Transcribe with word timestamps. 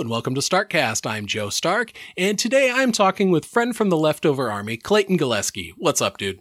Hello 0.00 0.06
and 0.06 0.10
welcome 0.10 0.34
to 0.34 0.40
Starkcast. 0.40 1.04
I'm 1.06 1.26
Joe 1.26 1.50
Stark, 1.50 1.92
and 2.16 2.38
today 2.38 2.72
I'm 2.74 2.90
talking 2.90 3.30
with 3.30 3.44
friend 3.44 3.76
from 3.76 3.90
the 3.90 3.98
leftover 3.98 4.50
army, 4.50 4.78
Clayton 4.78 5.18
Gillespie. 5.18 5.74
What's 5.76 6.00
up, 6.00 6.16
dude? 6.16 6.40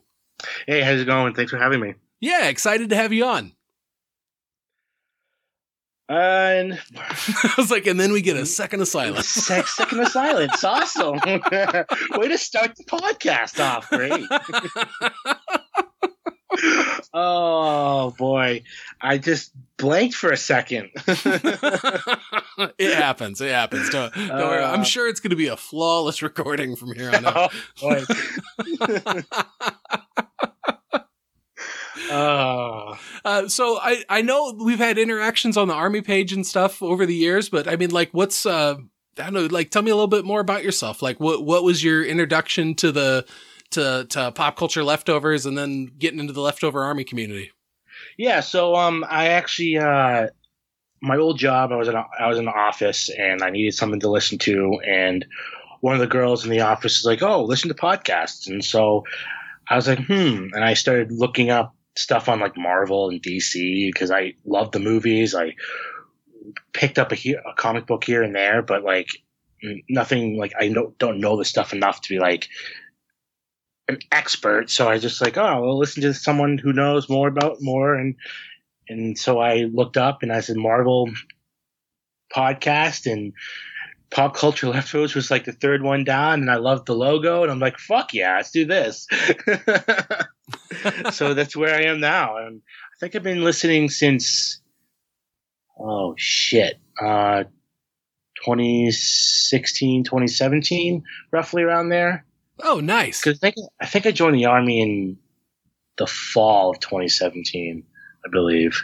Hey, 0.66 0.80
how's 0.80 1.02
it 1.02 1.06
going? 1.06 1.34
Thanks 1.34 1.52
for 1.52 1.58
having 1.58 1.82
me. 1.82 1.96
Yeah, 2.22 2.48
excited 2.48 2.90
to 2.90 2.96
have 2.96 3.12
you 3.12 3.26
on. 3.26 3.52
And 6.08 6.80
I 6.98 7.54
was 7.58 7.70
like, 7.70 7.86
and 7.86 8.00
then 8.00 8.14
we 8.14 8.22
get 8.22 8.38
a 8.38 8.46
second 8.46 8.80
of 8.80 8.88
silence. 8.88 9.28
sec- 9.28 9.68
second 9.68 10.00
of 10.00 10.08
silence. 10.08 10.64
Awesome. 10.64 11.20
Way 11.26 12.28
to 12.30 12.38
start 12.38 12.78
the 12.78 12.86
podcast 12.86 13.62
off. 13.62 13.90
Great. 13.90 14.26
oh 17.14 18.12
boy. 18.18 18.64
I 19.02 19.18
just 19.18 19.52
blanked 19.78 20.16
for 20.16 20.32
a 20.32 20.38
second. 20.38 20.90
it 21.08 22.96
happens. 22.96 23.40
It 23.42 23.52
happens. 23.52 23.90
Don't, 23.90 24.14
don't 24.14 24.30
worry. 24.30 24.64
I'm 24.64 24.82
Uh. 24.82 24.84
sure 24.84 25.08
it's 25.08 25.20
going 25.20 25.30
to 25.32 25.36
be 25.36 25.48
a 25.48 25.58
flawless 25.58 26.22
recording 26.24 26.76
from 26.76 26.94
here 26.94 27.10
on 27.14 27.26
out. 27.26 27.54
oh 27.82 28.04
oh. 32.12 32.98
Uh, 33.26 33.48
so 33.48 33.78
I, 33.82 34.04
I 34.10 34.22
know 34.22 34.56
we've 34.58 34.78
had 34.80 34.98
interactions 34.98 35.58
on 35.58 35.68
the 35.68 35.74
army 35.74 36.02
page 36.02 36.34
and 36.34 36.46
stuff 36.46 36.82
over 36.82 37.06
the 37.06 37.16
years, 37.16 37.50
but 37.50 37.68
I 37.68 37.76
mean, 37.76 37.92
like, 37.92 38.10
what's, 38.14 38.46
uh, 38.46 38.76
I 39.18 39.24
don't 39.24 39.34
know, 39.34 39.46
like, 39.46 39.70
tell 39.72 39.82
me 39.82 39.92
a 39.92 39.96
little 39.96 40.08
bit 40.08 40.26
more 40.26 40.40
about 40.40 40.64
yourself. 40.64 41.02
Like, 41.02 41.20
what, 41.20 41.44
what 41.44 41.64
was 41.64 41.84
your 41.84 42.04
introduction 42.04 42.76
to 42.76 42.92
the, 42.92 43.26
to, 43.72 44.06
to 44.10 44.32
pop 44.32 44.56
culture 44.58 44.84
leftovers 44.84 45.46
and 45.46 45.58
then 45.58 45.92
getting 45.98 46.20
into 46.20 46.34
the 46.34 46.42
leftover 46.42 46.84
army 46.84 47.04
community? 47.04 47.52
Yeah, 48.18 48.40
so 48.40 48.76
um, 48.76 49.06
I 49.10 49.30
actually 49.30 49.78
uh, 49.78 50.28
my 51.02 51.18
old 51.18 51.38
job, 51.38 51.72
I 51.72 51.76
was 51.76 51.88
in 51.88 51.96
a, 51.96 52.06
I 52.20 52.28
was 52.28 52.38
in 52.38 52.46
the 52.46 52.52
office 52.52 53.10
and 53.10 53.42
I 53.42 53.50
needed 53.50 53.74
something 53.74 54.00
to 54.02 54.10
listen 54.10 54.38
to, 54.40 54.80
and 54.86 55.26
one 55.82 55.94
of 55.94 56.02
the 56.02 56.08
girls 56.08 56.44
in 56.44 56.52
the 56.52 56.62
office 56.62 57.00
is 57.00 57.06
like, 57.06 57.22
"Oh, 57.22 57.44
listen 57.44 57.70
to 57.70 57.76
podcasts," 57.76 58.48
and 58.48 58.64
so 58.64 59.04
I 59.70 59.76
was 59.76 59.88
like, 59.88 60.00
"Hmm," 60.00 60.48
and 60.54 60.64
I 60.64 60.74
started 60.74 61.12
looking 61.12 61.50
up 61.50 61.76
stuff 61.96 62.30
on 62.30 62.40
like 62.40 62.58
Marvel 62.58 63.10
and 63.10 63.22
DC 63.22 63.92
because 63.92 64.12
I 64.12 64.34
love 64.46 64.72
the 64.72 64.80
movies. 64.80 65.36
I 65.36 65.56
picked 66.74 67.00
up 67.00 67.12
a, 67.12 67.16
a 67.16 67.54
comic 67.56 67.88
book 67.88 68.04
here 68.04 68.24
and 68.24 68.36
there, 68.36 68.62
but 68.62 68.84
like 68.84 69.08
nothing 69.90 70.38
like 70.38 70.54
I 70.60 70.70
don't 70.70 70.98
don't 70.98 71.20
know 71.20 71.38
the 71.38 71.46
stuff 71.46 71.74
enough 71.74 72.02
to 72.02 72.10
be 72.10 72.20
like 72.20 72.48
an 73.90 74.00
expert. 74.12 74.70
So 74.70 74.88
I 74.88 75.00
just 75.00 75.22
like, 75.22 75.38
oh, 75.38 75.62
well, 75.62 75.78
listen 75.78 76.04
to 76.04 76.14
someone 76.14 76.58
who 76.58 76.72
knows 76.72 77.10
more 77.10 77.28
about 77.28 77.62
more, 77.62 77.96
and 77.96 78.16
and 78.88 79.18
so 79.18 79.40
I 79.40 79.70
looked 79.74 79.98
up 79.98 80.24
and 80.24 80.32
I 80.32 80.40
said 80.40 80.56
Marvel 80.56 81.10
podcast 82.34 83.12
and 83.12 83.34
pop 84.12 84.36
culture 84.36 84.68
leftovers 84.68 85.16
was 85.16 85.30
like 85.30 85.46
the 85.46 85.52
third 85.52 85.82
one 85.82 86.04
down, 86.04 86.42
and 86.42 86.52
I 86.52 86.56
loved 86.56 86.86
the 86.86 86.96
logo, 86.96 87.44
and 87.44 87.52
I'm 87.52 87.60
like, 87.60 87.78
fuck 87.78 88.14
yeah, 88.14 88.38
let's 88.38 88.52
do 88.52 88.66
this. 88.66 89.08
so 91.12 91.34
that's 91.34 91.56
where 91.56 91.76
I 91.76 91.84
am 91.84 92.00
now, 92.00 92.38
and 92.38 92.62
I 92.64 92.96
think 93.00 93.16
I've 93.16 93.24
been 93.24 93.44
listening 93.44 93.90
since 93.90 94.62
oh 95.80 96.14
shit, 96.18 96.76
uh, 97.02 97.44
2016, 98.46 100.04
2017, 100.04 101.04
roughly 101.32 101.64
around 101.64 101.90
there. 101.90 102.26
Oh, 102.62 102.80
nice. 102.80 103.22
Because 103.22 103.40
I 103.40 103.52
think 103.52 103.56
I 103.82 103.86
think 103.86 104.06
I 104.06 104.12
joined 104.12 104.36
the 104.36 104.46
army 104.46 104.82
in 104.82 105.18
the 105.98 106.08
fall 106.08 106.72
of 106.72 106.80
2017, 106.80 107.84
I 108.26 108.30
believe. 108.30 108.84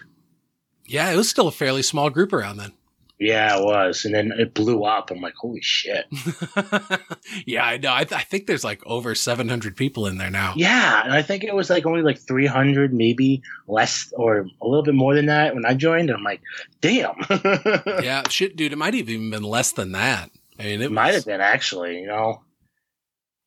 Yeah, 0.86 1.12
it 1.12 1.16
was 1.16 1.30
still 1.30 1.47
a 1.47 1.52
fairly 1.52 1.81
small 1.81 2.09
group 2.09 2.31
around 2.34 2.58
then. 2.58 2.74
Yeah, 3.18 3.58
it 3.58 3.64
was, 3.64 4.03
and 4.03 4.14
then 4.14 4.34
it 4.38 4.53
blew 4.53 4.84
up. 4.84 5.09
I'm 5.09 5.22
like, 5.22 5.35
holy 5.35 5.62
shit! 5.62 6.06
yeah, 7.46 7.64
I 7.64 7.78
know. 7.78 7.94
I, 7.94 8.03
th- 8.03 8.19
I 8.19 8.24
think 8.25 8.46
there's 8.46 8.66
like 8.66 8.85
over 8.85 9.16
700 9.16 9.78
people 9.78 10.06
in 10.08 10.18
there 10.18 10.30
now. 10.30 10.53
Yeah, 10.58 11.02
and 11.02 11.14
I 11.14 11.22
think 11.22 11.46
it 11.46 11.56
was 11.56 11.69
like 11.69 11.85
only 11.85 12.02
like 12.02 12.19
300, 12.19 12.94
maybe 12.94 13.41
less 13.69 14.12
or 14.18 14.40
a 14.62 14.68
little 14.68 14.84
bit 14.84 14.96
more 14.96 15.16
than 15.16 15.28
that 15.28 15.56
when 15.56 15.66
I 15.66 15.75
joined. 15.75 16.09
And 16.09 16.18
I'm 16.18 16.24
like, 16.25 16.41
damn. 16.81 17.16
yeah, 18.03 18.24
shit, 18.30 18.58
dude. 18.58 18.74
It 18.74 18.78
might 18.78 18.94
have 18.94 19.08
even 19.08 19.30
been 19.30 19.44
less 19.44 19.72
than 19.72 19.94
that. 19.94 20.30
I 20.59 20.64
mean, 20.64 20.81
it 20.81 20.85
it 20.85 20.91
might 20.91 21.08
was 21.08 21.16
have 21.16 21.25
been 21.25 21.41
actually. 21.41 22.02
You 22.02 22.08
know, 22.08 22.41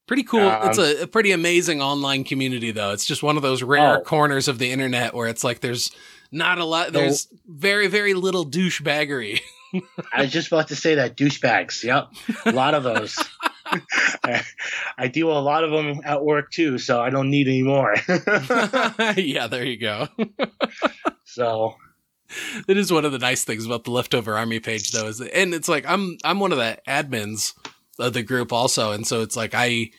pretty 0.09 0.25
cool. 0.25 0.41
Um, 0.49 0.69
it's 0.69 0.79
a, 0.79 1.03
a 1.03 1.07
pretty 1.07 1.31
amazing 1.31 1.81
online 1.81 2.25
community, 2.25 2.73
though. 2.73 2.91
It's 2.93 3.05
just 3.07 3.23
one 3.23 3.37
of 3.37 3.43
those 3.43 3.63
rare 3.63 3.99
Oh. 3.99 4.01
corners 4.01 4.49
of 4.49 4.59
the 4.59 4.73
internet 4.73 5.15
where 5.15 5.29
it's 5.29 5.45
like 5.45 5.61
there's 5.61 5.93
not 6.33 6.59
a 6.59 6.65
lot. 6.65 6.93
There's 6.93 7.29
very, 7.47 7.87
very 7.87 8.15
little 8.15 8.45
douchebaggery. 8.45 9.41
I 10.13 10.23
was 10.23 10.33
just 10.33 10.49
about 10.49 10.69
to 10.69 10.77
say 10.77 10.97
that 10.97 11.17
douchebags. 11.17 11.85
Yep, 11.85 12.09
a 12.47 12.53
lot 12.53 12.75
of 12.75 12.83
those. 12.83 13.17
I, 14.25 14.43
I 14.97 15.09
deal 15.09 15.27
with 15.27 15.37
a 15.37 15.41
lot 15.41 15.63
of 15.63 15.71
them 15.71 16.01
at 16.03 16.25
work 16.25 16.51
too, 16.51 16.79
so 16.79 17.03
I 17.03 17.11
don't 17.11 17.29
need 17.31 17.49
any 17.49 17.63
more. 17.63 17.95
yeah, 19.17 19.47
there 19.47 19.63
you 19.65 19.77
go. 19.77 20.09
so 21.25 21.77
It 22.67 22.79
is 22.79 22.91
one 22.91 23.05
of 23.05 23.13
the 23.13 23.19
nice 23.19 23.45
things 23.45 23.67
about 23.67 23.85
the 23.85 23.91
leftover 23.91 24.39
army 24.39 24.59
page, 24.61 24.91
though, 24.93 25.07
is 25.09 25.19
that, 25.19 25.37
and 25.37 25.53
it's 25.53 25.69
like 25.69 25.85
I'm 25.87 26.17
I'm 26.25 26.41
one 26.41 26.53
of 26.53 26.57
the 26.59 26.79
admins 26.89 27.53
of 27.99 28.13
the 28.13 28.23
group 28.23 28.53
also, 28.53 28.93
and 28.93 29.07
so 29.07 29.23
it's 29.23 29.37
like 29.37 29.53
I. 29.55 29.91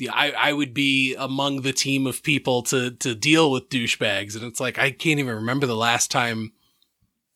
Yeah, 0.00 0.10
I, 0.12 0.32
I 0.32 0.52
would 0.52 0.74
be 0.74 1.14
among 1.14 1.62
the 1.62 1.72
team 1.72 2.06
of 2.06 2.24
people 2.24 2.62
to 2.64 2.90
to 2.90 3.14
deal 3.14 3.50
with 3.50 3.68
douchebags, 3.68 4.34
and 4.34 4.44
it's 4.44 4.58
like 4.58 4.76
I 4.78 4.90
can't 4.90 5.20
even 5.20 5.36
remember 5.36 5.66
the 5.66 5.76
last 5.76 6.10
time 6.10 6.52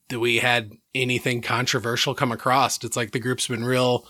that 0.08 0.18
we 0.18 0.38
had 0.38 0.72
anything 0.94 1.40
controversial 1.40 2.14
come 2.14 2.32
across. 2.32 2.82
It's 2.82 2.96
like 2.96 3.12
the 3.12 3.20
group's 3.20 3.46
been 3.46 3.64
real, 3.64 4.06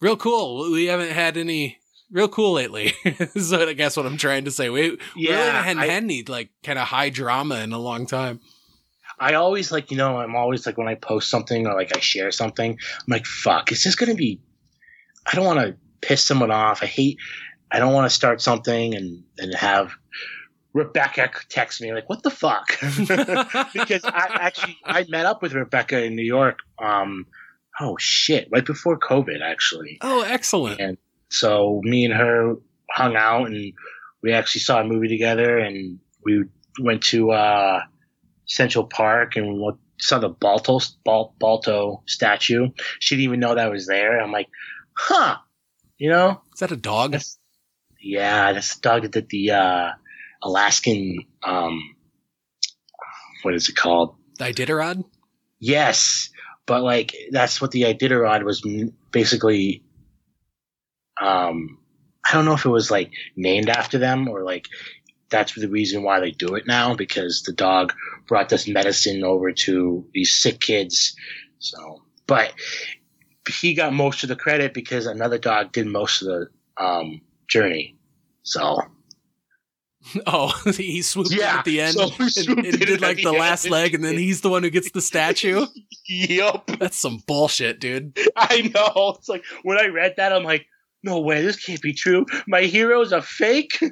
real 0.00 0.16
cool. 0.16 0.70
We 0.70 0.86
haven't 0.86 1.12
had 1.12 1.36
any 1.38 1.78
real 2.10 2.28
cool 2.28 2.52
lately. 2.52 2.92
so 3.40 3.66
I 3.66 3.72
guess 3.72 3.96
what 3.96 4.04
I'm 4.06 4.18
trying 4.18 4.44
to 4.44 4.50
say, 4.50 4.68
we 4.68 4.90
we 4.90 4.98
really 5.16 5.28
yeah, 5.28 5.62
hadn't 5.62 5.82
I- 5.82 5.86
had 5.86 6.02
any 6.02 6.22
like 6.22 6.50
kind 6.62 6.78
of 6.78 6.88
high 6.88 7.08
drama 7.08 7.60
in 7.60 7.72
a 7.72 7.78
long 7.78 8.06
time. 8.06 8.40
I 9.18 9.34
always 9.34 9.72
like, 9.72 9.90
you 9.90 9.96
know, 9.96 10.18
I'm 10.18 10.36
always 10.36 10.66
like 10.66 10.76
when 10.76 10.88
I 10.88 10.94
post 10.94 11.30
something 11.30 11.66
or 11.66 11.74
like 11.74 11.96
I 11.96 12.00
share 12.00 12.30
something, 12.30 12.72
I'm 12.72 13.04
like, 13.08 13.26
fuck, 13.26 13.72
is 13.72 13.82
this 13.82 13.94
going 13.94 14.10
to 14.10 14.16
be, 14.16 14.40
I 15.26 15.34
don't 15.34 15.46
want 15.46 15.60
to 15.60 15.76
piss 16.00 16.24
someone 16.24 16.50
off. 16.50 16.82
I 16.82 16.86
hate, 16.86 17.18
I 17.70 17.78
don't 17.78 17.94
want 17.94 18.08
to 18.08 18.14
start 18.14 18.40
something 18.40 18.94
and, 18.94 19.24
and 19.38 19.54
have 19.54 19.92
Rebecca 20.74 21.30
text 21.48 21.80
me 21.80 21.92
like, 21.94 22.08
what 22.08 22.22
the 22.22 22.30
fuck? 22.30 22.68
because 23.72 24.04
I 24.04 24.28
actually, 24.40 24.76
I 24.84 25.06
met 25.08 25.24
up 25.24 25.40
with 25.40 25.54
Rebecca 25.54 26.02
in 26.04 26.14
New 26.14 26.24
York. 26.24 26.58
Um, 26.78 27.26
oh 27.80 27.96
shit, 27.98 28.48
right 28.52 28.64
before 28.64 28.98
COVID 28.98 29.40
actually. 29.42 29.98
Oh, 30.02 30.22
excellent. 30.22 30.80
And 30.80 30.98
so 31.30 31.80
me 31.82 32.04
and 32.04 32.12
her 32.12 32.56
hung 32.90 33.16
out 33.16 33.46
and 33.46 33.72
we 34.22 34.32
actually 34.32 34.60
saw 34.60 34.80
a 34.80 34.84
movie 34.84 35.08
together 35.08 35.58
and 35.58 35.98
we 36.24 36.44
went 36.80 37.02
to 37.04 37.30
uh, 37.30 37.80
Central 38.46 38.86
Park 38.86 39.36
and 39.36 39.60
we 39.60 39.72
saw 39.98 40.18
the 40.18 40.28
Balto, 40.28 40.80
Balto 41.04 42.02
statue. 42.06 42.68
She 43.00 43.16
didn't 43.16 43.24
even 43.24 43.40
know 43.40 43.54
that 43.54 43.70
was 43.70 43.86
there. 43.86 44.20
I'm 44.20 44.32
like, 44.32 44.48
huh, 44.92 45.36
you 45.98 46.10
know? 46.10 46.42
Is 46.54 46.60
that 46.60 46.72
a 46.72 46.76
dog? 46.76 47.12
That's, 47.12 47.38
yeah, 48.00 48.52
that's 48.52 48.76
the 48.76 48.80
dog 48.80 49.12
that 49.12 49.28
the 49.28 49.50
uh, 49.50 49.90
Alaskan, 50.42 51.26
um, 51.42 51.96
what 53.42 53.54
is 53.54 53.68
it 53.68 53.76
called? 53.76 54.16
The 54.38 54.44
Iditarod? 54.46 55.04
Yes, 55.58 56.30
but 56.66 56.82
like 56.82 57.14
that's 57.30 57.60
what 57.60 57.70
the 57.70 57.82
Iditarod 57.82 58.44
was 58.44 58.62
basically. 59.10 59.82
Um, 61.20 61.78
I 62.24 62.34
don't 62.34 62.44
know 62.44 62.54
if 62.54 62.66
it 62.66 62.70
was 62.70 62.90
like 62.90 63.12
named 63.36 63.70
after 63.70 63.98
them 63.98 64.28
or 64.28 64.42
like 64.42 64.66
that's 65.30 65.54
the 65.54 65.68
reason 65.68 66.02
why 66.02 66.20
they 66.20 66.30
do 66.30 66.54
it 66.56 66.66
now 66.66 66.94
because 66.94 67.42
the 67.42 67.52
dog 67.52 67.94
brought 68.26 68.48
this 68.48 68.68
medicine 68.68 69.24
over 69.24 69.52
to 69.52 70.06
these 70.12 70.34
sick 70.34 70.60
kids. 70.60 71.14
So, 71.58 72.02
but 72.26 72.52
he 73.48 73.74
got 73.74 73.92
most 73.92 74.22
of 74.22 74.28
the 74.28 74.36
credit 74.36 74.74
because 74.74 75.06
another 75.06 75.38
dog 75.38 75.72
did 75.72 75.86
most 75.86 76.22
of 76.22 76.28
the 76.28 76.48
um, 76.82 77.20
journey. 77.48 77.96
So 78.42 78.80
Oh, 80.26 80.52
he 80.76 81.02
swooped 81.02 81.32
in 81.32 81.38
Yeah, 81.38 81.58
at 81.58 81.64
the 81.64 81.80
end 81.80 81.94
so 81.94 82.10
and, 82.18 82.66
and 82.66 82.78
did 82.78 83.00
like 83.00 83.18
the 83.18 83.24
the 83.24 83.32
last 83.32 83.68
leg, 83.68 83.94
and 83.94 84.04
then 84.04 84.16
he's 84.16 84.40
the 84.40 84.48
one 84.48 84.62
who 84.62 84.70
gets 84.70 84.90
the 84.90 85.00
statue. 85.00 85.66
yep. 86.08 86.66
That's 86.78 86.98
some 86.98 87.22
bullshit, 87.26 87.80
dude. 87.80 88.18
I 88.36 88.70
know. 88.74 89.16
It's 89.18 89.28
like 89.28 89.44
when 89.62 89.78
I 89.78 89.86
read 89.86 90.14
that, 90.16 90.32
I'm 90.32 90.44
like, 90.44 90.66
no 91.02 91.20
way, 91.20 91.42
this 91.42 91.56
can't 91.64 91.80
be 91.82 91.92
true. 91.92 92.26
My 92.48 92.62
hero's 92.62 93.12
a 93.12 93.22
fake. 93.22 93.78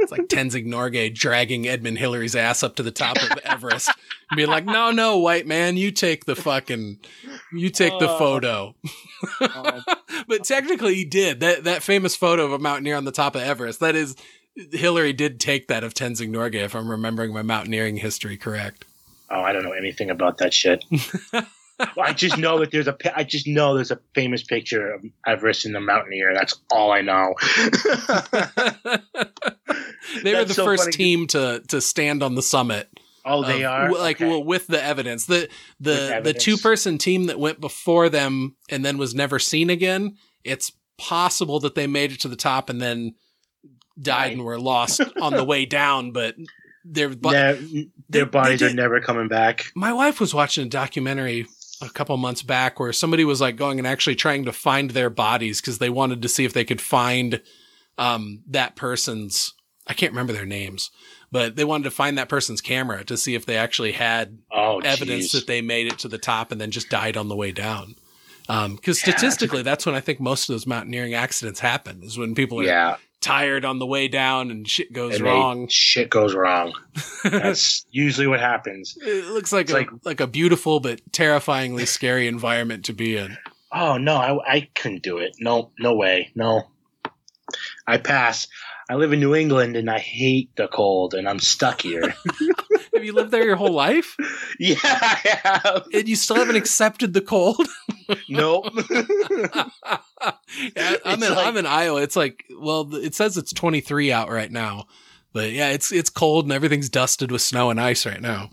It's 0.00 0.12
like 0.12 0.28
Tenzing 0.28 0.66
Norgay 0.66 1.12
dragging 1.14 1.66
Edmund 1.68 1.98
Hillary's 1.98 2.34
ass 2.36 2.62
up 2.62 2.76
to 2.76 2.82
the 2.82 2.90
top 2.92 3.16
of 3.20 3.36
Everest 3.44 3.88
and 4.30 4.36
being 4.36 4.48
like, 4.48 4.64
no, 4.64 4.90
no, 4.90 5.18
white 5.18 5.46
man, 5.46 5.76
you 5.76 5.90
take 5.90 6.24
the 6.24 6.34
fucking, 6.36 6.98
you 7.52 7.68
take 7.68 7.92
the 7.98 8.08
Oh. 8.08 8.18
photo. 8.18 8.74
Um, 9.40 9.84
but 10.28 10.44
technically 10.44 10.94
he 10.94 11.04
did. 11.04 11.40
That, 11.40 11.64
that 11.64 11.82
famous 11.82 12.16
photo 12.16 12.44
of 12.46 12.52
a 12.52 12.58
mountaineer 12.58 12.96
on 12.96 13.04
the 13.04 13.12
top 13.12 13.34
of 13.34 13.42
Everest, 13.42 13.80
that 13.80 13.96
is, 13.96 14.16
Hillary 14.72 15.12
did 15.12 15.40
take 15.40 15.68
that 15.68 15.84
of 15.84 15.92
Tenzing 15.92 16.30
Norgay, 16.30 16.64
if 16.64 16.74
I'm 16.74 16.90
remembering 16.90 17.34
my 17.34 17.42
mountaineering 17.42 17.96
history 17.96 18.38
correct. 18.38 18.86
oh, 19.30 19.40
I 19.42 19.52
don't 19.52 19.64
know 19.64 19.72
anything 19.72 20.08
about 20.10 20.38
that 20.38 20.54
shit. 20.54 20.84
I 22.00 22.12
just 22.12 22.38
know 22.38 22.58
that 22.60 22.70
there's 22.70 22.88
a. 22.88 22.96
I 23.16 23.24
just 23.24 23.46
know 23.46 23.74
there's 23.74 23.90
a 23.90 24.00
famous 24.14 24.42
picture 24.42 24.92
of 24.92 25.04
Everest 25.26 25.64
and 25.66 25.74
the 25.74 25.80
mountaineer. 25.80 26.32
That's 26.34 26.58
all 26.70 26.90
I 26.92 27.02
know. 27.02 27.34
they 30.22 30.34
were 30.34 30.44
the 30.44 30.54
so 30.54 30.64
first 30.64 30.84
funny. 30.84 30.92
team 30.92 31.26
to 31.28 31.62
to 31.68 31.80
stand 31.80 32.22
on 32.22 32.34
the 32.34 32.42
summit. 32.42 32.88
oh, 33.24 33.42
they 33.44 33.64
of- 33.64 33.70
are 33.72 33.92
like 33.92 34.16
Okay. 34.16 34.28
well, 34.28 34.42
with 34.44 34.66
the 34.66 34.82
evidence. 34.82 35.26
The 35.26 35.48
the 35.80 36.20
the 36.22 36.32
two 36.34 36.56
person 36.56 36.98
team 36.98 37.24
that 37.26 37.38
went 37.38 37.60
before 37.60 38.08
them 38.08 38.56
and 38.68 38.84
then 38.84 38.98
was 38.98 39.14
never 39.14 39.38
seen 39.38 39.70
again. 39.70 40.16
It's 40.44 40.72
possible 40.96 41.60
that 41.60 41.74
they 41.74 41.86
made 41.86 42.12
it 42.12 42.20
to 42.20 42.28
the 42.28 42.36
top 42.36 42.68
and 42.70 42.80
then 42.80 43.14
died 44.00 44.18
Right. 44.28 44.32
and 44.32 44.44
were 44.44 44.58
lost 44.60 45.00
on 45.20 45.34
the 45.34 45.44
way 45.44 45.64
down. 45.66 46.12
But 46.12 46.34
their 46.84 47.10
but 47.10 47.32
their, 47.32 47.58
their 48.08 48.26
bodies 48.26 48.62
are 48.62 48.72
never 48.72 49.00
coming 49.00 49.28
back. 49.28 49.66
my 49.74 49.92
wife 49.92 50.20
was 50.20 50.32
watching 50.32 50.66
a 50.66 50.70
documentary 50.70 51.46
a 51.80 51.88
couple 51.88 52.16
months 52.16 52.42
back 52.42 52.80
where 52.80 52.92
somebody 52.92 53.24
was 53.24 53.40
like 53.40 53.56
going 53.56 53.78
and 53.78 53.86
actually 53.86 54.16
trying 54.16 54.44
to 54.44 54.52
find 54.52 54.90
their 54.90 55.10
bodies 55.10 55.60
because 55.60 55.78
they 55.78 55.90
wanted 55.90 56.22
to 56.22 56.28
see 56.28 56.44
if 56.44 56.52
they 56.52 56.64
could 56.64 56.80
find 56.80 57.40
um, 57.96 58.42
that 58.48 58.76
person's 58.76 59.54
I 59.86 59.94
can't 59.94 60.12
remember 60.12 60.34
their 60.34 60.46
names, 60.46 60.90
but 61.32 61.56
they 61.56 61.64
wanted 61.64 61.84
to 61.84 61.90
find 61.90 62.18
that 62.18 62.28
person's 62.28 62.60
camera 62.60 63.04
to 63.04 63.16
see 63.16 63.34
if 63.34 63.46
they 63.46 63.56
actually 63.56 63.92
had 63.92 64.38
Oh, 64.52 64.80
evidence 64.80 65.32
that 65.32 65.46
they 65.46 65.62
made 65.62 65.86
it 65.86 65.98
to 66.00 66.08
the 66.08 66.18
top 66.18 66.52
and 66.52 66.60
then 66.60 66.70
just 66.70 66.90
died 66.90 67.16
on 67.16 67.28
the 67.28 67.36
way 67.36 67.52
down. 67.52 67.94
Because 68.46 68.98
Yeah, 69.06 69.12
statistically, 69.12 69.62
that's 69.62 69.86
when 69.86 69.94
I 69.94 70.00
think 70.00 70.20
most 70.20 70.48
of 70.48 70.54
those 70.54 70.66
mountaineering 70.66 71.14
accidents 71.14 71.60
happen 71.60 72.02
is 72.02 72.18
when 72.18 72.34
people 72.34 72.60
are 72.60 72.64
yeah, 72.64 72.96
tired 73.20 73.64
on 73.64 73.78
the 73.78 73.86
way 73.86 74.08
down 74.08 74.50
and 74.50 74.68
shit 74.68 74.92
goes 74.92 75.16
and 75.16 75.24
they- 75.26 75.30
wrong. 75.30 75.66
shit 75.68 76.08
goes 76.10 76.34
wrong. 76.34 76.72
That's 77.24 77.84
usually 77.90 78.26
what 78.26 78.40
happens. 78.40 78.96
it 79.00 79.26
looks 79.26 79.52
like 79.52 79.64
It's 79.64 79.72
a, 79.72 79.76
like, 79.76 79.88
like- 80.04 80.20
a 80.20 80.26
beautiful 80.26 80.80
but 80.80 81.00
terrifyingly 81.12 81.86
scary 81.86 82.28
environment 82.28 82.84
to 82.86 82.92
be 82.92 83.16
in. 83.16 83.36
Oh 83.72 83.98
no, 83.98 84.16
I, 84.16 84.54
I 84.54 84.68
couldn't 84.74 85.02
do 85.02 85.18
it. 85.18 85.32
No, 85.40 85.72
no 85.78 85.94
way. 85.94 86.30
No, 86.34 86.62
I 87.86 87.98
pass. 87.98 88.48
I 88.90 88.94
live 88.94 89.12
in 89.12 89.20
New 89.20 89.34
England 89.34 89.76
and 89.76 89.90
I 89.90 89.98
hate 89.98 90.48
the 90.56 90.66
cold, 90.68 91.12
and 91.12 91.28
I'm 91.28 91.38
stuck 91.38 91.82
here. 91.82 92.02
Have 92.94 93.04
you 93.04 93.12
lived 93.12 93.30
there 93.30 93.44
your 93.44 93.56
whole 93.56 93.72
life 93.74 94.16
yeah, 94.58 94.76
I 94.82 95.40
have. 95.44 95.86
and 95.92 96.08
you 96.08 96.16
still 96.16 96.36
haven't 96.36 96.56
accepted 96.56 97.12
the 97.12 97.20
cold? 97.20 97.68
Nope. 98.28 98.66
yeah, 98.90 99.68
I'm 101.04 101.18
It's 101.22 101.26
in 101.28 101.34
like- 101.34 101.46
I'm 101.46 101.56
in 101.56 101.66
Iowa. 101.66 102.02
It's 102.02 102.16
like 102.16 102.44
well, 102.58 102.94
it 102.94 103.14
says 103.14 103.36
it's 103.36 103.52
23 103.52 104.12
out 104.12 104.30
right 104.30 104.50
now, 104.50 104.86
but 105.32 105.50
yeah, 105.52 105.70
it's 105.70 105.92
it's 105.92 106.10
cold 106.10 106.44
and 106.44 106.52
everything's 106.52 106.88
dusted 106.88 107.30
with 107.30 107.42
snow 107.42 107.70
and 107.70 107.80
ice 107.80 108.06
right 108.06 108.20
now. 108.20 108.50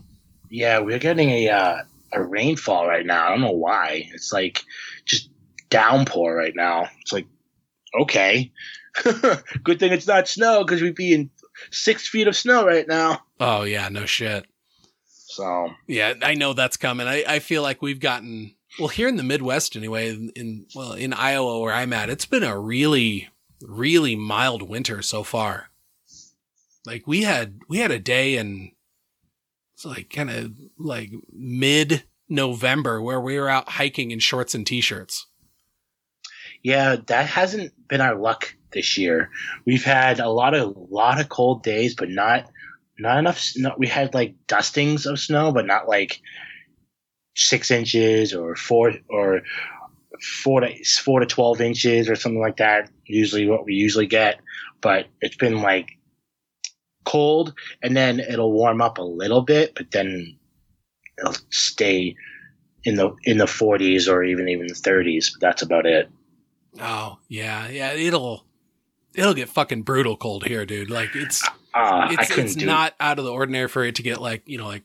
yeah, 0.50 0.78
we're 0.78 0.98
getting 0.98 1.30
a 1.30 1.48
uh, 1.48 1.78
a 2.12 2.22
rainfall 2.22 2.86
right 2.86 3.04
now. 3.06 3.26
I 3.26 3.30
don't 3.30 3.40
know 3.40 3.50
why. 3.52 4.08
It's 4.14 4.32
like 4.32 4.62
just 5.04 5.28
downpour 5.70 6.34
right 6.36 6.54
now. 6.54 6.88
It's 7.00 7.12
like 7.12 7.26
okay, 8.00 8.52
good 9.62 9.78
thing 9.78 9.92
it's 9.92 10.06
not 10.06 10.28
snow 10.28 10.64
because 10.64 10.82
we'd 10.82 10.94
be 10.94 11.12
in 11.14 11.30
six 11.70 12.06
feet 12.06 12.28
of 12.28 12.36
snow 12.36 12.66
right 12.66 12.86
now. 12.86 13.20
Oh 13.40 13.62
yeah, 13.62 13.88
no 13.88 14.06
shit. 14.06 14.46
So 15.08 15.70
Yeah, 15.86 16.14
I 16.22 16.34
know 16.34 16.52
that's 16.54 16.76
coming. 16.78 17.06
I, 17.06 17.24
I 17.28 17.38
feel 17.40 17.62
like 17.62 17.82
we've 17.82 18.00
gotten 18.00 18.54
well 18.78 18.88
here 18.88 19.08
in 19.08 19.16
the 19.16 19.22
Midwest 19.22 19.76
anyway. 19.76 20.10
In, 20.10 20.30
in 20.36 20.66
well 20.74 20.92
in 20.92 21.12
Iowa 21.12 21.60
where 21.60 21.74
I'm 21.74 21.92
at, 21.92 22.10
it's 22.10 22.26
been 22.26 22.42
a 22.42 22.58
really 22.58 23.28
really 23.60 24.16
mild 24.16 24.62
winter 24.62 25.02
so 25.02 25.22
far. 25.22 25.70
Like 26.84 27.06
we 27.06 27.22
had 27.22 27.60
we 27.68 27.78
had 27.78 27.90
a 27.90 27.98
day 27.98 28.36
in 28.36 28.72
it's 29.74 29.84
like 29.84 30.10
kind 30.10 30.30
of 30.30 30.52
like 30.78 31.10
mid 31.32 32.04
November 32.28 33.00
where 33.00 33.20
we 33.20 33.38
were 33.38 33.48
out 33.48 33.68
hiking 33.68 34.10
in 34.10 34.18
shorts 34.18 34.54
and 34.54 34.66
t-shirts. 34.66 35.26
Yeah, 36.62 36.96
that 37.06 37.26
hasn't 37.26 37.72
been 37.88 38.00
our 38.00 38.16
luck 38.16 38.54
this 38.72 38.98
year. 38.98 39.30
We've 39.64 39.84
had 39.84 40.18
a 40.18 40.28
lot 40.28 40.54
of 40.54 40.76
lot 40.90 41.20
of 41.20 41.28
cold 41.28 41.62
days, 41.62 41.94
but 41.94 42.08
not 42.08 42.50
not 42.98 43.18
enough. 43.18 43.38
Snow. 43.38 43.74
We 43.76 43.86
had 43.86 44.14
like 44.14 44.34
dustings 44.46 45.06
of 45.06 45.18
snow, 45.18 45.52
but 45.52 45.66
not 45.66 45.88
like 45.88 46.20
six 47.36 47.70
inches 47.70 48.34
or 48.34 48.56
four 48.56 48.94
or 49.08 49.42
four 50.20 50.60
to 50.60 50.84
four 50.84 51.20
to 51.20 51.26
twelve 51.26 51.60
inches 51.60 52.08
or 52.08 52.16
something 52.16 52.40
like 52.40 52.56
that. 52.56 52.90
Usually, 53.04 53.46
what 53.46 53.64
we 53.64 53.74
usually 53.74 54.06
get, 54.06 54.40
but 54.80 55.06
it's 55.20 55.36
been 55.36 55.62
like 55.62 55.90
cold, 57.04 57.54
and 57.82 57.96
then 57.96 58.20
it'll 58.20 58.52
warm 58.52 58.82
up 58.82 58.98
a 58.98 59.02
little 59.02 59.42
bit, 59.42 59.74
but 59.74 59.90
then 59.92 60.36
it'll 61.18 61.36
stay 61.50 62.16
in 62.84 62.96
the 62.96 63.14
in 63.24 63.38
the 63.38 63.46
40s 63.46 64.08
or 64.08 64.22
even 64.22 64.48
even 64.48 64.66
the 64.66 64.74
30s. 64.74 65.32
But 65.32 65.40
that's 65.40 65.62
about 65.62 65.86
it. 65.86 66.10
Oh, 66.80 67.18
yeah. 67.28 67.68
Yeah, 67.68 67.92
it'll 67.92 68.44
it'll 69.14 69.34
get 69.34 69.48
fucking 69.48 69.82
brutal 69.82 70.16
cold 70.16 70.44
here, 70.46 70.66
dude. 70.66 70.90
Like 70.90 71.14
it's 71.14 71.42
ah, 71.74 72.08
I 72.08 72.12
it's, 72.12 72.38
it's 72.38 72.56
not 72.56 72.94
out 73.00 73.18
of 73.18 73.24
the 73.24 73.32
ordinary 73.32 73.68
for 73.68 73.84
it 73.84 73.96
to 73.96 74.02
get 74.02 74.20
like 74.20 74.42
you 74.46 74.58
know 74.58 74.66
like 74.66 74.84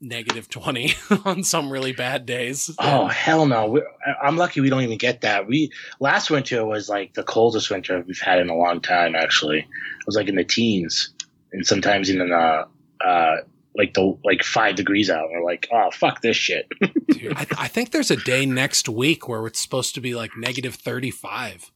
negative 0.00 0.48
20 0.48 0.94
on 1.24 1.44
some 1.44 1.70
really 1.70 1.92
bad 1.92 2.24
days 2.24 2.70
Oh 2.78 3.06
hell 3.06 3.46
no! 3.46 3.66
we 3.66 3.82
I- 4.06 4.26
I'm 4.26 4.36
lucky 4.36 4.60
we 4.60 4.70
don't 4.70 4.82
even 4.82 4.98
get 4.98 5.20
that. 5.22 5.46
We 5.46 5.70
last 6.00 6.30
winter 6.30 6.64
was 6.64 6.88
like 6.88 7.14
the 7.14 7.22
coldest 7.22 7.70
winter 7.70 8.02
we've 8.06 8.20
had 8.20 8.38
in 8.40 8.48
a 8.48 8.56
long 8.56 8.80
time. 8.80 9.14
Actually, 9.14 9.58
it 9.60 10.06
was 10.06 10.16
like 10.16 10.28
in 10.28 10.36
the 10.36 10.44
teens, 10.44 11.12
and 11.52 11.66
sometimes 11.66 12.10
even 12.10 12.32
uh, 12.32 12.64
uh, 13.04 13.36
like 13.76 13.92
the 13.94 14.16
like 14.24 14.42
five 14.42 14.74
degrees 14.76 15.10
out. 15.10 15.28
We're 15.30 15.44
like, 15.44 15.68
oh 15.72 15.90
fuck 15.92 16.22
this 16.22 16.36
shit. 16.36 16.66
Dude, 17.08 17.34
I, 17.36 17.46
I 17.58 17.68
think 17.68 17.90
there's 17.90 18.10
a 18.10 18.16
day 18.16 18.46
next 18.46 18.88
week 18.88 19.28
where 19.28 19.46
it's 19.46 19.60
supposed 19.60 19.94
to 19.96 20.00
be 20.00 20.14
like 20.14 20.30
negative 20.36 20.74
35 20.76 21.70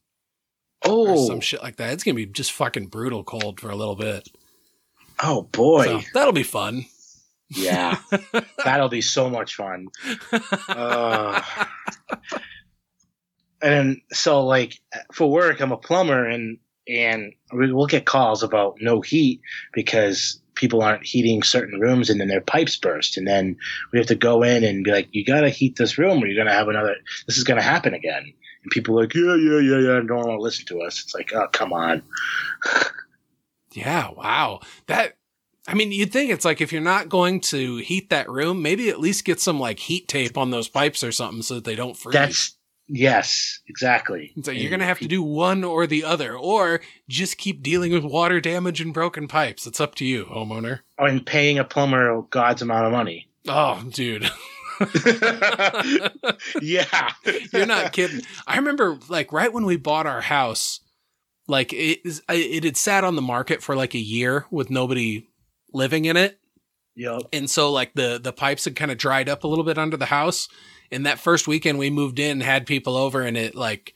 or 0.87 1.09
Oh, 1.09 1.27
some 1.29 1.41
shit 1.41 1.63
like 1.63 1.77
that 1.77 1.93
it's 1.93 2.05
gonna 2.05 2.15
be 2.15 2.27
just 2.27 2.53
fucking 2.53 2.87
brutal 2.87 3.25
cold 3.25 3.59
for 3.61 3.71
a 3.71 3.77
little 3.77 3.97
bit 3.97 4.29
oh 5.23 5.43
boy, 5.43 5.85
so 5.85 6.01
that'll 6.15 6.33
be 6.33 6.43
fun 6.43 6.85
yeah, 7.55 7.99
that'll 8.65 8.89
be 8.89 9.01
so 9.01 9.31
much 9.31 9.55
fun. 9.57 9.89
Uh, 10.69 11.43
and 13.63 14.01
so 14.13 14.45
like 14.45 14.81
for 15.13 15.31
work, 15.31 15.61
I'm 15.61 15.73
a 15.73 15.77
plumber, 15.77 16.27
and 16.27 16.59
and 16.89 17.33
we- 17.53 17.73
we'll 17.73 17.87
get 17.87 18.05
calls 18.07 18.43
about 18.43 18.77
no 18.81 19.01
heat 19.01 19.41
because 19.73 20.41
people 20.55 20.83
aren't 20.83 21.05
heating 21.05 21.43
certain 21.43 21.81
rooms, 21.81 22.11
and 22.11 22.21
then 22.21 22.29
their 22.29 22.41
pipes 22.41 22.77
burst, 22.77 23.17
and 23.17 23.27
then 23.27 23.57
we 23.93 23.99
have 23.99 24.09
to 24.09 24.15
go 24.15 24.43
in 24.43 24.63
and 24.65 24.85
be 24.85 24.91
like, 24.93 25.09
you 25.13 25.25
gotta 25.25 25.49
heat 25.49 25.77
this 25.77 25.99
room, 25.99 26.23
or 26.23 26.27
you're 26.27 26.43
gonna 26.45 26.57
have 26.57 26.69
another. 26.69 26.97
This 27.27 27.39
is 27.39 27.45
gonna 27.45 27.63
happen 27.63 27.95
again. 27.95 28.23
And 28.63 28.71
people 28.71 28.99
are 28.99 29.03
like, 29.03 29.15
yeah, 29.15 29.35
yeah, 29.35 29.59
yeah, 29.59 29.79
yeah, 29.79 29.97
and 29.99 30.09
don't 30.09 30.19
want 30.19 30.39
to 30.39 30.43
listen 30.43 30.65
to 30.67 30.81
us. 30.83 31.03
It's 31.03 31.15
like, 31.15 31.33
oh, 31.35 31.49
come 31.53 31.73
on. 31.73 32.03
yeah 33.73 34.09
wow 34.17 34.61
that 34.87 35.17
i 35.67 35.75
mean 35.75 35.93
you'd 35.93 36.13
think 36.13 36.31
it's 36.31 36.45
like 36.45 36.61
if 36.61 36.73
you're 36.73 36.81
not 36.81 37.09
going 37.09 37.41
to 37.41 37.77
heat 37.79 38.11
that 38.11 38.29
room 38.29 38.63
maybe 38.63 38.89
at 38.89 39.01
least 39.01 39.25
get 39.25 39.41
some 39.41 39.59
like 39.59 39.79
heat 39.79 40.09
tape 40.09 40.37
on 40.37 40.51
those 40.51 40.69
pipes 40.69 41.03
or 41.03 41.13
something 41.13 41.43
so 41.43 41.55
that 41.55 41.65
they 41.65 41.75
don't 41.77 41.97
freeze 41.97 42.15
That's 42.15 42.57
yes, 42.87 43.61
exactly. 43.67 44.33
So 44.43 44.51
you're 44.51 44.71
going 44.71 44.81
to 44.81 44.87
have 44.87 44.99
to 45.01 45.09
do 45.09 45.23
one 45.23 45.65
or 45.65 45.87
the 45.87 46.05
other, 46.05 46.37
or 46.37 46.81
just 47.09 47.39
keep 47.39 47.63
dealing 47.63 47.93
with 47.93 48.05
water 48.05 48.41
damage 48.41 48.81
and 48.81 48.93
broken 48.93 49.29
pipes. 49.29 49.67
It's 49.67 49.81
up 49.81 49.95
to 49.97 50.05
you, 50.05 50.27
homeowner. 50.27 50.81
Oh, 50.99 51.07
and 51.07 51.25
paying 51.25 51.59
a 51.59 51.65
plumber 51.65 52.23
God's 52.31 52.63
amount 52.63 52.87
of 52.87 52.93
money. 52.93 53.29
Oh, 53.49 53.83
dude. 53.91 54.31
yeah. 56.61 57.13
You're 57.53 57.67
not 57.67 57.93
kidding. 57.93 58.23
I 58.47 58.57
remember, 58.57 58.99
like, 59.09 59.33
right 59.33 59.53
when 59.53 59.65
we 59.65 59.77
bought 59.77 60.07
our 60.07 60.21
house, 60.23 60.81
like, 61.47 61.73
it, 61.73 62.01
it 62.29 62.65
had 62.65 62.77
sat 62.77 63.05
on 63.05 63.17
the 63.17 63.23
market 63.23 63.63
for 63.63 63.77
like 63.77 63.95
a 63.95 63.99
year 63.99 64.47
with 64.51 64.71
nobody 64.71 65.27
living 65.75 66.05
in 66.05 66.17
it. 66.17 66.39
Yep. 66.97 67.23
And 67.33 67.51
so, 67.51 67.73
like, 67.73 67.95
the, 67.95 68.21
the 68.23 68.33
pipes 68.33 68.65
had 68.65 68.77
kind 68.77 68.91
of 68.91 68.99
dried 68.99 69.29
up 69.29 69.45
a 69.45 69.49
little 69.49 69.65
bit 69.65 69.79
under 69.79 69.97
the 69.97 70.07
house. 70.07 70.49
And 70.93 71.05
that 71.07 71.19
first 71.19 71.49
weekend 71.49 71.79
we 71.79 71.91
moved 71.91 72.19
in, 72.19 72.41
had 72.41 72.67
people 72.67 72.97
over, 72.97 73.23
and 73.23 73.37
it, 73.37 73.55
like, 73.55 73.95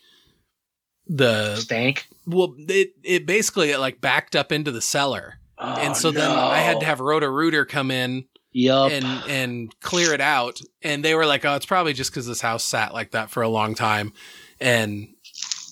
the, 1.07 1.57
Stank. 1.57 2.09
well, 2.27 2.55
it, 2.59 2.93
it 3.05 3.25
basically, 3.27 3.71
it, 3.71 3.79
like, 3.79 4.01
backed 4.01 4.35
up 4.35 4.51
into 4.51 4.73
the 4.73 4.83
cellar. 4.83 5.39
Oh, 5.59 5.75
and 5.75 5.97
so 5.97 6.11
then. 6.11 6.31
I 6.31 6.59
had 6.59 6.81
to 6.81 6.87
have 6.87 7.01
Roto 7.01 7.27
Rooter 7.27 7.65
come 7.65 7.91
in 7.91 8.27
Yup. 8.53 8.93
and 8.93 9.05
and 9.29 9.81
clear 9.81 10.15
it 10.15 10.21
out. 10.21 10.61
And 10.83 11.05
they 11.05 11.15
were 11.15 11.27
like, 11.27 11.45
"Oh, 11.45 11.57
it's 11.57 11.67
probably 11.67 11.93
just 11.93 12.11
because 12.11 12.27
this 12.27 12.41
house 12.41 12.65
sat 12.65 12.95
like 12.95 13.11
that 13.11 13.31
for 13.31 13.43
a 13.43 13.49
long 13.49 13.75
time." 13.75 14.13
And 14.61 15.09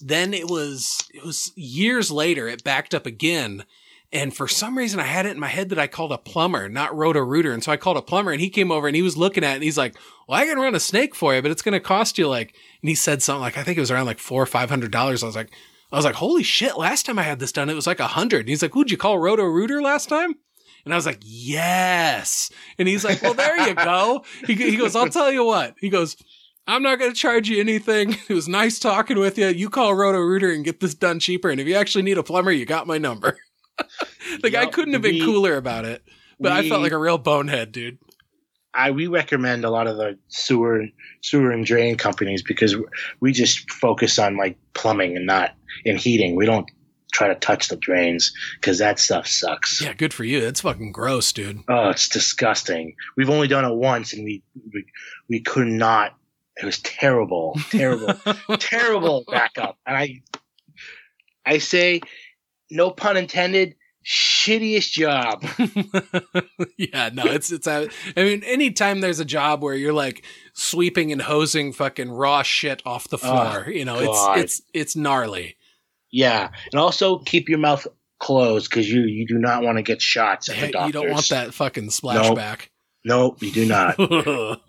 then 0.03 0.35
it 0.35 0.49
was 0.49 1.09
it 1.15 1.25
was 1.25 1.53
years 1.55 2.11
later. 2.11 2.49
It 2.49 2.65
backed 2.65 2.95
up 2.95 3.07
again. 3.07 3.65
And 4.13 4.35
for 4.35 4.47
some 4.47 4.79
reason, 4.79 5.01
I 5.01 5.05
had 5.05 5.27
it 5.27 5.33
in 5.33 5.41
my 5.41 5.49
head 5.49 5.69
that 5.71 5.79
I 5.79 5.89
called 5.89 6.13
a 6.13 6.19
plumber, 6.19 6.69
not 6.69 6.97
Roto 6.97 7.21
Rooter. 7.21 7.53
And 7.53 7.63
so 7.63 7.73
I 7.73 7.77
called 7.77 7.97
a 7.97 8.03
plumber, 8.03 8.31
and 8.31 8.41
he 8.41 8.49
came 8.49 8.71
over 8.71 8.87
and 8.87 8.95
he 8.95 9.03
was 9.03 9.17
looking 9.17 9.43
at 9.45 9.53
it, 9.53 9.55
and 9.57 9.65
he's 9.65 9.79
like, 9.79 9.97
"Well, 10.29 10.41
I 10.41 10.47
can 10.47 10.59
run 10.59 10.75
a 10.75 10.81
snake 10.81 11.15
for 11.15 11.35
you, 11.35 11.43
but 11.43 11.51
it's 11.51 11.63
going 11.63 11.73
to 11.73 11.81
cost 11.81 12.19
you 12.19 12.29
like." 12.29 12.55
And 12.83 12.89
he 12.89 12.95
said 12.95 13.23
something 13.23 13.41
like, 13.43 13.59
"I 13.59 13.63
think 13.63 13.77
it 13.79 13.81
was 13.81 13.91
around 13.91 14.07
like 14.07 14.21
four 14.21 14.43
or 14.43 14.47
five 14.47 14.71
hundred 14.71 14.93
dollars." 14.93 15.23
I 15.23 15.27
was 15.27 15.37
like, 15.37 15.51
"I 15.93 15.97
was 15.97 16.05
like, 16.05 16.15
holy 16.15 16.45
shit! 16.45 16.79
Last 16.79 17.07
time 17.07 17.19
I 17.19 17.25
had 17.25 17.41
this 17.41 17.53
done, 17.53 17.69
it 17.69 17.75
was 17.75 17.87
like 17.87 18.01
a 18.01 18.07
hundred. 18.07 18.41
And 18.41 18.49
he's 18.49 18.63
like, 18.63 18.75
"Who'd 18.75 18.91
you 18.91 18.97
call 18.97 19.19
Roto 19.19 19.45
Rooter 19.45 19.83
last 19.83 20.09
time?" 20.09 20.37
And 20.87 20.95
I 20.95 20.97
was 20.97 21.05
like, 21.05 21.19
yes. 21.21 22.49
And 22.79 22.87
he's 22.87 23.05
like, 23.05 23.21
well, 23.21 23.35
there 23.35 23.69
you 23.69 23.75
go. 23.75 24.25
He, 24.47 24.55
he 24.55 24.77
goes, 24.77 24.95
I'll 24.95 25.09
tell 25.09 25.33
you 25.33 25.45
what. 25.45 25.75
He 25.81 25.91
goes, 25.91 26.17
I'm 26.69 26.83
not 26.83 27.01
going 27.01 27.11
to 27.11 27.17
charge 27.17 27.49
you 27.49 27.61
anything. 27.61 28.17
It 28.29 28.35
was 28.35 28.49
nice 28.49 28.79
talking 28.79 29.19
with 29.19 29.37
you. 29.37 29.49
You 29.49 29.69
call 29.69 29.95
Roto 29.95 30.19
Rooter 30.19 30.51
and 30.51 30.65
get 30.65 30.79
this 30.79 30.95
done 30.95 31.19
cheaper. 31.19 31.51
And 31.51 31.61
if 31.61 31.67
you 31.67 31.75
actually 31.75 32.03
need 32.03 32.19
a 32.19 32.23
plumber, 32.23 32.53
you 32.53 32.65
got 32.67 32.87
my 32.87 32.99
number. 32.99 33.37
guy 34.43 34.63
Yep, 34.63 34.73
couldn't 34.73 34.93
have 34.95 35.03
been 35.03 35.15
we- 35.15 35.25
cooler 35.25 35.57
about 35.57 35.85
it. 35.85 36.03
But 36.39 36.53
I 36.53 36.69
felt 36.69 36.83
like 36.83 36.93
a 36.93 36.99
real 36.99 37.17
bonehead, 37.19 37.73
dude. 37.73 37.99
I 38.75 38.91
we 38.91 39.07
recommend 39.07 39.65
a 39.65 39.71
lot 39.71 39.87
of 39.87 39.97
the 39.97 40.19
sewer 40.29 40.85
sewer 41.23 41.51
and 41.51 41.65
drain 41.65 41.97
companies 41.97 42.43
because 42.43 42.77
we 43.21 43.33
just 43.33 43.71
focus 43.71 44.19
on 44.19 44.37
like 44.37 44.59
plumbing 44.75 45.17
and 45.17 45.25
not 45.25 45.55
in 45.87 45.97
heating. 45.97 46.37
We 46.37 46.45
don't 46.45 46.71
try 47.11 47.29
to 47.29 47.35
touch 47.37 47.69
the 47.69 47.77
drains 47.77 48.35
because 48.61 48.77
that 48.81 48.99
stuff 48.99 49.27
sucks. 49.27 49.81
Yeah, 49.81 49.95
good 49.95 50.13
for 50.13 50.25
you. 50.25 50.43
That's 50.43 50.61
fucking 50.61 50.93
gross, 50.93 51.33
dude. 51.33 51.61
Oh, 51.69 51.89
it's 51.89 52.11
disgusting. 52.11 52.97
We've 53.17 53.31
only 53.31 53.49
done 53.49 53.65
it 53.65 53.75
once 53.75 54.13
and 54.13 54.23
we 54.23 54.43
we, 54.75 54.85
we 55.31 55.41
could 55.41 55.69
not. 55.69 56.15
It 56.61 56.67
was 56.67 56.79
terrible, 56.81 57.59
terrible, 57.71 58.13
terrible 58.59 59.25
backup. 59.27 59.79
And 59.87 59.97
I 59.97 60.23
I 61.47 61.59
say, 61.59 62.01
no 62.71 62.91
pun 62.91 63.17
intended, 63.17 63.77
shittiest 64.05 64.91
job. 64.91 65.45
yeah, 66.79 67.11
no, 67.13 67.25
it's 67.25 67.51
it's. 67.51 67.67
a- 67.67 67.89
I 68.17 68.25
mean, 68.25 68.43
anytime 68.45 69.01
there's 69.01 69.21
a 69.21 69.25
job 69.25 69.63
where 69.63 69.75
you're 69.75 69.93
like 69.93 70.25
sweeping 70.55 71.13
and 71.13 71.23
hosing 71.23 71.73
fucking 71.73 72.11
raw 72.11 72.43
shit 72.43 72.83
off 72.87 73.09
the 73.09 73.19
floor, 73.19 73.67
you 73.69 73.85
know, 73.85 74.05
God. 74.05 74.39
it's 74.39 74.59
it's 74.59 74.69
it's 74.73 74.97
gnarly. 74.97 75.57
Yeah, 76.11 76.51
and 76.73 76.81
also 76.81 77.19
keep 77.19 77.49
your 77.49 77.59
mouth 77.59 77.87
closed 78.19 78.71
because 78.71 78.91
you 78.91 79.03
you 79.03 79.27
do 79.27 79.39
not 79.39 79.63
want 79.63 79.79
to 79.79 79.83
get 79.83 80.01
shots 80.01 80.49
at 80.49 80.73
the 80.73 80.87
you 80.87 80.93
don't 80.93 81.11
want 81.11 81.29
that 81.31 81.53
fucking 81.53 81.89
splashback. 81.89 82.69
Nope, 83.05 83.43
you 83.43 83.53
do 83.53 83.67
not. 83.67 83.97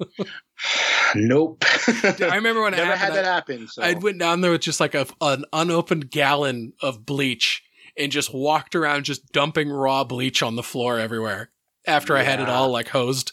Nope. 1.15 1.63
I 1.87 2.35
remember 2.35 2.63
when 2.63 2.73
I 2.73 2.77
Never 2.77 2.95
happened. 2.95 2.99
had 2.99 3.13
that 3.13 3.25
I, 3.25 3.33
happen. 3.33 3.67
So. 3.67 3.81
I 3.81 3.93
went 3.93 4.19
down 4.19 4.41
there 4.41 4.51
with 4.51 4.61
just 4.61 4.79
like 4.79 4.95
a 4.95 5.05
an 5.21 5.45
unopened 5.53 6.09
gallon 6.11 6.73
of 6.81 7.05
bleach 7.05 7.63
and 7.97 8.11
just 8.11 8.33
walked 8.33 8.75
around 8.75 9.03
just 9.03 9.31
dumping 9.31 9.69
raw 9.69 10.03
bleach 10.03 10.43
on 10.43 10.55
the 10.55 10.63
floor 10.63 10.99
everywhere. 10.99 11.49
After 11.85 12.17
I 12.17 12.23
had 12.23 12.39
it 12.41 12.49
all 12.49 12.69
like 12.69 12.89
hosed 12.89 13.31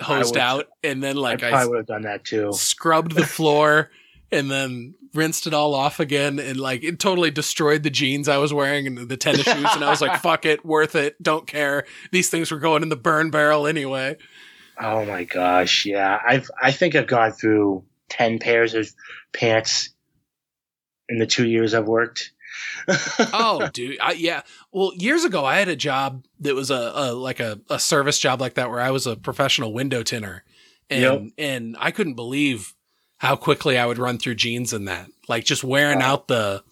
hosed 0.00 0.36
out, 0.36 0.66
and 0.82 1.02
then 1.02 1.16
like 1.16 1.42
I, 1.42 1.50
probably 1.50 1.68
would 1.68 1.76
have 1.78 1.86
done 1.86 2.02
that 2.02 2.24
too. 2.24 2.52
scrubbed 2.52 3.12
the 3.12 3.26
floor 3.26 3.90
and 4.32 4.50
then 4.50 4.94
rinsed 5.12 5.46
it 5.46 5.52
all 5.52 5.74
off 5.74 5.98
again 5.98 6.38
and 6.38 6.58
like 6.58 6.84
it 6.84 6.98
totally 7.00 7.30
destroyed 7.32 7.82
the 7.82 7.90
jeans 7.90 8.28
I 8.28 8.38
was 8.38 8.54
wearing 8.54 8.86
and 8.86 9.08
the 9.08 9.16
tennis 9.16 9.42
shoes 9.42 9.74
and 9.74 9.84
I 9.84 9.90
was 9.90 10.00
like 10.00 10.20
fuck 10.22 10.46
it 10.46 10.64
worth 10.64 10.94
it 10.94 11.20
don't 11.20 11.48
care 11.48 11.84
these 12.12 12.30
things 12.30 12.52
were 12.52 12.60
going 12.60 12.84
in 12.84 12.90
the 12.90 12.96
burn 12.96 13.30
barrel 13.32 13.66
anyway 13.66 14.16
Oh 14.80 15.04
my 15.04 15.24
gosh, 15.24 15.84
yeah. 15.84 16.18
I've 16.26 16.50
I 16.60 16.72
think 16.72 16.94
I've 16.94 17.06
gone 17.06 17.32
through 17.32 17.84
ten 18.08 18.38
pairs 18.38 18.74
of 18.74 18.90
pants 19.32 19.90
in 21.08 21.18
the 21.18 21.26
two 21.26 21.46
years 21.46 21.74
I've 21.74 21.86
worked. 21.86 22.32
Oh 23.32 23.68
dude 23.72 23.98
I, 24.00 24.12
yeah 24.12 24.42
well 24.72 24.92
years 24.96 25.24
ago 25.24 25.44
I 25.44 25.56
had 25.58 25.68
a 25.68 25.76
job 25.76 26.24
that 26.40 26.54
was 26.54 26.70
a, 26.70 26.92
a 26.94 27.12
like 27.12 27.40
a, 27.40 27.60
a 27.68 27.78
service 27.78 28.18
job 28.18 28.40
like 28.40 28.54
that 28.54 28.70
where 28.70 28.80
I 28.80 28.90
was 28.90 29.06
a 29.06 29.16
professional 29.16 29.72
window 29.72 30.02
tinner 30.02 30.44
and 30.88 31.02
Yep. 31.02 31.22
and 31.38 31.76
I 31.78 31.90
couldn't 31.90 32.14
believe 32.14 32.74
how 33.18 33.36
quickly 33.36 33.76
I 33.78 33.86
would 33.86 33.98
run 33.98 34.18
through 34.18 34.36
jeans 34.36 34.72
in 34.72 34.86
that 34.86 35.08
like 35.28 35.44
just 35.44 35.62
wearing 35.64 36.02
Oh. 36.02 36.06
out 36.06 36.28
the 36.28 36.62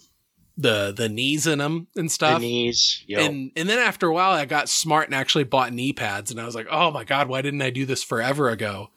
the 0.57 0.92
the 0.97 1.09
knees 1.09 1.47
in 1.47 1.59
them 1.61 1.87
and 1.95 2.07
the 2.09 2.12
stuff 2.12 2.40
knees. 2.40 3.04
Yo. 3.07 3.21
And 3.21 3.52
and 3.54 3.68
then 3.68 3.78
after 3.78 4.09
a 4.09 4.12
while, 4.12 4.33
I 4.33 4.45
got 4.45 4.68
smart 4.68 5.07
and 5.07 5.14
actually 5.14 5.45
bought 5.45 5.73
knee 5.73 5.92
pads, 5.92 6.33
and 6.33 6.40
I 6.40 6.45
was 6.45 6.57
like, 6.57 6.66
oh 6.68 6.90
my 6.90 7.04
god, 7.04 7.28
why 7.28 7.42
didn't 7.42 7.62
I 7.62 7.71
do 7.71 7.87
this 7.87 8.02
forever 8.02 8.49
ago? 8.50 8.90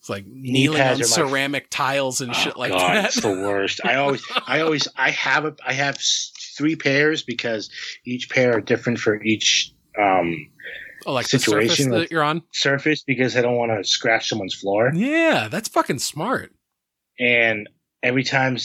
It's 0.00 0.08
like 0.10 0.26
kneeling 0.26 0.82
on 0.82 1.02
ceramic 1.04 1.70
tiles 1.70 2.20
and 2.20 2.32
Oh, 2.32 2.34
shit 2.34 2.56
like 2.56 2.72
God, 2.72 2.96
that. 2.96 3.04
It's 3.06 3.20
the 3.20 3.30
worst. 3.30 3.80
I 3.84 3.94
always, 3.94 4.24
I 4.46 4.60
always, 4.62 4.88
I 4.96 5.10
have 5.12 5.44
a, 5.44 5.54
I 5.64 5.72
have 5.72 5.98
three 6.56 6.76
pairs 6.76 7.22
because 7.22 7.70
each 8.04 8.30
pair 8.30 8.56
are 8.56 8.60
different 8.60 8.98
for 8.98 9.22
each 9.22 9.72
um, 9.98 10.48
oh, 11.06 11.12
like 11.12 11.26
situation 11.26 11.90
that 11.90 12.10
you're 12.10 12.22
on. 12.22 12.42
surface 12.52 13.02
because 13.02 13.36
I 13.36 13.42
don't 13.42 13.56
want 13.56 13.72
to 13.72 13.88
scratch 13.88 14.28
someone's 14.28 14.54
floor. 14.54 14.90
Yeah, 14.94 15.48
that's 15.48 15.68
fucking 15.68 15.98
smart. 15.98 16.52
And 17.18 17.68
every 18.02 18.24
time, 18.24 18.56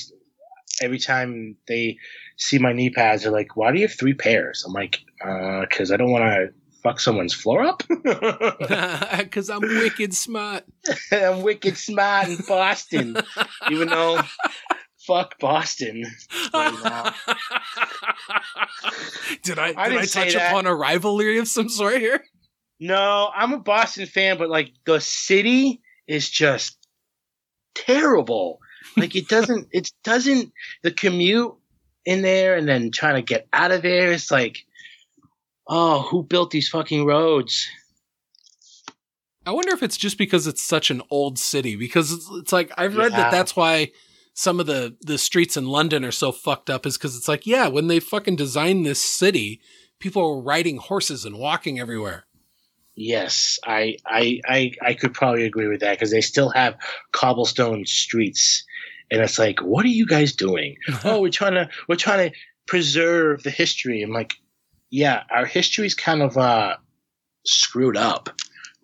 every 0.82 1.00
time 1.00 1.56
they 1.68 1.98
see 2.38 2.58
my 2.58 2.74
knee 2.74 2.90
pads, 2.90 3.24
they're 3.24 3.32
like, 3.32 3.56
"Why 3.56 3.72
do 3.72 3.80
you 3.80 3.88
have 3.88 3.98
three 3.98 4.14
pairs?" 4.14 4.64
I'm 4.66 4.74
like, 4.74 5.00
"Because 5.20 5.92
I 5.92 5.98
don't 5.98 6.12
want 6.12 6.24
to 6.24 6.54
fuck 6.82 7.00
someone's 7.00 7.34
floor 7.34 7.64
up." 7.64 7.84
Because 9.20 9.50
I'm 9.50 9.62
wicked 9.62 10.14
smart. 10.16 10.64
I'm 11.12 11.44
wicked 11.44 11.78
smart 11.78 12.30
in 12.30 12.38
Boston, 12.48 13.18
even 13.70 13.90
though 13.90 14.20
fuck 15.10 15.40
Boston. 15.40 16.04
did 19.42 19.58
I 19.58 19.74
I 19.76 19.90
did 19.90 19.98
I, 19.98 20.06
touch 20.06 20.36
upon 20.36 20.68
a 20.68 20.76
rivalry 20.76 21.40
of 21.40 21.48
some 21.48 21.68
sort 21.68 21.98
here? 21.98 22.24
No, 22.80 23.32
I'm 23.36 23.54
a 23.54 23.60
Boston 23.60 24.06
fan, 24.06 24.38
but 24.38 24.50
like 24.50 24.72
the 24.86 25.02
city 25.02 25.82
is 26.08 26.30
just 26.30 26.78
terrible. 27.74 28.60
Like 28.96 29.16
it 29.16 29.28
doesn't, 29.28 29.68
it 29.72 29.92
doesn't, 30.04 30.54
the 30.84 30.92
commute 30.92 31.56
in 32.06 32.22
there 32.22 32.56
and 32.56 32.68
then 32.68 32.92
trying 32.92 33.16
to 33.16 33.24
get 33.24 33.48
out 33.52 33.72
of 33.72 33.82
there. 33.82 34.12
It's 34.12 34.30
like, 34.30 34.60
oh, 35.68 36.04
who 36.04 36.22
built 36.24 36.52
these 36.52 36.70
fucking 36.70 37.04
roads? 37.06 37.68
I 39.46 39.52
wonder 39.52 39.74
if 39.74 39.82
it's 39.82 39.98
just 39.98 40.20
because 40.20 40.46
it's 40.46 40.62
such 40.62 40.92
an 40.92 41.02
old 41.10 41.40
city. 41.40 41.76
Because 41.76 42.12
it's, 42.12 42.30
it's 42.34 42.54
like 42.54 42.72
I've 42.78 42.96
read 42.96 43.12
Yeah. 43.12 43.18
that 43.18 43.32
that's 43.32 43.56
why 43.56 43.92
some 44.34 44.60
of 44.60 44.66
the 44.66 44.96
the 45.02 45.18
streets 45.18 45.58
in 45.58 45.68
London 45.68 46.06
are 46.06 46.12
so 46.12 46.32
fucked 46.32 46.70
up. 46.70 46.86
Is 46.86 46.98
because 46.98 47.16
it's 47.18 47.28
like 47.28 47.46
yeah, 47.46 47.68
when 47.68 47.88
they 47.88 48.00
fucking 48.00 48.36
designed 48.36 48.86
this 48.86 49.02
city, 49.02 49.62
people 50.00 50.22
were 50.22 50.42
riding 50.42 50.78
horses 50.78 51.26
and 51.26 51.38
walking 51.38 51.80
everywhere. 51.80 52.26
Yes, 53.02 53.60
I, 53.66 53.96
I, 54.06 54.42
I, 54.46 54.72
I 54.82 54.94
could 54.94 55.14
probably 55.14 55.46
agree 55.46 55.70
with 55.70 55.80
that 55.80 55.92
because 55.92 56.12
they 56.12 56.20
still 56.20 56.50
have 56.50 56.76
cobblestone 57.14 57.86
streets, 57.86 58.66
and 59.10 59.22
it's 59.22 59.40
like, 59.40 59.62
what 59.62 59.86
are 59.86 59.90
you 59.90 60.06
guys 60.06 60.34
doing? 60.34 60.76
oh, 61.06 61.22
we're 61.22 61.30
trying 61.30 61.54
to 61.54 61.70
we're 61.88 61.96
trying 61.96 62.30
to 62.30 62.36
preserve 62.68 63.44
the 63.44 63.52
history. 63.52 64.02
I'm 64.02 64.12
like, 64.12 64.34
yeah, 64.90 65.24
our 65.34 65.46
history's 65.46 65.96
kind 65.96 66.22
of 66.22 66.38
uh 66.38 66.76
screwed 67.46 67.96
up. 67.96 68.30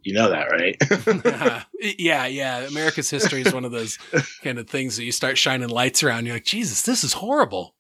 You 0.06 0.14
know 0.14 0.30
that, 0.30 0.52
right? 0.52 1.66
yeah, 1.98 2.28
yeah. 2.28 2.60
America's 2.60 3.10
history 3.10 3.42
is 3.42 3.52
one 3.52 3.66
of 3.66 3.72
those 3.72 3.98
kind 4.44 4.60
of 4.60 4.70
things 4.70 4.98
that 4.98 5.04
you 5.04 5.12
start 5.12 5.36
shining 5.36 5.70
lights 5.70 6.04
around. 6.04 6.28
You're 6.28 6.36
like, 6.36 6.46
Jesus, 6.46 6.84
this 6.84 7.04
is 7.04 7.14
horrible. 7.14 7.74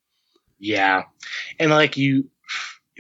yeah, 0.59 1.03
and 1.59 1.69
like 1.69 1.97
you 1.97 2.29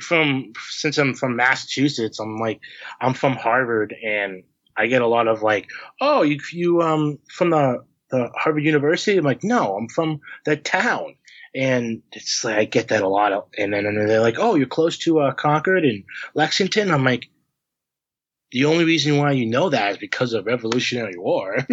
from 0.03 0.53
since 0.69 0.99
I'm 0.99 1.15
from 1.15 1.35
Massachusetts, 1.35 2.19
I'm 2.19 2.37
like 2.37 2.59
I'm 3.01 3.15
from 3.15 3.33
Harvard, 3.33 3.95
and 4.05 4.43
I 4.77 4.85
get 4.85 5.01
a 5.01 5.07
lot 5.07 5.27
of 5.27 5.41
like, 5.41 5.69
oh, 5.99 6.21
you 6.21 6.39
you 6.53 6.81
um 6.83 7.17
from 7.27 7.49
the 7.49 7.83
the 8.11 8.29
Harvard 8.35 8.63
University? 8.63 9.17
I'm 9.17 9.25
like, 9.25 9.43
no, 9.43 9.75
I'm 9.75 9.87
from 9.89 10.19
the 10.45 10.55
town. 10.55 11.15
And 11.55 12.03
it's 12.11 12.43
like 12.43 12.57
I 12.57 12.65
get 12.65 12.89
that 12.89 13.01
a 13.01 13.07
lot, 13.07 13.31
of, 13.31 13.45
and 13.57 13.73
then 13.73 13.85
and 13.85 14.09
they're 14.09 14.19
like, 14.19 14.35
"Oh, 14.37 14.55
you're 14.55 14.67
close 14.67 14.97
to 14.99 15.21
uh, 15.21 15.33
Concord 15.33 15.85
and 15.85 16.03
Lexington." 16.33 16.91
I'm 16.91 17.05
like, 17.05 17.29
the 18.55 18.63
only 18.63 18.85
reason 18.85 19.17
why 19.17 19.33
you 19.33 19.45
know 19.45 19.69
that 19.69 19.91
is 19.91 19.97
because 19.97 20.31
of 20.31 20.45
Revolutionary 20.45 21.17
War. 21.17 21.57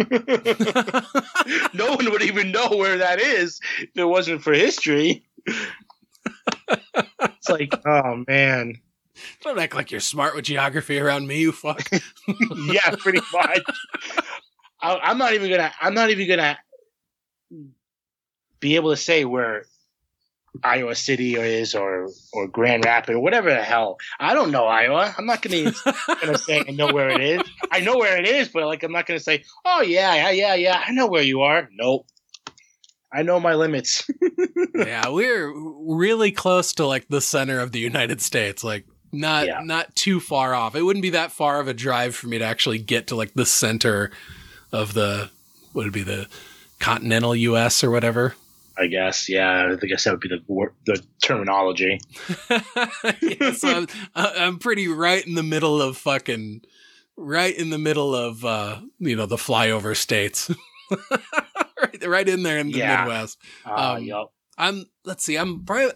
no 1.73 1.95
one 1.95 2.11
would 2.11 2.23
even 2.23 2.51
know 2.51 2.67
where 2.71 2.97
that 2.97 3.21
is 3.21 3.61
if 3.79 3.95
it 3.95 4.03
wasn't 4.03 4.43
for 4.43 4.51
history. 4.51 5.25
it's 5.47 7.47
like, 7.47 7.73
oh 7.87 8.25
man, 8.27 8.81
Don't 9.43 9.59
act 9.59 9.75
like 9.75 9.91
you're 9.91 10.01
smart 10.01 10.35
with 10.35 10.43
geography 10.43 10.99
around 10.99 11.25
me, 11.25 11.39
you 11.39 11.53
fuck. 11.53 11.89
yeah, 12.65 12.93
pretty 12.97 13.21
much. 13.31 13.61
I, 14.81 14.99
I'm 15.03 15.17
not 15.17 15.35
even 15.35 15.49
gonna. 15.49 15.71
I'm 15.79 15.93
not 15.93 16.09
even 16.09 16.27
gonna 16.27 16.59
be 18.59 18.75
able 18.75 18.89
to 18.89 18.97
say 18.97 19.23
where 19.23 19.67
Iowa 20.63 20.93
City 20.95 21.35
is 21.35 21.73
or 21.73 22.09
or 22.33 22.47
Grand 22.47 22.85
Rapids 22.85 23.15
or 23.15 23.19
whatever 23.19 23.49
the 23.49 23.63
hell. 23.63 23.97
I 24.19 24.33
don't 24.33 24.51
know 24.51 24.65
Iowa. 24.65 25.13
I'm 25.17 25.25
not 25.25 25.41
gonna 25.41 25.71
gonna 26.21 26.37
say 26.37 26.63
I 26.67 26.71
know 26.71 26.91
where 26.93 27.09
it 27.09 27.21
is. 27.21 27.41
I 27.71 27.79
know 27.79 27.97
where 27.97 28.17
it 28.19 28.27
is, 28.27 28.49
but 28.49 28.65
like 28.65 28.83
I'm 28.83 28.91
not 28.91 29.05
gonna 29.05 29.19
say, 29.19 29.43
oh 29.65 29.81
yeah, 29.81 30.13
yeah, 30.15 30.29
yeah, 30.31 30.55
yeah. 30.55 30.83
I 30.85 30.91
know 30.91 31.07
where 31.07 31.23
you 31.23 31.41
are. 31.41 31.69
Nope. 31.73 32.05
I 33.11 33.21
know 33.23 33.39
my 33.39 33.53
limits. 33.53 34.09
yeah, 34.75 35.09
we're 35.09 35.51
really 35.53 36.31
close 36.31 36.73
to 36.73 36.85
like 36.85 37.07
the 37.09 37.21
center 37.21 37.59
of 37.59 37.71
the 37.71 37.79
United 37.79 38.21
States. 38.21 38.63
Like 38.63 38.85
not 39.11 39.45
Yeah. 39.45 39.61
not 39.63 39.95
too 39.95 40.19
far 40.19 40.53
off. 40.55 40.75
It 40.75 40.81
wouldn't 40.83 41.03
be 41.03 41.11
that 41.11 41.31
far 41.31 41.59
of 41.59 41.67
a 41.67 41.73
drive 41.73 42.15
for 42.15 42.27
me 42.27 42.39
to 42.39 42.45
actually 42.45 42.79
get 42.79 43.07
to 43.07 43.15
like 43.15 43.33
the 43.33 43.45
center 43.45 44.11
of 44.71 44.93
the 44.93 45.29
would 45.73 45.87
it 45.87 45.93
be 45.93 46.03
the 46.03 46.27
continental 46.79 47.35
US 47.35 47.83
or 47.83 47.89
whatever. 47.91 48.35
I 48.77 48.87
guess. 48.87 49.29
Yeah, 49.29 49.75
I 49.81 49.85
guess 49.85 50.03
that 50.05 50.11
would 50.11 50.19
be 50.19 50.29
the 50.29 50.69
the 50.85 51.03
terminology. 51.23 51.99
I'm, 53.63 53.87
I'm 54.15 54.59
pretty 54.59 54.87
right 54.87 55.25
in 55.25 55.35
the 55.35 55.43
middle 55.43 55.81
of 55.81 55.97
fucking 55.97 56.61
right 57.15 57.55
in 57.55 57.69
the 57.69 57.77
middle 57.77 58.15
of 58.15 58.43
uh 58.43 58.81
you 58.97 59.15
know 59.15 59.27
the 59.27 59.35
flyover 59.35 59.95
states 59.95 60.49
right, 61.81 62.05
right 62.07 62.27
in 62.27 62.41
there 62.43 62.57
in 62.57 62.71
the 62.71 62.79
Yeah. 62.79 63.01
midwest 63.03 63.37
Uh, 63.65 63.93
Um, 63.97 64.03
yup. 64.03 64.33
i'm 64.57 64.85
let's 65.05 65.23
see 65.23 65.35
i'm 65.35 65.63
probably 65.63 65.91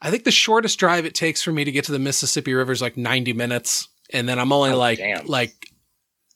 i 0.00 0.10
think 0.10 0.24
the 0.24 0.30
shortest 0.30 0.78
drive 0.78 1.04
it 1.04 1.14
takes 1.14 1.42
for 1.42 1.52
me 1.52 1.62
to 1.64 1.70
get 1.70 1.84
to 1.84 1.92
the 1.92 1.98
mississippi 1.98 2.54
river 2.54 2.72
is 2.72 2.80
like 2.80 2.96
90 2.96 3.34
minutes 3.34 3.88
and 4.10 4.26
then 4.26 4.38
i'm 4.38 4.50
only 4.50 4.70
Oh, 4.70 4.78
like 4.78 4.96
damn. 4.98 5.26
like 5.26 5.52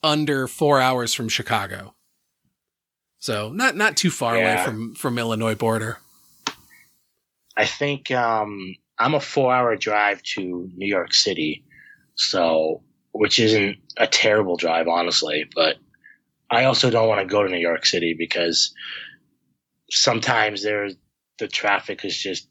under 0.02 0.46
four 0.46 0.78
hours 0.78 1.14
from 1.14 1.30
chicago 1.30 1.94
so 3.22 3.50
not 3.50 3.76
not 3.76 3.96
too 3.96 4.10
far 4.10 4.34
away 4.36 4.62
from 4.64 4.94
from 4.94 5.18
illinois 5.18 5.54
border 5.54 5.98
I 7.56 7.66
think 7.66 8.10
um, 8.10 8.74
I'm 8.98 9.14
a 9.14 9.20
four 9.20 9.52
hour 9.52 9.76
drive 9.76 10.22
to 10.34 10.70
New 10.74 10.86
York 10.86 11.12
City, 11.12 11.64
so 12.14 12.82
which 13.12 13.38
isn't 13.38 13.76
a 13.98 14.06
terrible 14.06 14.56
drive, 14.56 14.88
honestly. 14.88 15.46
But 15.54 15.76
I 16.50 16.64
also 16.64 16.90
don't 16.90 17.08
want 17.08 17.20
to 17.20 17.26
go 17.32 17.42
to 17.42 17.50
New 17.50 17.58
York 17.60 17.84
City 17.84 18.14
because 18.16 18.74
sometimes 19.90 20.62
there's 20.62 20.94
the 21.38 21.48
traffic 21.48 22.04
is 22.04 22.16
just 22.16 22.48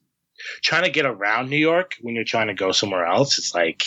trying 0.63 0.83
to 0.83 0.89
get 0.89 1.05
around 1.05 1.49
New 1.49 1.57
York 1.57 1.95
when 2.01 2.15
you're 2.15 2.23
trying 2.23 2.47
to 2.47 2.53
go 2.53 2.71
somewhere 2.71 3.05
else. 3.05 3.37
It's 3.37 3.55
like 3.55 3.83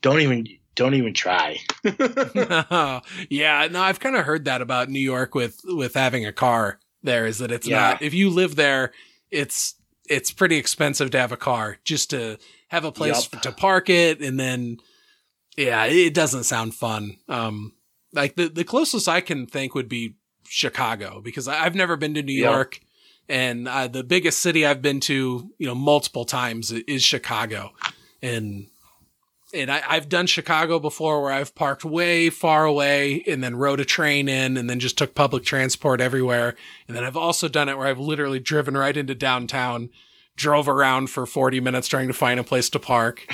don't 0.00 0.20
even 0.20 0.46
don't 0.74 0.94
even 0.94 1.14
try. 1.14 1.58
yeah, 3.28 3.68
no, 3.70 3.80
I've 3.82 4.00
kind 4.00 4.16
of 4.16 4.24
heard 4.24 4.44
that 4.46 4.62
about 4.62 4.88
New 4.88 5.00
York 5.00 5.34
with 5.34 5.60
with 5.64 5.94
having 5.94 6.26
a 6.26 6.32
car. 6.32 6.78
There 7.02 7.26
is 7.26 7.38
that 7.38 7.50
it's 7.50 7.66
Yeah. 7.66 7.78
not 7.80 8.02
if 8.02 8.14
you 8.14 8.30
live 8.30 8.56
there, 8.56 8.92
it's 9.30 9.74
it's 10.08 10.32
pretty 10.32 10.56
expensive 10.56 11.10
to 11.10 11.18
have 11.18 11.32
a 11.32 11.36
car 11.36 11.78
just 11.84 12.10
to 12.10 12.38
have 12.68 12.84
a 12.84 12.92
place 12.92 13.28
Yup. 13.32 13.42
to 13.42 13.52
park 13.52 13.88
it, 13.90 14.20
and 14.20 14.38
then 14.38 14.78
yeah, 15.56 15.84
it 15.84 16.14
doesn't 16.14 16.44
sound 16.44 16.74
fun. 16.74 17.16
Um, 17.28 17.72
like 18.12 18.36
the 18.36 18.48
the 18.48 18.64
closest 18.64 19.08
I 19.08 19.20
can 19.20 19.46
think 19.46 19.74
would 19.74 19.88
be 19.88 20.16
Chicago 20.48 21.20
because 21.22 21.48
I've 21.48 21.74
never 21.74 21.96
been 21.96 22.14
to 22.14 22.22
New 22.22 22.32
Yeah. 22.40 22.50
York, 22.50 22.80
and 23.28 23.68
uh, 23.68 23.88
the 23.88 24.04
biggest 24.04 24.40
city 24.40 24.66
I've 24.66 24.82
been 24.82 25.00
to, 25.00 25.50
you 25.58 25.66
know, 25.66 25.74
multiple 25.74 26.24
times 26.24 26.70
is 26.72 27.02
Chicago, 27.02 27.72
and 28.22 28.68
and 29.52 29.70
I, 29.70 29.82
I've 29.88 30.08
done 30.08 30.26
Chicago 30.26 30.78
before 30.78 31.22
where 31.22 31.32
I've 31.32 31.54
parked 31.54 31.84
way 31.84 32.30
far 32.30 32.64
away 32.64 33.22
and 33.26 33.42
then 33.42 33.56
rode 33.56 33.80
a 33.80 33.84
train 33.84 34.28
in 34.28 34.56
and 34.56 34.68
then 34.68 34.80
just 34.80 34.98
took 34.98 35.14
public 35.14 35.44
transport 35.44 36.00
everywhere. 36.00 36.54
And 36.88 36.96
then 36.96 37.04
I've 37.04 37.16
also 37.16 37.48
done 37.48 37.68
it 37.68 37.76
where 37.76 37.86
I've 37.86 37.98
literally 37.98 38.40
driven 38.40 38.76
right 38.76 38.96
into 38.96 39.14
downtown, 39.14 39.90
drove 40.36 40.68
around 40.68 41.08
for 41.10 41.26
40 41.26 41.60
minutes 41.60 41.88
trying 41.88 42.08
to 42.08 42.14
find 42.14 42.40
a 42.40 42.44
place 42.44 42.70
to 42.70 42.78
park. 42.78 43.26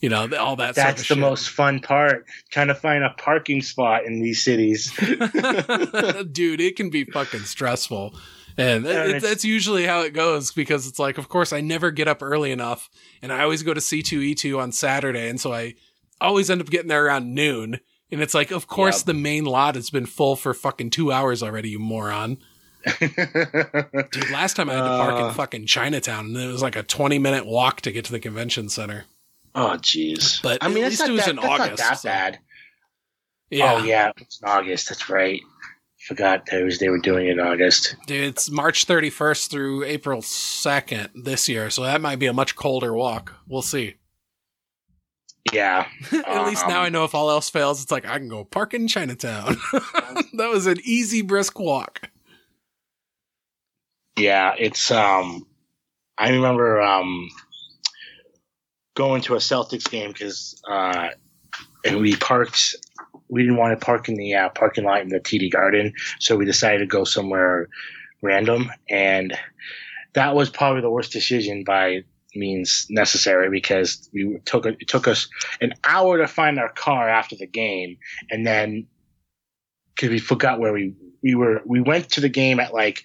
You 0.00 0.08
know, 0.08 0.28
all 0.38 0.54
that 0.56 0.76
sort 0.76 0.86
That's 0.86 1.02
of 1.02 1.08
the 1.08 1.14
shit. 1.14 1.18
most 1.18 1.50
fun 1.50 1.80
part, 1.80 2.24
trying 2.50 2.68
to 2.68 2.74
find 2.74 3.02
a 3.02 3.10
parking 3.18 3.60
spot 3.60 4.04
in 4.04 4.20
these 4.20 4.42
cities. 4.44 4.92
Dude, 6.32 6.60
it 6.60 6.76
can 6.76 6.88
be 6.88 7.02
fucking 7.02 7.40
stressful. 7.40 8.14
And 8.58 8.84
Yeah, 8.84 9.04
it, 9.04 9.22
that's 9.22 9.44
usually 9.44 9.86
how 9.86 10.00
it 10.02 10.12
goes 10.12 10.50
because 10.52 10.86
it's 10.88 10.98
like, 10.98 11.16
of 11.16 11.28
course, 11.28 11.52
I 11.52 11.60
never 11.60 11.90
get 11.92 12.08
up 12.08 12.22
early 12.22 12.50
enough 12.50 12.90
and 13.22 13.32
I 13.32 13.42
always 13.44 13.62
go 13.62 13.72
to 13.72 13.80
C2E2 13.80 14.58
on 14.58 14.72
Saturday. 14.72 15.28
And 15.28 15.40
so 15.40 15.52
I 15.52 15.74
always 16.20 16.50
end 16.50 16.60
up 16.60 16.68
getting 16.68 16.88
there 16.88 17.06
around 17.06 17.32
noon. 17.34 17.78
And 18.10 18.20
it's 18.20 18.34
like, 18.34 18.50
of 18.50 18.66
course, 18.66 18.98
Yep. 19.00 19.06
the 19.06 19.14
main 19.14 19.44
lot 19.44 19.74
has 19.76 19.90
been 19.90 20.06
full 20.06 20.34
for 20.34 20.52
fucking 20.54 20.90
two 20.90 21.12
hours 21.12 21.42
already, 21.42 21.70
you 21.70 21.78
moron. 21.78 22.38
Dude, 23.00 24.30
last 24.30 24.54
time 24.56 24.70
I 24.70 24.74
had 24.74 24.82
to 24.82 24.88
park 24.88 25.14
Uh. 25.20 25.28
in 25.28 25.34
fucking 25.34 25.66
Chinatown 25.66 26.26
and 26.26 26.36
it 26.36 26.46
was 26.46 26.62
like 26.62 26.76
a 26.76 26.82
20 26.82 27.18
minute 27.18 27.46
walk 27.46 27.80
to 27.82 27.92
get 27.92 28.04
to 28.06 28.12
the 28.12 28.20
convention 28.20 28.68
center. 28.68 29.04
oh, 29.54 29.76
jeez. 29.78 30.42
But 30.42 30.58
I 30.62 30.68
mean, 30.68 30.84
at 30.84 30.90
least 30.90 31.02
it 31.06 31.10
was 31.12 31.24
that, 31.24 31.30
in 31.30 31.38
August, 31.38 31.70
Not 31.70 31.78
that 31.78 31.98
so- 32.00 32.08
bad. 32.08 32.38
Yeah. 33.50 33.74
Oh 33.74 33.84
yeah, 33.84 34.12
it's 34.18 34.40
in 34.42 34.48
August. 34.48 34.90
That's 34.90 35.08
right. 35.08 35.40
Forgot 36.08 36.46
that 36.46 36.64
was 36.64 36.78
they 36.78 36.88
were 36.88 36.98
doing 36.98 37.26
it 37.26 37.32
in 37.32 37.40
August. 37.40 37.94
Dude, 38.06 38.24
it's 38.24 38.50
March 38.50 38.86
31st 38.86 39.50
through 39.50 39.84
April 39.84 40.22
2nd 40.22 41.10
this 41.22 41.50
year. 41.50 41.68
So 41.68 41.82
that 41.82 42.00
might 42.00 42.18
be 42.18 42.24
a 42.24 42.32
much 42.32 42.56
colder 42.56 42.94
walk. 42.94 43.34
We'll 43.46 43.60
see. 43.60 43.96
Yeah. 45.52 45.86
At 46.12 46.46
least 46.46 46.66
now 46.66 46.80
Um, 46.80 46.86
I 46.86 46.88
know 46.88 47.04
if 47.04 47.14
all 47.14 47.30
else 47.30 47.50
fails, 47.50 47.82
it's 47.82 47.92
like 47.92 48.06
I 48.06 48.16
can 48.16 48.30
go 48.30 48.42
park 48.42 48.72
in 48.72 48.88
Chinatown. 48.88 49.58
that 49.72 50.48
was 50.50 50.66
an 50.66 50.78
easy, 50.82 51.20
brisk 51.20 51.58
walk. 51.58 52.08
Yeah, 54.18 54.54
it's 54.58 54.90
um 54.90 55.46
I 56.16 56.30
remember 56.30 56.80
um 56.80 57.28
going 58.96 59.20
to 59.22 59.34
a 59.34 59.38
Celtics 59.38 59.90
game 59.90 60.14
cuz 60.14 60.58
uh 60.66 61.10
and 61.84 62.00
we 62.00 62.16
parked 62.16 62.76
we 63.28 63.42
didn't 63.42 63.56
want 63.58 63.78
to 63.78 63.84
park 63.84 64.08
in 64.08 64.14
the 64.16 64.34
uh, 64.34 64.48
parking 64.50 64.84
lot 64.84 65.02
in 65.02 65.08
the 65.08 65.20
TD 65.20 65.50
Garden, 65.50 65.92
so 66.18 66.36
we 66.36 66.44
decided 66.44 66.78
to 66.78 66.86
go 66.86 67.04
somewhere 67.04 67.68
random 68.22 68.70
and 68.90 69.38
that 70.14 70.34
was 70.34 70.50
probably 70.50 70.80
the 70.80 70.90
worst 70.90 71.12
decision 71.12 71.62
by 71.64 72.02
means 72.34 72.86
necessary 72.90 73.48
because 73.48 74.10
we 74.12 74.38
took 74.44 74.66
it 74.66 74.76
took 74.88 75.06
us 75.06 75.28
an 75.60 75.72
hour 75.84 76.18
to 76.18 76.26
find 76.26 76.58
our 76.58 76.70
car 76.72 77.08
after 77.08 77.36
the 77.36 77.46
game 77.46 77.96
and 78.30 78.44
then 78.44 78.86
because 79.94 80.10
we 80.10 80.18
forgot 80.18 80.58
where 80.58 80.72
we 80.72 80.94
we 81.22 81.34
were 81.36 81.62
we 81.64 81.80
went 81.80 82.08
to 82.10 82.20
the 82.20 82.28
game 82.28 82.58
at 82.58 82.74
like 82.74 83.04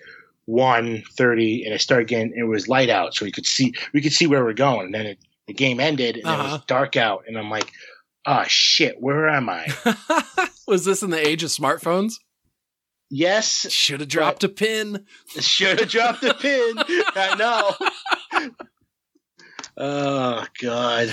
1.30 0.50 1.66
and 1.66 1.74
it 1.74 1.82
started 1.82 2.08
getting 2.08 2.34
it 2.36 2.44
was 2.44 2.68
light 2.68 2.90
out 2.90 3.14
so 3.14 3.26
we 3.26 3.32
could 3.32 3.46
see 3.46 3.74
we 3.94 4.02
could 4.02 4.14
see 4.14 4.28
where 4.28 4.44
we're 4.44 4.54
going 4.54 4.86
and 4.88 4.94
then 4.96 5.06
it, 5.06 5.20
the 5.48 5.54
game 5.54 5.80
ended 5.80 6.16
and 6.18 6.26
it 6.26 6.30
Uh-huh. 6.30 6.54
was 6.58 6.66
dark 6.66 6.96
out 6.98 7.24
and 7.28 7.38
i'm 7.38 7.50
like 7.50 7.72
oh 8.26 8.44
shit 8.48 8.96
where 9.00 9.28
am 9.30 9.50
i 9.50 9.68
was 10.68 10.86
this 10.86 11.04
in 11.04 11.10
the 11.10 11.28
age 11.28 11.44
of 11.44 11.50
smartphones? 11.50 12.16
yes 13.10 13.70
Should 13.72 14.00
have 14.00 14.10
dropped 14.10 14.44
a 14.44 14.50
pin. 14.50 15.06
should 15.40 15.80
have 15.80 15.90
dropped 15.90 16.24
a 16.24 16.34
pin 16.34 16.74
i 17.16 17.36
know 17.38 18.52
oh 19.78 20.46
god 20.62 21.08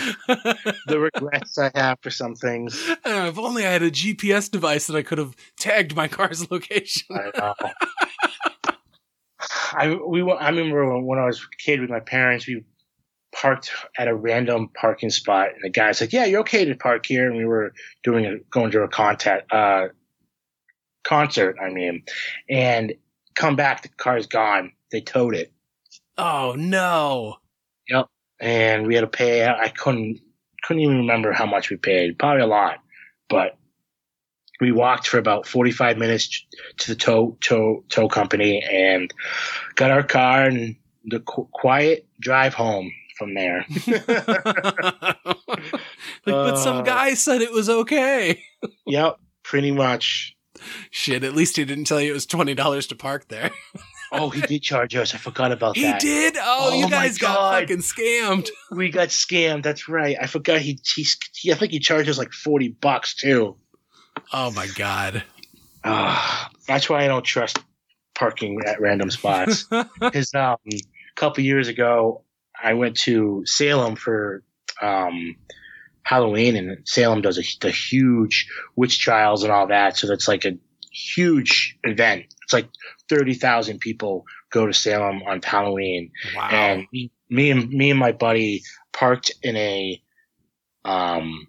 the 0.86 0.98
regrets 1.00 1.56
i 1.58 1.70
have 1.74 1.98
for 2.02 2.10
some 2.10 2.34
things 2.34 2.88
Uh, 3.04 3.26
if 3.28 3.38
only 3.38 3.66
I 3.66 3.70
had 3.70 3.82
a 3.82 3.90
GPS 3.90 4.50
device 4.50 4.86
that 4.86 4.96
I 4.96 5.02
could 5.02 5.18
have 5.18 5.34
tagged 5.58 5.96
my 5.96 6.08
car's 6.08 6.50
location. 6.50 7.08
I 7.16 7.30
know. 7.38 7.54
I 9.72 9.94
we 10.06 10.20
I 10.30 10.50
remember 10.50 10.92
when, 10.92 11.06
when 11.06 11.18
I 11.18 11.24
was 11.26 11.40
a 11.40 11.56
kid 11.62 11.80
with 11.80 11.88
my 11.88 12.00
parents, 12.00 12.46
we 12.46 12.64
parked 13.32 13.70
at 13.96 14.08
a 14.08 14.14
random 14.14 14.68
parking 14.68 15.10
spot, 15.10 15.48
and 15.54 15.62
the 15.62 15.70
guy's 15.70 16.00
like, 16.00 16.12
"Yeah, 16.12 16.24
you're 16.24 16.40
okay 16.40 16.64
to 16.64 16.74
park 16.74 17.06
here." 17.06 17.28
And 17.28 17.36
we 17.36 17.44
were 17.44 17.72
doing 18.02 18.26
a 18.26 18.38
going 18.50 18.70
to 18.72 18.82
a 18.82 18.88
contact 18.88 19.52
uh, 19.52 19.88
concert. 21.04 21.56
I 21.62 21.70
mean, 21.70 22.04
and 22.48 22.94
come 23.34 23.56
back, 23.56 23.82
the 23.82 23.88
car's 23.88 24.26
gone. 24.26 24.72
They 24.90 25.00
towed 25.00 25.36
it, 25.36 25.52
Oh 26.20 26.54
no. 26.56 27.36
Yep. 27.88 28.06
And 28.40 28.86
we 28.86 28.94
had 28.94 29.00
to 29.00 29.06
pay. 29.06 29.46
I 29.46 29.68
couldn't 29.68 30.20
couldn't 30.62 30.82
even 30.82 30.98
remember 30.98 31.32
how 31.32 31.46
much 31.46 31.70
we 31.70 31.76
paid. 31.76 32.18
Probably 32.18 32.42
a 32.42 32.46
lot, 32.46 32.78
but 33.30 33.56
we 34.60 34.70
walked 34.70 35.08
for 35.08 35.16
about 35.16 35.46
45 35.46 35.96
minutes 35.96 36.44
to 36.80 36.88
the 36.88 36.94
tow 36.94 37.38
tow 37.40 37.84
tow 37.88 38.08
company 38.08 38.62
and 38.62 39.12
got 39.76 39.90
our 39.90 40.02
car 40.02 40.44
and 40.44 40.76
the 41.04 41.20
qu- 41.20 41.48
quiet 41.50 42.06
drive 42.20 42.52
home 42.52 42.92
from 43.20 43.34
there. 43.34 43.64
like, 43.86 45.16
but 46.24 46.56
some 46.56 46.78
Uh. 46.78 46.82
guy 46.82 47.14
said 47.14 47.42
it 47.42 47.52
was 47.52 47.68
okay. 47.68 48.42
yep, 48.86 49.16
pretty 49.42 49.70
much. 49.70 50.34
Shit, 50.90 51.24
at 51.24 51.34
least 51.34 51.56
he 51.56 51.64
didn't 51.64 51.84
tell 51.84 52.00
you 52.00 52.10
it 52.10 52.14
was 52.14 52.26
twenty 52.26 52.54
dollars 52.54 52.86
to 52.88 52.96
park 52.96 53.28
there. 53.28 53.50
Oh, 54.12 54.28
he 54.28 54.40
did 54.40 54.62
charge 54.62 54.96
us. 54.96 55.14
I 55.14 55.18
forgot 55.18 55.52
about 55.52 55.76
He 55.76 55.82
that. 55.84 56.02
He 56.02 56.08
did. 56.08 56.36
Oh, 56.36 56.70
Oh 56.72 56.74
you 56.74 56.90
guys 56.90 57.16
got 57.16 57.60
fucking 57.60 57.78
scammed. 57.78 58.48
We 58.72 58.90
got 58.90 59.08
scammed. 59.08 59.62
That's 59.62 59.88
right. 59.88 60.16
I 60.20 60.26
forgot 60.26 60.60
he, 60.60 60.80
he, 60.96 61.06
he 61.36 61.52
I 61.52 61.54
think 61.54 61.70
he 61.70 61.78
charged 61.78 62.08
us 62.10 62.18
like 62.18 62.32
40 62.32 62.70
bucks 62.80 63.14
too. 63.14 63.56
Oh 64.32 64.50
my 64.50 64.66
god. 64.74 65.22
Ah, 65.84 66.50
that's 66.66 66.88
why 66.90 67.04
I 67.04 67.06
don't 67.08 67.24
trust 67.24 67.60
parking 68.16 68.60
at 68.66 68.80
random 68.80 69.10
spots. 69.10 69.66
Because 70.00 70.34
um, 70.34 70.56
a 70.66 70.80
couple 71.16 71.44
years 71.44 71.68
ago, 71.68 72.24
I 72.62 72.74
went 72.74 72.96
to 72.98 73.42
Salem 73.46 73.96
for 73.96 74.42
um, 74.80 75.36
Halloween, 76.02 76.56
and 76.56 76.88
Salem 76.88 77.22
does 77.22 77.38
a, 77.38 77.42
the 77.60 77.70
huge 77.70 78.48
witch 78.76 79.00
trials 79.00 79.42
and 79.42 79.52
all 79.52 79.68
that. 79.68 79.96
So 79.96 80.06
that's 80.06 80.28
like 80.28 80.44
a 80.44 80.58
huge 80.92 81.76
event. 81.84 82.24
It's 82.42 82.52
like 82.52 82.68
thirty 83.08 83.34
thousand 83.34 83.80
people 83.80 84.24
go 84.50 84.66
to 84.66 84.74
Salem 84.74 85.22
on 85.26 85.40
Halloween, 85.42 86.10
wow. 86.36 86.48
and 86.50 86.86
me, 86.92 87.10
me 87.28 87.50
and 87.50 87.68
me 87.68 87.90
and 87.90 87.98
my 87.98 88.12
buddy 88.12 88.62
parked 88.92 89.32
in 89.42 89.56
a 89.56 90.02
um 90.84 91.46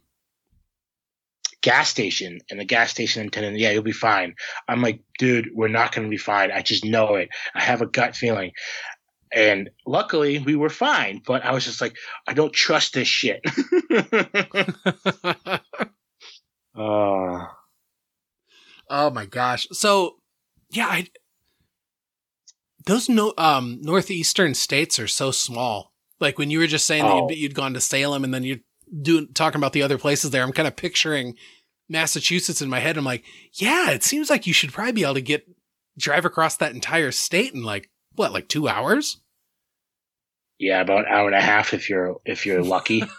gas 1.62 1.89
station, 1.89 2.39
and 2.50 2.60
the 2.60 2.65
gas 2.65 2.91
station 2.91 3.28
attendant, 3.28 3.58
yeah, 3.58 3.71
you'll 3.71 3.84
be 3.84 3.91
fine. 3.91 4.36
I'm 4.67 4.82
like, 4.82 5.02
dude, 5.19 5.50
we're 5.54 5.67
not 5.67 5.93
going 5.93 6.06
to 6.06 6.10
be 6.10 6.17
fine. 6.17 6.52
I 6.52 6.62
just 6.62 6.84
know 6.84 7.15
it. 7.15 7.30
I 7.54 7.62
have 7.62 7.82
a 7.82 7.86
gut 7.86 8.15
feeling. 8.15 8.52
And 9.34 9.70
luckily, 9.86 10.39
we 10.39 10.56
were 10.56 10.70
fine. 10.70 11.22
But 11.26 11.46
I 11.46 11.52
was 11.54 11.65
just 11.65 11.80
like, 11.82 11.96
I 12.28 12.34
don't 12.34 12.54
trust 12.54 12.94
this 12.94 13.08
shit. 13.08 13.41
uh, 16.78 17.46
oh 18.89 19.10
my 19.13 19.26
gosh. 19.26 19.67
So, 19.72 20.15
yeah, 20.72 20.88
I, 20.88 21.08
those 22.86 23.08
no 23.10 23.34
um 23.38 23.80
northeastern 23.82 24.54
states 24.54 25.00
are 25.00 25.08
so 25.08 25.32
small. 25.32 25.91
Like 26.20 26.38
when 26.38 26.50
you 26.52 26.60
were 26.60 26.67
just 26.67 26.86
saying 26.88 27.04
Oh. 27.06 27.28
that 27.28 27.36
you'd, 27.36 27.41
you'd 27.41 27.56
gone 27.56 27.74
to 27.74 27.82
Salem 27.82 28.24
and 28.24 28.34
then 28.34 28.44
you're 28.44 28.58
doing 29.02 29.28
talking 29.34 29.60
about 29.60 29.74
the 29.74 29.84
other 29.84 29.98
places 29.98 30.32
there, 30.32 30.44
I'm 30.44 30.52
kind 30.52 30.67
of 30.67 30.76
picturing 30.76 31.36
Massachusetts 31.89 32.62
in 32.62 32.70
my 32.70 32.80
head. 32.80 32.98
I'm 32.98 33.06
like, 33.06 33.24
yeah, 33.54 33.91
it 33.91 34.04
seems 34.04 34.30
like 34.30 34.48
you 34.48 34.54
should 34.54 34.74
probably 34.74 34.94
be 34.94 35.04
able 35.04 35.13
to 35.15 35.22
get 35.22 35.46
drive 35.98 36.26
across 36.26 36.58
that 36.58 36.74
entire 36.74 37.12
state 37.12 37.54
in 37.54 37.63
like 37.63 37.89
what, 38.15 38.32
like 38.34 38.47
two 38.47 38.67
hours? 38.67 39.17
yeah, 40.60 40.80
about 40.82 41.00
an 41.00 41.06
hour 41.12 41.26
and 41.26 41.36
a 41.36 41.41
half 41.41 41.74
if 41.74 41.89
you're 41.89 42.17
if 42.24 42.45
you're 42.45 42.62
lucky. 42.62 43.04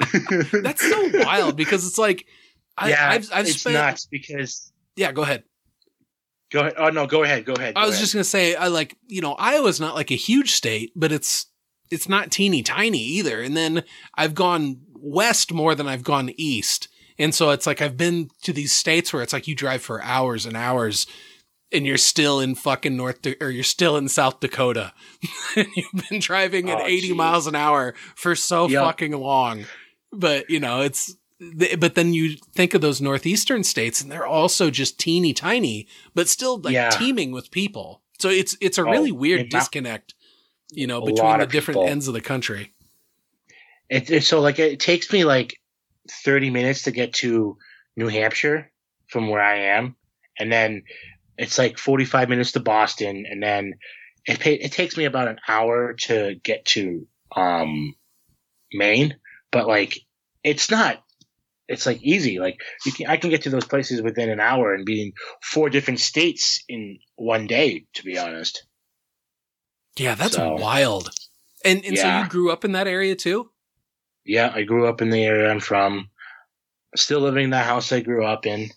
That's 0.52 0.80
so 0.80 1.10
wild 1.24 1.54
because 1.54 1.86
it's 1.86 1.98
like, 1.98 2.24
I, 2.78 2.88
yeah, 2.88 3.10
I've, 3.10 3.30
I've 3.32 3.46
it's 3.46 3.60
spent. 3.60 3.74
nuts 3.74 4.06
because 4.06 4.72
Yeah, 4.96 5.12
go 5.12 5.22
ahead. 5.22 5.44
go 6.50 6.60
ahead. 6.60 6.74
Oh 6.78 6.88
no, 6.88 7.06
go 7.06 7.22
ahead. 7.22 7.44
Go 7.44 7.52
ahead. 7.52 7.74
I 7.76 7.84
was 7.84 7.96
ahead. 7.96 8.00
just 8.00 8.14
gonna 8.14 8.24
say, 8.24 8.54
I 8.54 8.68
like, 8.68 8.96
you 9.06 9.20
know, 9.20 9.34
Iowa's 9.34 9.78
not 9.78 9.94
like 9.94 10.10
a 10.10 10.16
huge 10.16 10.52
state, 10.52 10.92
but 10.96 11.12
it's 11.12 11.46
it's 11.90 12.08
not 12.08 12.30
teeny 12.30 12.62
tiny 12.62 12.98
either. 12.98 13.42
And 13.42 13.54
then 13.54 13.84
I've 14.14 14.34
gone 14.34 14.80
west 14.94 15.52
more 15.52 15.74
than 15.74 15.86
I've 15.86 16.04
gone 16.04 16.30
east, 16.38 16.88
and 17.18 17.34
so 17.34 17.50
it's 17.50 17.66
like 17.66 17.82
I've 17.82 17.98
been 17.98 18.30
to 18.44 18.54
these 18.54 18.72
states 18.72 19.12
where 19.12 19.22
it's 19.22 19.34
like 19.34 19.46
you 19.46 19.54
drive 19.54 19.82
for 19.82 20.02
hours 20.02 20.46
and 20.46 20.56
hours, 20.56 21.06
and 21.72 21.86
you're 21.86 21.96
still 21.96 22.40
in 22.40 22.54
fucking 22.54 22.96
North 22.96 23.22
Da- 23.22 23.36
or 23.40 23.50
you're 23.50 23.62
still 23.64 23.96
in 23.96 24.08
South 24.08 24.40
Dakota, 24.40 24.92
you've 25.56 26.08
been 26.08 26.20
driving 26.20 26.70
at 26.70 26.80
Oh, 26.80 26.86
80 26.86 27.00
geez. 27.08 27.16
miles 27.16 27.46
an 27.46 27.54
hour 27.54 27.94
for 28.14 28.34
so 28.34 28.68
Yep. 28.68 28.82
fucking 28.82 29.12
long. 29.12 29.66
But 30.12 30.50
you 30.50 30.60
know, 30.60 30.80
it's. 30.80 31.16
But 31.78 31.94
then 31.94 32.12
you 32.12 32.36
think 32.54 32.74
of 32.74 32.82
those 32.82 33.00
northeastern 33.00 33.64
states, 33.64 34.02
and 34.02 34.12
they're 34.12 34.26
also 34.26 34.68
just 34.70 34.98
teeny 35.00 35.32
tiny, 35.32 35.88
but 36.14 36.28
still 36.28 36.58
like 36.60 36.74
Yeah. 36.74 36.90
teeming 36.90 37.32
with 37.32 37.50
people. 37.50 38.02
So 38.18 38.28
it's 38.28 38.54
it's 38.60 38.76
a 38.76 38.82
Oh, 38.82 38.90
really 38.90 39.10
weird 39.12 39.48
disconnect, 39.48 40.12
you 40.70 40.86
know, 40.86 41.00
between 41.00 41.38
the 41.38 41.46
different 41.46 41.76
people. 41.80 41.88
ends 41.88 42.08
of 42.08 42.12
the 42.14 42.20
country. 42.20 42.74
It, 43.88 44.10
it, 44.10 44.24
so 44.24 44.40
like 44.40 44.58
it 44.58 44.80
takes 44.80 45.10
me 45.12 45.24
like 45.24 45.56
30 46.24 46.50
minutes 46.50 46.82
to 46.82 46.90
get 46.90 47.14
to 47.14 47.56
New 47.96 48.08
Hampshire 48.08 48.70
from 49.08 49.28
where 49.28 49.40
I 49.40 49.60
am, 49.78 49.96
and 50.38 50.52
then 50.52 50.82
it's 51.40 51.58
like 51.58 51.78
45 51.78 52.28
minutes 52.28 52.52
to 52.52 52.60
Boston, 52.60 53.24
and 53.28 53.42
then 53.42 53.74
it 54.26 54.38
pay, 54.40 54.54
it 54.54 54.72
takes 54.72 54.96
me 54.96 55.06
about 55.06 55.28
an 55.28 55.38
hour 55.48 55.94
to 56.06 56.34
get 56.42 56.64
to 56.66 57.06
um 57.34 57.94
Maine, 58.72 59.16
but 59.50 59.66
like 59.66 59.98
it's 60.44 60.70
not. 60.70 61.02
It's 61.68 61.86
like 61.86 62.02
easy. 62.02 62.40
Like 62.40 62.58
you 62.84 62.92
can, 62.92 63.06
I 63.06 63.16
can 63.16 63.30
get 63.30 63.42
to 63.42 63.50
those 63.50 63.64
places 63.64 64.02
within 64.02 64.28
an 64.28 64.40
hour 64.40 64.74
and 64.74 64.84
be 64.84 65.02
in 65.02 65.12
four 65.42 65.70
different 65.70 66.00
states 66.00 66.64
in 66.68 66.98
one 67.16 67.46
day. 67.46 67.86
To 67.94 68.02
be 68.04 68.18
honest, 68.18 68.66
Yeah, 69.96 70.14
that's 70.16 70.34
So- 70.36 70.54
wild. 70.54 71.10
And 71.64 71.84
and 71.84 71.96
so 71.98 72.18
you 72.18 72.28
grew 72.28 72.50
up 72.50 72.64
in 72.64 72.72
that 72.72 72.86
area 72.88 73.14
too? 73.14 73.50
yeah, 74.24 74.50
I 74.54 74.62
grew 74.62 74.86
up 74.88 75.00
in 75.02 75.10
the 75.10 75.22
area 75.24 75.50
I'm 75.50 75.60
from. 75.60 76.08
Still 76.96 77.20
living 77.20 77.44
in 77.44 77.50
the 77.50 77.58
house 77.62 77.92
I 77.92 78.00
grew 78.00 78.24
up 78.24 78.46
in 78.46 78.70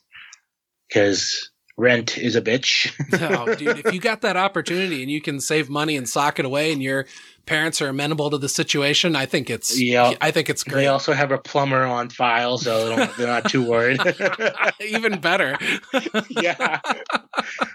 because 0.88 1.52
rent 1.84 2.18
is 2.18 2.36
a 2.36 2.42
bitch. 2.42 2.92
oh, 3.48 3.54
dude, 3.56 3.86
if 3.86 3.94
you 3.94 4.00
got 4.00 4.22
that 4.22 4.38
opportunity 4.38 5.02
and 5.04 5.12
you 5.12 5.22
can 5.22 5.40
save 5.40 5.70
money 5.70 5.96
and 5.98 6.08
sock 6.08 6.40
it 6.40 6.46
away 6.46 6.72
and 6.72 6.82
your 6.82 7.06
parents 7.46 7.82
are 7.82 7.90
amenable 7.90 8.30
to 8.30 8.38
the 8.38 8.48
situation, 8.50 9.16
I 9.16 9.26
think 9.26 9.50
it's 9.50 9.80
Yeah. 9.80 10.14
I 10.22 10.32
think 10.32 10.50
it's 10.50 10.64
they 10.64 10.88
also 10.88 11.14
have 11.14 11.32
a 11.32 11.38
plumber 11.38 11.84
on 11.84 12.10
file, 12.10 12.58
so 12.58 12.90
they 12.90 12.96
don't, 12.96 13.18
they're 13.18 13.28
not 13.28 13.50
too 13.50 13.64
worried. 13.64 14.00
Even 14.82 15.20
better. 15.20 15.58
yeah. 16.30 16.80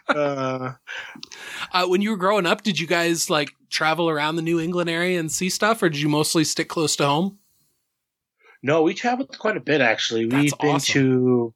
Uh, 0.09 0.73
Uh, 1.73 1.87
when 1.87 2.01
you 2.01 2.11
were 2.11 2.17
growing 2.17 2.47
up, 2.47 2.63
did 2.63 2.81
you 2.81 2.87
guys 2.87 3.29
like 3.29 3.51
travel 3.71 4.09
around 4.09 4.37
the 4.37 4.43
New 4.43 4.59
England 4.59 4.89
area 4.89 5.21
and 5.21 5.31
see 5.31 5.51
stuff, 5.51 5.83
or 5.83 5.91
did 5.91 6.01
you 6.01 6.09
mostly 6.09 6.45
stick 6.45 6.69
close 6.69 6.97
to 6.97 7.05
home? 7.07 7.39
no, 8.63 8.83
we 8.83 8.93
traveled 8.95 9.39
quite 9.39 9.57
a 9.57 9.61
bit 9.61 9.81
actually. 9.81 10.27
That's 10.27 10.43
We've 10.43 10.59
been 10.59 10.77
awesome. 10.77 10.93
to 10.95 11.55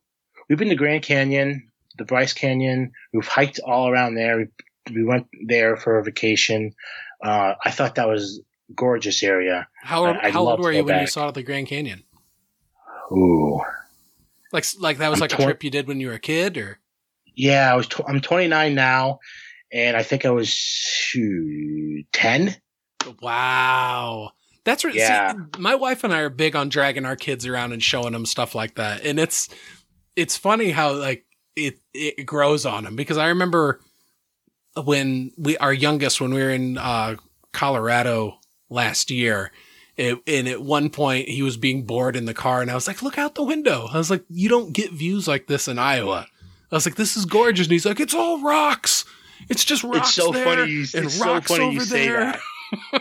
we've 0.49 0.59
been 0.59 0.69
to 0.69 0.77
Grand 0.77 1.03
Canyon, 1.03 1.72
the 2.03 2.07
Bryce 2.07 2.33
Canyon. 2.33 2.93
We've 3.12 3.27
hiked 3.27 3.61
all 3.65 3.88
around 3.88 4.15
there. 4.17 4.37
We, 4.38 4.47
we 4.95 5.05
went 5.05 5.27
there 5.47 5.77
for 5.77 5.99
a 5.99 6.05
vacation. 6.05 6.75
Uh, 7.23 7.55
I 7.65 7.71
thought 7.71 7.95
that 7.95 8.09
was 8.09 8.41
a 8.71 8.73
gorgeous 8.75 9.23
area. 9.23 9.69
How 9.83 10.05
I- 10.07 10.31
how 10.31 10.49
old 10.49 10.61
were 10.61 10.73
you 10.73 10.85
when 10.85 11.01
you 11.01 11.07
saw 11.07 11.31
the 11.31 11.43
Grand 11.43 11.69
Canyon? 11.69 12.03
Ooh. 13.12 13.61
Like 14.53 14.65
like 14.79 14.99
that 14.99 15.09
was 15.11 15.19
I'm 15.19 15.23
like 15.29 15.33
a 15.38 15.43
trip 15.43 15.65
you 15.65 15.71
did 15.71 15.87
when 15.88 16.01
you 16.01 16.09
were 16.09 16.15
a 16.15 16.19
kid, 16.19 16.57
or 16.59 16.79
Yeah, 17.35 17.73
I 17.73 17.77
was. 17.77 17.87
Tw- 17.87 18.03
I'm 18.07 18.21
29 18.21 18.75
now, 18.75 19.19
and 19.73 19.97
I 19.97 20.03
think 20.03 20.27
I 20.27 20.31
was 20.31 20.49
shoot, 20.49 22.05
10. 22.12 22.57
wow. 23.23 24.31
That's 24.65 24.85
right. 24.85 24.95
Yeah. 24.95 25.33
See, 25.33 25.38
my 25.59 25.75
wife 25.75 26.05
and 26.05 26.12
I 26.12 26.21
are 26.21 26.29
big 26.29 26.55
on 26.55 26.69
dragging 26.69 27.05
our 27.05 27.17
kids 27.17 27.47
around 27.47 27.73
and 27.73 27.83
showing 27.83 28.12
them 28.12 28.27
stuff 28.27 28.55
like 28.55 28.75
that, 28.77 29.05
and 29.05 29.19
it's 29.19 29.49
it's 30.17 30.37
funny 30.37 30.71
how 30.71 30.93
like 30.93 31.25
it 31.57 31.79
it 31.93 32.25
grows 32.27 32.67
on 32.67 32.85
them 32.85 32.97
because 32.97 33.19
I 33.19 33.29
remember 33.29 33.81
when 34.85 35.33
we 35.37 35.57
our 35.59 35.73
youngest 35.73 36.21
when 36.21 36.33
we 36.35 36.43
were 36.43 36.51
in 36.51 36.79
uh, 36.79 37.17
Colorado 37.53 38.38
last 38.69 39.11
year. 39.11 39.53
It, 39.95 40.21
and 40.27 40.49
at 40.49 40.62
one 40.62 40.88
point 40.88 41.29
he 41.29 41.43
was 41.43 41.59
being 41.59 41.85
bored 41.85 42.17
in 42.17 42.25
the 42.25 42.33
car 42.33 42.62
and 42.62 42.71
I 42.71 42.75
was 42.75 42.88
like, 42.88 43.03
look 43.03 43.19
out 43.19 43.35
the 43.35 43.43
window. 43.43 43.88
I 43.93 43.99
was 43.99 44.11
like, 44.11 44.25
you 44.31 44.49
don't 44.49 44.73
get 44.73 44.91
views 44.91 45.29
like 45.29 45.49
this 45.49 45.69
in 45.69 45.79
Iowa. 45.79 46.27
I 46.71 46.75
was 46.75 46.87
like, 46.87 46.95
this 46.95 47.15
is 47.15 47.27
gorgeous. 47.27 47.67
And 47.67 47.73
he's 47.73 47.85
like, 47.85 48.01
it's 48.01 48.15
all 48.15 48.41
rocks. 48.41 49.05
It's 49.51 49.65
just 49.65 49.85
rocks. 49.85 49.99
It's 49.99 50.15
so 50.15 50.33
there 50.33 50.45
funny. 50.47 50.71
You, 50.73 50.87
and 50.95 51.05
it's 51.05 51.19
so 51.19 51.27
rocks 51.27 51.49
funny 51.49 51.65
over 51.65 51.75
you 51.75 51.81
say 51.81 52.09
there. 52.09 52.41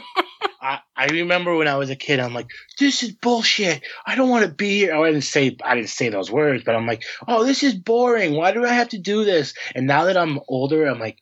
I, 0.61 0.79
I 0.95 1.07
remember 1.07 1.55
when 1.55 1.67
I 1.67 1.77
was 1.77 1.89
a 1.89 1.95
kid, 1.95 2.19
I'm 2.19 2.33
like, 2.33 2.49
this 2.79 3.01
is 3.01 3.11
bullshit. 3.11 3.83
I 4.05 4.15
don't 4.15 4.29
want 4.29 4.45
to 4.45 4.51
be 4.51 4.79
here. 4.79 4.93
Oh, 4.93 5.03
I 5.03 5.11
didn't 5.11 5.23
say 5.23 5.57
I 5.63 5.75
didn't 5.75 5.89
say 5.89 6.09
those 6.09 6.31
words, 6.31 6.63
but 6.63 6.75
I'm 6.75 6.85
like, 6.85 7.03
oh, 7.27 7.43
this 7.43 7.63
is 7.63 7.73
boring. 7.73 8.35
Why 8.35 8.51
do 8.51 8.63
I 8.63 8.73
have 8.73 8.89
to 8.89 8.99
do 8.99 9.25
this? 9.25 9.53
And 9.73 9.87
now 9.87 10.05
that 10.05 10.17
I'm 10.17 10.39
older, 10.47 10.85
I'm 10.85 10.99
like, 10.99 11.17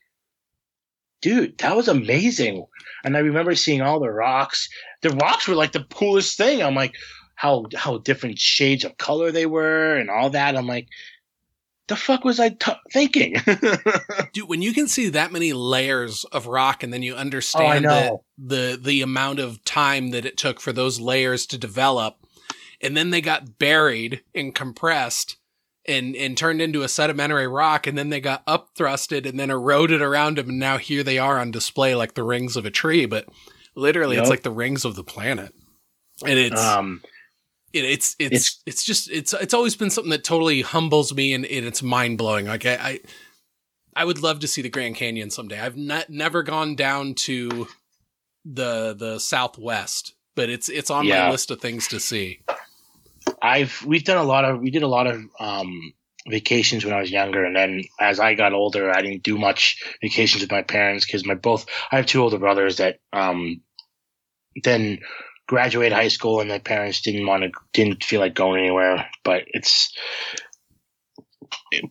dude, 1.21 1.57
that 1.59 1.75
was 1.75 1.87
amazing. 1.87 2.65
And 3.03 3.15
I 3.15 3.21
remember 3.21 3.55
seeing 3.55 3.81
all 3.81 3.99
the 3.99 4.11
rocks. 4.11 4.67
The 5.01 5.11
rocks 5.11 5.47
were 5.47 5.55
like 5.55 5.71
the 5.71 5.85
coolest 5.85 6.37
thing. 6.37 6.61
I'm 6.61 6.75
like, 6.75 6.95
how 7.35 7.65
how 7.73 7.99
different 7.99 8.37
shades 8.37 8.83
of 8.83 8.97
color 8.97 9.31
they 9.31 9.45
were 9.45 9.95
and 9.95 10.09
all 10.09 10.31
that. 10.31 10.57
I'm 10.57 10.67
like, 10.67 10.89
the 11.89 11.95
fuck 11.95 12.23
was 12.23 12.39
I 12.39 12.49
t- 12.49 12.71
thinking? 12.93 13.35
Dude, 14.33 14.47
when 14.47 14.61
you 14.61 14.73
can 14.73 14.87
see 14.87 15.09
that 15.09 15.31
many 15.31 15.51
layers 15.51 16.23
of 16.25 16.47
rock 16.47 16.83
and 16.83 16.93
then 16.93 17.03
you 17.03 17.15
oh, 17.15 17.17
understand 17.17 17.85
the, 17.85 18.19
the 18.37 18.79
the 18.81 19.01
amount 19.01 19.39
of 19.39 19.63
time 19.65 20.11
that 20.11 20.25
it 20.25 20.37
took 20.37 20.61
for 20.61 20.71
those 20.71 20.99
layers 20.99 21.45
to 21.47 21.57
develop 21.57 22.15
and 22.81 22.95
then 22.95 23.09
they 23.09 23.21
got 23.21 23.59
buried 23.59 24.23
and 24.33 24.55
compressed 24.55 25.37
and 25.85 26.15
and 26.15 26.37
turned 26.37 26.61
into 26.61 26.83
a 26.83 26.87
sedimentary 26.87 27.47
rock 27.47 27.87
and 27.87 27.97
then 27.97 28.09
they 28.09 28.21
got 28.21 28.45
upthrusted 28.45 29.27
and 29.27 29.39
then 29.39 29.49
eroded 29.49 30.01
around 30.01 30.37
them 30.37 30.49
and 30.49 30.59
now 30.59 30.77
here 30.77 31.03
they 31.03 31.17
are 31.17 31.39
on 31.39 31.51
display 31.51 31.95
like 31.95 32.13
the 32.13 32.23
rings 32.23 32.55
of 32.55 32.65
a 32.65 32.71
tree 32.71 33.05
but 33.05 33.27
literally 33.75 34.17
it's 34.17 34.29
like 34.29 34.43
the 34.43 34.51
rings 34.51 34.85
of 34.85 34.95
the 34.95 35.03
planet. 35.03 35.53
And 36.25 36.37
it's 36.37 36.61
Um, 36.61 37.01
it, 37.73 37.85
it's 37.85 38.15
it's 38.19 38.31
It's- 38.31 38.61
it's 38.65 38.83
just 38.83 39.09
it's 39.11 39.33
it's 39.33 39.53
always 39.53 39.75
been 39.75 39.89
something 39.89 40.11
that 40.11 40.23
totally 40.23 40.61
humbles 40.61 41.13
me 41.13 41.33
and, 41.33 41.45
and 41.45 41.65
it's 41.65 41.81
mind 41.83 42.17
blowing. 42.17 42.45
Like 42.47 42.65
I, 42.65 42.75
I 42.75 42.99
I 43.95 44.05
would 44.05 44.21
love 44.21 44.39
to 44.41 44.47
see 44.47 44.61
the 44.61 44.69
Grand 44.69 44.95
Canyon 44.95 45.29
someday. 45.29 45.59
I've 45.59 45.77
not 45.77 46.09
never 46.09 46.43
gone 46.43 46.75
down 46.75 47.13
to 47.15 47.67
the 48.45 48.95
the 48.97 49.19
Southwest, 49.19 50.13
but 50.35 50.49
it's 50.49 50.69
it's 50.69 50.89
on 50.89 51.07
my 51.25 51.31
list 51.31 51.51
of 51.51 51.59
things 51.61 51.87
to 51.89 51.99
see. 51.99 52.39
I've 53.41 53.83
we've 53.85 54.03
done 54.03 54.17
a 54.17 54.23
lot 54.23 54.45
of 54.45 54.59
we 54.61 54.71
did 54.71 54.83
a 54.83 54.87
lot 54.87 55.07
of 55.07 55.21
um, 55.39 55.93
vacations 56.27 56.83
when 56.85 56.93
I 56.93 56.99
was 57.01 57.11
younger, 57.11 57.43
and 57.43 57.55
then 57.55 57.83
as 57.99 58.19
I 58.19 58.33
got 58.35 58.53
older, 58.53 58.89
I 58.91 59.01
didn't 59.01 59.23
do 59.23 59.37
much 59.37 59.81
vacations 60.01 60.41
with 60.41 60.51
my 60.51 60.61
parents 60.61 61.05
because 61.05 61.25
my 61.25 61.35
both 61.35 61.65
I 61.91 61.97
have 61.97 62.05
two 62.05 62.21
older 62.21 62.37
brothers 62.39 62.77
that 62.77 62.99
um, 63.13 63.61
then 64.63 64.99
graduated 65.49 65.91
high 65.93 66.07
school, 66.09 66.39
and 66.41 66.49
their 66.49 66.59
parents 66.59 67.01
didn't 67.01 67.25
want 67.25 67.41
to 67.43 67.49
didn't 67.73 68.03
feel 68.03 68.19
like 68.21 68.35
going 68.35 68.59
anywhere. 68.61 69.07
But 69.23 69.43
it's 69.47 69.91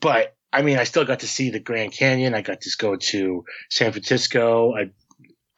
but 0.00 0.36
I 0.52 0.62
mean, 0.62 0.78
I 0.78 0.84
still 0.84 1.04
got 1.04 1.20
to 1.20 1.26
see 1.28 1.50
the 1.50 1.58
Grand 1.60 1.92
Canyon. 1.92 2.34
I 2.34 2.40
got 2.42 2.60
to 2.62 2.70
go 2.78 2.94
to 2.96 3.44
San 3.70 3.90
Francisco. 3.92 4.74
I 4.74 4.90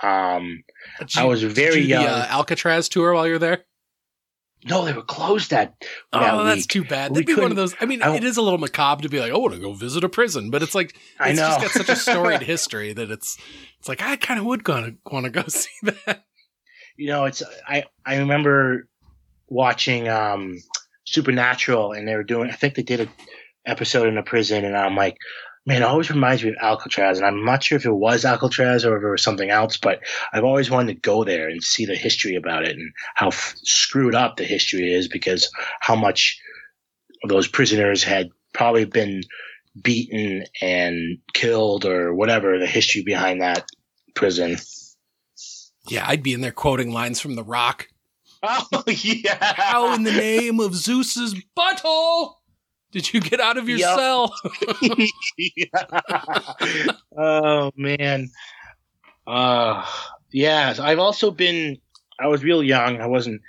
um 0.02 0.64
Did 0.98 1.10
I 1.18 1.24
was 1.24 1.42
did 1.42 1.52
very 1.52 1.80
you 1.80 1.88
young. 1.88 2.04
The, 2.04 2.10
uh, 2.10 2.26
Alcatraz 2.30 2.88
tour 2.88 3.12
while 3.12 3.26
you're 3.28 3.38
there. 3.38 3.64
No, 4.64 4.84
they 4.84 4.92
were 4.92 5.02
closed 5.02 5.50
that. 5.50 5.74
Oh, 6.12 6.20
that 6.20 6.44
that's 6.44 6.56
week. 6.62 6.68
too 6.68 6.84
bad. 6.84 7.10
We 7.12 7.22
That'd 7.22 7.34
be 7.36 7.40
one 7.40 7.50
of 7.50 7.56
those. 7.56 7.74
I 7.80 7.86
mean, 7.86 8.02
I- 8.02 8.16
it 8.16 8.24
is 8.24 8.36
a 8.36 8.42
little 8.42 8.58
macabre 8.58 9.02
to 9.02 9.08
be 9.08 9.18
like, 9.20 9.32
"Oh, 9.32 9.36
I 9.36 9.38
want 9.38 9.54
to 9.54 9.60
go 9.60 9.72
visit 9.72 10.04
a 10.04 10.08
prison," 10.08 10.50
but 10.50 10.62
it's 10.62 10.74
like 10.74 10.94
I 11.18 11.30
it's 11.30 11.38
know. 11.38 11.46
just 11.48 11.60
got 11.60 11.70
such 11.70 11.88
a 11.88 11.96
storied 11.96 12.42
history 12.54 12.92
that 12.92 13.10
it's 13.10 13.38
it's 13.78 13.88
like 13.88 14.02
I 14.02 14.16
kind 14.16 14.38
of 14.40 14.46
would 14.46 14.64
gonna 14.64 14.92
want 15.10 15.24
to 15.24 15.30
go 15.30 15.44
see 15.48 15.70
that. 15.82 16.24
You 17.00 17.06
know, 17.06 17.24
it's 17.24 17.42
I 17.66 17.84
I 18.04 18.18
remember 18.18 18.86
watching 19.48 20.08
um 20.08 20.58
Supernatural, 21.06 21.92
and 21.92 22.06
they 22.06 22.14
were 22.14 22.22
doing. 22.22 22.50
I 22.50 22.54
think 22.54 22.74
they 22.74 22.82
did 22.82 23.00
a 23.00 23.08
episode 23.66 24.06
in 24.06 24.18
a 24.18 24.22
prison, 24.22 24.64
and 24.64 24.76
I'm 24.76 24.94
like, 24.94 25.16
man, 25.64 25.82
it 25.82 25.86
always 25.86 26.10
reminds 26.10 26.44
me 26.44 26.50
of 26.50 26.56
Alcatraz, 26.60 27.18
and 27.18 27.26
I'm 27.26 27.44
not 27.44 27.64
sure 27.64 27.76
if 27.76 27.86
it 27.86 27.92
was 27.92 28.24
Alcatraz 28.24 28.84
or 28.84 28.98
if 28.98 29.02
it 29.02 29.10
was 29.10 29.22
something 29.22 29.50
else, 29.50 29.78
but 29.78 30.00
I've 30.32 30.44
always 30.44 30.70
wanted 30.70 30.94
to 30.94 31.00
go 31.00 31.24
there 31.24 31.48
and 31.48 31.64
see 31.64 31.86
the 31.86 31.96
history 31.96 32.36
about 32.36 32.64
it 32.64 32.76
and 32.76 32.92
how 33.14 33.28
f- 33.28 33.54
screwed 33.64 34.14
up 34.14 34.36
the 34.36 34.44
history 34.44 34.92
is 34.92 35.08
because 35.08 35.50
how 35.80 35.96
much 35.96 36.38
those 37.26 37.48
prisoners 37.48 38.04
had 38.04 38.28
probably 38.52 38.84
been 38.84 39.22
beaten 39.82 40.44
and 40.60 41.18
killed 41.32 41.86
or 41.86 42.14
whatever 42.14 42.58
the 42.58 42.66
history 42.66 43.02
behind 43.02 43.40
that 43.40 43.64
prison. 44.14 44.58
Yeah, 45.90 46.04
I'd 46.06 46.22
be 46.22 46.32
in 46.32 46.40
there 46.40 46.52
quoting 46.52 46.92
lines 46.92 47.20
from 47.20 47.34
The 47.34 47.44
Rock. 47.44 47.88
Oh 48.42 48.64
yeah! 48.86 49.52
How 49.54 49.92
in 49.92 50.02
the 50.02 50.12
name 50.12 50.60
of 50.60 50.74
Zeus's 50.74 51.34
butthole 51.54 52.36
did 52.90 53.12
you 53.12 53.20
get 53.20 53.38
out 53.38 53.58
of 53.58 53.68
your 53.68 53.76
Yup. 53.76 53.98
cell? 53.98 54.34
oh 57.18 57.70
man. 57.76 58.30
Uh 59.26 59.84
yeah, 60.32 60.74
I've 60.80 60.98
also 60.98 61.30
been 61.30 61.76
I 62.18 62.28
was 62.28 62.42
real 62.42 62.62
young. 62.62 63.00
I 63.00 63.06
wasn't 63.06 63.42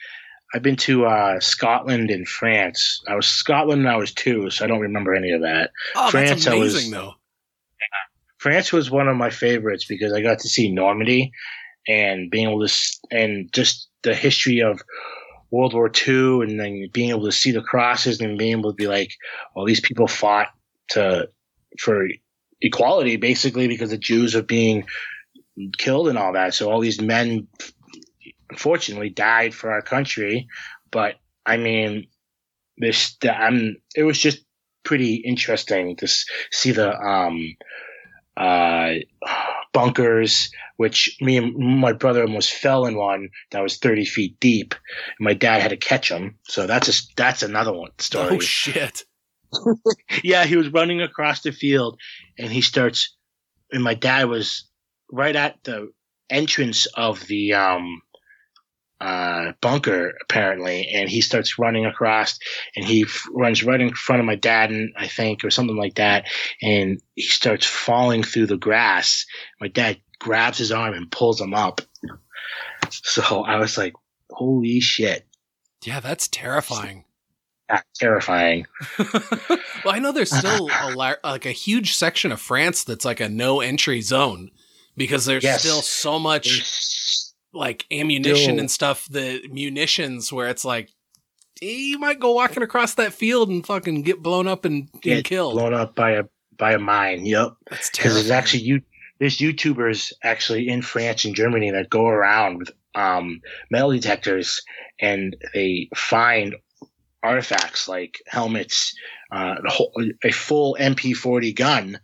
I've 0.54 0.62
been 0.62 0.76
to 0.78 1.06
uh 1.06 1.40
Scotland 1.40 2.12
and 2.12 2.28
France. 2.28 3.02
I 3.08 3.16
was 3.16 3.28
Scotland 3.28 3.86
when 3.86 3.94
I 3.94 3.98
was 3.98 4.14
2, 4.14 4.50
so 4.50 4.66
I 4.66 4.68
don't 4.68 4.82
remember 4.82 5.16
any 5.16 5.32
of 5.32 5.42
that. 5.42 5.72
Oh, 5.96 6.10
France, 6.10 6.30
that's 6.30 6.48
I 6.48 6.56
was- 6.56 6.92
though. 6.92 7.14
France 8.40 8.74
was 8.74 8.92
one 8.92 9.08
of 9.08 9.16
my 9.16 9.30
favorites 9.30 9.86
because 9.88 10.12
I 10.12 10.22
got 10.22 10.40
to 10.40 10.50
see 10.50 10.70
Normandy 10.72 11.32
and 11.88 12.30
being 12.30 12.50
able 12.50 12.66
to 12.66 12.74
and 13.12 13.52
just 13.54 13.90
the 14.04 14.14
history 14.14 14.60
of 14.60 14.82
World 15.52 15.74
War 15.74 15.92
II 16.08 16.42
and 16.42 16.60
then 16.60 16.88
being 16.94 17.10
able 17.10 17.26
to 17.26 17.32
see 17.32 17.52
the 17.52 17.62
crosses 17.62 18.22
and 18.22 18.38
being 18.38 18.58
able 18.58 18.72
to 18.72 18.76
be 18.76 18.88
like, 18.88 19.14
well, 19.56 19.66
these 19.66 19.82
people 19.82 20.08
fought 20.08 20.48
to 20.90 21.30
for 21.80 22.08
equality 22.62 23.18
basically 23.18 23.68
because 23.68 23.90
the 23.90 23.98
Jews 23.98 24.36
are 24.36 24.44
being 24.44 24.86
killed 25.78 26.08
and 26.08 26.18
all 26.18 26.34
that. 26.34 26.54
So 26.54 26.72
all 26.72 26.80
these 26.80 27.02
men 27.02 27.48
unfortunately 28.50 29.10
died 29.10 29.54
for 29.54 29.72
our 29.72 29.82
country, 29.82 30.48
but 30.90 31.16
I 31.46 31.58
mean, 31.58 32.08
this 32.78 33.18
I'm 33.24 33.78
it 33.96 34.04
was 34.04 34.18
just 34.18 34.44
pretty 34.84 35.16
interesting 35.16 35.96
to 35.98 36.08
see 36.52 36.72
the 36.72 36.98
um 36.98 37.56
uh 38.38 38.94
bunkers 39.74 40.50
which 40.82 41.16
me 41.22 41.38
and 41.38 41.56
my 41.56 41.94
brother 41.94 42.24
almost 42.24 42.52
fell 42.52 42.88
in 42.88 42.98
one 42.98 43.30
that 43.52 43.62
was 43.62 43.78
30 43.78 44.04
feet 44.06 44.40
deep. 44.40 44.74
And 44.74 45.26
my 45.26 45.36
dad 45.36 45.62
had 45.62 45.70
to 45.70 45.78
catch 45.78 46.10
him 46.10 46.40
so 46.48 46.66
that's 46.66 46.90
a 46.90 47.04
that's 47.16 47.44
another 47.44 47.72
one 47.72 47.92
story. 48.00 48.38
Oh 48.38 48.40
shit! 48.40 49.04
yeah, 50.24 50.46
he 50.46 50.58
was 50.58 50.70
running 50.70 51.02
across 51.02 51.42
the 51.42 51.52
field 51.52 52.00
and 52.40 52.52
he 52.52 52.62
starts 52.62 53.16
and 53.72 53.84
my 53.84 53.94
dad 53.94 54.26
was 54.26 54.68
right 55.12 55.36
at 55.36 55.64
the 55.64 55.92
entrance 56.32 56.88
of 56.96 57.26
the 57.28 57.54
um 57.54 58.02
uh 59.02 59.52
bunker 59.62 60.14
apparently 60.22 60.88
and 60.94 61.10
he 61.10 61.20
starts 61.22 61.58
running 61.58 61.86
across 61.86 62.38
and 62.76 62.86
he 62.86 63.02
f- 63.04 63.26
runs 63.34 63.64
right 63.64 63.82
in 63.82 63.92
front 63.94 64.20
of 64.20 64.26
my 64.28 64.36
dad 64.36 64.70
and 64.70 64.94
I 64.98 65.08
think 65.08 65.44
or 65.44 65.50
something 65.50 65.76
like 65.76 65.96
that 65.96 66.26
and 66.62 67.02
he 67.16 67.24
starts 67.24 67.66
falling 67.66 68.22
through 68.24 68.46
the 68.48 68.58
grass 68.58 69.26
my 69.60 69.68
dad 69.68 69.98
grabs 70.20 70.60
his 70.60 70.72
arm 70.72 70.94
and 70.94 71.12
pulls 71.12 71.42
him 71.42 71.54
up 71.56 71.82
so 72.92 73.44
I 73.44 73.58
was 73.58 73.78
like 73.78 73.94
holy 74.30 74.80
shit 74.80 75.26
Yeah, 75.84 76.00
that's 76.00 76.28
terrifying. 76.28 77.06
that's 77.70 77.98
terrifying 77.98 78.68
well, 79.00 79.96
I 79.96 80.00
know 80.00 80.12
there's 80.12 80.36
still 80.36 80.70
a 80.84 80.92
lar- 80.96 81.20
like 81.24 81.46
a 81.46 81.52
huge 81.52 81.96
section 81.96 82.32
of 82.32 82.40
France 82.40 82.84
that's 82.84 83.06
like 83.06 83.20
a 83.20 83.30
no 83.30 83.62
entry 83.62 84.02
zone 84.02 84.52
because 84.98 85.26
there's 85.26 85.44
Yes. 85.44 85.62
still 85.62 85.82
so 85.82 86.20
much 86.20 86.48
There's- 86.50 87.21
like 87.54 87.86
ammunition 87.92 88.44
Still- 88.44 88.60
and 88.60 88.72
stuff. 88.72 89.08
The 89.10 89.48
munitions 89.50 90.32
where 90.32 90.48
it's 90.48 90.66
like 90.66 90.90
you 91.62 92.00
might 92.00 92.20
go 92.20 92.34
walking 92.34 92.64
across 92.64 92.96
that 92.96 93.14
field 93.14 93.50
and 93.50 93.66
fucking 93.66 94.02
get 94.02 94.24
blown 94.24 94.48
up 94.48 94.66
and, 94.66 94.90
and 95.06 95.24
killed. 95.24 95.54
blown 95.54 95.74
up 95.74 95.96
by 95.96 96.12
a 96.12 96.24
by 96.58 96.74
a 96.74 96.80
mine 96.80 97.26
yep 97.26 97.54
because 97.70 98.14
there's 98.14 98.30
actually 98.32 98.64
you 98.64 98.82
there's 99.20 99.38
YouTubers 99.38 100.14
actually 100.24 100.68
in 100.68 100.82
France 100.82 101.26
and 101.26 101.36
Germany 101.36 101.70
that 101.72 101.92
go 101.92 102.08
around 102.08 102.58
with 102.58 102.72
um, 102.96 103.42
metal 103.70 103.92
detectors 103.92 104.62
and 105.00 105.36
they 105.54 105.90
find 105.96 106.56
artifacts 107.24 107.88
like 107.88 108.18
helmets, 108.28 108.96
uh, 109.32 109.56
the 109.62 109.70
whole, 109.70 109.94
a 110.24 110.32
full 110.32 110.76
MP40 110.80 111.56
gun, 111.56 112.00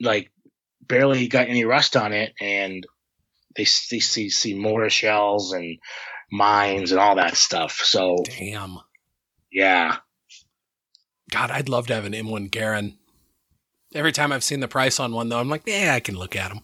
like 0.00 0.30
barely 0.82 1.26
got 1.26 1.48
any 1.48 1.64
rust 1.64 1.96
on 1.96 2.12
it, 2.12 2.34
and 2.40 2.86
they 3.56 3.64
see 3.64 4.00
see, 4.00 4.30
see 4.30 4.54
mortar 4.54 4.90
shells 4.90 5.52
and 5.52 5.78
mines 6.30 6.92
and 6.92 7.00
all 7.00 7.16
that 7.16 7.36
stuff. 7.36 7.72
So 7.82 8.16
Damn. 8.24 8.78
yeah, 9.50 9.96
God, 11.30 11.50
I'd 11.50 11.68
love 11.68 11.86
to 11.88 11.94
have 11.94 12.04
an 12.04 12.12
M1 12.12 12.50
Garand. 12.50 12.94
Every 13.94 14.12
time 14.12 14.32
I've 14.32 14.44
seen 14.44 14.60
the 14.60 14.68
price 14.68 15.00
on 15.00 15.12
one, 15.12 15.28
though, 15.28 15.38
I'm 15.40 15.48
like, 15.48 15.62
yeah, 15.66 15.94
I 15.94 16.00
can 16.00 16.16
look 16.16 16.36
at 16.36 16.48
them. 16.50 16.60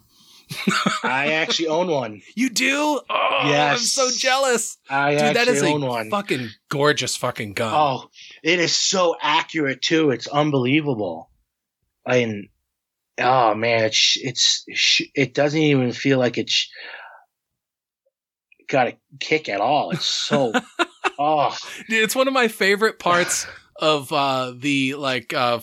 I 1.02 1.32
actually 1.32 1.68
own 1.68 1.88
one. 1.88 2.20
You 2.34 2.50
do? 2.50 3.00
Oh, 3.08 3.28
I'm 3.40 3.78
so 3.78 4.10
jealous. 4.10 4.76
I 4.90 5.12
Dude, 5.12 5.20
that 5.20 5.36
actually 5.36 5.56
is 5.56 5.62
own 5.62 5.82
a 5.82 5.86
one. 5.86 6.10
fucking 6.10 6.50
gorgeous 6.68 7.16
fucking 7.16 7.54
gun. 7.54 7.72
Oh, 7.74 8.10
it 8.42 8.60
is 8.60 8.76
so 8.76 9.16
accurate 9.20 9.80
too. 9.80 10.10
It's 10.10 10.26
unbelievable. 10.26 11.30
I 12.06 12.16
And 12.16 12.48
oh 13.18 13.54
man, 13.54 13.84
it's 13.84 14.16
it's 14.20 15.00
it 15.14 15.34
doesn't 15.34 15.60
even 15.60 15.92
feel 15.92 16.18
like 16.18 16.38
it's 16.38 16.68
got 18.68 18.88
a 18.88 18.96
kick 19.20 19.48
at 19.48 19.60
all. 19.60 19.90
It's 19.90 20.06
so 20.06 20.52
oh 21.18 21.56
Dude, 21.88 22.02
it's 22.02 22.16
one 22.16 22.28
of 22.28 22.34
my 22.34 22.48
favorite 22.48 22.98
parts 22.98 23.46
of 23.76 24.12
uh, 24.12 24.52
the 24.56 24.94
like 24.94 25.32
uh, 25.34 25.60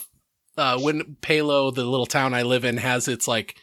uh, 0.58 0.80
when 0.80 1.16
Palo, 1.22 1.72
the 1.72 1.84
little 1.84 2.06
town 2.06 2.34
I 2.34 2.44
live 2.44 2.66
in, 2.66 2.78
has 2.78 3.08
its 3.08 3.28
like 3.28 3.56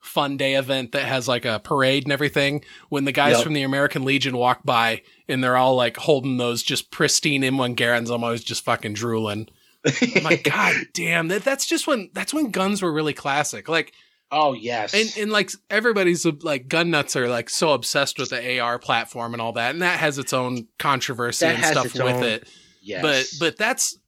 fun 0.00 0.36
day 0.36 0.54
event 0.54 0.92
that 0.92 1.04
has 1.04 1.26
like 1.28 1.44
a 1.44 1.58
parade 1.58 2.04
and 2.04 2.12
everything. 2.12 2.64
When 2.88 3.04
the 3.04 3.12
guys 3.12 3.34
Yep. 3.36 3.44
from 3.44 3.52
the 3.54 3.62
American 3.64 4.04
Legion 4.04 4.36
walk 4.36 4.60
by 4.64 5.02
and 5.28 5.42
they're 5.42 5.56
all 5.56 5.74
like 5.74 5.96
holding 5.96 6.36
those 6.36 6.62
just 6.62 6.90
pristine 6.90 7.42
M1 7.42 7.74
Garands, 7.76 8.10
I'm 8.10 8.24
always 8.24 8.44
just 8.44 8.64
fucking 8.64 8.94
drooling. 8.94 9.48
Like, 10.22 10.42
God 10.50 10.74
damn, 10.92 11.28
that 11.28 11.44
that's 11.44 11.66
just 11.66 11.86
when 11.86 12.10
that's 12.12 12.34
when 12.34 12.50
guns 12.50 12.82
were 12.82 12.92
really 12.92 13.14
classic. 13.14 13.68
Like 13.68 13.92
oh 14.32 14.54
yes. 14.54 14.92
and 14.94 15.22
and 15.22 15.30
like 15.32 15.50
everybody's 15.70 16.24
like 16.42 16.68
gun 16.68 16.90
nuts 16.90 17.14
are 17.16 17.28
like 17.28 17.48
so 17.48 17.72
obsessed 17.72 18.18
with 18.18 18.30
the 18.30 18.58
AR 18.60 18.78
platform 18.78 19.32
and 19.34 19.40
all 19.40 19.52
that, 19.52 19.70
and 19.72 19.82
that 19.82 19.98
has 20.00 20.18
its 20.18 20.32
own 20.32 20.66
controversy 20.78 21.46
That 21.46 21.56
and 21.56 21.64
stuff 21.64 21.94
with 21.94 22.02
own- 22.16 22.22
it. 22.24 22.48
yes. 22.82 23.02
But 23.02 23.26
but 23.38 23.56
that's 23.56 23.98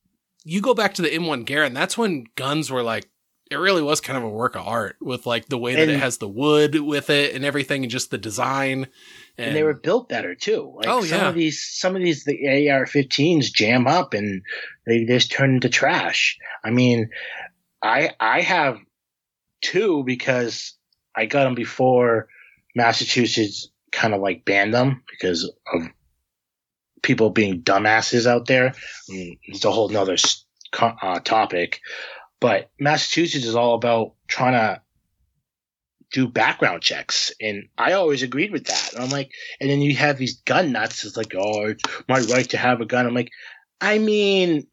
you 0.44 0.60
go 0.60 0.74
back 0.74 0.94
to 0.94 1.02
the 1.02 1.08
M1 1.10 1.44
Garand. 1.44 1.74
That's 1.74 1.98
when 1.98 2.24
guns 2.36 2.70
were 2.70 2.82
like 2.82 3.08
it 3.50 3.56
really 3.56 3.80
was 3.80 4.00
kind 4.02 4.16
of 4.18 4.24
a 4.24 4.28
work 4.28 4.56
of 4.56 4.66
art 4.66 4.96
with 5.00 5.24
like 5.24 5.48
the 5.48 5.56
way 5.56 5.74
that 5.74 5.88
it 5.88 5.98
has 5.98 6.18
the 6.18 6.28
wood 6.28 6.78
with 6.80 7.08
it 7.08 7.34
and 7.34 7.46
everything 7.46 7.82
and 7.82 7.90
just 7.90 8.10
the 8.10 8.18
design. 8.18 8.88
and 9.38 9.56
they 9.56 9.62
were 9.62 9.72
built 9.72 10.06
better 10.10 10.34
too. 10.34 10.74
Like 10.76 10.86
Oh, 10.86 11.00
some 11.02 11.20
yeah. 11.20 11.28
of 11.30 11.34
these 11.34 11.62
some 11.62 11.96
of 11.96 12.02
these 12.02 12.24
the 12.24 12.68
AR-15s 12.70 13.50
jam 13.52 13.86
up 13.86 14.12
and 14.12 14.42
they 14.88 15.04
just 15.04 15.30
turn 15.30 15.54
into 15.54 15.68
trash. 15.68 16.38
I 16.64 16.70
mean, 16.70 17.10
I 17.82 18.10
I 18.18 18.40
have 18.40 18.78
two 19.60 20.02
because 20.04 20.74
I 21.14 21.26
got 21.26 21.44
them 21.44 21.54
before 21.54 22.28
Massachusetts 22.74 23.70
kind 23.92 24.14
of 24.14 24.20
like 24.20 24.44
banned 24.44 24.72
them 24.72 25.02
because 25.10 25.44
of 25.44 25.82
people 27.02 27.30
being 27.30 27.62
dumbasses 27.62 28.26
out 28.26 28.46
there. 28.46 28.68
I 28.68 29.12
mean, 29.12 29.38
it's 29.44 29.64
a 29.64 29.70
whole 29.70 29.88
nother 29.88 30.16
uh, 30.80 31.20
topic, 31.20 31.80
but 32.40 32.70
Massachusetts 32.80 33.44
is 33.44 33.54
all 33.54 33.74
about 33.74 34.14
trying 34.26 34.54
to 34.54 34.80
do 36.10 36.26
background 36.26 36.82
checks, 36.82 37.32
and 37.40 37.68
I 37.76 37.92
always 37.92 38.22
agreed 38.22 38.52
with 38.52 38.66
that. 38.66 38.94
And 38.94 39.02
I'm 39.02 39.10
like, 39.10 39.30
and 39.60 39.68
then 39.68 39.82
you 39.82 39.94
have 39.96 40.16
these 40.16 40.40
gun 40.40 40.72
nuts. 40.72 41.04
It's 41.04 41.16
like, 41.16 41.34
oh, 41.36 41.66
it's 41.66 41.84
my 42.08 42.20
right 42.20 42.48
to 42.50 42.56
have 42.56 42.80
a 42.80 42.86
gun. 42.86 43.06
I'm 43.06 43.14
like, 43.14 43.30
I 43.80 43.98
mean, 43.98 44.66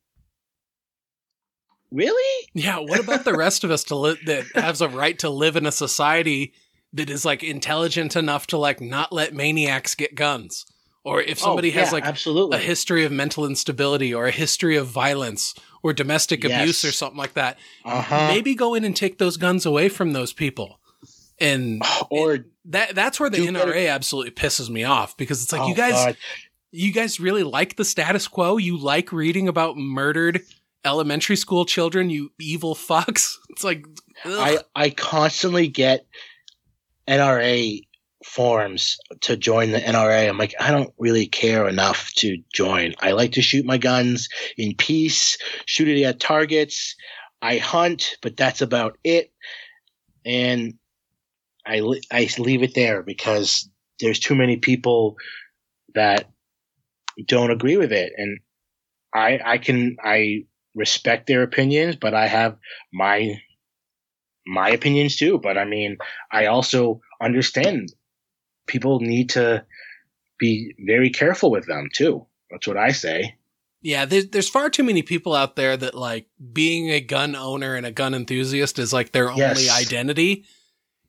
really? 1.95 2.47
Yeah, 2.53 2.79
what 2.79 2.99
about 2.99 3.23
the 3.25 3.33
rest 3.33 3.63
of 3.63 3.71
us 3.71 3.83
to 3.85 3.95
live 3.95 4.17
that 4.25 4.45
has 4.55 4.81
a 4.81 4.89
right 4.89 5.17
to 5.19 5.29
live 5.29 5.55
in 5.55 5.65
a 5.65 5.71
society 5.71 6.53
that 6.93 7.09
is 7.09 7.25
like 7.25 7.43
intelligent 7.43 8.15
enough 8.15 8.47
to 8.47 8.57
like 8.57 8.81
not 8.81 9.11
let 9.11 9.33
maniacs 9.33 9.95
get 9.95 10.15
guns? 10.15 10.65
or 11.07 11.21
if 11.21 11.37
somebody 11.37 11.69
Oh, 11.69 11.73
has 11.73 11.91
like 11.93 12.03
absolutely 12.03 12.57
a 12.57 12.59
history 12.59 13.05
of 13.05 13.11
mental 13.11 13.45
instability 13.45 14.11
or 14.11 14.25
a 14.25 14.31
history 14.31 14.75
of 14.75 14.87
violence 14.87 15.53
or 15.83 15.93
domestic 15.93 16.43
Yes. 16.43 16.59
abuse 16.59 16.83
or 16.83 16.91
something 16.91 17.17
like 17.19 17.35
that, 17.35 17.59
uh-huh 17.83 18.27
maybe 18.29 18.55
go 18.55 18.73
in 18.73 18.83
and 18.83 18.95
take 18.95 19.19
those 19.19 19.37
guns 19.37 19.67
away 19.67 19.87
from 19.87 20.13
those 20.13 20.33
people. 20.33 20.79
And 21.39 21.83
or 22.09 22.45
that 22.65 22.95
that's 22.95 23.19
where 23.19 23.29
the 23.29 23.37
Do 23.37 23.51
better- 23.53 23.71
NRA 23.71 23.93
absolutely 23.93 24.31
pisses 24.31 24.67
me 24.67 24.83
off 24.83 25.15
because 25.15 25.43
it's 25.43 25.51
like 25.51 25.61
oh, 25.61 25.67
you 25.67 25.75
guys 25.75 25.93
God. 25.93 26.17
you 26.71 26.91
guys 26.91 27.19
really 27.19 27.43
like 27.43 27.75
the 27.75 27.85
status 27.85 28.27
quo. 28.27 28.57
You 28.57 28.75
like 28.75 29.11
reading 29.11 29.47
about 29.47 29.77
murdered 29.77 30.41
elementary 30.85 31.35
school 31.35 31.65
children, 31.65 32.09
you 32.09 32.31
evil 32.39 32.75
fucks. 32.75 33.33
It's 33.49 33.63
like 33.63 33.85
I, 34.25 34.55
ugh. 34.55 34.65
I 34.75 34.89
constantly 34.89 35.69
get 35.69 36.05
NRA 37.07 37.81
forms 38.25 38.97
to 39.21 39.37
join 39.37 39.71
the 39.71 39.79
NRA. 39.79 40.27
I'm 40.27 40.37
like, 40.37 40.55
I 40.59 40.71
don't 40.71 40.93
really 40.97 41.27
care 41.27 41.69
enough 41.69 42.11
to 42.17 42.37
join. 42.53 42.95
I 42.99 43.11
like 43.11 43.33
to 43.33 43.41
shoot 43.41 43.65
my 43.65 43.77
guns 43.77 44.27
in 44.57 44.75
peace, 44.75 45.37
shoot 45.65 45.87
it 45.87 46.03
at 46.03 46.19
targets. 46.19 46.95
I 47.41 47.57
hunt, 47.57 48.17
but 48.21 48.35
that's 48.35 48.61
about 48.61 48.97
it. 49.03 49.31
And 50.25 50.73
I, 51.65 51.81
I 52.11 52.27
leave 52.39 52.63
it 52.63 52.73
there 52.75 53.03
because 53.03 53.69
there's 53.99 54.19
too 54.19 54.35
many 54.35 54.57
people 54.57 55.15
that 55.93 56.29
don't 57.25 57.51
agree 57.51 57.77
with 57.77 57.93
it. 57.93 58.11
And 58.17 58.39
I, 59.13 59.39
I 59.45 59.57
can, 59.59 59.97
I 60.03 60.45
respect 60.75 61.27
their 61.27 61.43
opinions, 61.43 61.95
but 61.95 62.13
I 62.13 62.27
have 62.27 62.57
my 62.93 63.41
my 64.45 64.69
opinions 64.69 65.15
too. 65.15 65.39
But 65.39 65.57
I 65.57 65.65
mean, 65.65 65.97
I 66.31 66.47
also 66.47 67.01
understand 67.21 67.93
people 68.67 68.99
need 68.99 69.29
to 69.31 69.65
be 70.37 70.75
very 70.85 71.09
careful 71.09 71.49
with 71.49 71.65
them 71.65 71.89
too. 71.93 72.27
That's 72.51 72.67
what 72.67 72.77
I 72.77 72.91
say. 72.91 73.35
yeah, 73.81 74.05
there's 74.05 74.27
there's 74.29 74.49
far 74.49 74.69
too 74.69 74.83
many 74.83 75.01
people 75.01 75.33
out 75.33 75.55
there 75.55 75.77
that 75.77 75.95
like 75.95 76.27
being 76.53 76.89
a 76.89 76.99
gun 76.99 77.35
owner 77.35 77.75
and 77.75 77.85
a 77.85 77.91
gun 77.91 78.13
enthusiast 78.13 78.79
is 78.79 78.91
like 78.91 79.11
their 79.11 79.29
only 79.31 79.69
identity. 79.69 80.45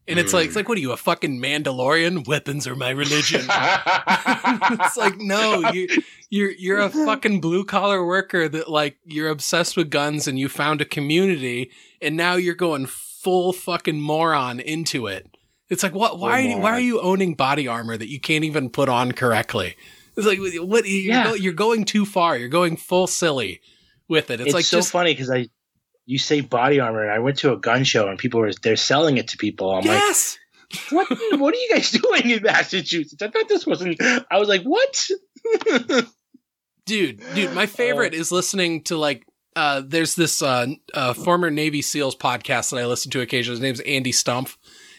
And 0.09 0.19
it's 0.21 0.33
like 0.33 0.45
Mm. 0.45 0.47
it's 0.49 0.57
like 0.57 0.69
what 0.69 0.79
are 0.79 0.81
you 0.81 0.93
a 0.93 0.97
fucking 0.97 1.41
Mandalorian? 1.41 2.27
Weapons 2.29 2.67
are 2.67 2.77
my 2.77 2.91
religion. 2.91 3.41
it's 3.47 4.97
like 4.97 5.19
no, 5.19 5.71
you 5.73 5.89
you're 6.31 6.51
you're 6.53 6.79
a 6.81 6.91
fucking 6.91 7.41
blue 7.41 7.65
collar 7.65 8.05
worker 8.07 8.49
that 8.49 8.69
like 8.71 8.99
you're 9.05 9.29
obsessed 9.29 9.77
with 9.77 9.91
guns 9.91 10.27
and 10.29 10.39
you 10.39 10.49
found 10.49 10.81
a 10.81 10.85
community 10.85 11.71
and 12.01 12.17
now 12.17 12.35
you're 12.35 12.55
going 12.55 12.87
full 12.87 13.53
fucking 13.53 14.01
moron 14.01 14.61
into 14.61 15.07
it. 15.07 15.29
It's 15.69 15.83
like 15.83 15.95
what 15.95 16.19
why 16.19 16.33
are 16.33 16.41
you, 16.41 16.59
why 16.59 16.71
are 16.73 16.81
you 16.81 17.01
owning 17.01 17.35
body 17.35 17.67
armor 17.67 17.97
that 17.97 18.09
you 18.09 18.21
can't 18.21 18.45
even 18.45 18.71
put 18.71 18.89
on 18.89 19.13
correctly? 19.13 19.77
It's 20.17 20.27
like 20.27 20.39
what 20.39 20.87
you're, 20.89 21.13
Yeah. 21.15 21.25
go, 21.25 21.35
you're 21.35 21.53
going 21.53 21.85
too 21.85 22.07
far. 22.07 22.37
You're 22.39 22.49
going 22.49 22.77
full 22.77 23.07
silly 23.07 23.61
with 24.09 24.31
it. 24.31 24.41
It's, 24.41 24.47
It's, 24.49 24.55
like 24.55 24.65
so 24.65 24.79
just 24.79 24.93
funny 24.93 25.13
because 25.13 25.31
I, 25.31 25.49
you 26.07 26.19
say 26.19 26.41
body 26.41 26.81
armor, 26.81 27.03
and 27.03 27.13
I 27.13 27.19
went 27.19 27.39
to 27.39 27.53
a 27.53 27.57
gun 27.57 27.85
show 27.85 28.09
and 28.09 28.19
people 28.19 28.41
were 28.41 28.53
they're 28.63 28.77
selling 28.77 29.19
it 29.19 29.29
to 29.29 29.37
people. 29.37 29.73
I'm 29.73 29.85
yes. 29.85 30.39
like, 30.91 31.09
what? 31.11 31.19
what 31.41 31.55
are 31.55 31.59
you 31.59 31.71
guys 31.73 31.91
doing 32.03 32.31
in 32.31 32.43
Massachusetts? 32.43 33.21
I 33.21 33.29
thought 33.29 33.49
this 33.49 33.67
wasn't. 33.67 34.01
I 34.01 34.39
was 34.39 34.49
like, 34.49 34.63
what? 34.63 35.09
dude 36.87 37.21
dude 37.35 37.53
my 37.53 37.67
favorite 37.67 38.15
is 38.15 38.31
listening 38.31 38.83
to 38.83 38.97
like 38.97 39.27
uh 39.57 39.83
there's 39.85 40.15
this 40.15 40.41
uh, 40.41 40.67
uh 40.95 41.13
former 41.13 41.51
navy 41.51 41.83
seals 41.83 42.15
podcast 42.15 42.71
that 42.71 42.79
i 42.79 42.87
listen 42.87 43.11
to 43.11 43.21
occasionally 43.21 43.57
his 43.57 43.61
name's 43.61 43.81
andy 43.81 44.13
stumpf 44.13 44.57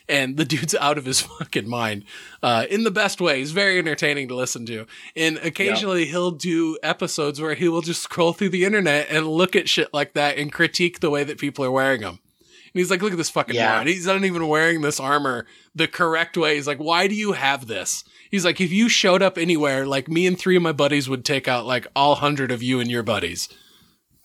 and 0.10 0.38
the 0.38 0.46
dude's 0.46 0.74
out 0.80 0.98
of 0.98 1.06
his 1.06 1.22
fucking 1.22 1.68
mind 1.68 2.04
uh 2.44 2.66
in 2.70 2.84
the 2.84 2.92
best 2.92 3.20
way 3.22 3.40
he's 3.40 3.52
very 3.52 3.78
entertaining 3.80 4.28
to 4.28 4.36
listen 4.36 4.66
to 4.66 4.86
and 5.16 5.38
occasionally 5.40 6.06
he'll 6.06 6.32
do 6.32 6.78
episodes 6.84 7.42
where 7.42 7.54
he 7.56 7.68
will 7.68 7.82
just 7.82 8.02
scroll 8.04 8.34
through 8.34 8.50
the 8.50 8.66
internet 8.66 9.08
and 9.10 9.28
look 9.28 9.56
at 9.56 9.68
shit 9.70 9.94
like 9.94 10.14
that 10.14 10.38
and 10.38 10.52
critique 10.52 11.00
the 11.00 11.10
way 11.10 11.24
that 11.24 11.38
people 11.38 11.64
are 11.66 11.72
wearing 11.72 12.02
them 12.02 12.20
and 12.74 12.80
he's 12.82 12.92
like, 12.92 13.02
look 13.02 13.14
at 13.14 13.18
this 13.18 13.30
fucking 13.30 13.56
Yeah. 13.56 13.84
He's 13.86 14.06
not 14.06 14.24
even 14.26 14.48
wearing 14.48 14.82
this 14.82 15.00
armor 15.00 15.48
the 15.74 15.88
correct 15.88 16.36
way. 16.38 16.56
He's 16.56 16.68
like, 16.68 16.78
why 16.80 17.08
do 17.08 17.16
you 17.16 17.32
have 17.32 17.66
this? 17.66 18.04
He's 18.30 18.44
like, 18.44 18.60
if 18.60 18.72
you 18.74 18.90
showed 18.90 19.22
up 19.24 19.38
anywhere, 19.38 19.88
like 19.88 20.10
me 20.10 20.28
and 20.28 20.38
three 20.38 20.58
of 20.58 20.62
my 20.62 20.74
buddies 20.74 21.08
would 21.10 21.24
take 21.24 21.48
out 21.48 21.66
like 21.66 21.88
all 21.96 22.16
hundred 22.16 22.52
of 22.52 22.62
you 22.62 22.80
and 22.82 22.92
your 22.92 23.04
buddies. 23.04 23.48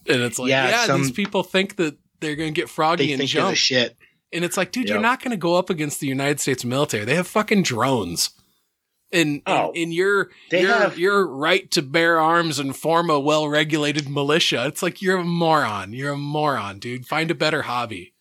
And 0.08 0.20
it's 0.22 0.40
like, 0.40 0.50
yeah, 0.50 0.68
Yeah, 0.70 0.86
some- 0.86 1.00
these 1.02 1.12
people 1.12 1.44
think 1.44 1.76
that 1.76 1.96
they're 2.20 2.34
going 2.36 2.52
to 2.52 2.60
get 2.60 2.68
froggy 2.68 3.12
and 3.12 3.22
jump. 3.26 3.56
shit. 3.56 3.96
And 4.32 4.44
it's 4.44 4.56
like, 4.56 4.72
dude, 4.72 4.84
Yep. 4.88 4.92
you're 4.94 5.02
not 5.02 5.20
going 5.20 5.30
to 5.32 5.36
go 5.36 5.56
up 5.56 5.70
against 5.70 6.00
the 6.00 6.06
United 6.06 6.40
States 6.40 6.64
military. 6.64 7.04
They 7.04 7.14
have 7.16 7.26
fucking 7.26 7.62
drones. 7.62 8.30
And, 9.14 9.42
Oh, 9.46 9.68
and, 9.68 9.76
and 9.76 9.94
your 9.94 10.30
your 10.50 10.68
have- 10.72 10.98
your 10.98 11.26
right 11.26 11.70
to 11.72 11.82
bear 11.82 12.18
arms 12.18 12.58
and 12.58 12.74
form 12.74 13.10
a 13.10 13.20
well 13.20 13.46
regulated 13.48 14.08
militia. 14.08 14.66
It's 14.66 14.82
like 14.82 15.02
you're 15.02 15.18
a 15.18 15.24
moron. 15.24 15.92
You're 15.92 16.12
a 16.12 16.16
moron, 16.16 16.78
dude. 16.78 17.06
Find 17.06 17.30
a 17.30 17.34
better 17.34 17.62
hobby. 17.62 18.14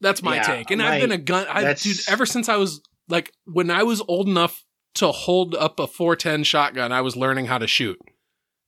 That's 0.00 0.22
my 0.22 0.36
Yeah, 0.36 0.42
take. 0.42 0.70
And 0.70 0.80
my- 0.80 0.94
I've 0.96 1.00
been 1.00 1.12
a 1.12 1.18
gun 1.18 1.46
I 1.48 1.72
dude 1.74 1.96
ever 2.08 2.26
since 2.26 2.48
I 2.48 2.56
was 2.56 2.82
like 3.08 3.32
when 3.46 3.70
I 3.70 3.82
was 3.84 4.02
old 4.06 4.28
enough 4.28 4.64
to 4.96 5.12
hold 5.12 5.54
up 5.54 5.80
a 5.80 5.86
410 5.86 6.44
shotgun, 6.44 6.92
I 6.92 7.00
was 7.00 7.16
learning 7.16 7.46
how 7.46 7.58
to 7.58 7.66
shoot. 7.66 7.98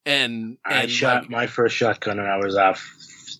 And, 0.06 0.56
I 0.64 0.86
shot 0.86 1.22
like, 1.24 1.30
my 1.30 1.46
first 1.46 1.76
shotgun 1.76 2.16
when 2.16 2.26
I 2.26 2.38
was 2.38 2.56
uh, 2.56 2.74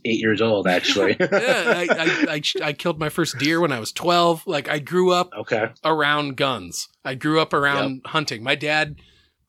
eight 0.05 0.21
years 0.21 0.41
old. 0.41 0.67
Actually. 0.67 1.17
yeah, 1.21 1.29
I, 1.31 1.87
I, 1.91 2.35
I, 2.35 2.69
I 2.69 2.73
killed 2.73 2.99
my 2.99 3.09
first 3.09 3.39
deer 3.39 3.61
when 3.61 3.73
I 3.73 3.81
was 3.81 3.93
12. 3.93 4.47
Like 4.47 4.69
I 4.69 4.79
grew 4.79 5.13
up 5.13 5.33
okay. 5.37 5.71
around 5.85 6.37
guns. 6.37 6.89
I 7.05 7.15
grew 7.15 7.41
up 7.41 7.53
around 7.53 8.03
hunting. 8.05 8.43
My 8.43 8.55
dad, 8.55 8.97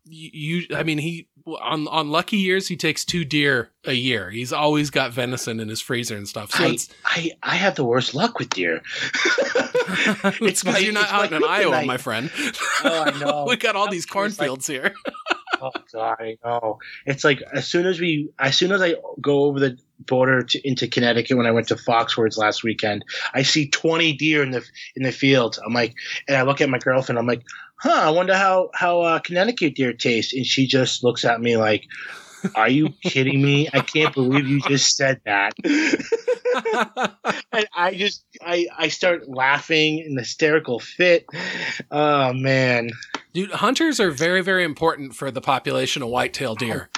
you, 0.06 0.64
I 0.74 0.84
mean, 0.84 0.98
he 0.98 1.28
on 1.48 1.88
on 1.88 2.10
lucky 2.10 2.38
years 2.38 2.68
he 2.68 2.76
takes 2.76 3.04
two 3.06 3.26
deer 3.26 3.72
a 3.86 3.94
year. 3.94 4.30
He's 4.30 4.54
always 4.54 4.90
got 4.90 5.12
venison 5.12 5.60
in 5.60 5.70
his 5.70 5.82
freezer 5.82 6.16
and 6.16 6.28
stuff. 6.28 6.52
So 6.52 6.64
I, 6.64 6.68
it's 6.68 6.90
I 7.06 7.32
I 7.44 7.56
have 7.56 7.76
the 7.76 7.84
worst 7.84 8.14
luck 8.14 8.40
with 8.40 8.50
deer. 8.50 8.82
it's 10.42 10.64
because 10.64 10.84
you're 10.84 10.94
not 10.94 11.12
out 11.12 11.32
in 11.32 11.44
Iowa, 11.44 11.78
kryptonite. 11.78 11.86
my 11.86 11.98
friend. 11.98 12.32
Oh, 12.84 13.04
I 13.04 13.20
know. 13.20 13.46
we 13.48 13.58
got 13.58 13.76
all 13.76 13.90
these 13.90 14.04
It's 14.04 14.12
like- 14.12 14.14
cornfields 14.14 14.68
here. 14.68 14.94
Oh 15.62 15.72
God, 15.94 16.18
I 16.20 16.38
know. 16.44 16.80
It's 17.06 17.24
like 17.24 17.42
as 17.54 17.68
soon 17.68 17.86
as 17.86 18.00
we, 18.00 18.30
as 18.40 18.58
soon 18.58 18.72
as 18.72 18.82
I 18.82 18.96
go 19.22 19.44
over 19.44 19.60
the 19.60 19.78
border 20.00 20.42
to, 20.42 20.68
into 20.68 20.88
Connecticut 20.88 21.38
when 21.38 21.46
I 21.46 21.52
went 21.52 21.68
to 21.68 21.76
Foxwoods 21.76 22.38
last 22.38 22.64
weekend, 22.64 23.06
I 23.34 23.44
see 23.44 23.70
twenty 23.70 24.14
deer 24.14 24.42
in 24.44 24.52
the 24.52 24.66
in 24.96 25.04
the 25.04 25.12
field. 25.12 25.60
I'm 25.64 25.74
like, 25.74 25.94
and 26.28 26.36
I 26.36 26.42
look 26.44 26.62
at 26.62 26.70
my 26.70 26.80
girlfriend. 26.80 27.20
I'm 27.20 27.28
like, 27.28 27.44
huh? 27.76 28.02
I 28.02 28.10
wonder 28.10 28.36
how 28.36 28.70
how 28.74 29.02
uh, 29.02 29.20
Connecticut 29.20 29.76
deer 29.76 29.94
taste. 29.94 30.34
And 30.34 30.46
she 30.46 30.66
just 30.66 31.04
looks 31.04 31.26
at 31.26 31.40
me 31.40 31.58
like, 31.58 31.86
Are 32.56 32.70
you 32.70 32.90
kidding 33.04 33.42
me? 33.42 33.70
I 33.74 33.82
can't 33.82 34.14
believe 34.14 34.48
you 34.48 34.62
just 34.62 34.98
said 34.98 35.22
that. 35.26 35.54
and 37.52 37.68
I 37.76 37.94
just 37.96 38.24
I 38.42 38.68
I 38.78 38.88
start 38.90 39.28
laughing 39.30 40.00
in 40.00 40.18
hysterical 40.18 40.80
fit. 40.80 41.26
Oh 41.90 42.34
man. 42.34 42.90
Dude, 43.34 43.52
hunters 43.52 44.00
are 44.00 44.12
very, 44.12 44.42
very 44.42 44.64
important 44.64 45.16
for 45.16 45.32
the 45.32 45.42
population 45.42 46.02
of 46.04 46.10
whitetail 46.10 46.56
deer 46.56 46.90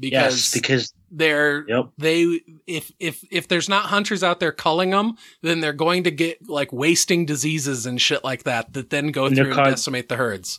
because 0.00 0.12
Yes, 0.12 0.52
because 0.54 0.94
they're 1.10 1.68
yep. 1.68 1.90
they 1.98 2.40
if 2.66 2.90
if 2.98 3.22
if 3.30 3.48
there's 3.48 3.68
not 3.68 3.86
hunters 3.86 4.22
out 4.24 4.40
there 4.40 4.52
culling 4.52 4.90
them, 4.90 5.16
then 5.42 5.60
they're 5.60 5.72
going 5.72 6.04
to 6.04 6.10
get 6.10 6.48
like 6.48 6.72
wasting 6.72 7.26
diseases 7.26 7.86
and 7.86 8.00
shit 8.00 8.24
like 8.24 8.44
that 8.44 8.72
that 8.72 8.90
then 8.90 9.08
go 9.08 9.26
And 9.26 9.36
through 9.36 9.52
and 9.52 9.64
decimate 9.64 10.08
the 10.08 10.16
herds. 10.16 10.58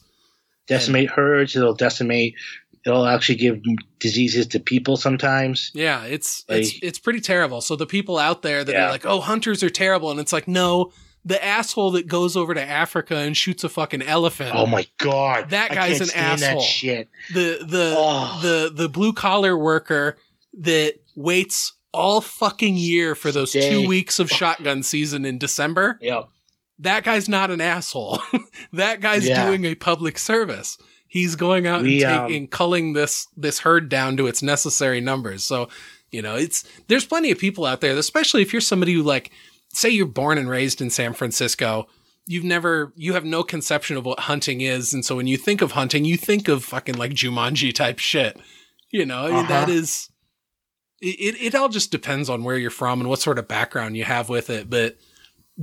decimate 0.67 1.09
herds. 1.09 1.55
It'll 1.55 1.73
decimate. 1.75 2.35
It'll 2.85 3.05
actually 3.07 3.35
give 3.35 3.61
diseases 3.99 4.45
to 4.47 4.59
people 4.59 4.95
sometimes. 4.97 5.71
Yeah, 5.73 6.03
it's 6.03 6.45
it's 6.49 6.73
Like- 6.73 6.83
it's 6.83 6.99
pretty 6.99 7.19
terrible. 7.21 7.61
So 7.61 7.75
the 7.75 7.85
people 7.87 8.17
out 8.17 8.41
there 8.43 8.63
that 8.63 8.71
Yeah. 8.71 8.85
are 8.87 8.91
like, 8.91 9.05
"Oh, 9.05 9.21
hunters 9.21 9.63
are 9.63 9.69
terrible," 9.69 10.11
and 10.11 10.19
it's 10.19 10.31
like, 10.33 10.47
no, 10.47 10.91
the 11.23 11.43
asshole 11.43 11.89
that 11.91 12.05
goes 12.07 12.37
over 12.37 12.53
to 12.53 12.61
Africa 12.61 13.15
and 13.17 13.35
shoots 13.35 13.63
a 13.63 13.69
fucking 13.69 14.03
elephant. 14.03 14.51
Oh 14.53 14.67
my 14.67 14.85
god, 14.99 15.49
That 15.49 15.71
guy's 15.71 15.99
an 15.99 16.11
asshole. 16.15 16.61
Shit. 16.61 17.09
the 17.33 17.65
the 17.67 17.95
Oh. 17.97 18.39
the 18.43 18.71
the 18.73 18.87
blue 18.89 19.13
collar 19.13 19.57
worker 19.57 20.17
that 20.59 20.93
waits 21.15 21.73
all 21.91 22.21
fucking 22.21 22.75
year 22.77 23.15
for 23.15 23.31
those 23.31 23.51
two 23.53 23.87
weeks 23.87 24.19
of 24.19 24.29
shotgun 24.29 24.83
season 24.83 25.25
in 25.25 25.37
December. 25.39 25.97
Yep. 26.01 26.27
That 26.79 27.03
guy's 27.05 27.27
not 27.29 27.49
an 27.51 27.61
asshole. 27.61 28.19
that 28.73 28.99
guy's 29.01 29.27
Yeah. 29.27 29.45
doing 29.47 29.63
a 29.65 29.75
public 29.75 30.19
service. 30.19 30.77
He's 31.15 31.37
going 31.37 31.65
out 31.65 31.81
We, 31.83 32.03
and, 32.03 32.13
um, 32.13 32.27
taking 32.27 32.47
culling 32.49 32.91
this 32.91 33.27
this 33.37 33.59
herd 33.59 33.87
down 33.87 34.17
to 34.17 34.27
its 34.27 34.43
necessary 34.43 34.99
numbers. 34.99 35.45
So 35.45 35.69
you 36.11 36.21
know, 36.21 36.35
it's 36.35 36.65
there's 36.89 37.05
plenty 37.05 37.31
of 37.31 37.37
people 37.39 37.65
out 37.65 37.79
there, 37.79 37.95
especially 37.97 38.41
if 38.41 38.51
you're 38.51 38.61
somebody 38.61 38.93
who 38.93 39.01
like, 39.01 39.31
say 39.73 39.89
you're 39.89 40.05
born 40.07 40.37
and 40.37 40.49
raised 40.49 40.81
in 40.81 40.89
San 40.89 41.13
Francisco. 41.13 41.87
You've 42.27 42.43
never, 42.43 42.91
you 42.97 43.13
have 43.13 43.23
no 43.23 43.43
conception 43.43 43.95
of 43.95 44.05
what 44.05 44.19
hunting 44.19 44.59
is, 44.59 44.93
and 44.93 45.05
so 45.05 45.15
when 45.15 45.27
you 45.27 45.37
think 45.37 45.61
of 45.61 45.71
hunting, 45.71 46.03
you 46.03 46.17
think 46.17 46.49
of 46.49 46.65
fucking 46.65 46.95
like 46.95 47.11
Jumanji 47.11 47.73
type 47.73 47.99
shit. 47.99 48.37
You 48.91 49.05
know, 49.05 49.25
Uh-huh. 49.27 49.47
that 49.47 49.69
is, 49.69 50.09
it, 51.01 51.15
it, 51.19 51.35
it 51.47 51.55
all 51.55 51.69
just 51.69 51.91
depends 51.91 52.29
on 52.29 52.43
where 52.43 52.57
you're 52.57 52.71
from 52.71 52.99
and 52.99 53.09
what 53.09 53.21
sort 53.21 53.39
of 53.39 53.47
background 53.47 53.95
you 53.95 54.03
have 54.03 54.27
with 54.27 54.49
it. 54.49 54.69
But 54.69 54.97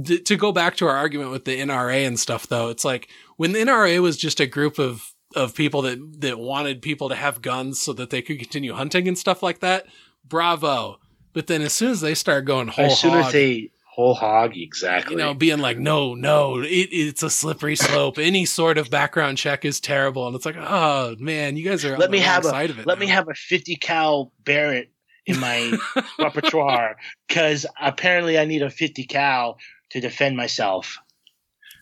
th- 0.06 0.24
to 0.24 0.36
go 0.36 0.50
back 0.52 0.76
to 0.76 0.86
our 0.86 0.96
argument 0.96 1.30
with 1.30 1.44
the 1.44 1.58
NRA 1.60 2.06
and 2.06 2.18
stuff, 2.18 2.46
though, 2.46 2.68
it's 2.68 2.84
like 2.84 3.08
when 3.36 3.52
the 3.52 3.58
NRA 3.60 4.00
was 4.00 4.16
just 4.16 4.40
a 4.40 4.46
group 4.46 4.78
of 4.78 5.11
of 5.34 5.54
people 5.54 5.82
that 5.82 6.20
that 6.20 6.38
wanted 6.38 6.82
people 6.82 7.08
to 7.08 7.14
have 7.14 7.42
guns 7.42 7.80
so 7.80 7.92
that 7.92 8.10
they 8.10 8.22
could 8.22 8.38
continue 8.38 8.74
hunting 8.74 9.08
and 9.08 9.18
stuff 9.18 9.42
like 9.42 9.60
that. 9.60 9.86
Bravo. 10.24 10.98
But 11.32 11.46
then 11.46 11.62
as 11.62 11.72
soon 11.72 11.90
as 11.90 12.00
they 12.00 12.14
start 12.14 12.44
going 12.44 12.68
whole 12.68 12.84
hog 12.84 12.92
as 12.92 13.00
soon 13.00 13.10
hog, 13.12 13.26
as 13.26 13.32
they 13.32 13.70
whole 13.86 14.14
hog, 14.14 14.56
exactly. 14.56 15.12
you 15.12 15.18
know, 15.18 15.34
being 15.34 15.58
like, 15.58 15.78
no, 15.78 16.14
no, 16.14 16.60
it, 16.60 16.88
it's 16.90 17.22
a 17.22 17.30
slippery 17.30 17.76
slope. 17.76 18.18
Any 18.18 18.44
sort 18.44 18.78
of 18.78 18.90
background 18.90 19.38
check 19.38 19.64
is 19.64 19.80
terrible, 19.80 20.26
and 20.26 20.36
it's 20.36 20.46
like, 20.46 20.56
oh 20.58 21.16
man, 21.18 21.56
you 21.56 21.64
guys 21.64 21.84
are 21.84 21.96
let 21.98 22.10
me 22.10 22.18
have 22.18 22.44
a 22.44 22.48
side 22.48 22.70
of 22.70 22.78
it. 22.78 22.86
let 22.86 22.98
me 22.98 23.06
have 23.06 23.28
a 23.28 23.34
50 23.34 23.76
cal 23.76 24.32
Barrett 24.44 24.90
in 25.26 25.38
my 25.38 25.76
repertoire 26.18 26.96
because 27.28 27.66
apparently 27.80 28.38
I 28.38 28.44
need 28.44 28.62
a 28.62 28.70
50 28.70 29.04
cal 29.04 29.58
to 29.90 30.00
defend 30.00 30.36
myself. 30.36 30.98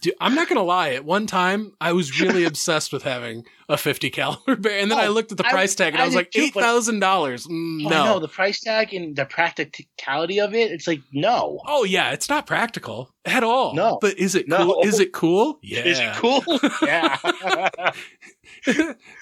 Dude, 0.01 0.15
I'm 0.21 0.35
not 0.35 0.49
gonna 0.49 0.63
lie. 0.63 0.91
At 0.91 1.05
one 1.05 1.27
time, 1.27 1.73
I 1.81 1.93
was 1.93 2.21
really 2.21 2.45
obsessed 2.51 2.93
with 2.93 3.03
having 3.03 3.45
a 3.69 3.77
50 3.77 4.11
caliber 4.11 4.57
bear, 4.57 4.79
and 4.81 4.91
then 4.91 4.99
I 4.99 5.07
Oh, 5.07 5.13
looked 5.13 5.31
at 5.31 5.39
the 5.39 5.47
I- 5.47 5.51
price 5.51 5.75
tag 5.75 5.93
and 5.93 6.01
I, 6.01 6.05
I 6.05 6.07
was 6.07 6.15
like, 6.17 6.35
eight 6.35 6.55
thousand 6.55 7.01
dollars. 7.01 7.47
Mm, 7.47 7.85
Oh, 7.85 7.89
I 7.89 7.91
no. 7.91 8.19
the 8.19 8.29
price 8.29 8.61
tag 8.61 8.93
and 8.95 9.15
the 9.15 9.25
practicality 9.27 10.41
of 10.41 10.55
it. 10.55 10.73
It's 10.73 10.87
like 10.87 11.03
no. 11.13 11.61
Oh 11.67 11.85
yeah, 11.85 12.13
it's 12.13 12.29
not 12.29 12.47
practical 12.47 13.15
at 13.25 13.45
all. 13.45 13.75
No. 13.75 13.99
but 14.01 14.19
is 14.19 14.35
it 14.35 14.49
No. 14.49 14.59
cool? 14.59 14.83
Is 14.85 14.99
it 15.01 15.13
cool? 15.13 15.59
Yeah. 15.63 15.81
Is 15.85 15.99
it 16.01 16.13
cool? 16.15 16.43
yeah. 16.83 17.19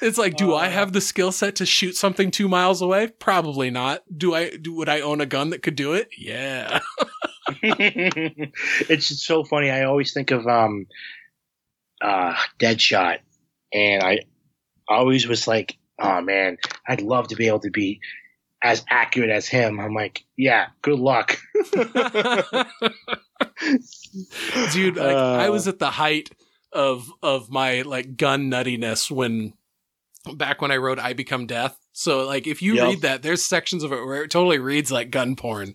it's 0.01 0.19
like, 0.19 0.37
do 0.37 0.55
I 0.55 0.67
Uh. 0.67 0.71
have 0.71 0.93
the 0.93 1.01
skill 1.01 1.33
set 1.33 1.57
to 1.57 1.67
shoot 1.67 1.97
something 1.97 2.31
two 2.31 2.49
miles 2.49 2.81
away? 2.83 3.09
Probably 3.09 3.71
not. 3.71 4.03
Do 4.17 4.35
I? 4.35 4.57
Do 4.57 4.73
would 4.75 4.89
I 4.89 5.01
own 5.01 5.21
a 5.21 5.27
gun 5.27 5.51
that 5.51 5.63
could 5.63 5.77
do 5.77 5.93
it? 5.95 6.09
Yeah. 6.17 6.81
it's 7.63 9.09
just 9.09 9.25
so 9.25 9.45
funny. 9.45 9.71
I 9.71 9.85
always 9.85 10.13
think 10.13 10.31
of 10.31 10.47
um, 10.47 10.87
uh, 12.01 12.35
Deadshot, 12.59 13.19
and 13.73 14.03
I 14.03 14.21
always 14.89 15.27
was 15.27 15.47
like, 15.49 15.77
oh 16.01 16.21
man, 16.21 16.59
I'd 16.87 17.01
love 17.03 17.29
to 17.29 17.37
be 17.37 17.49
able 17.49 17.61
to 17.61 17.71
be 17.71 18.01
as 18.63 18.85
accurate 18.91 19.31
as 19.31 19.47
him. 19.49 19.79
I'm 19.81 19.95
like, 19.95 20.25
yeah, 20.37 20.67
good 20.83 20.99
luck. 20.99 21.39
dude 24.73 24.97
like, 24.97 25.17
i 25.17 25.47
Uh. 25.49 25.53
was 25.53 25.69
at 25.69 25.79
the 25.79 25.91
height 25.91 26.31
of 26.73 27.11
of 27.23 27.51
my 27.51 27.83
like 27.83 28.17
gun 28.17 28.51
nuttiness 28.51 29.11
when 29.11 29.53
back 30.35 30.61
when 30.61 30.71
i 30.71 30.77
wrote 30.77 30.99
i 30.99 31.13
become 31.13 31.47
death 31.47 31.79
so 31.93 32.27
like 32.27 32.47
if 32.47 32.61
you 32.63 32.75
Yep. 32.75 32.85
read 32.85 33.01
that 33.03 33.23
there's 33.23 33.45
sections 33.45 33.83
of 33.83 33.93
it 33.93 34.05
where 34.05 34.23
it 34.25 34.31
totally 34.31 34.59
reads 34.59 34.91
like 34.93 35.11
gun 35.11 35.35
porn 35.37 35.75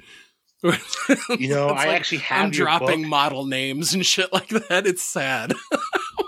You 0.63 1.49
know, 1.49 1.67
I 1.69 1.85
like, 1.85 1.87
actually 1.89 2.19
have 2.19 2.45
i'm 2.45 2.51
dropping 2.51 3.01
book. 3.01 3.09
model 3.09 3.45
names 3.45 3.93
and 3.93 4.05
shit 4.05 4.31
like 4.31 4.47
that 4.49 4.87
it's 4.87 5.03
sad 5.03 5.53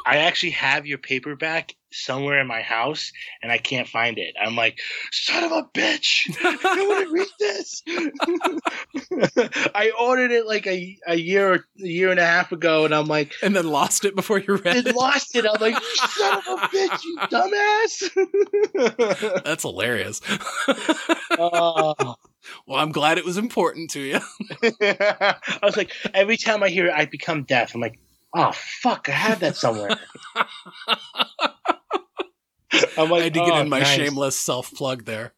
I 0.08 0.18
actually 0.18 0.52
have 0.52 0.86
your 0.86 1.00
paperback 1.00 1.74
somewhere 1.92 2.40
in 2.40 2.46
my 2.46 2.62
house, 2.62 3.12
and 3.42 3.52
I 3.52 3.58
can't 3.58 3.88
find 3.88 4.20
it. 4.20 4.36
I'm 4.40 4.56
like, 4.56 4.78
son 5.12 5.44
of 5.46 5.52
a 5.52 5.64
bitch! 5.74 6.30
I 6.44 6.86
want 6.88 7.08
to 7.08 7.12
read 7.12 7.28
this. 7.40 7.82
I 9.74 9.92
ordered 10.00 10.30
it 10.30 10.46
like 10.46 10.68
a, 10.68 10.96
a 11.08 11.16
year 11.16 11.54
or 11.54 11.56
a 11.56 11.62
year 11.78 12.12
and 12.12 12.20
a 12.20 12.26
half 12.26 12.52
ago, 12.52 12.86
and 12.86 12.94
I'm 12.94 13.08
like, 13.08 13.34
and 13.42 13.56
then 13.56 13.68
lost 13.68 14.06
it 14.06 14.16
before 14.16 14.38
you 14.38 14.58
read 14.58 14.86
I 14.86 14.90
it 14.90 14.96
lost 14.96 15.36
it. 15.36 15.44
I'm 15.44 15.60
like, 15.60 15.76
son 15.82 16.38
of 16.38 16.46
a 16.46 16.58
bitch, 16.68 17.04
you 17.04 17.18
dumbass. 17.32 18.12
that's 19.44 19.64
hilarious 19.64 20.22
Oh. 21.40 22.15
Well 22.68 22.80
i'm 22.80 22.92
glad 22.92 23.18
it 23.18 23.26
was 23.26 23.38
important 23.38 23.90
to 23.90 24.00
you 24.00 24.20
I 24.82 25.60
was 25.64 25.78
like, 25.78 25.92
every 26.14 26.38
time 26.38 26.64
I 26.64 26.70
hear 26.70 26.88
it, 26.88 26.94
I 26.94 27.06
become 27.06 27.44
deaf. 27.44 27.76
I'm 27.76 27.82
like, 27.82 28.00
oh 28.34 28.52
fuck, 28.54 29.10
I 29.10 29.14
have 29.14 29.40
that 29.42 29.56
somewhere. 29.56 29.92
I'm 32.98 33.10
like, 33.10 33.22
i 33.22 33.24
had 33.26 33.34
to 33.36 33.40
get 33.40 33.54
"Oh, 33.54 33.62
in 33.62 33.70
my 33.70 33.80
nice." 33.80 33.96
shameless 33.96 34.38
self-plug 34.38 35.06
there 35.06 35.34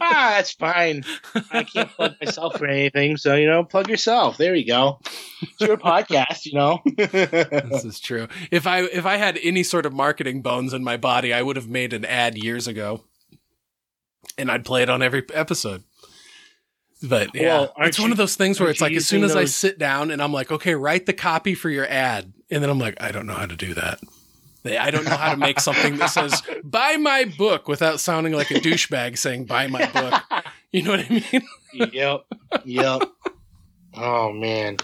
ah, 0.00 0.34
that's 0.36 0.52
fine. 0.52 1.04
I 1.50 1.64
can't 1.64 1.90
plug 1.90 2.14
myself 2.20 2.58
for 2.58 2.66
anything, 2.66 3.16
so 3.16 3.34
you 3.34 3.46
know, 3.46 3.64
plug 3.64 3.88
yourself. 3.88 4.36
There 4.36 4.54
you 4.54 4.66
go. 4.66 5.00
It's 5.42 5.60
your 5.60 5.76
podcast, 5.76 6.46
you 6.46 6.54
know. 6.54 6.80
this 6.96 7.84
is 7.84 8.00
true. 8.00 8.28
If 8.50 8.66
I 8.66 8.82
if 8.82 9.06
I 9.06 9.16
had 9.16 9.38
any 9.42 9.62
sort 9.62 9.86
of 9.86 9.92
marketing 9.92 10.42
bones 10.42 10.72
in 10.72 10.84
my 10.84 10.96
body, 10.96 11.32
I 11.32 11.42
would 11.42 11.56
have 11.56 11.68
made 11.68 11.92
an 11.92 12.04
ad 12.04 12.36
years 12.36 12.66
ago, 12.66 13.04
and 14.38 14.50
I'd 14.50 14.64
play 14.64 14.82
it 14.82 14.90
on 14.90 15.02
every 15.02 15.24
episode. 15.32 15.84
But 17.08 17.34
yeah, 17.34 17.42
Well, 17.58 17.72
aren't 17.76 17.88
it's 17.88 17.98
one 17.98 18.08
you- 18.08 18.12
of 18.12 18.18
those 18.18 18.34
things 18.36 18.58
where 18.60 18.70
it's 18.70 18.80
like 18.80 18.92
as 18.92 19.06
soon 19.06 19.20
using 19.22 19.36
as 19.38 19.42
I 19.42 19.44
sit 19.46 19.78
down 19.78 20.10
and 20.10 20.22
I'm 20.22 20.32
like, 20.32 20.50
okay, 20.50 20.74
write 20.74 21.06
the 21.06 21.12
copy 21.12 21.54
for 21.54 21.68
your 21.70 21.86
ad, 21.86 22.32
and 22.50 22.62
then 22.62 22.70
I'm 22.70 22.78
like, 22.78 22.94
I 23.00 23.12
don't 23.12 23.26
know 23.26 23.34
how 23.34 23.46
to 23.46 23.56
do 23.56 23.74
that. 23.74 24.00
I 24.66 24.90
don't 24.90 25.04
know 25.04 25.16
how 25.16 25.32
to 25.32 25.36
make 25.36 25.60
something 25.60 25.98
that 25.98 26.06
says 26.06 26.40
"buy 26.64 26.96
my 26.96 27.26
book" 27.36 27.68
without 27.68 28.00
sounding 28.00 28.32
like 28.32 28.50
a 28.50 28.54
douchebag 28.54 29.18
saying 29.18 29.44
"buy 29.44 29.66
my 29.66 29.84
book." 29.86 30.14
You 30.72 30.82
know 30.82 30.92
what 30.92 31.00
I 31.00 31.08
mean? 31.10 31.90
yep. 31.92 32.24
Yep. 32.64 33.02
Oh 33.96 34.32
man. 34.32 34.78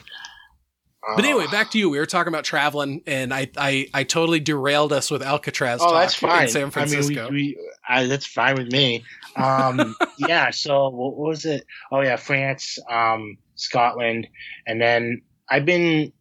But 1.16 1.24
anyway, 1.24 1.46
Oh. 1.48 1.50
back 1.50 1.70
to 1.70 1.78
you. 1.78 1.88
We 1.88 1.98
were 1.98 2.04
talking 2.06 2.28
about 2.32 2.44
traveling, 2.44 3.02
and 3.06 3.32
I 3.32 3.50
I, 3.56 3.88
I 3.94 4.04
totally 4.04 4.38
derailed 4.38 4.92
us 4.92 5.10
with 5.10 5.22
Alcatraz. 5.22 5.80
Oh, 5.82 5.86
talk 5.86 6.00
that's 6.02 6.14
fine. 6.14 6.42
in 6.42 6.48
San 6.50 6.70
Francisco. 6.70 7.22
I 7.26 7.30
mean, 7.30 7.32
we, 7.32 7.56
we, 7.58 7.70
I, 7.88 8.06
that's 8.06 8.26
fine 8.26 8.56
with 8.56 8.70
me. 8.70 9.02
Um, 9.36 9.94
yeah. 10.18 10.50
So 10.50 10.88
what 10.88 11.16
was 11.16 11.44
it? 11.44 11.64
Oh 11.92 12.00
yeah, 12.02 12.16
France, 12.16 12.78
um, 12.90 13.36
Scotland, 13.54 14.26
and 14.66 14.80
then 14.80 15.22
I've 15.50 15.64
been, 15.64 16.12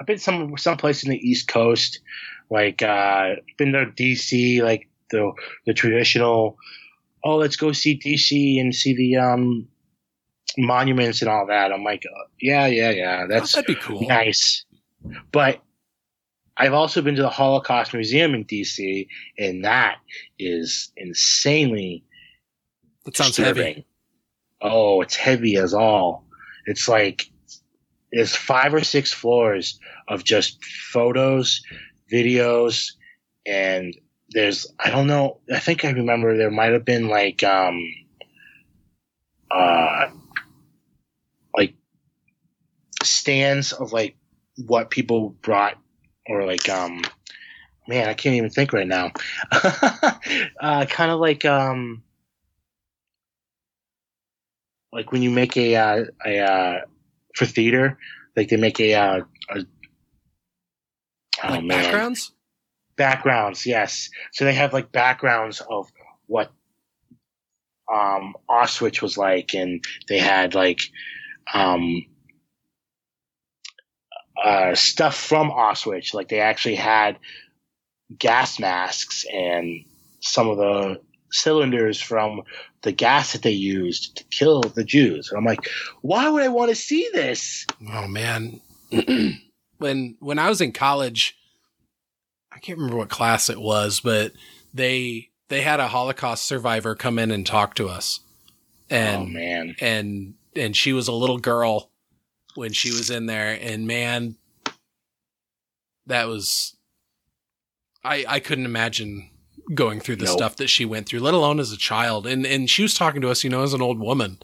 I've 0.00 0.06
been 0.06 0.18
some 0.18 0.56
someplace 0.58 1.02
in 1.04 1.10
the 1.10 1.16
East 1.16 1.48
Coast, 1.48 2.00
like 2.50 2.82
uh, 2.82 3.36
been 3.56 3.72
to 3.72 3.86
DC, 3.86 4.62
like 4.62 4.88
the 5.10 5.32
the 5.66 5.74
traditional. 5.74 6.56
Oh, 7.24 7.36
let's 7.36 7.56
go 7.56 7.72
see 7.72 7.98
DC 7.98 8.60
and 8.60 8.74
see 8.74 8.94
the 8.94 9.16
um 9.16 9.66
monuments 10.56 11.20
and 11.22 11.30
all 11.30 11.46
that. 11.46 11.72
I'm 11.72 11.84
like, 11.84 12.04
uh, 12.06 12.24
yeah, 12.40 12.66
yeah, 12.66 12.90
yeah. 12.90 13.26
That's 13.28 13.54
Oh, 13.56 13.60
that'd 13.60 13.66
be 13.66 13.80
cool. 13.80 14.06
nice. 14.08 14.64
But 15.32 15.62
I've 16.58 16.72
also 16.72 17.00
been 17.02 17.14
to 17.14 17.22
the 17.22 17.30
Holocaust 17.30 17.94
Museum 17.94 18.34
in 18.34 18.44
DC, 18.44 19.06
and 19.38 19.64
that 19.64 19.98
is 20.38 20.90
insanely 20.96 22.04
That 23.04 23.16
sounds 23.16 23.36
heavy. 23.36 23.86
Oh, 24.60 25.00
it's 25.00 25.14
heavy 25.14 25.56
as 25.56 25.72
all. 25.72 26.24
It's 26.66 26.88
like 26.88 27.30
there's 28.12 28.34
five 28.34 28.74
or 28.74 28.82
six 28.82 29.12
floors 29.12 29.78
of 30.08 30.24
just 30.24 30.64
photos, 30.64 31.62
videos, 32.12 32.92
and 33.46 33.96
there's 34.30 34.66
I 34.80 34.90
don't 34.90 35.06
know. 35.06 35.38
I 35.52 35.60
think 35.60 35.84
I 35.84 35.90
remember 35.90 36.36
there 36.36 36.50
might 36.50 36.72
have 36.72 36.84
been 36.84 37.08
like 37.08 37.44
um 37.44 37.80
uh 39.50 40.08
like 41.56 41.74
stands 43.04 43.72
of 43.72 43.92
like 43.92 44.16
what 44.66 44.90
people 44.90 45.30
brought 45.40 45.78
or 46.28 46.44
like 46.46 46.68
um 46.68 47.02
man 47.88 48.08
I 48.08 48.14
can't 48.14 48.36
even 48.36 48.50
think 48.50 48.72
right 48.72 48.86
now. 48.86 49.12
uh, 49.52 50.86
kind 50.86 51.10
of 51.10 51.20
like 51.20 51.44
um 51.44 52.02
like 54.92 55.12
when 55.12 55.22
you 55.22 55.30
make 55.30 55.56
a 55.56 55.76
uh, 55.76 56.04
a 56.24 56.38
uh, 56.38 56.80
for 57.34 57.46
theater, 57.46 57.98
like 58.36 58.48
they 58.48 58.56
make 58.56 58.80
a 58.80 58.94
uh, 58.94 59.20
a 59.50 59.64
oh 61.44 61.48
like 61.48 61.64
man 61.64 61.82
backgrounds. 61.82 62.32
backgrounds. 62.96 63.66
Yes, 63.66 64.10
so 64.32 64.44
they 64.44 64.54
have 64.54 64.72
like 64.72 64.92
backgrounds 64.92 65.60
of 65.60 65.90
what 66.26 66.50
um 67.92 68.34
Auschwitz 68.48 69.02
was 69.02 69.18
like, 69.18 69.54
and 69.54 69.84
they 70.08 70.18
had 70.18 70.54
like 70.54 70.80
um 71.52 72.04
uh 74.42 74.74
stuff 74.74 75.16
from 75.16 75.50
Auschwitz. 75.50 76.14
Like 76.14 76.28
they 76.28 76.40
actually 76.40 76.76
had 76.76 77.18
gas 78.16 78.58
masks 78.58 79.24
and 79.32 79.84
some 80.20 80.48
of 80.48 80.56
the 80.56 81.00
cylinders 81.30 82.00
from 82.00 82.42
the 82.82 82.92
gas 82.92 83.32
that 83.32 83.42
they 83.42 83.50
used 83.50 84.16
to 84.16 84.24
kill 84.24 84.62
the 84.62 84.84
Jews. 84.84 85.30
And 85.30 85.38
I'm 85.38 85.44
like, 85.44 85.68
why 86.00 86.28
would 86.28 86.42
I 86.42 86.48
want 86.48 86.70
to 86.70 86.74
see 86.74 87.08
this? 87.12 87.66
Oh 87.92 88.06
man, 88.08 88.60
when 89.78 90.16
when 90.20 90.38
I 90.38 90.48
was 90.48 90.60
in 90.60 90.72
college, 90.72 91.36
I 92.52 92.58
can't 92.58 92.78
remember 92.78 92.98
what 92.98 93.08
class 93.08 93.50
it 93.50 93.60
was, 93.60 94.00
but 94.00 94.32
they 94.72 95.30
they 95.48 95.62
had 95.62 95.80
a 95.80 95.88
Holocaust 95.88 96.46
survivor 96.46 96.94
come 96.94 97.18
in 97.18 97.30
and 97.30 97.46
talk 97.46 97.74
to 97.74 97.88
us, 97.88 98.20
and 98.88 99.22
oh 99.22 99.26
man. 99.26 99.76
and 99.80 100.34
and 100.56 100.76
she 100.76 100.92
was 100.92 101.08
a 101.08 101.12
little 101.12 101.38
girl 101.38 101.90
when 102.54 102.72
she 102.72 102.90
was 102.90 103.10
in 103.10 103.26
there, 103.26 103.58
and 103.60 103.86
man, 103.86 104.36
that 106.06 106.26
was 106.28 106.76
I 108.04 108.24
I 108.28 108.40
couldn't 108.40 108.64
imagine 108.66 109.30
going 109.74 110.00
through 110.00 110.16
the 110.16 110.24
Nope. 110.24 110.38
stuff 110.38 110.56
that 110.56 110.68
she 110.68 110.84
went 110.86 111.06
through, 111.06 111.20
let 111.20 111.34
alone 111.34 111.60
as 111.60 111.72
a 111.72 111.76
child. 111.76 112.26
And 112.26 112.46
and 112.46 112.70
she 112.70 112.82
was 112.82 112.94
talking 112.94 113.20
to 113.20 113.30
us, 113.30 113.44
you 113.44 113.50
know, 113.50 113.62
as 113.62 113.74
an 113.74 113.82
old 113.82 113.98
woman, 113.98 114.38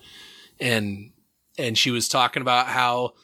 and 0.60 1.12
and 1.58 1.78
she 1.78 1.90
was 1.90 2.08
talking 2.08 2.42
about 2.42 2.66
how 2.68 3.14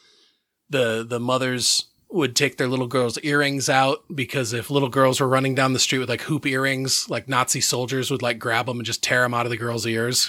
the 0.69 1.05
the 1.09 1.21
mothers 1.21 1.87
would 2.13 2.35
take 2.35 2.57
their 2.57 2.67
little 2.67 2.89
girls' 2.89 3.19
earrings 3.19 3.69
out 3.69 4.03
because 4.13 4.53
if 4.53 4.69
little 4.69 4.89
girls 4.89 5.21
were 5.21 5.29
running 5.29 5.55
down 5.55 5.73
the 5.75 5.79
street 5.79 6.01
with 6.01 6.09
like 6.09 6.23
hoop 6.23 6.45
earrings, 6.45 7.09
like 7.09 7.29
Nazi 7.29 7.61
soldiers 7.61 8.11
would 8.11 8.23
like 8.23 8.39
grab 8.41 8.67
them 8.67 8.79
and 8.79 8.87
just 8.87 9.03
tear 9.03 9.23
them 9.23 9.33
out 9.35 9.47
of 9.47 9.51
the 9.51 9.57
girls' 9.57 9.87
ears. 9.87 10.29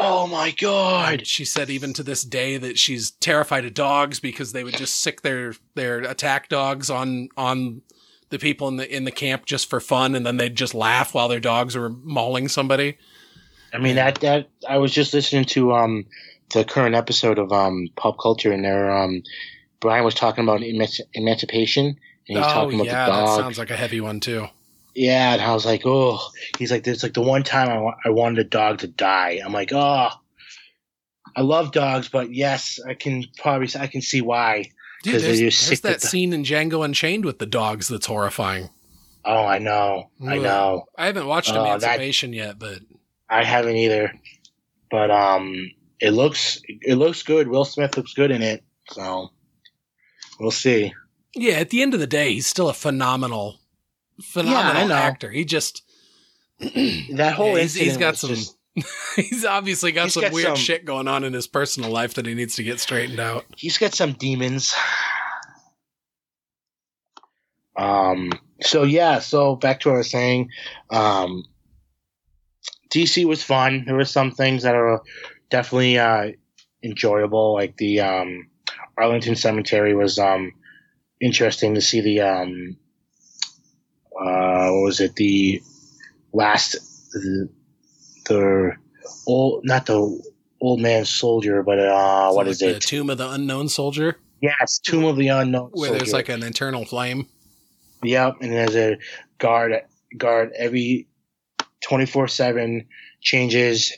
Oh 0.00 0.28
my 0.28 0.52
god! 0.52 1.26
She 1.26 1.44
said 1.44 1.70
even 1.70 1.92
to 1.94 2.04
this 2.04 2.22
day 2.22 2.56
that 2.56 2.78
she's 2.78 3.10
terrified 3.10 3.64
of 3.64 3.74
dogs 3.74 4.20
because 4.20 4.52
they 4.52 4.62
would 4.62 4.76
just 4.76 5.02
sic 5.02 5.22
their 5.22 5.54
their 5.74 5.98
attack 5.98 6.48
dogs 6.48 6.88
on 6.88 7.28
on 7.36 7.82
the 8.30 8.38
people 8.38 8.68
in 8.68 8.76
the 8.76 8.96
in 8.96 9.02
the 9.02 9.10
camp 9.10 9.44
just 9.44 9.68
for 9.68 9.80
fun, 9.80 10.14
and 10.14 10.24
then 10.24 10.36
they'd 10.36 10.54
just 10.54 10.72
laugh 10.72 11.14
while 11.14 11.26
their 11.26 11.40
dogs 11.40 11.76
were 11.76 11.88
mauling 11.88 12.46
somebody. 12.46 12.96
I 13.72 13.78
mean 13.78 13.96
that 13.96 14.20
that 14.20 14.48
I 14.68 14.78
was 14.78 14.92
just 14.92 15.12
listening 15.14 15.46
to 15.46 15.72
um 15.74 16.06
the 16.52 16.64
current 16.64 16.94
episode 16.94 17.40
of 17.40 17.52
um 17.52 17.88
pop 17.96 18.20
culture, 18.20 18.52
and 18.52 18.64
there 18.64 18.90
um 18.96 19.22
Brian 19.80 20.04
was 20.04 20.14
talking 20.14 20.44
about 20.44 20.60
emanci- 20.60 21.00
emancipation, 21.12 21.86
and 21.86 21.96
he's 22.38 22.38
oh 22.38 22.42
talking 22.42 22.74
about 22.74 22.86
yeah, 22.86 23.06
the 23.06 23.12
that 23.12 23.36
sounds 23.36 23.58
like 23.58 23.70
a 23.70 23.76
heavy 23.76 24.00
one 24.00 24.20
too. 24.20 24.46
Yeah, 24.98 25.34
and 25.34 25.42
I 25.42 25.52
was 25.54 25.64
like, 25.64 25.82
oh, 25.84 26.18
he's 26.58 26.72
like, 26.72 26.84
it's 26.86 27.04
like 27.04 27.14
the 27.14 27.22
one 27.22 27.44
time 27.44 27.68
I, 27.68 27.78
wa- 27.78 27.96
I 28.04 28.10
wanted 28.10 28.40
a 28.44 28.48
dog 28.48 28.78
to 28.78 28.88
die. 28.88 29.40
I'm 29.44 29.52
like, 29.52 29.72
oh, 29.72 30.08
I 31.36 31.40
love 31.40 31.70
dogs, 31.72 32.08
but 32.08 32.34
yes, 32.34 32.80
I 32.86 32.94
can 32.94 33.24
probably 33.38 33.68
I 33.78 33.86
can 33.86 34.02
see 34.02 34.20
why. 34.20 34.70
Dude, 35.04 35.22
there's, 35.22 35.38
there's 35.38 35.56
sick 35.58 35.80
that 35.82 36.00
the- 36.00 36.06
scene 36.08 36.32
in 36.32 36.42
Django 36.42 36.84
Unchained 36.84 37.24
with 37.24 37.38
the 37.38 37.46
dogs 37.46 37.86
that's 37.86 38.06
horrifying. 38.06 38.70
Oh, 39.24 39.44
I 39.44 39.58
know, 39.58 40.10
I 40.26 40.38
know. 40.38 40.86
I 40.96 41.06
haven't 41.06 41.26
watched 41.26 41.50
Oh, 41.54 41.78
that- 41.78 42.00
yet, 42.32 42.58
but 42.58 42.80
I 43.30 43.44
haven't 43.44 43.76
either, 43.76 44.12
but 44.90 45.10
um, 45.12 45.70
it 46.00 46.10
looks 46.10 46.60
it 46.66 46.94
looks 46.96 47.22
good. 47.22 47.46
Will 47.46 47.64
Smith 47.64 47.96
looks 47.96 48.14
good 48.14 48.30
in 48.32 48.42
it, 48.42 48.64
so 48.90 49.28
we'll 50.40 50.50
see. 50.50 50.92
yeah, 51.36 51.54
at 51.54 51.70
the 51.70 51.82
end 51.82 51.94
of 51.94 52.00
the 52.00 52.06
day, 52.08 52.32
he's 52.32 52.46
still 52.48 52.68
a 52.68 52.74
phenomenal, 52.74 53.58
phenomenal 54.22 54.88
know. 54.88 54.94
actor. 54.94 55.30
He 55.30 55.44
just 55.44 55.82
That 56.60 57.34
whole 57.36 57.48
Yeah, 57.56 57.58
he's- 57.62 57.74
he's 57.74 57.96
got 57.96 58.16
some- 58.16 58.30
just- 58.30 58.56
he's 59.16 59.44
obviously 59.44 59.90
got 59.92 60.04
He's 60.04 60.14
some 60.14 60.22
got 60.22 60.32
weird 60.32 60.46
some- 60.48 60.56
shit 60.56 60.84
going 60.84 61.08
on 61.08 61.24
in 61.24 61.32
his 61.32 61.46
personal 61.48 61.90
life 61.90 62.14
that 62.14 62.26
he 62.26 62.34
needs 62.34 62.54
to 62.56 62.62
get 62.62 62.78
straightened 62.80 63.18
out. 63.20 63.44
he's 63.56 63.76
got 63.78 63.94
some 63.94 64.12
demons. 64.12 64.74
Um. 67.76 68.30
So 68.60 68.82
yeah. 68.82 69.18
So 69.20 69.56
back 69.56 69.80
to 69.80 69.88
what 69.88 69.94
I 69.96 69.98
was 69.98 70.10
saying. 70.10 70.50
Um. 70.90 71.44
DC 72.90 73.26
was 73.26 73.42
fun. 73.42 73.84
There 73.86 73.94
were 73.96 74.04
some 74.06 74.30
things 74.30 74.62
that 74.62 74.74
are 74.74 75.02
definitely 75.50 75.98
uh, 75.98 76.30
enjoyable, 76.82 77.52
like 77.52 77.76
the 77.76 78.00
um, 78.00 78.48
Arlington 78.96 79.36
Cemetery 79.36 79.94
was 79.94 80.18
um, 80.18 80.52
interesting 81.20 81.74
to 81.74 81.82
see 81.82 82.00
the 82.00 82.22
um, 82.22 82.78
uh, 84.20 84.68
what 84.70 84.82
was 84.84 85.00
it 85.00 85.14
the 85.16 85.62
last 86.32 86.72
the, 87.12 87.48
the 88.26 88.72
old 89.26 89.64
not 89.64 89.86
the 89.86 90.20
old 90.60 90.80
man 90.80 91.04
soldier, 91.04 91.62
but 91.62 91.78
uh, 91.78 92.30
what 92.32 92.46
So, 92.46 92.50
is 92.50 92.62
like 92.62 92.76
it? 92.76 92.82
Tomb 92.82 93.10
of 93.10 93.18
the 93.18 93.30
Unknown 93.30 93.68
Soldier, 93.68 94.18
Yes, 94.40 94.78
Tomb 94.78 95.04
of 95.04 95.16
the 95.16 95.28
Unknown. 95.28 95.70
Soldier. 95.74 95.90
Where 95.90 95.98
there's 95.98 96.12
like 96.12 96.28
an 96.28 96.42
internal 96.42 96.84
flame. 96.84 97.26
Yep, 98.02 98.36
and 98.40 98.52
there's 98.52 98.76
a 98.76 98.98
guard 99.38 99.72
guard 100.16 100.52
every 100.56 101.08
twenty 101.80 102.06
four 102.06 102.28
seven 102.28 102.86
changes. 103.20 103.92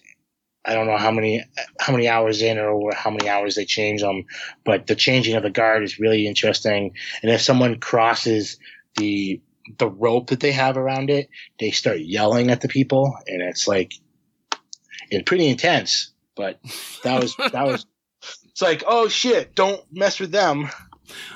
I 0.64 0.74
don't 0.74 0.86
know 0.86 0.98
how 0.98 1.10
many 1.10 1.42
how 1.78 1.92
many 1.92 2.08
hours 2.08 2.42
in 2.42 2.58
or 2.58 2.92
how 2.94 3.10
many 3.10 3.28
hours 3.28 3.54
they 3.54 3.64
change 3.64 4.02
them, 4.02 4.24
but 4.64 4.86
the 4.86 4.94
changing 4.94 5.34
of 5.36 5.42
the 5.42 5.50
guard 5.50 5.82
is 5.82 5.98
really 5.98 6.26
interesting. 6.26 6.92
And 7.22 7.30
if 7.30 7.40
someone 7.40 7.80
crosses 7.80 8.58
the 8.96 9.40
the 9.78 9.88
rope 9.88 10.28
that 10.28 10.40
they 10.40 10.52
have 10.52 10.76
around 10.76 11.10
it, 11.10 11.28
they 11.58 11.70
start 11.70 12.00
yelling 12.00 12.50
at 12.50 12.60
the 12.60 12.68
people, 12.68 13.16
and 13.26 13.42
it's 13.42 13.66
like 13.68 13.92
it's 15.10 15.28
pretty 15.28 15.48
intense. 15.48 16.12
But 16.36 16.60
that 17.04 17.20
was 17.20 17.36
that 17.52 17.66
was. 17.66 17.86
It's 18.50 18.62
like, 18.62 18.82
oh 18.86 19.08
shit! 19.08 19.54
Don't 19.54 19.80
mess 19.92 20.20
with 20.20 20.32
them. 20.32 20.68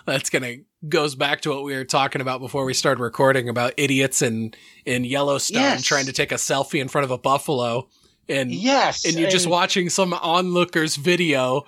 That's 0.07 0.31
gonna 0.31 0.57
goes 0.89 1.15
back 1.15 1.41
to 1.43 1.51
what 1.51 1.65
we 1.65 1.75
were 1.75 1.85
talking 1.85 2.21
about 2.21 2.41
before 2.41 2.65
we 2.65 2.75
started 2.75 3.01
recording 3.01 3.49
about 3.49 3.73
idiots 3.77 4.23
in 4.23 4.55
in 4.85 5.05
Yellowstone 5.05 5.63
Yes. 5.63 5.83
trying 5.83 6.07
to 6.07 6.13
take 6.13 6.33
a 6.33 6.37
selfie 6.37 6.81
in 6.81 6.89
front 6.89 7.05
of 7.05 7.11
a 7.11 7.19
buffalo, 7.19 7.89
and 8.29 8.53
Yes, 8.53 9.05
and 9.05 9.19
you're 9.19 9.31
just 9.31 9.47
watching 9.47 9.89
some 9.89 10.13
onlooker's 10.13 10.97
video 10.97 11.65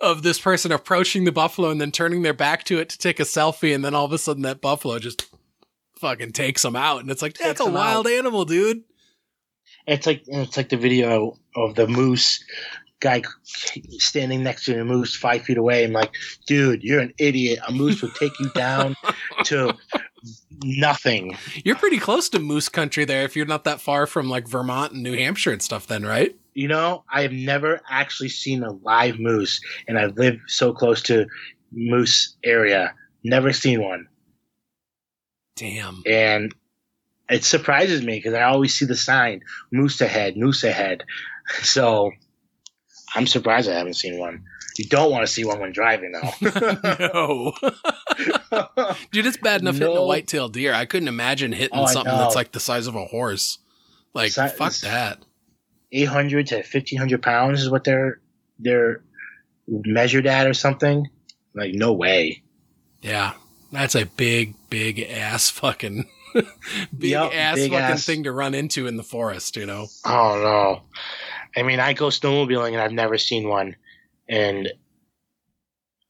of 0.00 0.22
this 0.22 0.40
person 0.40 0.72
approaching 0.72 1.24
the 1.24 1.32
buffalo 1.32 1.70
and 1.70 1.80
then 1.80 1.92
turning 1.92 2.22
their 2.22 2.32
back 2.32 2.64
to 2.64 2.78
it 2.78 2.88
to 2.90 2.98
take 2.98 3.20
a 3.20 3.24
selfie, 3.24 3.74
and 3.74 3.84
then 3.84 3.94
all 3.94 4.04
of 4.04 4.12
a 4.12 4.18
sudden 4.18 4.42
that 4.42 4.60
buffalo 4.60 4.98
just 4.98 5.28
fucking 6.00 6.32
takes 6.32 6.62
them 6.62 6.76
out, 6.76 7.00
and 7.00 7.10
it's 7.10 7.22
like 7.22 7.36
that's 7.36 7.60
a 7.60 7.64
a 7.64 7.70
wild 7.70 8.06
animal, 8.06 8.44
dude. 8.44 8.82
It's 9.86 10.06
like 10.06 10.22
it's 10.26 10.56
like 10.56 10.68
the 10.68 10.76
video 10.76 11.36
of 11.54 11.74
the 11.74 11.86
moose 11.86 12.42
guy 13.00 13.22
standing 13.54 14.42
next 14.42 14.66
to 14.66 14.74
the 14.74 14.84
moose 14.84 15.16
five 15.16 15.42
feet 15.42 15.56
away. 15.56 15.84
I'm 15.84 15.92
like, 15.92 16.12
dude, 16.46 16.82
you're 16.82 17.00
an 17.00 17.14
idiot. 17.18 17.58
A 17.66 17.72
moose 17.72 18.02
will 18.02 18.10
take 18.10 18.38
you 18.38 18.50
down 18.50 18.94
to 19.44 19.74
nothing. 20.62 21.36
You're 21.64 21.76
pretty 21.76 21.98
close 21.98 22.28
to 22.30 22.38
moose 22.38 22.68
country 22.68 23.04
there 23.04 23.24
if 23.24 23.36
you're 23.36 23.46
not 23.46 23.64
that 23.64 23.80
far 23.80 24.06
from 24.06 24.28
like 24.28 24.46
Vermont 24.46 24.92
and 24.92 25.02
New 25.02 25.16
Hampshire 25.16 25.52
and 25.52 25.62
stuff, 25.62 25.86
then, 25.86 26.04
right? 26.04 26.36
You 26.54 26.68
know, 26.68 27.04
I 27.10 27.22
have 27.22 27.32
never 27.32 27.80
actually 27.88 28.28
seen 28.28 28.62
a 28.62 28.72
live 28.72 29.18
moose, 29.18 29.60
and 29.88 29.98
I 29.98 30.06
live 30.06 30.38
so 30.46 30.72
close 30.72 31.00
to 31.02 31.26
moose 31.72 32.36
area. 32.44 32.94
Never 33.22 33.52
seen 33.52 33.82
one, 33.82 34.08
Damn. 35.60 36.02
and 36.06 36.52
it 37.28 37.44
surprises 37.44 38.02
me 38.02 38.16
because 38.18 38.34
I 38.34 38.42
always 38.42 38.74
see 38.74 38.86
the 38.86 38.96
sign 38.96 39.42
"moose 39.70 40.00
ahead, 40.00 40.36
moose 40.36 40.64
ahead." 40.64 41.04
So 41.62 42.10
I'm 43.14 43.26
surprised 43.26 43.68
I 43.68 43.74
haven't 43.74 43.94
seen 43.94 44.18
one. 44.18 44.44
You 44.78 44.84
don't 44.86 45.10
want 45.10 45.26
to 45.26 45.32
see 45.32 45.44
one 45.44 45.58
when 45.60 45.72
driving, 45.72 46.12
though. 46.12 46.30
no. 46.98 47.52
Dude, 49.10 49.26
it's 49.26 49.36
bad 49.36 49.60
enough 49.60 49.74
hitting 49.74 49.90
a 49.90 49.94
No. 49.96 50.06
white-tailed 50.06 50.52
deer. 50.52 50.72
I 50.72 50.86
couldn't 50.86 51.08
imagine 51.08 51.52
hitting 51.52 51.76
Oh, 51.78 51.86
something 51.86 52.12
that's 52.16 52.36
like 52.36 52.52
the 52.52 52.60
size 52.60 52.86
of 52.86 52.94
a 52.94 53.04
horse. 53.04 53.58
Like, 54.14 54.30
Si- 54.32 54.46
fuck 54.56 54.72
that. 54.82 55.18
800 55.92 56.46
to 56.48 56.56
1500 56.56 57.20
pounds 57.22 57.60
is 57.62 57.68
what 57.68 57.82
they're 57.84 58.20
they're 58.60 59.02
measured 59.66 60.26
at 60.26 60.46
or 60.46 60.54
something 60.54 61.08
like 61.54 61.74
no 61.74 61.92
way 61.92 62.42
Yeah. 63.02 63.32
That's 63.72 63.96
a 63.96 64.04
big, 64.06 64.54
big 64.70 65.00
ass 65.00 65.50
fucking 65.50 66.08
big 66.96 67.10
Yup, 67.10 67.34
ass 67.34 67.56
big 67.56 67.72
fucking 67.72 67.84
ass. 67.84 68.06
thing 68.06 68.22
to 68.22 68.32
run 68.32 68.54
into 68.54 68.86
in 68.86 68.96
the 68.96 69.02
forest, 69.02 69.56
you 69.56 69.66
know? 69.66 69.88
oh 70.06 70.40
no. 70.42 70.82
I 71.56 71.64
mean 71.64 71.80
i 71.80 71.92
go 71.92 72.06
snowmobiling 72.06 72.72
and 72.72 72.80
i've 72.80 72.92
never 72.92 73.18
seen 73.18 73.48
one. 73.48 73.76
And 74.28 74.70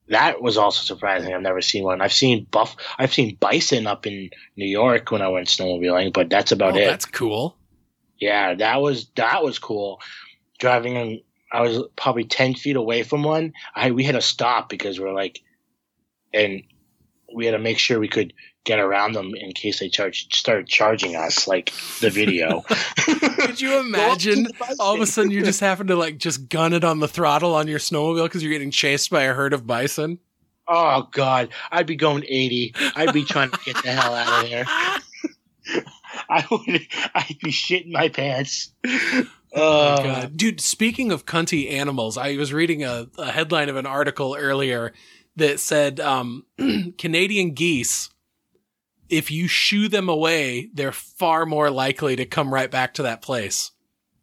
that 0.09 0.43
was 0.43 0.59
also 0.59 0.83
surprising. 0.83 1.33
I've 1.33 1.41
never 1.41 1.63
seen 1.63 1.85
one. 1.85 2.03
I've 2.03 2.13
seen 2.13 2.47
buff 2.51 2.77
i've 2.99 3.13
seen 3.13 3.37
bison 3.41 3.87
up 3.87 4.07
in 4.07 4.31
new 4.57 4.67
york 4.67 5.11
when 5.11 5.23
i 5.23 5.29
went 5.29 5.49
snowmobiling 5.49 6.13
but 6.13 6.29
that's 6.29 6.53
about 6.53 6.75
oh, 6.75 6.79
it. 6.79 6.85
that's 6.85 7.07
cool. 7.07 7.57
yeah 8.21 8.55
that 8.55 8.81
was 8.83 9.09
that 9.17 9.43
was 9.43 9.59
cool. 9.59 10.01
Driving 10.59 10.97
in 10.97 11.21
i 11.51 11.63
was 11.63 11.83
probably 11.97 12.25
10 12.25 12.55
feet 12.55 12.77
away 12.77 13.03
from 13.03 13.23
one. 13.23 13.55
I 13.75 13.91
we 13.93 14.05
had 14.05 14.15
to 14.17 14.21
stop 14.21 14.69
because 14.69 15.01
we're 15.01 15.15
like 15.15 15.41
and 16.35 16.63
we 17.35 17.47
had 17.47 17.53
to 17.53 17.59
make 17.59 17.79
sure 17.79 17.99
we 17.99 18.09
could 18.09 18.33
get 18.65 18.79
around 18.79 19.13
them 19.13 19.35
in 19.35 19.53
case 19.53 19.81
they 19.81 19.89
charge 19.89 20.35
started 20.35 20.67
charging 20.67 21.17
us 21.17 21.49
like 21.49 21.73
the 22.01 22.11
video. 22.11 22.61
Could 22.97 23.61
you 23.61 23.79
imagine 23.79 24.49
all 24.79 24.95
of 24.95 25.01
a 25.01 25.07
sudden 25.07 25.31
you 25.31 25.43
just 25.43 25.61
happen 25.61 25.87
to 25.89 25.97
like 25.97 26.19
just 26.19 26.49
gun 26.49 26.73
it 26.73 26.85
on 26.85 27.01
the 27.01 27.09
throttle 27.09 27.55
on 27.55 27.69
your 27.69 27.79
snowmobile 27.79 28.25
because 28.25 28.43
you're 28.43 28.53
getting 28.53 28.71
chased 28.71 29.11
by 29.11 29.23
a 29.23 29.35
herd 29.35 29.53
of 29.53 29.67
bison? 29.67 30.19
oh 30.69 31.09
god. 31.11 31.49
I'd 31.73 31.87
be 31.87 31.97
going 31.97 32.25
80 32.27 32.75
i'd 32.97 33.13
be 33.13 33.25
trying 33.25 33.51
to 33.51 33.59
get 33.65 33.83
the 33.83 33.93
hell 33.93 34.15
out 34.15 34.45
of 34.45 34.51
there. 34.51 34.65
I 36.29 36.47
would 36.51 36.87
i'd 37.15 37.39
be 37.43 37.51
shitting 37.51 37.93
my 37.93 38.09
pants. 38.09 38.73
Oh, 39.53 39.97
God. 40.03 40.37
Dude, 40.37 40.61
speaking 40.61 41.11
of 41.11 41.27
cunty 41.27 41.73
animals, 41.73 42.17
I 42.17 42.37
was 42.37 42.53
reading 42.53 42.85
a, 42.85 43.09
a 43.19 43.33
headline 43.33 43.69
of 43.69 43.77
an 43.77 43.87
article 43.87 44.37
earlier 44.39 44.93
that 45.37 45.61
said 45.61 45.99
um, 45.99 46.45
Canadian 46.99 47.53
geese, 47.55 48.11
if 49.11 49.31
you 49.31 49.49
shoo 49.49 49.89
them 49.89 50.09
away, 50.09 50.71
they're 50.73 50.93
far 50.93 51.47
more 51.47 51.71
likely 51.71 52.17
to 52.17 52.25
come 52.27 52.53
right 52.53 52.71
back 52.71 52.95
to 52.95 53.03
that 53.05 53.23
place. 53.23 53.73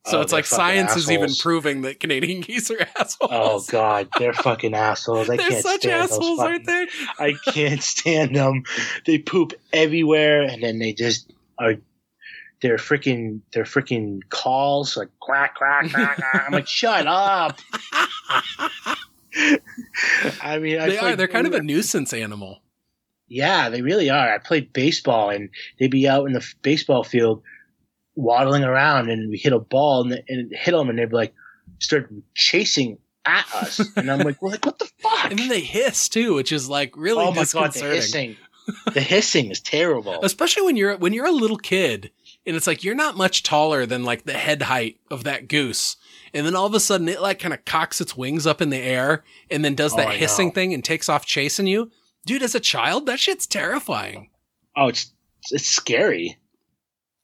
So 0.06 0.20
Oh, 0.20 0.22
it's 0.22 0.32
like 0.32 0.46
science 0.46 0.96
is 0.96 1.12
even 1.12 1.30
proving 1.38 1.82
that 1.82 2.00
Canadian 2.00 2.40
geese 2.46 2.72
are 2.72 2.80
assholes. 2.98 3.30
oh 3.32 3.62
god 3.70 4.08
they're 4.18 4.32
fucking 4.32 4.74
assholes 4.74 5.30
i 5.30 5.36
they're 5.36 5.50
can't 5.50 5.62
such 5.66 5.82
stand 5.82 6.04
assholes, 6.04 6.40
fucking- 6.40 6.52
aren't 6.54 6.66
they? 6.66 6.88
I 7.20 7.34
can't 7.52 7.84
stand 7.84 8.34
them. 8.34 8.64
They 9.06 9.18
poop 9.18 9.52
everywhere, 9.74 10.44
and 10.44 10.64
then 10.64 10.80
they 10.80 10.94
just 10.94 11.30
are. 11.60 11.74
They're 12.62 12.78
freaking. 12.78 13.42
They're 13.54 13.66
freaking 13.66 14.22
calls 14.30 14.96
like 14.98 15.10
quack 15.20 15.56
quack 15.56 15.92
quack. 15.92 16.16
quack. 16.18 16.44
I'm 16.48 16.54
like, 16.54 16.68
shut 16.68 17.06
up. 17.06 17.60
I 20.42 20.58
mean, 20.60 20.80
I 20.80 20.90
they 20.90 20.98
are. 20.98 21.04
like 21.04 21.18
They're 21.18 21.28
kind 21.28 21.48
of 21.48 21.54
a 21.54 21.62
nuisance 21.62 22.14
animal. 22.14 22.62
Yeah, 23.28 23.70
they 23.70 23.82
really 23.82 24.10
are. 24.10 24.34
I 24.34 24.38
played 24.38 24.72
baseball, 24.74 25.30
and 25.30 25.50
they'd 25.80 25.92
be 25.92 26.08
out 26.08 26.26
in 26.28 26.34
the 26.34 26.40
f- 26.40 26.56
baseball 26.62 27.04
field 27.04 27.42
waddling 28.16 28.64
around, 28.64 29.10
and 29.10 29.30
we 29.30 29.38
hit 29.38 29.54
a 29.54 29.60
ball 29.60 30.02
and, 30.12 30.24
and 30.28 30.52
hit 30.54 30.72
them, 30.72 30.90
and 30.90 30.98
they'd 30.98 31.10
be 31.10 31.16
like 31.16 31.34
start 31.80 32.12
chasing 32.36 32.98
at 33.26 33.46
us, 33.54 33.80
and 33.98 34.10
I'm 34.10 34.20
like, 34.20 34.42
well, 34.42 34.52
like 34.54 34.66
what 34.66 34.80
the 34.80 34.90
fuck? 35.00 35.30
And 35.32 35.40
then 35.40 35.50
they 35.50 35.62
hiss 35.62 36.10
too, 36.10 36.34
which 36.36 36.52
is 36.52 36.70
like 36.70 36.96
really 36.96 37.24
oh 37.26 37.32
my 37.34 37.46
god, 37.52 37.74
the 37.74 37.82
hissing! 37.82 38.36
the 38.94 39.02
hissing 39.02 39.52
is 39.52 39.60
terrible. 39.60 40.20
Especially 40.24 40.64
when 40.64 40.78
you're 40.78 40.98
when 40.98 41.14
you're 41.14 41.26
a 41.26 41.32
little 41.32 41.58
kid 41.58 42.12
and 42.46 42.56
it's 42.56 42.68
like 42.68 42.84
you're 42.84 42.96
not 42.96 43.16
much 43.18 43.44
taller 43.44 43.86
than 43.86 44.04
like 44.04 44.24
the 44.24 44.34
head 44.34 44.64
height 44.64 44.98
of 45.12 45.24
that 45.26 45.48
goose. 45.48 45.98
And 46.34 46.46
then 46.46 46.56
all 46.56 46.66
of 46.66 46.74
a 46.74 46.80
sudden 46.80 47.08
it 47.08 47.22
like 47.22 47.40
kind 47.40 47.54
of 47.54 47.64
cocks 47.66 48.02
its 48.02 48.18
wings 48.18 48.46
up 48.46 48.62
in 48.62 48.70
the 48.70 48.78
air 48.78 49.24
and 49.50 49.64
then 49.64 49.74
does 49.76 49.94
Oh, 49.94 49.98
that 49.98 50.08
I 50.10 50.16
hissing 50.16 50.48
know. 50.50 50.54
thing 50.54 50.74
and 50.74 50.84
takes 50.84 51.08
off 51.08 51.26
chasing 51.26 51.68
you. 51.68 51.92
Dude, 52.28 52.44
as 52.44 52.54
a 52.56 52.60
child, 52.60 53.06
that 53.06 53.22
shit's 53.22 53.48
terrifying. 53.48 54.30
Oh, 54.76 54.90
it's 54.90 55.14
it's 55.50 55.66
scary. 55.66 56.38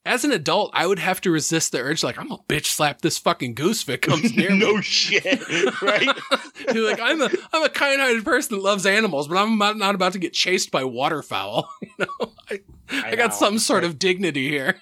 As 0.05 0.23
an 0.23 0.31
adult, 0.31 0.71
I 0.73 0.87
would 0.87 0.99
have 0.99 1.19
to 1.21 1.31
resist 1.31 1.73
the 1.73 1.79
urge, 1.79 2.03
like, 2.03 2.17
I'm 2.17 2.29
gonna 2.29 2.41
bitch 2.47 2.67
slap 2.67 3.01
this 3.01 3.17
fucking 3.17 3.53
goose 3.53 3.83
if 3.83 3.89
it 3.89 4.01
comes 4.01 4.33
near 4.33 4.51
me. 4.51 4.59
no 4.59 4.79
shit, 4.79 5.41
right? 5.81 6.07
You're 6.73 6.89
like, 6.89 7.01
I'm 7.01 7.21
a 7.21 7.29
I'm 7.51 7.63
a 7.63 7.69
kind 7.69 7.99
hearted 7.99 8.23
person 8.23 8.55
that 8.57 8.63
loves 8.63 8.85
animals, 8.85 9.27
but 9.27 9.37
I'm 9.37 9.57
not, 9.57 9.77
not 9.77 9.93
about 9.93 10.13
to 10.13 10.19
get 10.19 10.31
chased 10.31 10.71
by 10.71 10.85
waterfowl. 10.85 11.69
You 11.81 12.05
know, 12.05 12.33
I, 12.49 12.61
I, 12.89 13.15
got 13.15 13.31
know. 13.31 13.35
some 13.35 13.59
sort 13.59 13.83
of 13.83 13.99
dignity 13.99 14.49
here. 14.49 14.77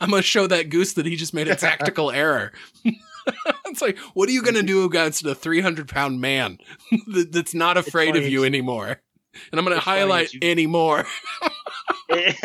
I'm 0.00 0.08
gonna 0.08 0.22
show 0.22 0.46
that 0.46 0.70
goose 0.70 0.94
that 0.94 1.04
he 1.06 1.16
just 1.16 1.34
made 1.34 1.48
a 1.48 1.54
tactical 1.54 2.10
error. 2.10 2.52
it's 3.66 3.82
like, 3.82 3.98
what 4.14 4.28
are 4.28 4.32
you 4.32 4.42
gonna 4.42 4.62
do 4.62 4.84
against 4.84 5.24
a 5.24 5.34
300 5.34 5.88
pound 5.88 6.20
man 6.20 6.58
that, 7.08 7.32
that's 7.32 7.54
not 7.54 7.76
afraid 7.76 8.16
of 8.16 8.24
you 8.24 8.44
anymore? 8.44 9.00
And 9.50 9.58
I'm 9.58 9.64
gonna 9.64 9.80
highlight 9.80 10.34
it's- 10.34 10.50
anymore. 10.50 11.06
it's 12.14 12.40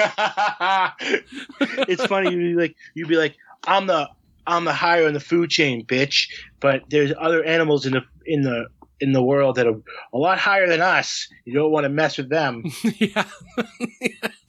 funny 2.05 2.32
you'd 2.32 2.38
be 2.38 2.53
like 2.53 2.75
you'd 2.95 3.09
be 3.09 3.17
like 3.17 3.36
I'm 3.65 3.88
the 3.88 4.09
I'm 4.45 4.63
the 4.63 4.73
higher 4.73 5.05
in 5.07 5.13
the 5.13 5.19
food 5.19 5.49
chain, 5.49 5.86
bitch. 5.86 6.30
But 6.61 6.84
there's 6.89 7.11
other 7.19 7.43
animals 7.43 7.86
in 7.86 7.93
the 7.93 8.03
in 8.25 8.43
the 8.43 8.67
in 8.99 9.11
the 9.11 9.21
world 9.21 9.55
that 9.55 9.67
are 9.67 9.80
a 10.13 10.17
lot 10.17 10.39
higher 10.39 10.67
than 10.67 10.82
us. 10.82 11.28
You 11.45 11.53
don't 11.53 11.71
want 11.71 11.84
to 11.84 11.89
mess 11.89 12.17
with 12.17 12.30
them. 12.30 12.63
yeah. 12.84 13.25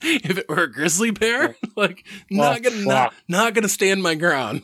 if 0.01 0.37
it 0.37 0.49
were 0.49 0.63
a 0.63 0.71
grizzly 0.71 1.11
bear, 1.11 1.55
like 1.75 2.05
oh, 2.07 2.35
not 2.35 2.63
gonna 2.63 2.85
not, 2.85 3.13
not 3.27 3.53
gonna 3.53 3.69
stand 3.69 4.01
my 4.01 4.15
ground. 4.15 4.63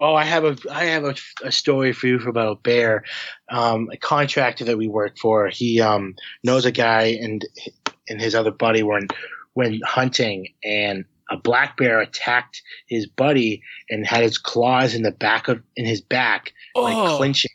Oh, 0.00 0.14
I 0.14 0.24
have 0.24 0.44
a 0.44 0.56
I 0.70 0.84
have 0.84 1.04
a, 1.04 1.14
a 1.42 1.52
story 1.52 1.92
for 1.92 2.06
you 2.06 2.20
about 2.28 2.52
a 2.52 2.60
bear. 2.60 3.04
Um, 3.50 3.88
a 3.92 3.96
contractor 3.96 4.64
that 4.64 4.78
we 4.78 4.86
work 4.86 5.18
for, 5.18 5.48
he 5.48 5.80
um, 5.80 6.14
knows 6.44 6.64
a 6.64 6.72
guy 6.72 7.18
and 7.20 7.44
and 8.08 8.20
his 8.20 8.34
other 8.34 8.50
buddy 8.50 8.82
went 8.82 9.12
went 9.54 9.84
hunting 9.84 10.48
and 10.62 11.04
a 11.30 11.36
black 11.36 11.76
bear 11.76 12.00
attacked 12.00 12.62
his 12.86 13.06
buddy 13.06 13.62
and 13.90 14.06
had 14.06 14.22
his 14.22 14.38
claws 14.38 14.94
in 14.94 15.02
the 15.02 15.10
back 15.10 15.48
of 15.48 15.62
in 15.76 15.84
his 15.84 16.00
back 16.00 16.52
like 16.74 16.96
Oh, 16.96 17.16
clinching. 17.16 17.50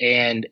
And 0.00 0.46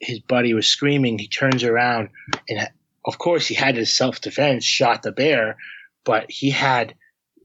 his 0.00 0.20
buddy 0.20 0.54
was 0.54 0.66
screaming. 0.66 1.18
He 1.18 1.28
turns 1.28 1.64
around 1.64 2.08
and 2.48 2.68
of 3.04 3.18
course 3.18 3.46
he 3.46 3.54
had 3.54 3.76
his 3.76 3.94
self-defense 3.94 4.64
shot 4.64 5.02
the 5.02 5.12
bear 5.12 5.56
but 6.04 6.30
he 6.30 6.50
had 6.50 6.94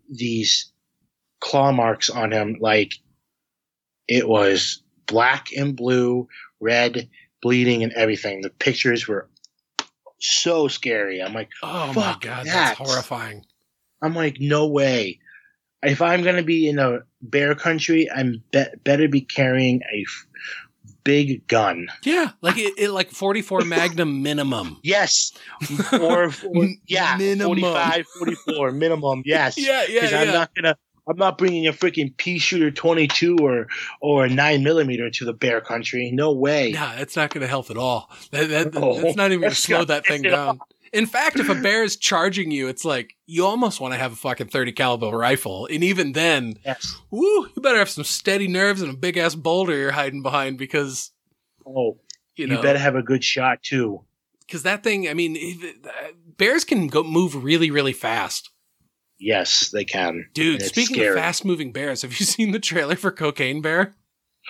these 0.10 0.72
claw 1.42 1.72
marks 1.72 2.10
on 2.10 2.32
him 2.32 2.58
like 2.62 2.94
it 4.08 4.28
was 4.28 4.82
black 5.08 5.48
and 5.58 5.76
blue 5.76 6.28
red 6.60 7.10
bleeding 7.42 7.84
and 7.84 7.92
everything 7.94 8.42
the 8.42 8.50
pictures 8.50 9.08
were 9.08 9.28
so 10.20 10.68
scary 10.68 11.22
i'm 11.22 11.34
like 11.34 11.50
oh 11.62 11.88
my 11.94 12.16
god, 12.22 12.46
that. 12.46 12.76
that's 12.78 12.78
horrifying. 12.78 13.44
i'm 14.02 14.16
like 14.16 14.38
no 14.40 14.68
way 14.68 15.20
if 15.82 16.02
i'm 16.02 16.24
going 16.24 16.38
to 16.38 16.44
be 16.44 16.68
in 16.70 16.80
a 16.80 17.00
bear 17.22 17.54
country 17.56 18.10
i'm 18.16 18.42
be- 18.52 18.64
better 18.86 19.08
be 19.10 19.20
carrying 19.22 19.82
a 19.94 20.02
f- 20.08 20.28
big 21.04 21.46
gun 21.48 21.88
Yeah, 22.06 22.32
like 22.42 22.58
it, 22.58 22.74
it 22.78 22.92
like 22.92 23.12
44 23.12 23.62
Magnum 23.66 24.24
minimum. 24.24 24.80
Yes. 24.84 25.34
Or, 25.92 26.32
or 26.48 26.68
yeah, 26.88 27.18
minimum. 27.18 27.60
45, 27.60 28.06
44 28.20 28.72
minimum. 28.72 29.22
Yes. 29.26 29.58
Yeah, 29.58 29.84
yeah, 29.90 30.02
Because 30.02 30.14
I'm 30.14 30.28
not 30.34 30.56
gonna. 30.56 30.78
I'm 31.08 31.18
not 31.18 31.38
bringing 31.38 31.68
a 31.68 31.74
freaking 31.74 32.16
pea 32.16 32.40
shooter 32.40 32.72
22 32.72 33.38
or 33.42 33.68
or 34.02 34.26
a 34.26 34.30
nine 34.30 34.64
millimeter 34.64 35.10
to 35.10 35.26
the 35.26 35.34
bear 35.34 35.60
country. 35.62 36.12
No 36.14 36.32
way. 36.32 36.70
Yeah, 36.70 36.94
it's 37.00 37.16
not 37.16 37.30
going 37.30 37.42
to 37.42 37.48
help 37.48 37.70
at 37.70 37.78
all. 37.78 38.10
That, 38.32 38.50
that, 38.50 38.74
No. 38.74 39.02
that's 39.02 39.16
not 39.18 39.32
even 39.32 39.42
going 39.42 39.52
to 39.54 39.56
slow 39.56 39.84
that 39.86 40.06
thing 40.06 40.22
down. 40.22 40.60
In 40.94 41.08
fact, 41.08 41.40
if 41.40 41.50
a 41.50 41.56
bear 41.56 41.84
is 41.84 41.98
charging 41.98 42.52
you, 42.52 42.68
it's 42.68 42.86
like 42.86 43.16
you 43.26 43.46
almost 43.46 43.82
want 43.82 43.94
to 43.96 44.00
have 44.00 44.14
a 44.14 44.16
fucking 44.16 44.48
30 44.50 44.72
caliber 44.74 45.10
rifle. 45.10 45.66
And 45.72 45.84
even 45.84 46.12
then, 46.14 46.56
Yes. 46.64 46.96
woo, 47.10 47.48
you 47.56 47.62
better 47.64 47.80
have 47.80 47.90
some 47.90 48.04
steady 48.04 48.48
nerves 48.48 48.82
and 48.82 48.92
a 48.94 48.96
big 48.96 49.18
ass 49.18 49.34
boulder 49.34 49.76
you're 49.76 49.92
hiding 49.92 50.22
behind 50.22 50.58
because, 50.60 51.10
Oh, 51.66 51.98
you 52.36 52.46
you, 52.48 52.62
better 52.62 52.78
have 52.80 52.96
a 52.96 53.02
good 53.02 53.24
shot 53.24 53.64
too. 53.64 54.04
because 54.42 54.62
that 54.64 54.84
thing, 54.84 55.10
I 55.10 55.16
mean, 55.16 55.36
uh, 55.84 55.90
bears 56.38 56.64
can 56.64 56.88
go 56.88 57.02
move 57.04 57.44
really, 57.44 57.72
really 57.72 57.94
fast. 57.94 58.52
Yes, 59.20 59.70
they 59.70 59.86
can. 59.86 60.28
Dude, 60.34 60.56
it's 60.62 60.70
speaking 60.70 60.96
scary. 60.96 61.10
of 61.10 61.16
fast 61.24 61.46
moving 61.46 61.72
bears, 61.72 62.02
have 62.02 62.20
you 62.20 62.26
seen 62.26 62.52
the 62.52 62.60
trailer 62.60 62.96
for 62.96 63.12
Cocaine 63.12 63.62
Bear? 63.62 63.96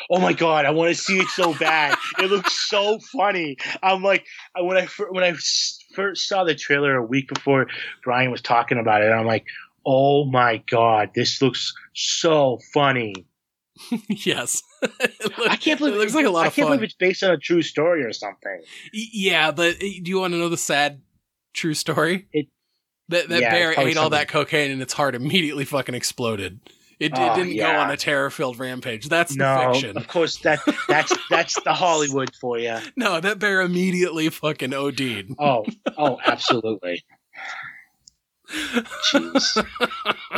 Oh 0.10 0.20
my 0.20 0.34
god, 0.34 0.66
I 0.66 0.72
want 0.72 0.90
to 0.90 1.00
see 1.00 1.20
it 1.20 1.28
so 1.28 1.54
bad. 1.54 1.96
it 2.18 2.32
looks 2.32 2.68
so 2.68 2.98
funny. 3.16 3.58
I'm 3.84 4.02
like, 4.02 4.26
when 4.56 4.64
I- 4.64 4.68
when 4.74 4.78
I 4.78 4.86
fir- 4.88 5.12
when 5.12 5.24
I 5.24 5.30
s- 5.30 5.78
first 5.94 6.28
saw 6.28 6.44
the 6.44 6.56
trailer 6.56 6.96
a 6.96 7.06
week 7.06 7.28
before 7.32 7.68
Brian 8.04 8.32
was 8.32 8.42
talking 8.42 8.80
about 8.80 9.04
it, 9.04 9.12
I'm 9.12 9.28
like, 9.28 9.46
oh 9.86 10.26
my 10.26 10.58
god, 10.68 11.12
this 11.14 11.42
looks 11.44 11.72
so 11.94 12.58
funny. 12.74 13.14
yes. 14.10 14.64
It 15.00 15.38
look- 15.38 15.50
I 15.50 15.56
can't 15.56 15.78
believe 15.80 15.94
it 15.94 15.98
looks 15.98 16.16
like 16.16 16.26
a 16.26 16.30
lot 16.32 16.46
I 16.46 16.48
of 16.48 16.56
can't 16.56 16.68
fun. 16.68 16.78
believe 16.78 16.84
it's 16.86 16.96
based 16.96 17.22
on 17.24 17.30
a 17.32 17.38
true 17.38 17.62
story 17.62 18.04
or 18.04 18.12
something. 18.14 18.62
Yeah, 18.92 19.52
but 19.52 19.76
uh, 19.76 19.80
do 19.80 20.04
you 20.06 20.20
want 20.20 20.34
to 20.34 20.38
know 20.40 20.50
the 20.50 20.58
sad 20.58 21.02
true 21.54 21.74
story? 21.76 22.28
It- 22.34 22.48
that 23.14 23.30
that 23.30 23.42
Yeah, 23.42 23.52
bear 23.52 23.70
it's 23.72 23.76
probably 23.76 23.92
ate 23.92 23.98
all 23.98 24.10
that 24.12 24.28
cocaine 24.28 24.72
and 24.72 24.82
its 24.82 24.94
heart 24.94 25.16
immediately 25.16 25.66
fucking 25.66 25.96
exploded. 25.96 26.60
It, 27.00 27.12
it 27.12 27.18
Oh, 27.18 27.36
didn't 27.36 27.58
go 27.58 27.66
on 27.66 27.90
a 27.92 27.98
terror 27.98 28.30
filled 28.30 28.60
rampage. 28.60 29.10
That's 29.10 29.36
the 29.36 29.70
fiction. 29.74 29.98
of 29.98 30.08
course 30.08 30.38
that 30.40 30.60
that's 30.88 31.12
that's 31.30 31.60
the 31.64 31.74
Hollywood 31.74 32.34
for 32.36 32.58
you. 32.60 32.78
No, 32.96 33.20
that 33.20 33.40
bear 33.40 33.62
immediately 33.62 34.30
fucking 34.30 34.74
OD'd. 34.74 35.36
Oh, 35.40 35.66
oh, 35.98 36.20
absolutely. 36.26 37.04
Jeez, 39.12 39.66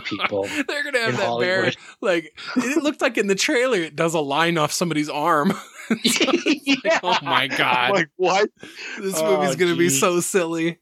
people. 0.06 0.44
They're 0.68 0.84
gonna 0.84 1.00
have 1.00 1.10
In 1.10 1.16
that 1.18 1.40
bear 1.40 1.72
like 2.02 2.38
it 2.56 2.84
looked 2.84 3.02
like 3.02 3.18
in 3.18 3.28
the 3.28 3.36
trailer 3.36 3.80
it 3.80 3.96
does 3.96 4.14
a 4.14 4.20
line 4.20 4.58
off 4.58 4.72
somebody's 4.72 5.10
arm. 5.10 5.54
yeah. 6.04 7.00
oh 7.04 7.18
my 7.24 7.48
God. 7.48 7.92
Like 7.92 8.10
what? 8.16 8.50
this 9.00 9.16
Oh, 9.18 9.38
movie's 9.42 9.56
gonna 9.58 9.76
be 9.76 9.90
so 9.90 10.20
silly. 10.22 10.78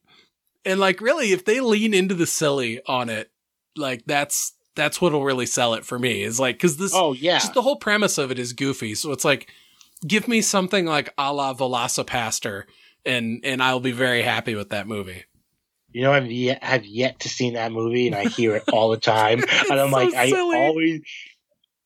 And 0.66 0.80
like 0.80 1.02
really, 1.02 1.32
if 1.32 1.46
they 1.46 1.60
lean 1.60 1.94
into 1.94 2.16
the 2.16 2.28
silly 2.28 2.82
on 2.88 3.10
it, 3.10 3.32
like 3.76 4.04
that's 4.06 4.54
that's 4.76 5.00
what'll 5.02 5.24
really 5.24 5.46
sell 5.46 5.74
it 5.74 5.86
for 5.86 6.00
me. 6.00 6.24
Is 6.24 6.40
like 6.40 6.56
because 6.56 6.78
this 6.78 6.94
Oh 6.94 7.14
yeah. 7.14 7.40
just 7.40 7.54
the 7.54 7.62
whole 7.62 7.76
premise 7.78 8.18
of 8.18 8.32
it 8.32 8.40
is 8.40 8.54
goofy. 8.54 8.96
So 8.96 9.12
it's 9.12 9.26
like 9.26 9.50
give 10.06 10.28
me 10.28 10.42
something 10.42 10.86
like 10.86 11.14
a 11.18 11.34
la 11.34 11.54
Velocipastor 11.54 12.64
and 13.06 13.42
and 13.44 13.62
I'll 13.62 13.80
be 13.80 13.92
very 13.92 14.22
happy 14.22 14.56
with 14.56 14.70
that 14.70 14.88
movie. 14.88 15.24
You 15.92 16.02
know, 16.02 16.12
I've 16.12 16.32
yet 16.32 16.64
have 16.64 16.86
yet 16.86 17.20
to 17.20 17.30
see 17.30 17.52
that 17.52 17.72
movie, 17.72 18.08
and 18.08 18.16
I 18.16 18.26
hear 18.28 18.56
it 18.56 18.64
all 18.74 18.90
the 18.90 18.98
time, 18.98 19.44
and 19.70 19.80
I'm 19.80 19.92
so 19.92 19.96
like, 19.96 20.14
I 20.16 20.32
always. 20.32 21.02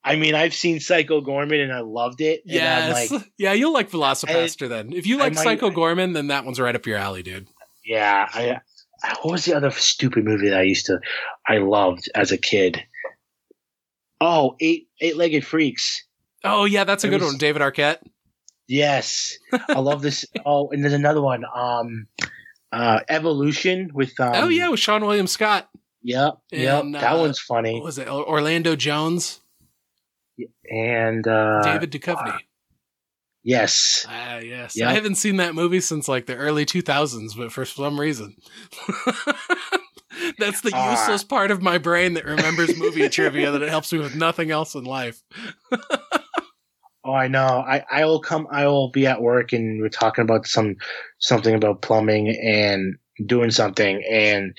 I 0.02 0.16
mean, 0.16 0.34
I've 0.36 0.54
seen 0.54 0.80
Psycho 0.80 1.20
Goreman, 1.20 1.62
and 1.62 1.74
I 1.74 1.82
loved 1.82 2.22
it. 2.22 2.44
Yes. 2.46 3.12
like, 3.12 3.30
yeah, 3.38 3.52
you'll 3.52 3.74
like 3.74 3.92
Velocipastor 3.92 4.70
then. 4.70 4.94
If 4.94 5.06
you 5.06 5.18
like 5.18 5.34
might- 5.34 5.44
Psycho 5.44 5.70
Goreman, 5.72 6.14
then 6.14 6.28
that 6.28 6.46
one's 6.46 6.58
right 6.62 6.74
up 6.74 6.86
your 6.86 6.98
alley, 6.98 7.22
dude. 7.24 7.50
yeah. 7.84 8.30
I, 8.32 8.62
what 9.22 9.32
was 9.32 9.46
the 9.46 9.56
other 9.56 9.72
stupid 9.72 10.26
movie 10.26 10.50
that 10.50 10.60
I 10.60 10.64
used 10.64 10.88
to, 10.88 11.00
I 11.48 11.58
loved 11.60 12.10
as 12.16 12.32
a 12.32 12.38
kid? 12.38 12.82
Oh, 14.20 14.56
eight 14.60 14.88
eight 15.00 15.16
legged 15.18 15.46
freaks. 15.46 16.04
Oh 16.44 16.66
yeah, 16.66 16.84
that's 16.84 17.04
a 17.04 17.08
It 17.08 17.12
good 17.12 17.22
was- 17.22 17.30
one. 17.32 17.38
David 17.38 17.62
Arquette. 17.62 18.00
Yes, 18.70 19.38
I 19.70 19.80
love 19.80 20.02
this. 20.02 20.26
Oh, 20.46 20.70
and 20.72 20.84
there's 20.84 20.94
another 20.94 21.22
one. 21.22 21.46
Um, 21.56 22.08
uh, 22.72 23.00
Evolution 23.08 23.92
with. 23.94 24.20
Um, 24.20 24.32
oh 24.36 24.48
yeah, 24.50 24.68
with 24.70 24.80
Seann 24.82 25.02
William 25.06 25.28
Scott. 25.28 25.70
Yep. 26.04 26.38
Yep. 26.52 26.84
That 26.94 27.14
uh, 27.14 27.18
one's 27.20 27.40
funny. 27.40 27.76
What 27.76 27.84
was 27.84 27.98
it? 27.98 28.08
Orlando 28.10 28.76
Jones, 28.76 29.40
And 30.70 31.26
uh, 31.28 31.62
David 31.64 31.92
Duchovny. 31.92 32.38
Yes. 33.48 34.06
Ah, 34.10 34.40
yes. 34.40 34.76
Yeah. 34.76 34.90
I 34.90 34.94
haven't 34.94 35.16
seen 35.16 35.38
that 35.38 35.56
movie 35.56 35.80
since 35.80 36.10
like 36.10 36.26
the 36.26 36.36
early 36.36 36.66
2000s, 36.66 37.32
but 37.38 37.54
for 37.54 37.64
some 37.64 37.98
reason. 37.98 38.36
That's 40.38 40.60
the 40.62 40.72
Ah. 40.74 40.92
useless 40.92 41.24
part 41.24 41.50
of 41.50 41.62
my 41.62 41.78
brain 41.78 42.16
that 42.16 42.26
remembers 42.26 42.76
movie 42.78 43.08
trivia 43.18 43.52
that 43.52 43.62
it 43.62 43.70
helps 43.70 43.94
me 43.94 44.00
with 44.00 44.16
nothing 44.16 44.52
else 44.52 44.76
in 44.76 44.84
life. 44.84 45.22
Oh, 47.06 47.14
I 47.14 47.30
know. 47.30 47.64
I 47.66 47.84
I 47.90 48.04
will 48.06 48.20
come. 48.20 48.48
I 48.52 48.68
will 48.68 48.92
be 48.92 49.08
at 49.08 49.22
work, 49.22 49.54
and 49.54 49.80
we're 49.82 49.88
talking 49.88 50.24
about 50.24 50.46
some 50.46 50.76
something 51.20 51.56
about 51.56 51.82
plumbing, 51.82 52.28
and 52.30 52.96
doing 53.26 53.50
something 53.50 54.04
and 54.12 54.54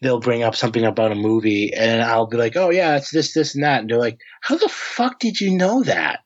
they'll 0.00 0.20
bring 0.20 0.44
up 0.44 0.54
something 0.54 0.84
about 0.84 1.10
a 1.12 1.16
movie 1.16 1.72
and 1.74 2.02
I'll 2.02 2.26
be 2.28 2.36
like, 2.36 2.56
oh 2.56 2.70
yeah, 2.70 2.96
it's 2.96 3.10
this, 3.10 3.34
this, 3.34 3.54
and 3.54 3.64
that. 3.64 3.80
And 3.80 3.90
they're 3.90 3.98
like, 3.98 4.18
how 4.42 4.56
the 4.56 4.68
fuck 4.68 5.18
did 5.18 5.40
you 5.40 5.56
know 5.56 5.82
that? 5.82 6.20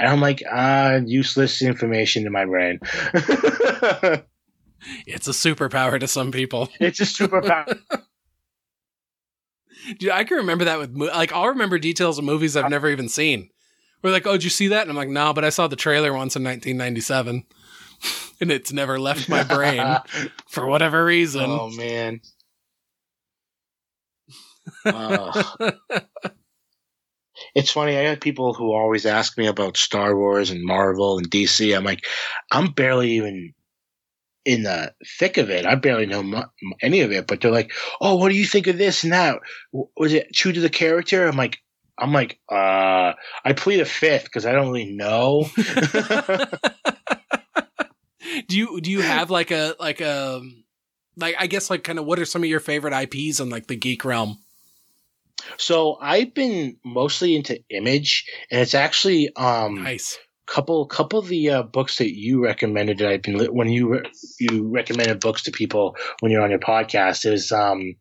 And 0.00 0.08
I'm 0.08 0.20
like, 0.20 0.42
ah, 0.50 0.96
useless 1.04 1.60
information 1.60 2.26
in 2.26 2.32
my 2.32 2.46
brain. 2.46 2.80
it's 5.06 5.28
a 5.28 5.32
superpower 5.32 6.00
to 6.00 6.08
some 6.08 6.32
people. 6.32 6.70
It's 6.80 7.00
a 7.00 7.04
superpower. 7.04 7.78
Dude, 9.98 10.10
I 10.10 10.24
can 10.24 10.38
remember 10.38 10.64
that 10.64 10.78
with 10.78 10.96
like 10.96 11.32
I'll 11.32 11.48
remember 11.48 11.78
details 11.78 12.18
of 12.18 12.24
movies 12.24 12.56
I've 12.56 12.70
never 12.70 12.88
even 12.88 13.10
seen. 13.10 13.50
We're 14.02 14.10
like, 14.10 14.26
oh, 14.26 14.32
did 14.32 14.44
you 14.44 14.50
see 14.50 14.68
that? 14.68 14.82
And 14.82 14.90
I'm 14.90 14.96
like, 14.96 15.10
no, 15.10 15.34
but 15.34 15.44
I 15.44 15.50
saw 15.50 15.68
the 15.68 15.76
trailer 15.76 16.14
once 16.14 16.34
in 16.34 16.42
1997, 16.44 17.44
and 18.40 18.50
it's 18.50 18.72
never 18.72 18.98
left 18.98 19.28
my 19.28 19.42
brain 19.42 19.98
for 20.48 20.66
whatever 20.66 21.04
reason. 21.04 21.44
Oh 21.44 21.68
man. 21.70 22.22
Uh, 24.86 25.42
it's 27.54 27.70
funny. 27.70 27.96
I 27.96 28.02
have 28.02 28.20
people 28.20 28.54
who 28.54 28.72
always 28.72 29.06
ask 29.06 29.36
me 29.38 29.46
about 29.46 29.76
Star 29.76 30.16
Wars 30.16 30.50
and 30.50 30.64
Marvel 30.64 31.18
and 31.18 31.30
DC. 31.30 31.76
I'm 31.76 31.84
like, 31.84 32.04
I'm 32.50 32.72
barely 32.72 33.12
even 33.12 33.54
in 34.44 34.62
the 34.62 34.94
thick 35.18 35.36
of 35.36 35.50
it. 35.50 35.66
I 35.66 35.74
barely 35.74 36.06
know 36.06 36.44
any 36.82 37.00
of 37.00 37.12
it, 37.12 37.26
but 37.26 37.40
they're 37.40 37.50
like, 37.50 37.72
"Oh, 38.00 38.16
what 38.16 38.30
do 38.30 38.36
you 38.36 38.46
think 38.46 38.66
of 38.66 38.78
this 38.78 39.04
and 39.04 39.12
that? 39.12 39.38
Was 39.96 40.12
it 40.12 40.34
true 40.34 40.52
to 40.52 40.60
the 40.60 40.70
character?" 40.70 41.26
I'm 41.26 41.36
like, 41.36 41.58
I'm 41.98 42.12
like, 42.12 42.40
uh, 42.48 43.12
I 43.44 43.52
plead 43.54 43.80
a 43.80 43.84
fifth 43.84 44.24
because 44.24 44.46
I 44.46 44.52
don't 44.52 44.68
really 44.68 44.90
know. 44.90 45.46
do 48.48 48.56
you 48.56 48.80
do 48.80 48.90
you 48.90 49.02
have 49.02 49.30
like 49.30 49.50
a 49.50 49.74
like 49.78 50.00
a 50.00 50.42
like 51.16 51.34
I 51.38 51.46
guess 51.46 51.68
like 51.70 51.84
kind 51.84 51.98
of 51.98 52.06
what 52.06 52.18
are 52.18 52.24
some 52.24 52.42
of 52.42 52.48
your 52.48 52.60
favorite 52.60 52.94
IPs 52.94 53.40
in 53.40 53.50
like 53.50 53.66
the 53.66 53.76
geek 53.76 54.04
realm? 54.04 54.38
So 55.56 55.96
I've 56.00 56.34
been 56.34 56.76
mostly 56.84 57.36
into 57.36 57.60
image, 57.70 58.26
and 58.50 58.60
it's 58.60 58.74
actually 58.74 59.34
um 59.36 59.82
nice. 59.82 60.18
couple 60.46 60.86
couple 60.86 61.18
of 61.18 61.28
the 61.28 61.50
uh, 61.50 61.62
books 61.62 61.98
that 61.98 62.16
you 62.16 62.44
recommended 62.44 62.98
that 62.98 63.08
I've 63.08 63.22
been 63.22 63.38
when 63.54 63.68
you 63.68 63.92
re- 63.94 64.10
you 64.38 64.68
recommended 64.68 65.20
books 65.20 65.42
to 65.44 65.50
people 65.50 65.96
when 66.20 66.32
you're 66.32 66.42
on 66.42 66.50
your 66.50 66.60
podcast 66.60 67.30
is 67.30 67.52
um 67.52 67.96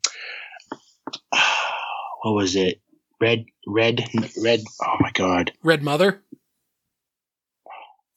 what 2.22 2.34
was 2.34 2.56
it? 2.56 2.82
Red 3.22 3.46
red 3.68 4.04
red 4.42 4.62
oh 4.82 4.96
my 5.00 5.12
god. 5.12 5.52
Red 5.64 5.84
mother? 5.84 6.22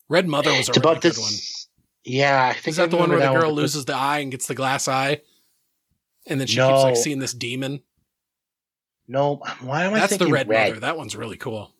Red 0.08 0.28
mother 0.28 0.50
was 0.50 0.68
a 0.68 0.72
it's 0.72 0.78
really 0.78 0.94
good 0.94 1.02
this, 1.02 1.18
one. 1.18 1.32
Yeah 2.04 2.48
I 2.50 2.52
think 2.52 2.68
is 2.68 2.76
that 2.76 2.84
I 2.84 2.86
the 2.86 2.96
one 2.96 3.10
where 3.10 3.20
the 3.20 3.32
girl 3.32 3.46
one. 3.46 3.54
loses 3.54 3.84
the 3.84 3.96
eye 3.96 4.18
and 4.18 4.30
gets 4.30 4.46
the 4.46 4.54
glass 4.54 4.88
eye? 4.88 5.22
And 6.26 6.38
then 6.38 6.46
she 6.46 6.58
no. 6.58 6.68
keeps 6.68 6.82
like 6.84 6.96
seeing 6.96 7.18
this 7.18 7.34
demon 7.34 7.82
no 9.09 9.36
why 9.61 9.84
am 9.84 9.94
I 9.94 10.00
thinking? 10.00 10.18
that's 10.18 10.18
the 10.18 10.26
red, 10.26 10.48
red 10.48 10.68
mother 10.68 10.80
that 10.80 10.96
one's 10.96 11.16
really 11.16 11.36
cool 11.36 11.72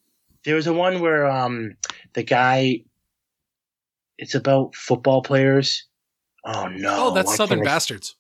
there 0.45 0.55
was 0.55 0.67
a 0.67 0.73
one 0.73 1.01
where 1.01 1.27
um 1.27 1.77
the 2.15 2.23
guy 2.23 2.83
it's 4.23 4.37
about 4.37 4.75
football 4.77 5.21
players. 5.21 5.85
Oh 6.45 6.69
no. 6.69 7.09
Oh, 7.09 7.15
that's 7.15 7.35
Southern 7.35 7.63
Bastards. 7.63 8.15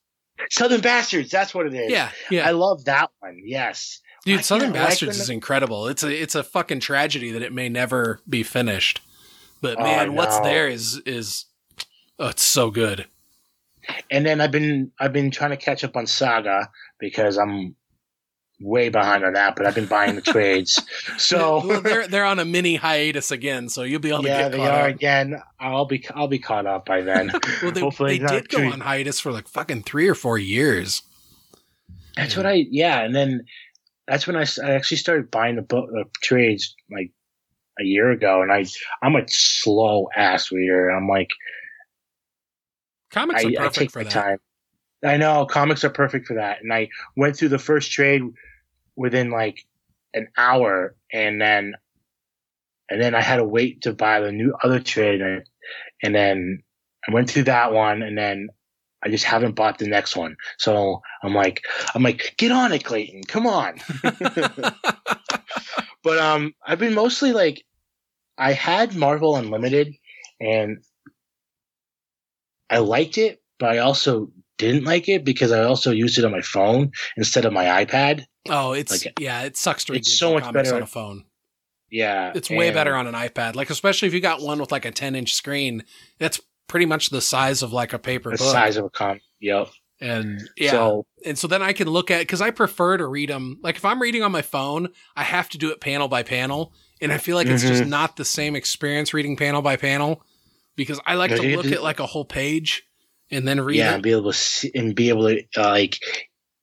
Southern 0.50 0.80
Bastards, 0.80 1.30
that's 1.30 1.54
what 1.54 1.66
it 1.66 1.74
is. 1.74 1.92
Yeah, 1.92 2.10
yeah. 2.30 2.46
I 2.46 2.50
love 2.50 2.84
that 2.86 3.10
one. 3.20 3.40
Yes. 3.44 4.00
Dude, 4.24 4.44
Southern 4.44 4.72
Bastards 4.72 5.18
is 5.18 5.30
incredible. 5.30 5.86
It's 5.86 6.02
a 6.02 6.10
it's 6.10 6.34
a 6.34 6.42
fucking 6.42 6.80
tragedy 6.80 7.30
that 7.30 7.42
it 7.42 7.52
may 7.52 7.68
never 7.68 8.20
be 8.28 8.42
finished. 8.42 9.00
But 9.60 9.78
oh, 9.78 9.82
man, 9.82 10.14
what's 10.14 10.38
there 10.40 10.68
is 10.68 11.00
is 11.06 11.46
oh, 12.18 12.28
it's 12.28 12.44
so 12.44 12.70
good. 12.70 13.06
And 14.10 14.26
then 14.26 14.40
I've 14.40 14.52
been 14.52 14.90
I've 14.98 15.12
been 15.12 15.30
trying 15.30 15.50
to 15.50 15.56
catch 15.56 15.84
up 15.84 15.96
on 15.96 16.06
Saga 16.06 16.68
because 16.98 17.36
I'm 17.36 17.76
way 18.62 18.88
behind 18.88 19.24
on 19.24 19.32
that, 19.34 19.56
but 19.56 19.66
I've 19.66 19.74
been 19.74 19.86
buying 19.86 20.14
the 20.14 20.22
trades. 20.22 20.80
So 21.18 21.64
well, 21.66 21.80
they're 21.80 22.06
they're 22.06 22.24
on 22.24 22.38
a 22.38 22.44
mini 22.44 22.76
hiatus 22.76 23.30
again, 23.30 23.68
so 23.68 23.82
you'll 23.82 24.00
be 24.00 24.10
able 24.10 24.24
yeah, 24.24 24.48
to 24.48 24.50
get 24.50 24.52
they 24.52 24.66
are 24.66 24.88
up. 24.88 24.94
again. 24.94 25.42
I'll 25.60 25.84
be 25.84 26.04
I'll 26.14 26.28
be 26.28 26.38
caught 26.38 26.66
up 26.66 26.86
by 26.86 27.00
then. 27.00 27.30
well, 27.62 27.72
they, 27.72 27.80
Hopefully 27.80 28.18
they 28.18 28.26
did 28.26 28.48
go 28.48 28.64
on 28.64 28.80
hiatus 28.80 29.20
for 29.20 29.30
like 29.30 29.48
fucking 29.48 29.82
three 29.82 30.08
or 30.08 30.14
four 30.14 30.38
years. 30.38 31.02
That's 32.16 32.34
yeah. 32.34 32.38
what 32.38 32.46
I 32.46 32.66
yeah, 32.70 33.02
and 33.02 33.14
then 33.14 33.44
that's 34.06 34.26
when 34.26 34.36
I, 34.36 34.44
I 34.64 34.72
actually 34.72 34.96
started 34.96 35.30
buying 35.30 35.56
the 35.56 35.62
book 35.62 35.88
the 35.90 36.04
trades 36.22 36.74
like 36.90 37.12
a 37.80 37.84
year 37.84 38.10
ago, 38.10 38.42
and 38.42 38.52
I 38.52 38.64
I'm 39.02 39.16
a 39.16 39.24
slow 39.28 40.08
ass 40.16 40.50
reader. 40.50 40.90
I'm 40.90 41.08
like 41.08 41.30
comics 43.10 43.44
I, 43.44 43.48
are 43.48 43.68
perfect 43.68 43.92
for 43.92 44.04
that. 44.04 44.12
Time. 44.12 44.38
I 45.04 45.16
know 45.16 45.46
comics 45.46 45.84
are 45.84 45.90
perfect 45.90 46.26
for 46.26 46.34
that, 46.34 46.62
and 46.62 46.72
I 46.72 46.88
went 47.16 47.36
through 47.36 47.50
the 47.50 47.58
first 47.58 47.90
trade 47.92 48.22
within 48.96 49.30
like 49.30 49.64
an 50.14 50.28
hour, 50.36 50.94
and 51.12 51.40
then 51.40 51.74
and 52.88 53.00
then 53.00 53.14
I 53.14 53.22
had 53.22 53.36
to 53.36 53.44
wait 53.44 53.82
to 53.82 53.94
buy 53.94 54.20
the 54.20 54.32
new 54.32 54.54
other 54.62 54.80
trade, 54.80 55.22
and, 56.02 56.14
then 56.14 56.62
I 57.08 57.12
went 57.12 57.30
through 57.30 57.44
that 57.44 57.72
one, 57.72 58.02
and 58.02 58.18
then 58.18 58.48
I 59.02 59.08
just 59.08 59.24
haven't 59.24 59.54
bought 59.54 59.78
the 59.78 59.88
next 59.88 60.14
one. 60.14 60.36
So 60.58 61.00
I'm 61.22 61.34
like, 61.34 61.62
I'm 61.94 62.02
like, 62.02 62.34
get 62.36 62.52
on 62.52 62.72
it, 62.72 62.84
Clayton, 62.84 63.22
come 63.24 63.46
on. 63.46 63.76
but 66.02 66.18
um, 66.18 66.54
I've 66.66 66.78
been 66.78 66.94
mostly 66.94 67.32
like, 67.32 67.64
I 68.36 68.52
had 68.52 68.94
Marvel 68.94 69.36
Unlimited, 69.36 69.94
and 70.40 70.84
I 72.68 72.78
liked 72.78 73.18
it, 73.18 73.42
but 73.58 73.70
I 73.70 73.78
also 73.78 74.30
didn't 74.58 74.84
like 74.84 75.08
it 75.08 75.24
because 75.24 75.52
I 75.52 75.64
also 75.64 75.90
used 75.90 76.18
it 76.18 76.24
on 76.24 76.32
my 76.32 76.42
phone 76.42 76.92
instead 77.16 77.44
of 77.44 77.52
my 77.52 77.84
iPad. 77.84 78.24
Oh, 78.48 78.72
it's 78.72 79.04
like, 79.04 79.20
yeah, 79.20 79.42
it 79.42 79.56
sucks 79.56 79.84
to 79.84 79.92
read 79.92 80.00
it's 80.00 80.18
so 80.18 80.34
much 80.34 80.52
better 80.52 80.74
on 80.74 80.82
a 80.82 80.86
phone. 80.86 81.24
Yeah, 81.90 82.32
it's 82.34 82.48
way 82.48 82.70
better 82.70 82.94
on 82.94 83.06
an 83.06 83.14
iPad. 83.14 83.54
Like 83.54 83.70
especially 83.70 84.08
if 84.08 84.14
you 84.14 84.20
got 84.20 84.40
one 84.40 84.58
with 84.58 84.72
like 84.72 84.84
a 84.84 84.90
10 84.90 85.14
inch 85.14 85.34
screen, 85.34 85.84
that's 86.18 86.40
pretty 86.66 86.86
much 86.86 87.10
the 87.10 87.20
size 87.20 87.62
of 87.62 87.72
like 87.72 87.92
a 87.92 87.98
paper 87.98 88.30
the 88.30 88.38
book. 88.38 88.52
size 88.52 88.76
of 88.76 88.86
a 88.86 88.90
com. 88.90 89.20
Yep. 89.40 89.68
And 90.00 90.42
yeah, 90.56 90.72
so, 90.72 91.06
and 91.24 91.38
so 91.38 91.46
then 91.46 91.62
I 91.62 91.72
can 91.72 91.88
look 91.88 92.10
at 92.10 92.20
because 92.20 92.40
I 92.40 92.50
prefer 92.50 92.96
to 92.96 93.06
read 93.06 93.28
them. 93.28 93.60
Like 93.62 93.76
if 93.76 93.84
I'm 93.84 94.02
reading 94.02 94.24
on 94.24 94.32
my 94.32 94.42
phone, 94.42 94.88
I 95.14 95.22
have 95.22 95.48
to 95.50 95.58
do 95.58 95.70
it 95.70 95.80
panel 95.80 96.08
by 96.08 96.24
panel, 96.24 96.72
and 97.00 97.12
I 97.12 97.18
feel 97.18 97.36
like 97.36 97.46
mm-hmm. 97.46 97.54
it's 97.54 97.62
just 97.62 97.82
mm-hmm. 97.82 97.90
not 97.90 98.16
the 98.16 98.24
same 98.24 98.56
experience 98.56 99.14
reading 99.14 99.36
panel 99.36 99.62
by 99.62 99.76
panel 99.76 100.24
because 100.74 100.98
I 101.06 101.14
like 101.14 101.30
to 101.30 101.56
look 101.56 101.66
at 101.66 101.84
like 101.84 102.00
a 102.00 102.06
whole 102.06 102.24
page 102.24 102.82
and 103.30 103.46
then 103.46 103.60
read 103.60 103.76
yeah, 103.76 103.92
it. 103.92 103.94
and 103.94 104.02
be 104.02 104.10
able 104.10 104.32
to 104.32 104.36
see, 104.36 104.72
and 104.74 104.94
be 104.94 105.08
able 105.08 105.28
to 105.28 105.44
uh, 105.56 105.68
like 105.70 105.98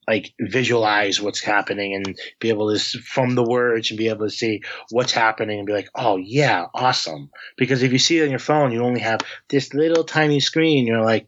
like 0.10 0.34
visualize 0.40 1.22
what's 1.22 1.40
happening 1.40 1.94
and 1.94 2.18
be 2.40 2.50
able 2.50 2.76
to 2.76 2.80
from 3.00 3.36
the 3.36 3.44
words 3.44 3.92
and 3.92 3.98
be 3.98 4.10
able 4.10 4.26
to 4.26 4.32
see 4.32 4.62
what's 4.90 5.12
happening 5.12 5.60
and 5.60 5.68
be 5.68 5.74
like 5.74 5.90
oh 5.94 6.18
yeah 6.18 6.66
awesome. 6.74 7.30
Because 7.58 7.84
if 7.84 7.92
you 7.92 8.00
see 8.00 8.18
it 8.18 8.24
on 8.24 8.32
your 8.32 8.40
phone 8.40 8.72
you 8.72 8.84
only 8.84 9.02
have 9.02 9.22
this 9.50 9.74
little 9.74 10.04
tiny 10.04 10.40
screen 10.40 10.88
you're 10.88 11.04
like 11.04 11.28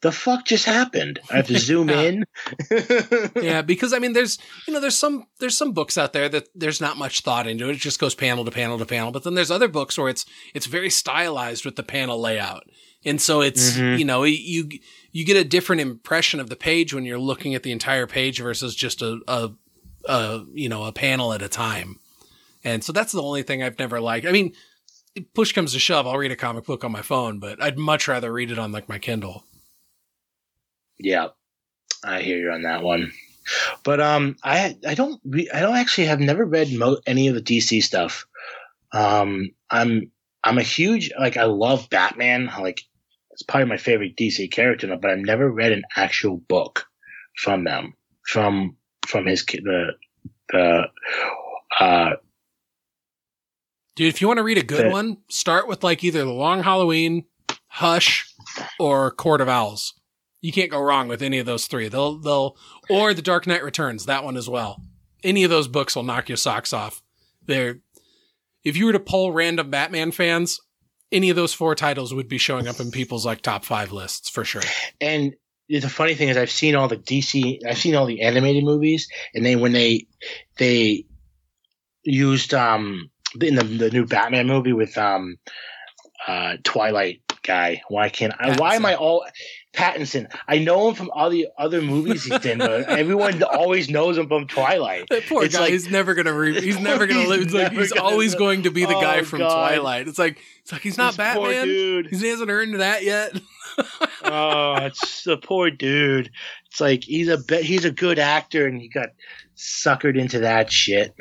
the 0.00 0.10
fuck 0.10 0.46
just 0.46 0.64
happened? 0.64 1.20
I 1.30 1.36
have 1.36 1.46
to 1.46 1.58
zoom 1.68 1.90
in. 1.90 2.24
Yeah 3.36 3.62
because 3.62 3.92
i 3.92 3.98
mean 3.98 4.14
there's 4.14 4.38
you 4.66 4.72
know 4.72 4.80
there's 4.80 4.96
some 4.96 5.26
there's 5.38 5.56
some 5.56 5.72
books 5.72 5.98
out 5.98 6.14
there 6.14 6.28
that 6.30 6.48
there's 6.54 6.80
not 6.80 6.96
much 6.96 7.20
thought 7.20 7.46
into 7.46 7.68
it. 7.68 7.76
It 7.76 7.80
just 7.80 8.00
goes 8.00 8.14
panel 8.14 8.46
to 8.46 8.50
panel 8.50 8.78
to 8.78 8.86
panel. 8.86 9.12
But 9.12 9.24
then 9.24 9.34
there's 9.34 9.50
other 9.50 9.68
books 9.68 9.98
where 9.98 10.08
it's 10.08 10.24
it's 10.54 10.66
very 10.66 10.90
stylized 10.90 11.66
with 11.66 11.76
the 11.76 11.82
panel 11.82 12.18
layout 12.18 12.64
and 13.04 13.20
so 13.20 13.40
it's 13.40 13.72
mm-hmm. 13.72 13.98
you 13.98 14.04
know 14.04 14.24
you 14.24 14.68
you 15.12 15.26
get 15.26 15.36
a 15.36 15.44
different 15.44 15.82
impression 15.82 16.40
of 16.40 16.48
the 16.48 16.56
page 16.56 16.92
when 16.92 17.04
you're 17.04 17.18
looking 17.18 17.54
at 17.54 17.62
the 17.62 17.70
entire 17.70 18.06
page 18.06 18.40
versus 18.40 18.74
just 18.74 19.02
a, 19.02 19.20
a, 19.28 19.50
a 20.06 20.44
you 20.54 20.68
know, 20.68 20.84
a 20.84 20.92
panel 20.92 21.32
at 21.34 21.42
a 21.42 21.48
time. 21.48 22.00
And 22.64 22.82
so 22.82 22.92
that's 22.92 23.12
the 23.12 23.22
only 23.22 23.42
thing 23.42 23.62
I've 23.62 23.78
never 23.78 24.00
liked. 24.00 24.26
I 24.26 24.32
mean, 24.32 24.54
push 25.34 25.52
comes 25.52 25.74
to 25.74 25.78
shove, 25.78 26.06
I'll 26.06 26.16
read 26.16 26.32
a 26.32 26.36
comic 26.36 26.64
book 26.64 26.82
on 26.82 26.92
my 26.92 27.02
phone, 27.02 27.38
but 27.38 27.62
I'd 27.62 27.78
much 27.78 28.08
rather 28.08 28.32
read 28.32 28.50
it 28.50 28.58
on 28.58 28.72
like 28.72 28.88
my 28.88 28.98
Kindle. 28.98 29.44
Yeah, 30.98 31.28
I 32.02 32.22
hear 32.22 32.38
you 32.38 32.50
on 32.50 32.62
that 32.62 32.82
one. 32.82 33.12
But 33.82 34.00
um, 34.00 34.36
I 34.44 34.78
I 34.86 34.94
don't 34.94 35.20
I 35.52 35.60
don't 35.60 35.76
actually 35.76 36.06
have 36.06 36.20
never 36.20 36.44
read 36.44 36.72
mo- 36.72 37.00
any 37.06 37.26
of 37.26 37.34
the 37.34 37.42
DC 37.42 37.82
stuff. 37.82 38.24
Um, 38.92 39.50
I'm 39.68 40.12
I'm 40.44 40.58
a 40.58 40.62
huge 40.62 41.10
like 41.18 41.36
I 41.36 41.44
love 41.44 41.90
Batman. 41.90 42.46
Like 42.60 42.82
it's 43.32 43.42
probably 43.42 43.68
my 43.68 43.76
favorite 43.76 44.16
DC 44.16 44.50
character, 44.50 44.86
but 45.00 45.10
I've 45.10 45.18
never 45.18 45.50
read 45.50 45.72
an 45.72 45.82
actual 45.96 46.36
book 46.36 46.86
from 47.36 47.64
them 47.64 47.94
from 48.26 48.76
from 49.06 49.26
his 49.26 49.44
the 49.44 49.92
the 50.50 50.82
uh 51.80 52.10
dude 53.96 54.08
if 54.08 54.20
you 54.20 54.28
want 54.28 54.38
to 54.38 54.44
read 54.44 54.58
a 54.58 54.62
good 54.62 54.86
the, 54.86 54.90
one 54.90 55.18
start 55.28 55.66
with 55.66 55.82
like 55.82 56.04
either 56.04 56.24
the 56.24 56.30
long 56.30 56.62
halloween 56.62 57.24
hush 57.68 58.32
or 58.78 59.10
court 59.10 59.40
of 59.40 59.48
owls. 59.48 59.94
You 60.42 60.52
can't 60.52 60.70
go 60.70 60.80
wrong 60.80 61.08
with 61.08 61.22
any 61.22 61.38
of 61.38 61.46
those 61.46 61.66
three. 61.66 61.88
They'll 61.88 62.18
they'll 62.18 62.56
or 62.90 63.14
the 63.14 63.22
dark 63.22 63.46
knight 63.46 63.64
returns 63.64 64.06
that 64.06 64.24
one 64.24 64.36
as 64.36 64.48
well. 64.48 64.82
Any 65.24 65.44
of 65.44 65.50
those 65.50 65.68
books 65.68 65.96
will 65.96 66.02
knock 66.02 66.28
your 66.28 66.36
socks 66.36 66.72
off. 66.72 67.02
They're 67.46 67.80
if 68.62 68.76
you 68.76 68.86
were 68.86 68.92
to 68.92 69.00
poll 69.00 69.32
random 69.32 69.70
batman 69.70 70.10
fans 70.10 70.60
any 71.12 71.30
of 71.30 71.36
those 71.36 71.54
four 71.54 71.74
titles 71.74 72.14
would 72.14 72.28
be 72.28 72.38
showing 72.38 72.66
up 72.66 72.80
in 72.80 72.90
people's 72.90 73.26
like 73.26 73.42
top 73.42 73.64
five 73.64 73.92
lists 73.92 74.28
for 74.28 74.44
sure. 74.44 74.62
And 75.00 75.34
the 75.68 75.88
funny 75.88 76.14
thing 76.14 76.28
is 76.28 76.36
I've 76.36 76.50
seen 76.50 76.74
all 76.74 76.88
the 76.88 76.96
DC, 76.96 77.60
I've 77.66 77.78
seen 77.78 77.94
all 77.94 78.06
the 78.06 78.22
animated 78.22 78.64
movies, 78.64 79.08
and 79.34 79.44
then 79.44 79.60
when 79.60 79.72
they 79.72 80.06
they 80.58 81.04
used 82.04 82.52
um 82.52 83.10
in 83.40 83.54
the 83.54 83.64
the 83.64 83.90
new 83.90 84.06
Batman 84.06 84.46
movie 84.46 84.72
with 84.72 84.96
um 84.98 85.36
uh 86.26 86.56
Twilight 86.62 87.21
guy. 87.42 87.82
Why 87.88 88.08
can't 88.08 88.32
I? 88.38 88.56
Why 88.56 88.74
am 88.76 88.86
I 88.86 88.94
all 88.94 89.24
Pattinson? 89.74 90.32
I 90.46 90.58
know 90.58 90.88
him 90.88 90.94
from 90.94 91.10
all 91.10 91.30
the 91.30 91.48
other 91.58 91.80
movies 91.82 92.24
he's 92.24 92.44
in. 92.44 92.58
But 92.58 92.88
everyone 92.88 93.42
always 93.42 93.88
knows 93.90 94.18
him 94.18 94.28
from 94.28 94.46
Twilight. 94.46 95.06
That 95.10 95.24
poor 95.28 95.44
It's 95.44 95.54
guy. 95.54 95.62
like- 95.62 95.72
he's 95.72 95.90
never 95.90 96.14
gonna. 96.14 96.32
Re- 96.32 96.60
he's 96.60 96.78
never 96.80 97.06
gonna 97.06 97.20
He's 97.20 97.28
live. 97.28 97.42
It's 97.42 97.52
like 97.54 97.72
he's 97.72 97.92
always 97.92 98.32
live. 98.32 98.38
going 98.38 98.62
to 98.64 98.70
be 98.70 98.84
the 98.84 98.94
guy 98.94 99.20
Oh, 99.20 99.24
from 99.24 99.40
God. 99.40 99.54
Twilight. 99.68 100.08
It's 100.08 100.18
like 100.18 100.38
it's 100.62 100.72
like 100.72 100.82
he's 100.82 100.98
not 100.98 101.12
This 101.12 101.16
Batman. 101.18 101.64
dude. 101.66 102.06
He 102.10 102.28
hasn't 102.28 102.50
earned 102.50 102.80
that 102.80 103.02
yet. 103.04 103.32
oh, 104.24 104.74
it's 104.82 105.24
the 105.24 105.36
poor 105.36 105.70
dude. 105.70 106.30
It's 106.70 106.80
like 106.80 107.04
he's 107.04 107.28
a 107.28 107.38
be- 107.38 107.62
he's 107.62 107.84
a 107.84 107.90
good 107.90 108.18
actor, 108.18 108.66
and 108.66 108.80
he 108.80 108.88
got 108.88 109.10
suckered 109.56 110.18
into 110.18 110.40
that 110.40 110.70
shit 110.72 111.14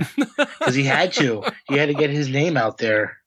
because 0.57 0.75
he 0.75 0.83
had 0.83 1.13
to. 1.13 1.43
He 1.67 1.77
had 1.77 1.87
to 1.87 1.93
get 1.93 2.09
his 2.09 2.29
name 2.29 2.57
out 2.57 2.77
there. 2.77 3.17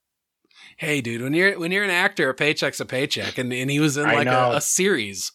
Hey, 0.76 1.00
dude, 1.00 1.22
when 1.22 1.34
you're 1.34 1.58
when 1.58 1.72
you're 1.72 1.84
an 1.84 1.90
actor, 1.90 2.28
a 2.30 2.34
paycheck's 2.34 2.80
a 2.80 2.86
paycheck, 2.86 3.38
and 3.38 3.52
and 3.52 3.70
he 3.70 3.80
was 3.80 3.96
in 3.96 4.04
like 4.04 4.26
a, 4.26 4.56
a 4.56 4.60
series. 4.60 5.32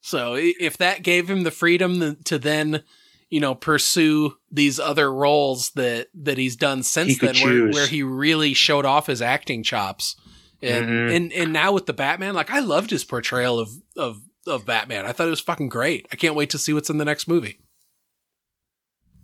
So 0.00 0.34
if 0.38 0.78
that 0.78 1.02
gave 1.02 1.30
him 1.30 1.44
the 1.44 1.50
freedom 1.52 2.16
to 2.24 2.38
then, 2.38 2.82
you 3.30 3.38
know, 3.40 3.54
pursue 3.54 4.36
these 4.50 4.80
other 4.80 5.12
roles 5.12 5.70
that 5.70 6.08
that 6.14 6.38
he's 6.38 6.56
done 6.56 6.82
since 6.82 7.18
He 7.18 7.26
then, 7.26 7.36
where, 7.36 7.70
where 7.70 7.86
he 7.86 8.02
really 8.02 8.52
showed 8.54 8.84
off 8.84 9.06
his 9.06 9.22
acting 9.22 9.62
chops, 9.62 10.16
and 10.60 10.86
Mhm. 10.86 11.16
and 11.16 11.32
and 11.32 11.52
now 11.52 11.72
with 11.72 11.86
the 11.86 11.92
Batman, 11.92 12.34
like 12.34 12.50
I 12.50 12.58
loved 12.58 12.90
his 12.90 13.04
portrayal 13.04 13.58
of 13.58 13.70
of 13.96 14.20
of 14.46 14.66
Batman. 14.66 15.06
I 15.06 15.12
thought 15.12 15.28
it 15.28 15.30
was 15.30 15.40
fucking 15.40 15.68
great. 15.68 16.06
I 16.12 16.16
can't 16.16 16.34
wait 16.34 16.50
to 16.50 16.58
see 16.58 16.72
what's 16.72 16.90
in 16.90 16.98
the 16.98 17.04
next 17.04 17.28
movie. 17.28 17.60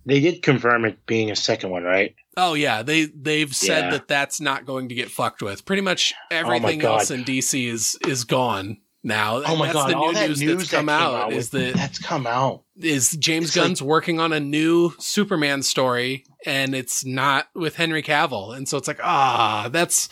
They 0.09 0.19
did 0.19 0.41
confirm 0.41 0.85
it 0.85 1.05
being 1.05 1.31
a 1.31 1.35
second 1.35 1.69
one, 1.69 1.83
right? 1.83 2.15
Oh 2.37 2.53
yeah, 2.53 2.83
they 2.83 3.05
they've 3.05 3.53
said 3.55 3.85
Yeah. 3.85 3.89
that 3.91 4.07
that's 4.07 4.41
not 4.41 4.65
going 4.65 4.89
to 4.89 4.95
get 4.95 5.09
fucked 5.11 5.41
with. 5.41 5.65
Pretty 5.65 5.81
much 5.81 6.13
everything 6.31 6.79
God. 6.79 6.99
else 6.99 7.11
in 7.11 7.23
DC 7.23 7.67
is 7.67 7.97
is 8.07 8.23
gone 8.23 8.77
now. 9.03 9.41
Oh 9.45 9.55
my 9.55 9.67
that's 9.67 9.73
god! 9.73 9.89
the 9.89 9.93
new 9.95 9.99
all 10.01 10.13
that 10.13 10.27
news, 10.29 10.41
news 10.41 10.57
that's 10.57 10.71
come 10.71 10.79
came 10.81 10.89
out, 10.89 11.13
out 11.15 11.33
is 11.33 11.49
that 11.51 11.73
that's 11.75 11.99
come 11.99 12.27
out. 12.27 12.63
is 12.77 13.11
James 13.11 13.47
It's 13.49 13.57
like- 13.57 13.65
Gunn's 13.65 13.81
working 13.81 14.19
on 14.19 14.33
a 14.33 14.39
new 14.39 14.93
Superman 14.99 15.63
story, 15.63 16.25
and 16.45 16.73
it's 16.75 17.03
not 17.05 17.47
with 17.55 17.75
Henry 17.75 18.03
Cavill, 18.03 18.55
and 18.55 18.67
so 18.69 18.77
it's 18.77 18.87
like 18.87 18.99
ah, 19.03 19.69
that's 19.71 20.09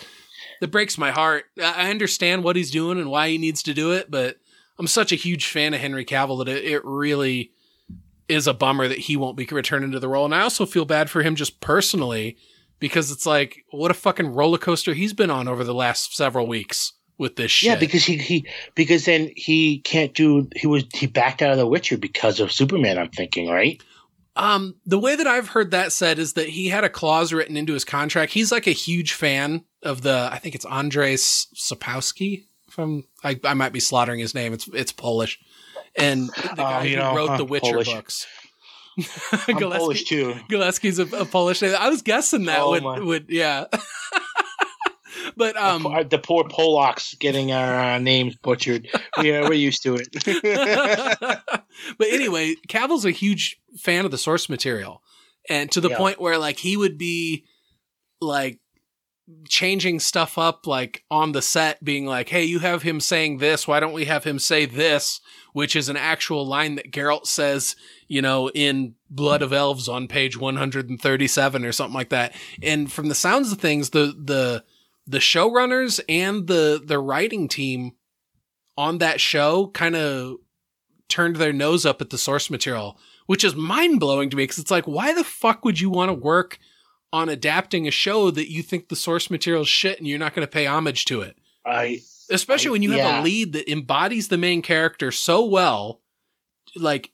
that 0.61 0.67
breaks 0.71 0.97
my 0.97 1.11
heart. 1.11 1.45
I 1.61 1.87
I 1.87 1.89
understand 1.89 2.43
what 2.43 2.55
he's 2.55 2.71
doing 2.71 2.97
and 2.99 3.09
why 3.09 3.29
he 3.29 3.37
needs 3.37 3.63
to 3.63 3.73
do 3.73 3.91
it, 3.93 4.11
but 4.11 4.37
I'm 4.79 4.87
such 4.87 5.11
a 5.11 5.15
huge 5.15 5.47
fan 5.47 5.73
of 5.73 5.79
Henry 5.79 6.03
Cavill 6.05 6.39
that 6.45 6.49
it, 6.51 6.63
it 6.65 6.81
really 6.85 7.51
is 8.27 8.47
a 8.47 8.53
bummer 8.53 8.87
that 8.87 8.97
he 8.97 9.15
won't 9.15 9.37
be 9.37 9.45
returning 9.45 9.91
to 9.91 9.99
the 9.99 10.07
role. 10.07 10.25
And 10.25 10.35
I 10.35 10.41
also 10.41 10.65
feel 10.65 10.85
bad 10.85 11.09
for 11.09 11.21
him 11.21 11.35
just 11.35 11.61
personally 11.61 12.37
because 12.79 13.11
it's 13.11 13.25
like 13.25 13.63
what 13.71 13.91
a 13.91 13.95
fucking 13.95 14.33
roller 14.33 14.57
coaster 14.57 14.93
he's 14.93 15.13
been 15.13 15.31
on 15.31 15.47
over 15.47 15.63
the 15.63 15.73
last 15.73 16.15
several 16.15 16.47
weeks 16.47 16.93
with 17.17 17.35
this 17.35 17.51
shit. 17.51 17.67
Yeah, 17.67 17.75
because 17.75 18.05
he, 18.05 18.17
he 18.17 18.47
because 18.75 19.05
then 19.05 19.31
he 19.35 19.79
can't 19.79 20.13
do 20.13 20.47
he 20.55 20.67
was 20.67 20.83
he 20.93 21.07
backed 21.07 21.41
out 21.41 21.51
of 21.51 21.57
The 21.57 21.67
Witcher 21.67 21.97
because 21.97 22.39
of 22.39 22.51
Superman. 22.51 22.97
I'm 22.97 23.09
thinking, 23.09 23.49
right? 23.49 23.81
Um, 24.37 24.75
the 24.85 24.99
way 24.99 25.15
that 25.15 25.25
I've 25.25 25.49
heard 25.49 25.71
that 25.71 25.91
said 25.91 26.19
is 26.19 26.33
that 26.33 26.49
he 26.49 26.67
had 26.67 26.83
a 26.83 26.89
clause 26.89 27.33
written 27.33 27.57
into 27.57 27.73
his 27.73 27.83
contract. 27.83 28.31
He's 28.33 28.51
like 28.51 28.67
a 28.67 28.71
huge 28.71 29.13
fan 29.13 29.63
of 29.81 30.03
the, 30.03 30.29
I 30.31 30.37
think 30.37 30.53
it's 30.53 30.65
Andrzej 30.65 31.47
Sapowski 31.55 32.45
from, 32.69 33.05
I, 33.23 33.39
I 33.43 33.55
might 33.55 33.73
be 33.73 33.79
slaughtering 33.79 34.19
his 34.19 34.35
name. 34.35 34.53
It's, 34.53 34.67
it's 34.73 34.91
Polish. 34.91 35.39
And 35.97 36.29
the 36.35 36.53
guy 36.55 36.79
Oh, 36.79 36.83
you 36.83 36.89
who 36.91 36.95
know, 37.03 37.15
wrote 37.15 37.29
huh, 37.29 37.37
the 37.37 37.45
Witcher 37.45 37.71
Polish. 37.71 37.93
books. 37.93 38.27
I'm 39.47 39.57
Gillespie- 39.57 39.79
Polish 39.79 40.03
too. 40.05 40.35
Gillespie's 40.49 40.99
a, 40.99 41.03
a 41.15 41.25
Polish 41.25 41.61
name. 41.61 41.75
I 41.77 41.89
was 41.89 42.01
guessing 42.01 42.45
that 42.45 42.59
Oh, 42.59 42.71
would, 42.71 42.83
my. 42.83 42.99
would, 42.99 43.25
yeah. 43.29 43.65
but, 45.35 45.53
The 45.55 45.65
um, 45.65 45.83
po- 45.83 46.03
the 46.03 46.17
poor 46.17 46.43
Polacks 46.45 47.17
getting 47.19 47.51
our 47.51 47.75
uh, 47.95 47.99
names 47.99 48.35
butchered. 48.37 48.87
Yeah, 49.21 49.41
we're 49.41 49.53
used 49.53 49.83
to 49.83 49.95
it. 49.99 50.07
but 51.97 52.07
anyway, 52.09 52.55
Cavill's 52.67 53.05
a 53.05 53.11
huge 53.11 53.59
fan 53.77 54.05
of 54.05 54.11
the 54.11 54.17
source 54.17 54.49
material, 54.49 55.01
and 55.49 55.71
to 55.71 55.81
the 55.81 55.89
Yeah. 55.89 55.97
point 55.97 56.19
where 56.21 56.37
like 56.37 56.57
he 56.59 56.77
would 56.77 56.97
be 56.97 57.45
like 58.21 58.59
changing 59.49 59.99
stuff 59.99 60.37
up 60.37 60.65
like 60.65 61.03
on 61.11 61.33
the 61.33 61.41
set 61.41 61.83
being 61.83 62.05
like 62.05 62.29
hey 62.29 62.45
you 62.45 62.59
have 62.59 62.81
him 62.83 63.01
saying 63.01 63.39
this 63.39 63.67
why 63.67 63.77
don't 63.77 63.91
we 63.91 64.05
have 64.05 64.23
him 64.23 64.39
say 64.39 64.65
this 64.65 65.19
which 65.57 65.75
is 65.75 65.89
an 65.89 65.97
actual 65.97 66.45
line 66.45 66.75
that 66.75 66.91
Geralt 66.91 67.25
says 67.25 67.75
you 68.07 68.21
know 68.21 68.49
in 68.51 68.95
blood 69.09 69.41
of 69.41 69.51
elves 69.51 69.89
on 69.89 70.07
page 70.07 70.37
137 70.37 71.65
or 71.65 71.71
something 71.71 71.95
like 71.95 72.09
that 72.09 72.35
and 72.61 72.91
from 72.91 73.09
the 73.09 73.15
sounds 73.15 73.51
of 73.51 73.59
things 73.59 73.89
the 73.89 74.15
the 74.17 74.63
the 75.07 75.19
showrunners 75.19 75.99
and 76.07 76.47
the 76.47 76.81
the 76.83 76.99
writing 76.99 77.47
team 77.47 77.93
on 78.77 78.99
that 78.99 79.19
show 79.19 79.67
kind 79.67 79.95
of 79.95 80.37
turned 81.09 81.37
their 81.37 81.53
nose 81.53 81.85
up 81.85 82.01
at 82.01 82.09
the 82.09 82.17
source 82.17 82.49
material, 82.49 82.99
which 83.25 83.43
is 83.43 83.55
mind 83.55 83.99
blowing 83.99 84.29
to 84.29 84.37
me 84.37 84.43
because 84.43 84.59
it's 84.59 84.71
like, 84.71 84.85
why 84.85 85.13
the 85.13 85.23
fuck 85.23 85.65
would 85.65 85.79
you 85.79 85.89
want 85.89 86.09
to 86.09 86.13
work 86.13 86.59
on 87.11 87.29
adapting 87.29 87.87
a 87.87 87.91
show 87.91 88.29
that 88.29 88.51
you 88.51 88.61
think 88.61 88.89
the 88.89 88.95
source 88.95 89.29
material 89.29 89.63
shit 89.63 89.97
and 89.97 90.07
you're 90.07 90.19
not 90.19 90.35
going 90.35 90.45
to 90.45 90.51
pay 90.51 90.65
homage 90.65 91.05
to 91.05 91.21
it? 91.21 91.37
I 91.65 92.01
Especially 92.29 92.69
I- 92.69 92.71
when 92.71 92.83
you 92.83 92.91
have 92.91 92.99
yeah. 92.99 93.21
a 93.21 93.23
lead 93.23 93.53
that 93.53 93.71
embodies 93.71 94.27
the 94.27 94.37
main 94.37 94.61
character 94.61 95.11
so 95.11 95.45
well, 95.45 96.01
like, 96.75 97.11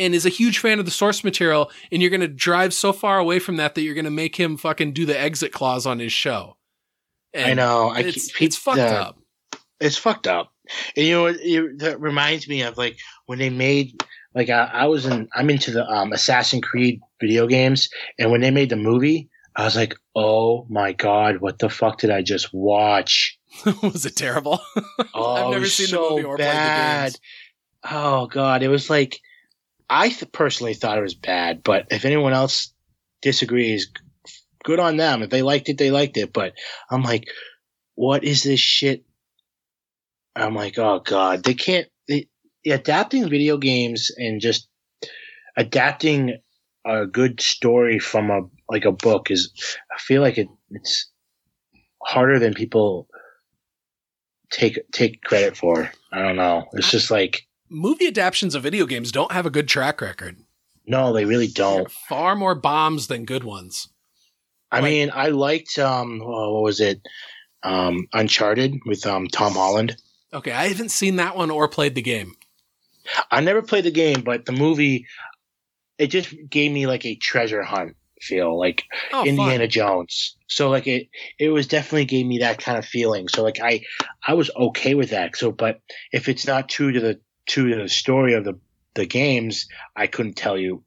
and 0.00 0.14
is 0.14 0.26
a 0.26 0.30
huge 0.30 0.58
fan 0.58 0.78
of 0.78 0.84
the 0.84 0.90
source 0.90 1.24
material, 1.24 1.70
and 1.90 2.00
you're 2.00 2.10
going 2.10 2.20
to 2.20 2.28
drive 2.28 2.72
so 2.72 2.92
far 2.92 3.18
away 3.18 3.38
from 3.38 3.56
that 3.56 3.74
that 3.74 3.82
you're 3.82 3.94
going 3.94 4.04
to 4.04 4.10
make 4.10 4.36
him 4.36 4.56
fucking 4.56 4.92
do 4.92 5.04
the 5.04 5.18
exit 5.18 5.52
clause 5.52 5.86
on 5.86 5.98
his 5.98 6.12
show. 6.12 6.56
I 7.36 7.54
know. 7.54 7.88
I 7.88 8.00
It's, 8.00 8.32
keep- 8.32 8.42
it's 8.42 8.56
fucked 8.56 8.78
uh, 8.78 8.82
up. 8.82 9.18
It's 9.80 9.96
fucked 9.96 10.26
up. 10.26 10.52
And 10.96 11.06
you 11.06 11.12
know, 11.12 11.22
what, 11.22 11.36
it, 11.40 11.78
that 11.78 12.00
reminds 12.00 12.48
me 12.48 12.62
of 12.62 12.76
like 12.76 12.98
when 13.26 13.38
they 13.38 13.48
made 13.50 14.02
like 14.34 14.50
I, 14.50 14.64
I 14.64 14.86
was 14.86 15.06
in 15.06 15.28
I'm 15.34 15.48
into 15.50 15.70
the 15.70 15.86
um, 15.88 16.12
Assassin's 16.12 16.62
Creed 16.64 17.00
video 17.20 17.46
games, 17.46 17.88
and 18.18 18.30
when 18.30 18.40
they 18.40 18.50
made 18.50 18.70
the 18.70 18.76
movie, 18.76 19.28
I 19.56 19.64
was 19.64 19.76
like, 19.76 19.94
oh 20.14 20.66
my 20.68 20.92
god, 20.92 21.38
what 21.40 21.58
the 21.58 21.70
fuck 21.70 21.98
did 21.98 22.10
I 22.10 22.22
just 22.22 22.52
watch? 22.52 23.37
was 23.82 24.06
it 24.06 24.16
terrible? 24.16 24.60
Oh, 25.14 25.34
I've 25.34 25.46
it 25.46 25.50
never 25.50 25.60
was 25.62 25.74
seen 25.74 25.86
the 25.86 25.90
so 25.90 26.10
movie 26.10 26.24
or 26.24 26.36
played 26.36 26.48
the 26.48 26.52
bad. 26.52 27.04
games. 27.12 27.20
Oh 27.90 28.26
god, 28.26 28.62
it 28.62 28.68
was 28.68 28.90
like 28.90 29.20
I 29.88 30.08
th- 30.10 30.30
personally 30.32 30.74
thought 30.74 30.98
it 30.98 31.02
was 31.02 31.14
bad, 31.14 31.62
but 31.62 31.86
if 31.90 32.04
anyone 32.04 32.32
else 32.32 32.72
disagrees, 33.22 33.90
good 34.64 34.78
on 34.80 34.96
them. 34.96 35.22
If 35.22 35.30
they 35.30 35.42
liked 35.42 35.68
it, 35.68 35.78
they 35.78 35.90
liked 35.90 36.16
it. 36.16 36.32
But 36.32 36.52
I'm 36.90 37.02
like, 37.02 37.24
what 37.94 38.22
is 38.24 38.42
this 38.42 38.60
shit? 38.60 39.04
I'm 40.36 40.54
like, 40.54 40.78
oh 40.78 41.00
god, 41.04 41.42
they 41.44 41.54
can't. 41.54 41.88
They, 42.06 42.28
adapting 42.66 43.28
video 43.30 43.56
games 43.56 44.10
and 44.16 44.40
just 44.40 44.68
adapting 45.56 46.38
a 46.86 47.06
good 47.06 47.40
story 47.40 47.98
from 47.98 48.30
a 48.30 48.42
like 48.70 48.84
a 48.84 48.92
book 48.92 49.30
is. 49.30 49.52
I 49.92 49.98
feel 49.98 50.22
like 50.22 50.38
it, 50.38 50.48
it's 50.70 51.10
harder 52.04 52.38
than 52.38 52.54
people 52.54 53.08
take 54.50 54.78
take 54.92 55.22
credit 55.22 55.56
for. 55.56 55.90
I 56.12 56.22
don't 56.22 56.36
know. 56.36 56.68
It's 56.72 56.90
just 56.90 57.10
like 57.10 57.46
movie 57.68 58.06
adaptations 58.06 58.54
of 58.54 58.62
video 58.62 58.86
games 58.86 59.12
don't 59.12 59.32
have 59.32 59.46
a 59.46 59.50
good 59.50 59.68
track 59.68 60.00
record. 60.00 60.36
no, 60.86 61.12
they 61.12 61.24
really 61.26 61.48
don't. 61.48 61.90
Far 61.90 62.34
more 62.34 62.54
bombs 62.54 63.08
than 63.08 63.24
good 63.26 63.44
ones. 63.44 63.88
I 64.70 64.80
Like- 64.80 64.84
mean, 64.90 65.10
I 65.14 65.28
liked 65.28 65.78
um, 65.78 66.20
oh, 66.24 66.54
what 66.54 66.62
was 66.62 66.80
it? 66.80 67.00
Um, 67.62 68.06
Uncharted 68.12 68.74
with 68.86 69.06
um 69.06 69.26
Tom 69.28 69.52
Holland. 69.54 69.96
Okay, 70.32 70.52
I 70.52 70.68
haven't 70.68 70.90
seen 70.90 71.16
that 71.16 71.36
one 71.36 71.50
or 71.50 71.68
played 71.68 71.94
the 71.94 72.02
game. 72.02 72.34
I 73.30 73.40
never 73.40 73.62
played 73.62 73.84
the 73.84 73.90
game, 73.90 74.20
but 74.22 74.44
the 74.46 74.52
movie 74.52 75.06
it 75.98 76.08
just 76.08 76.32
gave 76.48 76.70
me 76.70 76.86
like 76.86 77.04
a 77.06 77.16
treasure 77.16 77.62
hunt 77.62 77.96
feel, 78.22 78.58
like 78.58 78.84
Oh, 79.12 79.24
Indiana 79.24 79.64
fun. 79.64 79.70
Jones. 79.70 80.36
So 80.48 80.70
like 80.70 80.86
it 80.86 81.08
it 81.38 81.48
was 81.50 81.66
definitely 81.66 82.04
gave 82.06 82.26
me 82.26 82.38
that 82.38 82.58
kind 82.58 82.78
of 82.78 82.84
feeling. 82.84 83.28
So 83.28 83.42
like 83.42 83.60
I 83.62 83.82
I 84.26 84.34
was 84.34 84.50
okay 84.56 84.94
with 84.94 85.10
that. 85.10 85.36
So 85.36 85.52
but 85.52 85.80
if 86.12 86.28
it's 86.28 86.46
not 86.46 86.68
true 86.68 86.92
to 86.92 87.00
the 87.00 87.20
to 87.50 87.74
the 87.82 87.88
story 87.88 88.34
of 88.34 88.44
the 88.44 88.58
the 88.94 89.06
games, 89.06 89.66
I 89.96 90.06
couldn't 90.06 90.34
tell 90.34 90.58
you 90.58 90.82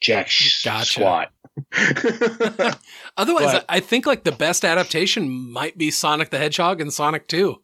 jack 0.00 0.28
Gotcha. 0.64 0.84
squat. 0.84 1.30
Otherwise, 3.16 3.52
But- 3.52 3.64
I 3.68 3.76
I 3.76 3.80
think 3.80 4.06
like 4.06 4.24
the 4.24 4.32
best 4.32 4.64
adaptation 4.64 5.28
might 5.30 5.76
be 5.78 5.90
Sonic 5.90 6.30
the 6.30 6.38
Hedgehog 6.38 6.80
and 6.80 6.92
Sonic 6.92 7.28
2. 7.28 7.56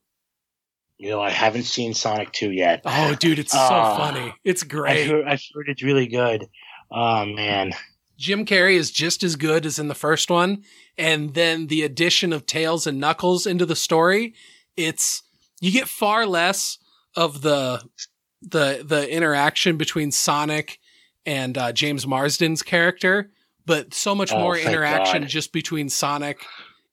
you 0.99 1.09
know, 1.11 1.21
I 1.21 1.31
haven't 1.31 1.63
seen 1.65 1.95
Sonic 1.95 2.31
2 2.33 2.51
yet. 2.53 2.83
Oh, 2.85 3.15
dude, 3.15 3.39
it's 3.39 3.53
so 3.53 3.59
Ah. 3.59 3.97
funny. 3.97 4.35
It's 4.45 4.63
I've 4.63 4.69
great. 4.69 5.07
heard, 5.11 5.25
I've 5.27 5.43
heard 5.55 5.69
it's 5.69 5.83
really 5.83 6.07
good. 6.07 6.47
Oh 6.93 7.25
man. 7.25 7.73
Jim 8.21 8.45
Carrey 8.45 8.75
is 8.75 8.91
just 8.91 9.23
as 9.25 9.35
good 9.35 9.65
as 9.65 9.79
in 9.79 9.89
the 9.89 9.95
first 9.95 10.31
one, 10.31 10.63
and 10.99 11.33
then 11.33 11.69
the 11.69 11.83
addition 11.83 12.35
of 12.35 12.45
Tails 12.45 12.87
and 12.87 13.01
Knuckles 13.01 13.47
into 13.47 13.65
the 13.65 13.75
story, 13.75 14.35
it's 14.77 15.23
you 15.59 15.73
get 15.73 15.89
far 15.89 16.27
less 16.27 16.77
of 17.17 17.41
the 17.41 17.83
the 18.43 18.85
the 18.87 19.11
interaction 19.11 19.79
between 19.79 20.11
Sonic 20.13 20.79
and 21.25 21.57
uh, 21.57 21.73
James 21.73 22.07
Marsden's 22.07 22.63
character, 22.63 23.31
but 23.65 23.95
so 23.95 24.15
much 24.15 24.33
Oh, 24.33 24.39
more 24.39 24.57
interaction 24.59 25.23
God. 25.23 25.29
just 25.31 25.51
between 25.53 25.89
Sonic 25.89 26.45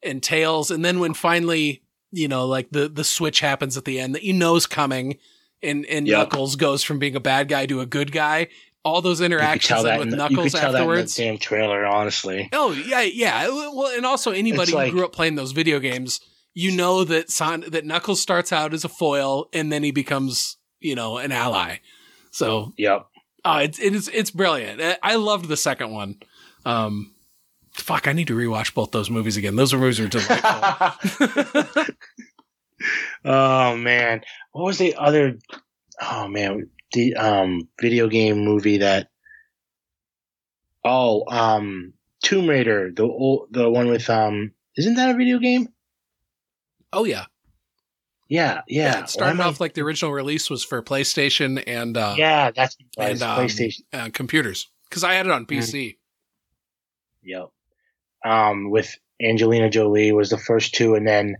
and 0.01 0.23
Tails. 0.23 0.71
And 0.71 0.85
then 0.85 0.99
when 1.01 1.13
finally, 1.13 1.81
you 2.11 2.29
know, 2.29 2.47
like 2.47 2.69
the 2.71 2.87
the 2.87 3.03
switch 3.03 3.41
happens 3.41 3.75
at 3.75 3.83
the 3.83 3.99
end 3.99 4.15
that 4.15 4.23
you 4.23 4.31
know's 4.31 4.65
coming, 4.65 5.17
and 5.61 5.85
and 5.87 6.07
Yep. 6.07 6.17
Knuckles 6.17 6.55
goes 6.55 6.83
from 6.83 6.99
being 6.99 7.17
a 7.17 7.19
bad 7.19 7.49
guy 7.49 7.65
to 7.65 7.81
a 7.81 7.85
good 7.85 8.13
guy. 8.13 8.47
All 8.87 9.01
those 9.01 9.21
interactions 9.21 9.83
with 9.83 10.09
the, 10.09 10.15
Knuckles 10.15 10.55
afterwards. 10.55 11.15
that 11.15 11.21
in 11.23 11.27
the 11.27 11.31
damn 11.33 11.39
trailer. 11.39 11.85
Honestly, 11.85 12.49
Oh 12.53 12.71
yeah, 12.71 13.01
yeah. 13.01 13.47
Well, 13.49 13.95
and 13.95 14.05
also 14.05 14.31
anybody 14.31 14.71
like- 14.71 14.91
who 14.91 14.97
grew 14.97 15.05
up 15.05 15.13
playing 15.13 15.35
those 15.35 15.51
video 15.51 15.79
games, 15.79 16.19
you 16.53 16.71
know 16.71 17.03
that 17.03 17.29
Son- 17.29 17.65
that 17.67 17.85
Knuckles 17.85 18.21
starts 18.21 18.51
out 18.53 18.73
as 18.73 18.83
a 18.85 18.89
foil 18.89 19.47
and 19.53 19.71
then 19.71 19.83
he 19.83 19.91
becomes, 19.91 20.57
you 20.79 20.95
know, 20.95 21.17
an 21.17 21.31
ally. 21.31 21.77
So, 22.31 22.73
yep. 22.77 23.07
uh, 23.45 23.61
it's 23.63 23.79
it 23.79 23.93
is 23.93 24.07
it's 24.13 24.31
brilliant. 24.31 24.81
I- 24.81 24.97
I 25.03 25.15
loved 25.15 25.47
the 25.49 25.57
second 25.57 25.91
one. 25.91 26.15
Um, 26.65 27.13
fuck, 27.73 28.07
I 28.07 28.13
need 28.13 28.27
to 28.27 28.35
rewatch 28.37 28.73
both 28.73 28.91
those 28.91 29.09
movies 29.09 29.37
again. 29.37 29.55
Those 29.55 29.73
movies 29.73 29.99
are 29.99 30.07
delightful. 30.07 31.85
oh 33.25 33.75
man, 33.77 34.21
what 34.51 34.63
was 34.65 34.77
the 34.77 34.95
other? 34.95 35.37
Oh 36.01 36.27
man, 36.27 36.69
the 36.93 37.15
um 37.15 37.67
video 37.81 38.07
game 38.07 38.39
movie 38.39 38.77
that. 38.79 39.09
Oh, 40.83 41.25
um, 41.27 41.93
Tomb 42.23 42.47
Raider, 42.47 42.91
the 42.95 43.03
old, 43.03 43.47
the 43.51 43.69
one 43.69 43.87
with 43.89 44.09
um, 44.09 44.53
isn't 44.77 44.95
that 44.95 45.09
a 45.09 45.17
video 45.17 45.37
game? 45.39 45.67
oh 46.93 47.03
yeah, 47.03 47.25
Yeah, 48.29 48.61
yeah. 48.69 49.01
It 49.01 49.09
started 49.09 49.31
am 49.31 49.41
I- 49.41 49.45
off 49.45 49.59
like 49.59 49.73
the 49.73 49.81
original 49.81 50.13
release 50.13 50.49
was 50.49 50.63
for 50.63 50.81
PlayStation 50.81 51.61
and 51.67 51.97
uh, 51.97 52.15
yeah, 52.17 52.51
that's 52.51 52.77
and 52.97 53.21
um, 53.21 53.39
PlayStation. 53.39 53.81
uh, 53.91 54.09
computers 54.13 54.69
because 54.89 55.03
I 55.03 55.13
had 55.15 55.25
it 55.25 55.31
on 55.33 55.45
Mm. 55.45 55.49
PC. 55.57 55.97
Yep. 57.23 57.49
Um, 58.23 58.69
with 58.71 58.95
Angelina 59.21 59.69
Jolie 59.69 60.13
was 60.13 60.29
the 60.29 60.37
first 60.37 60.73
two, 60.73 60.95
and 60.95 61.05
then 61.05 61.35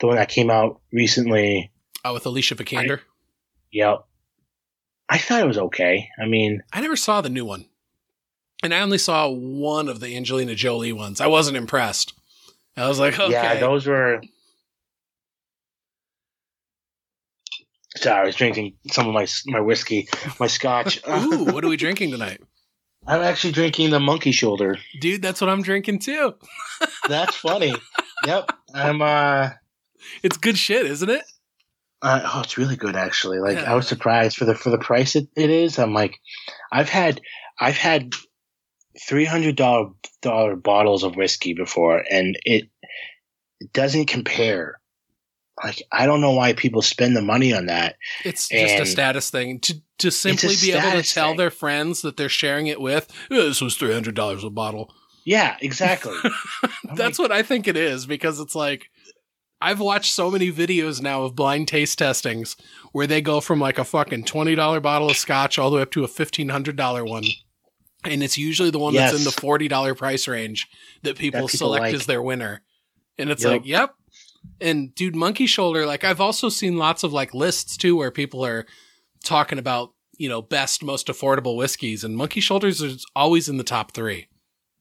the 0.00 0.06
one 0.06 0.16
that 0.16 0.30
came 0.30 0.50
out 0.50 0.80
recently. 0.92 1.70
Uh, 2.04 2.12
with 2.14 2.24
Alicia 2.24 2.54
Vikander. 2.54 3.00
Yep. 3.72 4.06
I 5.08 5.18
thought 5.18 5.40
it 5.40 5.46
was 5.46 5.58
okay. 5.58 6.08
I 6.20 6.26
mean, 6.26 6.62
I 6.72 6.80
never 6.80 6.96
saw 6.96 7.20
the 7.20 7.30
new 7.30 7.44
one. 7.44 7.66
And 8.62 8.74
I 8.74 8.80
only 8.80 8.98
saw 8.98 9.28
one 9.28 9.88
of 9.88 10.00
the 10.00 10.16
Angelina 10.16 10.54
Jolie 10.54 10.92
ones. 10.92 11.20
I 11.20 11.28
wasn't 11.28 11.56
impressed. 11.56 12.12
I 12.76 12.88
was 12.88 12.98
like, 12.98 13.18
okay. 13.18 13.32
yeah, 13.32 13.58
those 13.60 13.86
were. 13.86 14.20
Sorry, 17.96 18.20
I 18.20 18.24
was 18.24 18.36
drinking 18.36 18.74
some 18.90 19.08
of 19.08 19.14
my 19.14 19.26
my 19.46 19.60
whiskey, 19.60 20.08
my 20.38 20.46
scotch. 20.46 21.00
Ooh, 21.08 21.44
what 21.44 21.64
are 21.64 21.68
we 21.68 21.76
drinking 21.76 22.10
tonight? 22.10 22.40
I'm 23.06 23.22
actually 23.22 23.52
drinking 23.52 23.90
the 23.90 24.00
monkey 24.00 24.32
shoulder. 24.32 24.76
Dude, 25.00 25.22
that's 25.22 25.40
what 25.40 25.48
I'm 25.48 25.62
drinking 25.62 26.00
too. 26.00 26.34
That's 27.08 27.34
funny. 27.34 27.74
yep, 28.26 28.50
I'm. 28.74 29.00
uh 29.00 29.50
It's 30.22 30.36
good 30.36 30.58
shit, 30.58 30.84
isn't 30.84 31.08
it? 31.08 31.22
Uh, 32.00 32.20
oh, 32.24 32.40
it's 32.40 32.58
really 32.58 32.76
good 32.76 32.96
actually. 32.96 33.38
Like 33.38 33.58
Yeah. 33.58 33.72
I 33.72 33.74
was 33.74 33.88
surprised 33.88 34.36
for 34.36 34.44
the 34.44 34.54
for 34.54 34.70
the 34.70 34.78
price 34.78 35.16
it, 35.16 35.28
it 35.36 35.50
is. 35.50 35.78
I'm 35.78 35.94
like, 35.94 36.20
I've 36.70 36.88
had 36.88 37.20
I've 37.58 37.76
had 37.76 38.12
three 39.06 39.24
hundred 39.24 39.56
dollar 39.56 39.90
dollar 40.22 40.56
bottles 40.56 41.02
of 41.02 41.16
whiskey 41.16 41.54
before, 41.54 42.04
and 42.10 42.38
it, 42.44 42.68
it 43.60 43.72
doesn't 43.72 44.06
compare. 44.06 44.80
Like 45.62 45.82
I 45.90 46.06
don't 46.06 46.20
know 46.20 46.32
why 46.32 46.52
people 46.52 46.82
spend 46.82 47.16
the 47.16 47.22
money 47.22 47.52
on 47.52 47.66
that. 47.66 47.96
It's 48.24 48.48
just 48.48 48.78
a 48.78 48.86
status 48.86 49.30
thing. 49.30 49.58
To 49.60 49.74
to 49.98 50.10
simply 50.12 50.54
be 50.60 50.70
able 50.70 50.92
to 50.92 51.02
tell 51.02 51.30
thing. 51.30 51.36
their 51.36 51.50
friends 51.50 52.02
that 52.02 52.16
they're 52.16 52.28
sharing 52.28 52.68
it 52.68 52.80
with, 52.80 53.10
"Yeah, 53.28 53.42
this 53.42 53.60
was 53.60 53.76
three 53.76 53.92
hundred 53.92 54.14
dollars 54.14 54.44
a 54.44 54.50
bottle. 54.50 54.94
Yeah, 55.24 55.56
exactly. 55.60 56.16
That's 56.94 57.18
what 57.18 57.32
I 57.32 57.42
think 57.42 57.68
it 57.68 57.76
is 57.76 58.06
because 58.06 58.40
it's 58.40 58.54
like 58.54 58.90
I've 59.60 59.80
watched 59.80 60.12
so 60.12 60.30
many 60.30 60.52
videos 60.52 61.02
now 61.02 61.24
of 61.24 61.34
blind 61.34 61.68
taste 61.68 61.98
testings 61.98 62.56
where 62.92 63.06
they 63.06 63.20
go 63.20 63.40
from 63.40 63.60
like 63.60 63.78
a 63.78 63.84
fucking 63.84 64.24
twenty 64.24 64.54
dollar 64.54 64.80
bottle 64.80 65.10
of 65.10 65.16
scotch 65.16 65.58
all 65.58 65.70
the 65.70 65.76
way 65.76 65.82
up 65.82 65.90
to 65.92 66.04
a 66.04 66.08
fifteen 66.08 66.48
hundred 66.50 66.76
dollar 66.76 67.04
one. 67.04 67.24
And 68.04 68.22
it's 68.22 68.38
usually 68.38 68.70
the 68.70 68.78
one 68.78 68.94
that's 68.94 69.18
in 69.18 69.24
the 69.24 69.32
forty 69.32 69.66
dollar 69.66 69.94
price 69.94 70.28
range 70.28 70.68
that 71.02 71.16
people, 71.18 71.40
That 71.40 71.46
people 71.50 71.58
select 71.58 71.82
like. 71.82 71.94
as 71.94 72.06
their 72.06 72.22
winner. 72.22 72.62
And 73.18 73.30
it's 73.30 73.42
Yep. 73.42 73.52
like, 73.52 73.66
yep. 73.66 73.94
And 74.60 74.94
dude, 74.94 75.16
monkey 75.16 75.46
shoulder, 75.46 75.84
like 75.84 76.04
I've 76.04 76.20
also 76.20 76.48
seen 76.48 76.76
lots 76.76 77.02
of 77.02 77.12
like 77.12 77.34
lists 77.34 77.76
too 77.76 77.96
where 77.96 78.12
people 78.12 78.44
are 78.46 78.64
talking 79.24 79.58
about, 79.58 79.92
you 80.16 80.28
know, 80.28 80.40
best, 80.40 80.84
most 80.84 81.08
affordable 81.08 81.56
whiskeys, 81.56 82.04
and 82.04 82.16
monkey 82.16 82.40
shoulders 82.40 82.80
is 82.80 83.04
always 83.16 83.48
in 83.48 83.56
the 83.56 83.64
top 83.64 83.92
three. 83.92 84.28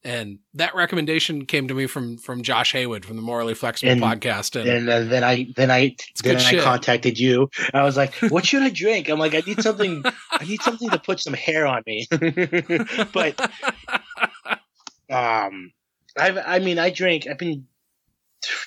And 0.03 0.39
that 0.53 0.73
recommendation 0.75 1.45
came 1.45 1.67
to 1.67 1.73
me 1.73 1.85
from 1.87 2.17
from 2.17 2.41
Josh 2.43 2.71
Haywood 2.73 3.03
from 3.03 3.15
the 3.17 3.21
Morally 3.21 3.53
Flexible 3.53 3.91
And- 3.91 4.01
podcast. 4.01 4.59
And 4.59 4.69
and 4.69 4.89
uh, 4.89 4.99
then 5.03 5.23
I 5.23 5.47
then 5.55 5.69
I 5.71 5.95
then 6.23 6.37
I 6.37 6.39
shit. 6.39 6.63
contacted 6.63 7.19
you. 7.19 7.49
I 7.73 7.83
was 7.83 7.97
like, 7.97 8.13
"What 8.29 8.45
should 8.47 8.61
I 8.61 8.69
drink?" 8.69 9.09
I'm 9.09 9.19
like, 9.19 9.33
"I 9.35 9.41
need 9.45 9.61
something. 9.61 10.03
I 10.31 10.45
need 10.45 10.61
something 10.61 10.89
to 10.91 10.99
put 10.99 11.19
some 11.19 11.33
hair 11.33 11.65
on 11.67 11.83
me." 11.85 12.07
but 13.11 13.39
um, 15.09 15.71
I've 16.17 16.37
I 16.45 16.59
mean, 16.59 16.79
I 16.79 16.89
drink. 16.89 17.27
I've 17.27 17.37
been 17.39 17.65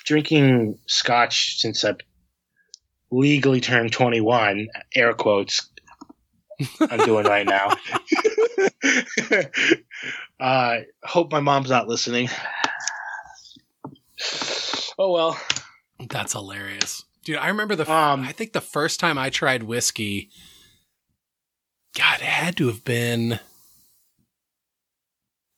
drinking 0.05 0.77
scotch 0.85 1.57
since 1.59 1.83
I've 1.83 1.97
legally 3.09 3.61
turned 3.61 3.91
21. 3.93 4.67
Air 4.95 5.13
quotes. 5.13 5.69
I'm 6.91 6.99
doing 7.05 7.25
right 7.25 7.47
now. 7.47 7.75
uh, 10.39 10.77
hope 11.03 11.31
my 11.31 11.39
mom's 11.39 11.69
not 11.69 11.87
listening. 11.87 12.29
Oh 14.97 15.11
well. 15.11 15.39
that's 16.09 16.33
hilarious, 16.33 17.05
dude. 17.23 17.37
I 17.37 17.47
remember 17.47 17.75
the. 17.75 17.91
Um, 17.91 18.21
I 18.21 18.31
think 18.31 18.53
the 18.53 18.61
first 18.61 18.99
time 18.99 19.17
I 19.17 19.29
tried 19.29 19.63
whiskey, 19.63 20.29
God, 21.97 22.19
it 22.19 22.25
had 22.25 22.57
to 22.57 22.67
have 22.67 22.83
been. 22.83 23.39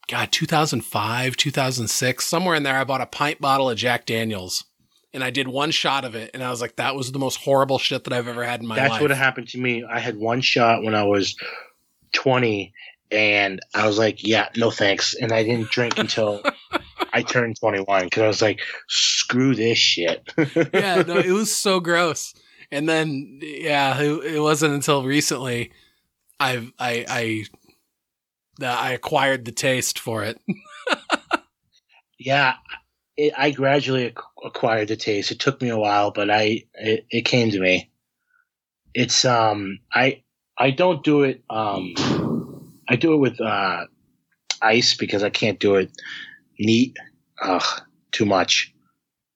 God, 0.09 0.31
2005, 0.31 1.37
2006, 1.37 2.25
somewhere 2.25 2.55
in 2.55 2.63
there, 2.63 2.77
I 2.77 2.83
bought 2.83 3.01
a 3.01 3.05
pint 3.05 3.39
bottle 3.39 3.69
of 3.69 3.77
Jack 3.77 4.05
Daniels 4.05 4.65
and 5.13 5.23
I 5.23 5.29
did 5.29 5.47
one 5.47 5.71
shot 5.71 6.05
of 6.05 6.15
it. 6.15 6.31
And 6.33 6.43
I 6.43 6.49
was 6.49 6.59
like, 6.59 6.75
that 6.77 6.95
was 6.95 7.11
the 7.11 7.19
most 7.19 7.37
horrible 7.37 7.77
shit 7.77 8.03
that 8.03 8.13
I've 8.13 8.27
ever 8.27 8.43
had 8.43 8.61
in 8.61 8.67
my 8.67 8.75
That's 8.75 8.89
life. 8.89 8.99
That's 8.99 9.09
what 9.09 9.17
happened 9.17 9.47
to 9.49 9.59
me. 9.59 9.83
I 9.83 9.99
had 9.99 10.17
one 10.17 10.41
shot 10.41 10.83
when 10.83 10.95
I 10.95 11.03
was 11.03 11.35
20, 12.13 12.73
and 13.13 13.59
I 13.73 13.85
was 13.87 13.97
like, 13.97 14.23
yeah, 14.23 14.49
no 14.57 14.71
thanks. 14.71 15.13
And 15.13 15.31
I 15.31 15.43
didn't 15.43 15.69
drink 15.69 15.97
until 15.97 16.41
I 17.13 17.21
turned 17.21 17.59
21 17.59 18.05
because 18.05 18.23
I 18.23 18.27
was 18.27 18.41
like, 18.41 18.59
screw 18.89 19.55
this 19.55 19.77
shit. 19.77 20.27
yeah, 20.73 21.03
no, 21.03 21.17
it 21.17 21.31
was 21.31 21.55
so 21.55 21.79
gross. 21.79 22.33
And 22.71 22.89
then, 22.89 23.39
yeah, 23.41 23.99
it, 23.99 24.35
it 24.35 24.39
wasn't 24.39 24.73
until 24.73 25.03
recently 25.03 25.71
I 26.39 26.71
I 26.79 27.05
I 27.07 27.43
that 28.59 28.79
I 28.79 28.91
acquired 28.91 29.45
the 29.45 29.51
taste 29.51 29.99
for 29.99 30.23
it. 30.23 30.39
yeah, 32.19 32.55
it, 33.15 33.33
I 33.37 33.51
gradually 33.51 34.05
ac- 34.05 34.15
acquired 34.43 34.87
the 34.87 34.95
taste. 34.95 35.31
It 35.31 35.39
took 35.39 35.61
me 35.61 35.69
a 35.69 35.77
while, 35.77 36.11
but 36.11 36.31
I 36.31 36.63
it, 36.73 37.05
it 37.11 37.21
came 37.25 37.51
to 37.51 37.59
me. 37.59 37.91
It's 38.93 39.23
um 39.23 39.79
I 39.93 40.23
I 40.57 40.71
don't 40.71 41.03
do 41.03 41.23
it 41.23 41.43
um 41.49 41.93
I 42.89 42.95
do 42.95 43.13
it 43.13 43.17
with 43.17 43.39
uh 43.41 43.85
ice 44.61 44.95
because 44.95 45.23
I 45.23 45.29
can't 45.29 45.59
do 45.59 45.75
it 45.75 45.91
neat. 46.59 46.95
Ugh, 47.41 47.81
too 48.11 48.25
much. 48.25 48.73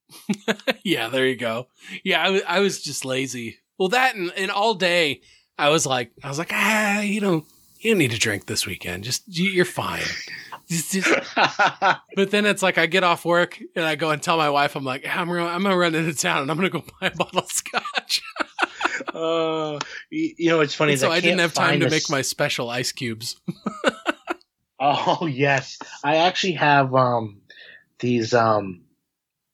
yeah, 0.84 1.10
there 1.10 1.28
you 1.28 1.36
go. 1.36 1.68
Yeah, 2.04 2.40
I, 2.48 2.60
was 2.60 2.82
just 2.82 3.04
lazy. 3.06 3.58
Well, 3.78 3.90
that 3.90 4.16
and, 4.16 4.32
and 4.38 4.52
all 4.52 4.74
day 4.74 5.22
I 5.58 5.70
was 5.70 5.86
like, 5.86 6.12
I 6.24 6.30
was 6.30 6.38
like, 6.40 6.52
ah, 6.54 7.02
you 7.02 7.20
don't, 7.20 7.46
you 7.80 7.92
don't 7.92 7.98
need 8.00 8.12
to 8.12 8.20
drink 8.20 8.46
this 8.46 8.66
weekend. 8.66 9.04
Just 9.04 9.24
you- 9.28 9.50
you're 9.52 9.66
fine. 9.66 10.04
Just- 10.70 10.92
just- 10.94 11.10
But 12.16 12.32
then 12.32 12.46
it's 12.46 12.64
like 12.64 12.78
I 12.78 12.86
get 12.86 13.04
off 13.04 13.26
work 13.26 13.60
and 13.76 13.86
I 13.86 13.96
go 13.96 14.10
and 14.12 14.22
tell 14.22 14.38
my 14.38 14.50
wife, 14.50 14.76
I'm 14.76 14.84
like, 14.86 15.06
I'm 15.08 15.28
gonna, 15.28 15.46
I'm 15.46 15.62
gonna 15.64 15.78
run 15.78 15.94
into 15.96 16.14
town 16.16 16.42
and 16.44 16.52
I'm 16.52 16.58
gonna 16.58 16.70
go 16.70 16.84
buy 17.02 17.08
a 17.08 17.16
bottle 17.16 17.40
of 17.40 17.52
scotch. 17.52 18.22
uh, 19.14 19.80
you, 20.10 20.34
you 20.38 20.50
know, 20.50 20.60
it's 20.62 20.74
funny. 20.74 20.94
And 20.94 21.02
so 21.02 21.08
is 21.12 21.18
I 21.18 21.20
didn't 21.22 21.40
have 21.40 21.54
time 21.54 21.80
to 21.80 21.86
this- 21.86 22.10
make 22.10 22.16
my 22.16 22.22
special 22.22 22.70
ice 22.70 22.92
cubes. 22.92 23.40
Oh 24.80 25.26
yes, 25.26 25.80
I 26.04 26.18
actually 26.18 26.54
have 26.54 26.94
um 26.94 27.42
these 28.00 28.34
um 28.34 28.82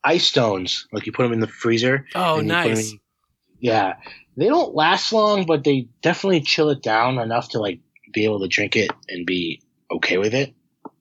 ice 0.04 0.26
stones. 0.26 0.86
Like 0.91 1.06
you 1.06 1.14
put 1.14 1.24
them 1.24 1.32
in 1.32 1.39
the 1.39 1.48
freezer. 1.48 2.06
Oh, 2.14 2.39
and 2.39 2.48
you 2.50 2.54
put 2.54 2.62
'em 2.66 2.70
nice. 2.72 2.91
in- 2.91 3.00
yeah, 3.60 3.94
they 4.36 4.48
don't 4.48 4.76
last 4.76 5.14
long, 5.14 5.46
but 5.46 5.64
they 5.64 5.88
definitely 6.02 6.41
chill 6.41 6.70
it 6.72 6.84
down 6.84 7.20
enough 7.20 7.48
to 7.52 7.60
like 7.60 7.80
be 8.14 8.26
able 8.26 8.41
to 8.41 8.50
drink 8.50 8.76
it 8.76 8.91
and 9.08 9.26
be 9.26 9.62
okay 9.91 10.18
with 10.18 10.34
it. 10.34 10.54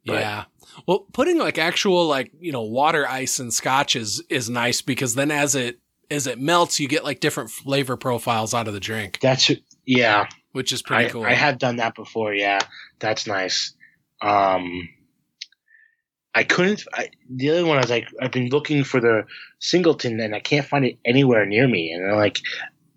But- 0.07 0.20
Yeah. 0.20 0.45
Well, 0.86 1.01
putting 1.12 1.38
like 1.38 1.59
actual 1.59 2.07
like, 2.07 2.30
you 2.38 2.53
know, 2.53 2.62
water 2.62 3.07
ice 3.09 3.40
and 3.40 3.53
scotch 3.53 3.97
is 3.97 4.22
is 4.30 4.49
nice 4.49 4.82
because 4.82 5.16
then 5.16 5.32
as 5.32 5.57
it 5.57 5.80
as 6.12 6.26
it 6.26 6.38
melts, 6.38 6.78
you 6.78 6.88
get 6.88 7.04
like 7.04 7.20
different 7.20 7.50
flavor 7.50 7.96
profiles 7.96 8.54
out 8.54 8.68
of 8.68 8.74
the 8.74 8.80
drink. 8.80 9.18
That's 9.20 9.50
yeah, 9.84 10.28
which 10.52 10.72
is 10.72 10.82
pretty 10.82 11.06
I, 11.06 11.08
cool. 11.08 11.24
I 11.24 11.32
have 11.32 11.58
done 11.58 11.76
that 11.76 11.94
before. 11.94 12.34
Yeah, 12.34 12.60
that's 12.98 13.26
nice. 13.26 13.74
Um, 14.20 14.88
I 16.34 16.44
couldn't. 16.44 16.84
I, 16.94 17.10
the 17.28 17.50
other 17.50 17.66
one 17.66 17.76
I 17.76 17.80
was 17.80 17.90
like, 17.90 18.08
I've 18.20 18.32
been 18.32 18.48
looking 18.48 18.84
for 18.84 19.00
the 19.00 19.24
singleton 19.58 20.20
and 20.20 20.34
I 20.34 20.40
can't 20.40 20.66
find 20.66 20.84
it 20.84 20.98
anywhere 21.04 21.44
near 21.44 21.68
me. 21.68 21.92
And 21.92 22.16
like 22.16 22.38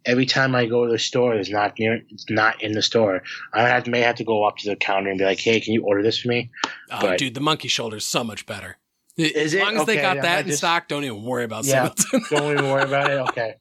every 0.05 0.25
time 0.25 0.55
I 0.55 0.65
go 0.67 0.85
to 0.85 0.91
the 0.91 0.99
store, 0.99 1.35
it's 1.35 1.49
not 1.49 1.77
near. 1.77 2.01
It's 2.09 2.29
not 2.29 2.61
in 2.61 2.73
the 2.73 2.81
store. 2.81 3.23
I 3.53 3.67
have, 3.67 3.87
may 3.87 4.01
have 4.01 4.15
to 4.15 4.23
go 4.23 4.45
up 4.45 4.57
to 4.57 4.69
the 4.69 4.75
counter 4.75 5.09
and 5.09 5.19
be 5.19 5.25
like, 5.25 5.39
Hey, 5.39 5.59
can 5.59 5.73
you 5.73 5.83
order 5.83 6.01
this 6.01 6.19
for 6.19 6.29
me? 6.29 6.49
oh, 6.91 7.01
but- 7.01 7.17
dude, 7.17 7.33
the 7.33 7.41
monkey 7.41 7.67
shoulder 7.67 7.97
is 7.97 8.05
so 8.05 8.23
much 8.23 8.45
better. 8.45 8.77
Is 9.17 9.31
as 9.35 9.53
it? 9.53 9.63
long 9.63 9.77
as 9.77 9.85
they 9.85 9.95
got 9.95 10.17
I 10.17 10.21
that 10.21 10.39
in 10.41 10.47
just- 10.47 10.57
stock, 10.59 10.87
don't 10.87 11.03
even 11.03 11.23
worry 11.23 11.43
about 11.45 11.65
Yeah. 11.65 11.89
Singleton. 11.95 12.37
Don't 12.37 12.51
even 12.53 12.65
worry 12.71 12.83
about 12.83 13.09
it. 13.09 13.19
Okay. 13.29 13.53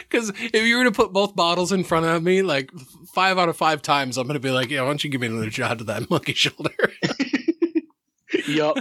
Because 0.00 0.30
if 0.36 0.54
you 0.66 0.76
were 0.76 0.82
to 0.84 0.90
put 0.90 1.12
both 1.12 1.36
bottles 1.36 1.70
in 1.70 1.84
front 1.84 2.04
of 2.04 2.20
me, 2.20 2.42
like 2.42 2.68
five 3.14 3.38
out 3.38 3.48
of 3.48 3.56
five 3.56 3.80
times, 3.80 4.16
I'm 4.18 4.26
gonna 4.26 4.40
be 4.40 4.50
like, 4.50 4.70
"Yeah, 4.70 4.80
why 4.80 4.88
don't 4.88 5.04
you 5.04 5.08
give 5.10 5.20
me 5.20 5.28
another 5.28 5.52
shot 5.52 5.80
of 5.80 5.86
that 5.86 6.10
monkey 6.10 6.34
shoulder?" 6.34 6.72
Yup. 8.48 8.78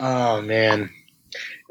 oh 0.00 0.40
man. 0.42 0.90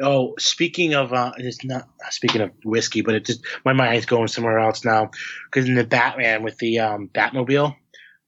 Oh, 0.02 0.34
speaking 0.40 0.94
of, 0.94 1.12
uh, 1.14 1.32
it's 1.38 1.64
not 1.66 1.88
speaking 2.10 2.42
of 2.42 2.52
whiskey, 2.64 3.02
but 3.02 3.16
it 3.16 3.26
just 3.26 3.46
my 3.66 3.74
mind's 3.74 4.06
going 4.06 4.28
somewhere 4.28 4.60
else 4.60 4.84
now. 4.86 5.10
Because 5.46 5.68
in 5.70 5.76
the 5.76 5.84
Batman 5.86 6.44
with 6.44 6.58
the 6.58 6.80
um, 6.80 7.10
Batmobile, 7.14 7.76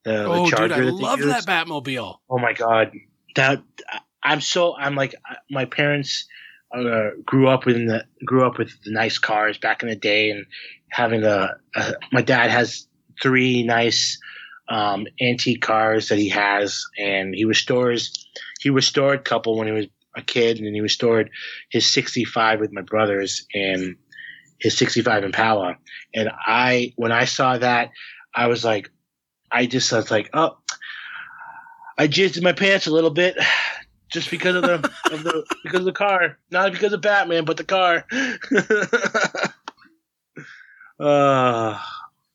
the, 0.03 0.25
oh, 0.25 0.49
the 0.49 0.55
dude, 0.55 0.71
I 0.71 0.79
love 0.81 1.19
that 1.19 1.45
Batmobile. 1.45 2.17
Oh 2.29 2.37
my 2.39 2.53
god, 2.53 2.91
that 3.35 3.61
I'm 4.23 4.41
so 4.41 4.75
I'm 4.77 4.95
like 4.95 5.15
my 5.49 5.65
parents 5.65 6.27
uh, 6.73 7.09
grew 7.25 7.47
up 7.47 7.67
in 7.67 7.87
the 7.87 8.05
grew 8.25 8.45
up 8.45 8.57
with 8.57 8.71
the 8.83 8.91
nice 8.91 9.17
cars 9.17 9.57
back 9.57 9.83
in 9.83 9.89
the 9.89 9.95
day, 9.95 10.31
and 10.31 10.45
having 10.89 11.21
the 11.21 11.57
a 11.75 11.93
my 12.11 12.21
dad 12.21 12.49
has 12.49 12.87
three 13.21 13.63
nice 13.63 14.19
um, 14.69 15.05
antique 15.19 15.61
cars 15.61 16.09
that 16.09 16.17
he 16.17 16.29
has, 16.29 16.85
and 16.97 17.33
he 17.35 17.45
restores 17.45 18.27
he 18.59 18.69
restored 18.69 19.19
a 19.19 19.23
couple 19.23 19.57
when 19.57 19.67
he 19.67 19.73
was 19.73 19.87
a 20.15 20.21
kid, 20.21 20.57
and 20.57 20.67
then 20.67 20.73
he 20.73 20.81
restored 20.81 21.29
his 21.69 21.91
65 21.91 22.59
with 22.59 22.71
my 22.71 22.81
brothers 22.81 23.45
and 23.53 23.95
his 24.59 24.77
65 24.77 25.23
Impala, 25.23 25.77
and 26.13 26.29
I 26.29 26.93
when 26.95 27.11
I 27.11 27.25
saw 27.25 27.57
that 27.57 27.89
I 28.35 28.47
was 28.47 28.63
like 28.63 28.91
I 29.51 29.65
just 29.65 29.91
was 29.91 30.11
like 30.11 30.29
oh 30.33 30.57
I 32.01 32.07
jizzed 32.07 32.35
in 32.35 32.43
my 32.43 32.53
pants 32.53 32.87
a 32.87 32.91
little 32.91 33.11
bit 33.11 33.37
just 34.11 34.31
because 34.31 34.55
of 34.55 34.63
the 34.63 34.91
of 35.11 35.23
the 35.23 35.45
because 35.63 35.81
of 35.81 35.85
the 35.85 35.91
car, 35.91 36.39
not 36.49 36.71
because 36.71 36.93
of 36.93 37.01
Batman, 37.01 37.45
but 37.45 37.57
the 37.57 37.63
car. 37.63 38.07
uh 40.99 41.79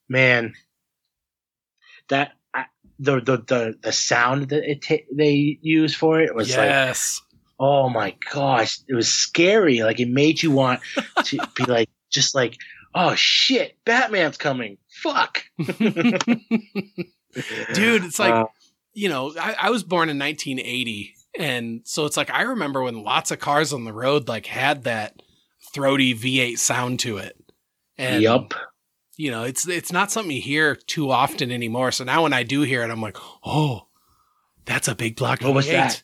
man, 0.08 0.54
that 2.10 2.34
I, 2.54 2.66
the, 3.00 3.20
the 3.20 3.38
the 3.38 3.78
the 3.82 3.90
sound 3.92 4.50
that 4.50 4.70
it 4.70 4.82
ta- 4.82 5.04
they 5.12 5.58
use 5.60 5.96
for 5.96 6.20
it 6.20 6.32
was 6.32 6.56
like, 6.56 6.68
yes. 6.68 7.20
oh 7.58 7.88
my 7.88 8.14
gosh, 8.30 8.78
it 8.86 8.94
was 8.94 9.08
scary. 9.08 9.82
Like 9.82 9.98
it 9.98 10.08
made 10.08 10.44
you 10.44 10.52
want 10.52 10.78
to 11.24 11.38
be 11.56 11.64
like, 11.68 11.90
just 12.08 12.36
like, 12.36 12.56
oh 12.94 13.16
shit, 13.16 13.76
Batman's 13.84 14.36
coming. 14.36 14.78
Fuck, 15.02 15.42
Dude, 17.74 18.04
it's 18.04 18.18
like, 18.18 18.32
Uh, 18.32 18.46
you 18.96 19.10
know, 19.10 19.32
I, 19.38 19.54
I 19.60 19.70
was 19.70 19.84
born 19.84 20.08
in 20.08 20.18
1980. 20.18 21.14
And 21.38 21.82
so 21.84 22.06
it's 22.06 22.16
like, 22.16 22.30
I 22.30 22.42
remember 22.42 22.82
when 22.82 23.02
lots 23.04 23.30
of 23.30 23.38
cars 23.38 23.74
on 23.74 23.84
the 23.84 23.92
road 23.92 24.26
like 24.26 24.46
had 24.46 24.84
that 24.84 25.22
throaty 25.74 26.14
V8 26.14 26.56
sound 26.58 26.98
to 27.00 27.18
it. 27.18 27.36
And, 27.98 28.22
yup. 28.22 28.54
you 29.18 29.30
know, 29.30 29.44
it's, 29.44 29.68
it's 29.68 29.92
not 29.92 30.10
something 30.10 30.34
you 30.34 30.40
hear 30.40 30.74
too 30.74 31.10
often 31.10 31.52
anymore. 31.52 31.92
So 31.92 32.04
now 32.04 32.22
when 32.22 32.32
I 32.32 32.42
do 32.42 32.62
hear 32.62 32.82
it, 32.82 32.90
I'm 32.90 33.02
like, 33.02 33.18
oh, 33.44 33.86
that's 34.64 34.88
a 34.88 34.94
big 34.94 35.14
block 35.16 35.42
What 35.42 35.52
was 35.54 35.66
V8. 35.66 35.72
that? 35.72 36.02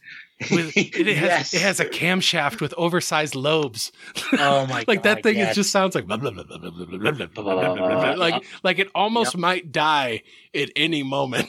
With, 0.51 0.77
it, 0.77 1.07
has, 1.17 1.53
Yes. 1.53 1.55
it 1.55 1.63
has 1.63 1.81
a 1.81 1.87
camshaft 1.87 2.61
with 2.61 2.75
oversized 2.77 3.35
lobes. 3.35 3.91
Oh 4.33 4.67
my 4.67 4.81
God. 4.81 4.89
like 4.89 5.03
that 5.05 5.23
thing, 5.23 5.37
yes. 5.37 5.53
it 5.53 5.55
just 5.55 5.71
sounds 5.71 5.95
like 5.95 6.07
blah, 6.07 6.17
blah, 6.19 6.31
blah, 6.31 6.43
blah, 6.43 6.59
blah, 6.59 6.71
blah, 6.71 6.87
blah, 6.87 7.11
blah, 7.13 7.27
blah, 7.27 7.55
blah, 7.55 7.75
blah, 7.75 7.99
blah. 7.99 8.15
like 8.15 8.45
like 8.63 8.79
it 8.81 8.89
almost 8.95 9.37
might 9.37 9.71
die 9.73 10.23
at 10.55 10.69
any 10.77 11.03
moment. 11.03 11.49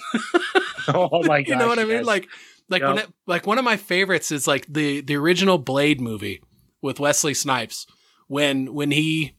oh 0.94 1.24
my 1.24 1.42
god, 1.42 1.48
you 1.48 1.56
know 1.56 1.68
what 1.68 1.80
I 1.80 1.86
mean? 1.86 2.04
Like 2.04 2.28
like 2.70 2.82
when 2.82 2.96
Yep. 2.96 3.08
it, 3.08 3.14
like 3.28 3.48
one 3.48 3.58
of 3.60 3.66
my 3.66 3.78
favorites 3.78 4.32
is 4.32 4.48
like 4.48 4.66
the 4.68 5.02
the 5.02 5.16
original 5.16 5.58
Blade 5.58 6.02
movie 6.02 6.42
with 6.82 7.00
Wesley 7.00 7.34
Snipes 7.34 7.86
when 8.28 8.74
when 8.74 8.92
he 8.92 9.36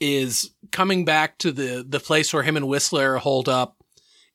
is 0.00 0.50
coming 0.72 1.04
back 1.04 1.38
to 1.38 1.52
the 1.52 1.84
the 1.86 2.00
place 2.00 2.32
where 2.32 2.42
him 2.42 2.56
and 2.56 2.68
Whistler 2.68 3.18
hold 3.18 3.48
up 3.48 3.76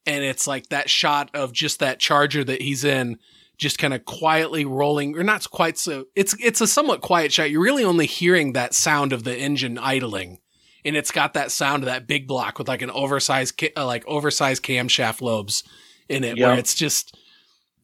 and 0.05 0.23
it's 0.23 0.45
like 0.45 0.69
that 0.69 0.89
shot 0.89 1.31
of 1.33 1.51
just 1.51 1.79
that 1.79 1.99
charger 1.99 2.43
that 2.43 2.61
he's 2.61 2.83
in 2.83 3.17
just 3.57 3.79
kind 3.79 3.93
of 3.93 4.05
quietly 4.05 4.65
rolling 4.65 5.17
or 5.17 5.23
not 5.23 5.49
quite 5.49 5.77
so 5.77 6.05
it's 6.15 6.35
it's 6.39 6.61
a 6.61 6.67
somewhat 6.67 7.01
quiet 7.01 7.31
shot 7.31 7.49
you're 7.49 7.61
really 7.63 7.83
only 7.85 8.05
hearing 8.05 8.53
that 8.53 8.73
sound 8.73 9.13
of 9.13 9.23
the 9.23 9.35
engine 9.35 9.77
idling 9.77 10.39
and 10.83 10.95
it's 10.95 11.11
got 11.11 11.33
that 11.33 11.51
sound 11.51 11.81
of 11.81 11.87
that 11.87 12.05
big 12.05 12.27
block 12.27 12.59
with 12.59 12.67
like 12.67 12.81
an 12.81 12.91
oversized 12.91 13.57
ca- 13.59 13.71
uh, 13.77 13.85
like 13.85 14.05
oversized 14.07 14.61
camshaft 14.63 15.21
lobes 15.21 15.63
in 16.09 16.23
it 16.23 16.37
where 16.39 16.57
it's 16.57 16.75
just 16.75 17.17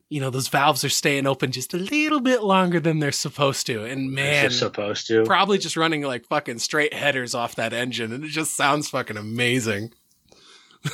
you 0.09 0.19
know 0.19 0.29
those 0.29 0.47
valves 0.49 0.83
are 0.83 0.89
staying 0.89 1.25
open 1.25 1.51
just 1.51 1.73
a 1.73 1.77
little 1.77 2.19
bit 2.19 2.43
longer 2.43 2.79
than 2.81 2.99
they're 2.99 3.11
supposed 3.13 3.65
to. 3.67 3.85
And 3.85 4.11
man 4.11 4.51
supposed 4.51 5.07
to. 5.07 5.23
probably 5.23 5.57
just 5.57 5.77
running 5.77 6.01
like 6.01 6.27
fucking 6.27 6.59
straight 6.59 6.93
headers 6.93 7.33
off 7.33 7.55
that 7.55 7.71
engine 7.73 8.11
and 8.11 8.23
it 8.25 8.27
just 8.29 8.55
sounds 8.55 8.89
fucking 8.89 9.15
amazing. 9.17 9.93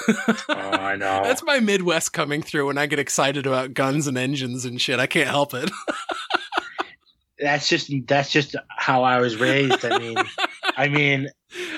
Oh, 0.07 0.53
I 0.53 0.95
know. 0.99 1.23
that's 1.23 1.41
my 1.43 1.59
midwest 1.59 2.13
coming 2.13 2.41
through 2.43 2.67
when 2.67 2.77
i 2.77 2.85
get 2.87 2.99
excited 2.99 3.47
about 3.47 3.73
guns 3.73 4.05
and 4.05 4.17
engines 4.17 4.65
and 4.65 4.79
shit. 4.79 4.99
I 4.99 5.07
can't 5.07 5.29
help 5.29 5.53
it. 5.53 5.71
That's 7.39 7.69
just 7.69 7.91
that's 8.07 8.31
just 8.31 8.55
how 8.67 9.03
I 9.03 9.19
was 9.19 9.35
raised. 9.35 9.85
I 9.85 9.99
mean, 9.99 10.17
I 10.75 10.87
mean, 10.87 11.29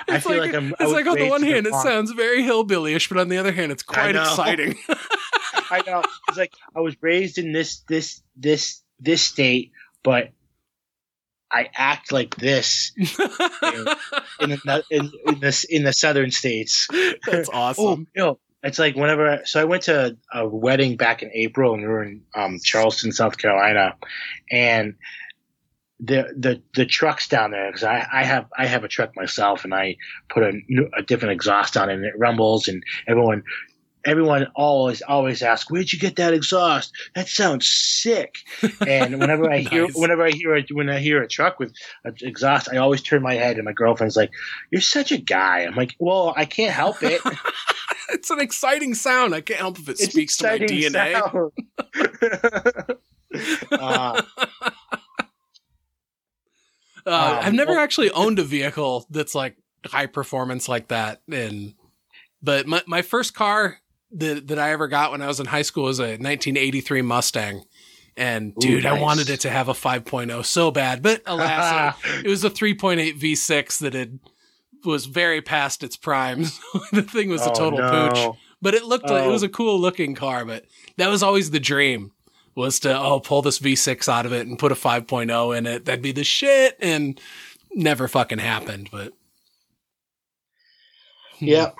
I 0.08 0.16
it's 0.16 0.26
feel 0.26 0.38
like, 0.38 0.54
like 0.54 0.62
I'm- 0.62 0.74
it's 0.80 0.94
like 0.94 1.06
on 1.06 1.20
the 1.20 1.28
one 1.28 1.44
hand 1.44 1.68
it 1.68 1.74
sounds 1.74 2.12
very 2.12 2.44
hillbillyish 2.44 3.10
but 3.10 3.18
on 3.18 3.28
the 3.28 3.38
other 3.38 3.52
hand 3.52 3.70
it's 3.72 3.84
quite 3.84 4.16
exciting 4.16 4.78
I 5.72 5.82
know. 5.86 6.04
It's 6.28 6.38
like 6.38 6.54
I 6.76 6.80
was 6.80 6.96
raised 7.02 7.38
in 7.38 7.52
this 7.52 7.84
this 7.88 8.22
this 8.36 8.82
this 9.00 9.22
state, 9.22 9.72
but 10.04 10.30
I 11.52 11.70
act 11.76 12.12
like 12.12 12.36
this 12.36 12.92
in 12.98 13.08
the 14.50 14.84
in, 14.90 15.12
in 15.28 15.40
the 15.40 15.66
in 15.70 15.84
the 15.84 15.94
southern 15.94 16.32
states. 16.32 16.88
that's 17.26 17.50
Oh, 17.54 17.58
awesome 17.58 18.08
no. 18.16 18.40
It's 18.62 18.78
like 18.78 18.96
whenever, 18.96 19.40
so 19.46 19.62
I 19.62 19.64
went 19.64 19.84
to 19.84 20.18
a 20.34 20.46
wedding 20.46 20.98
back 20.98 21.24
in 21.24 21.32
April 21.34 21.74
and 21.74 21.82
we 21.82 21.88
were 21.88 22.04
in 22.04 22.24
um, 22.36 22.60
Charleston, 22.62 23.14
South 23.14 23.38
Carolina, 23.38 23.96
and 24.52 24.96
the 26.02 26.34
the 26.38 26.62
the 26.76 26.86
trucks 26.86 27.28
down 27.28 27.52
there 27.52 27.68
because 27.68 27.84
I, 27.84 28.06
I 28.12 28.24
have 28.24 28.48
I 28.58 28.66
have 28.66 28.84
a 28.84 28.88
truck 28.88 29.16
myself 29.16 29.64
and 29.66 29.74
I 29.74 29.98
put 30.30 30.44
a, 30.44 30.54
a 30.98 31.02
different 31.04 31.34
exhaust 31.34 31.76
on 31.78 31.90
it 31.90 31.96
and 31.96 32.06
it 32.06 32.18
rumbles 32.18 32.68
and 32.68 32.84
everyone 33.08 33.44
everyone 34.06 34.48
always 34.56 35.02
always 35.02 35.42
asks 35.42 35.70
where'd 35.70 35.92
you 35.92 36.00
get 36.00 36.16
that 36.18 36.34
exhaust? 36.34 36.92
That 37.16 37.28
sounds 37.28 37.68
sick. 37.68 38.36
And 38.86 39.20
whenever 39.20 39.50
I 39.52 39.58
hear 39.72 39.84
Nice. 39.86 39.96
whenever 39.96 40.24
I 40.26 40.32
hear 40.32 40.56
a, 40.56 40.64
when 40.72 40.90
I 40.90 41.00
hear 41.00 41.22
a 41.22 41.28
truck 41.28 41.60
with 41.60 41.74
an 42.06 42.16
exhaust 42.22 42.70
I 42.72 42.78
always 42.78 43.02
turn 43.02 43.22
my 43.22 43.36
head 43.36 43.58
and 43.58 43.66
my 43.66 43.74
girlfriend's 43.74 44.16
like 44.16 44.32
you're 44.72 44.82
such 44.82 45.12
a 45.12 45.18
guy. 45.18 45.60
I'm 45.62 45.76
like 45.76 45.96
well 46.00 46.34
I 46.38 46.46
can't 46.46 46.74
help 46.74 46.98
it. 47.04 47.22
It's 48.12 48.32
an 48.32 48.40
exciting 48.40 48.96
sound. 48.96 49.36
I 49.36 49.42
can't 49.42 49.60
help 49.60 49.78
if 49.78 49.88
it 49.88 50.00
It's 50.00 50.12
speaks 50.14 50.36
to 50.38 50.48
my 50.48 50.58
dna 50.58 51.52
uh, 53.72 54.22
Uh, 54.22 54.22
Um, 57.06 57.40
I've 57.46 57.54
never 57.54 57.74
well- 57.74 57.80
actually 57.82 58.10
owned 58.12 58.40
a 58.40 58.44
vehicle 58.44 59.06
that's 59.10 59.34
like 59.36 59.58
high 59.86 60.06
performance 60.08 60.68
like 60.68 60.88
that. 60.90 61.22
And, 61.32 61.74
but 62.42 62.68
my, 62.68 62.82
my 62.88 63.02
first 63.02 63.34
car 63.34 63.78
that, 64.12 64.48
that 64.48 64.60
I 64.60 64.72
ever 64.72 64.88
got 64.88 65.12
when 65.12 65.22
I 65.22 65.28
was 65.28 65.40
in 65.40 65.46
high 65.48 65.62
school 65.62 65.86
was 65.86 66.00
a 66.00 66.04
1983 66.18 67.02
Mustang. 67.02 67.64
And 68.18 68.52
Ooh, 68.58 68.60
dude, 68.60 68.86
I 68.86 69.00
wanted 69.00 69.30
it 69.30 69.40
to 69.42 69.50
have 69.50 69.70
a 69.70 69.74
5.0 69.74 70.44
so 70.46 70.72
bad, 70.72 71.02
but 71.02 71.22
alas, 71.26 71.96
it, 72.24 72.28
was 72.28 72.44
a 72.44 72.50
3.8 72.50 73.18
V6 73.20 73.80
that 73.80 73.94
had 73.94 74.20
was 74.84 75.06
very 75.06 75.42
past 75.42 75.84
its 75.84 75.96
prime. 75.98 76.44
the 76.92 77.02
thing 77.02 77.30
was 77.30 77.42
a 77.46 77.52
Oh, 77.52 77.54
total 77.54 77.80
no. 77.80 78.10
pooch, 78.10 78.38
but 78.62 78.74
it 78.74 78.84
looked 78.86 79.10
like 79.10 79.24
it 79.24 79.28
Oh. 79.28 79.32
was 79.32 79.44
a 79.44 79.50
cool 79.50 79.80
looking 79.80 80.16
car. 80.16 80.44
But 80.46 80.66
that 80.98 81.10
was 81.10 81.22
always 81.24 81.52
the 81.52 81.60
dream 81.60 82.12
was 82.56 82.80
to 82.82 82.98
oh 83.00 83.20
pull 83.22 83.42
this 83.42 83.60
V6 83.60 84.10
out 84.10 84.26
of 84.26 84.34
it 84.34 84.48
and 84.48 84.60
put 84.60 84.72
a 84.72 84.76
5.0 84.76 85.58
in 85.58 85.66
it. 85.66 85.86
That'd 85.86 86.02
be 86.02 86.12
the 86.12 86.24
shit, 86.26 86.78
and 86.82 87.20
never 87.74 88.08
fucking 88.10 88.40
happened. 88.40 88.90
But 88.92 89.14
Hmm. 91.40 91.46
Yep. 91.46 91.80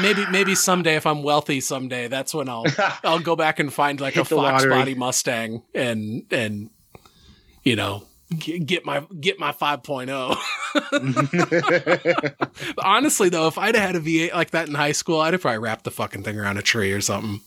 maybe 0.00 0.26
maybe 0.30 0.54
someday 0.54 0.96
if 0.96 1.06
I'm 1.06 1.22
wealthy 1.22 1.60
someday, 1.60 2.08
that's 2.08 2.34
when 2.34 2.48
I'll 2.48 2.64
I'll 3.04 3.20
go 3.20 3.36
back 3.36 3.58
and 3.58 3.72
find 3.72 4.00
like 4.00 4.14
a 4.14 4.20
Hit 4.20 4.28
the 4.28 4.36
Fox 4.36 4.62
lottery. 4.64 4.70
body 4.70 4.94
Mustang 4.94 5.62
and 5.74 6.24
and 6.30 6.70
you 7.62 7.76
know 7.76 8.04
Get, 8.38 8.66
get 8.66 8.86
my 8.86 9.04
get 9.20 9.38
my 9.38 9.52
5.0. 9.52 10.36
Honestly, 12.84 13.28
though, 13.28 13.46
if 13.46 13.58
I'd 13.58 13.74
have 13.74 13.94
had 13.94 13.96
a 13.96 14.00
V8 14.00 14.32
like 14.32 14.50
that 14.52 14.68
in 14.68 14.74
high 14.74 14.92
school, 14.92 15.20
I'd 15.20 15.34
have 15.34 15.42
probably 15.42 15.58
wrapped 15.58 15.84
the 15.84 15.90
fucking 15.90 16.22
thing 16.22 16.38
around 16.38 16.56
a 16.58 16.62
tree 16.62 16.92
or 16.92 17.00
something. 17.00 17.40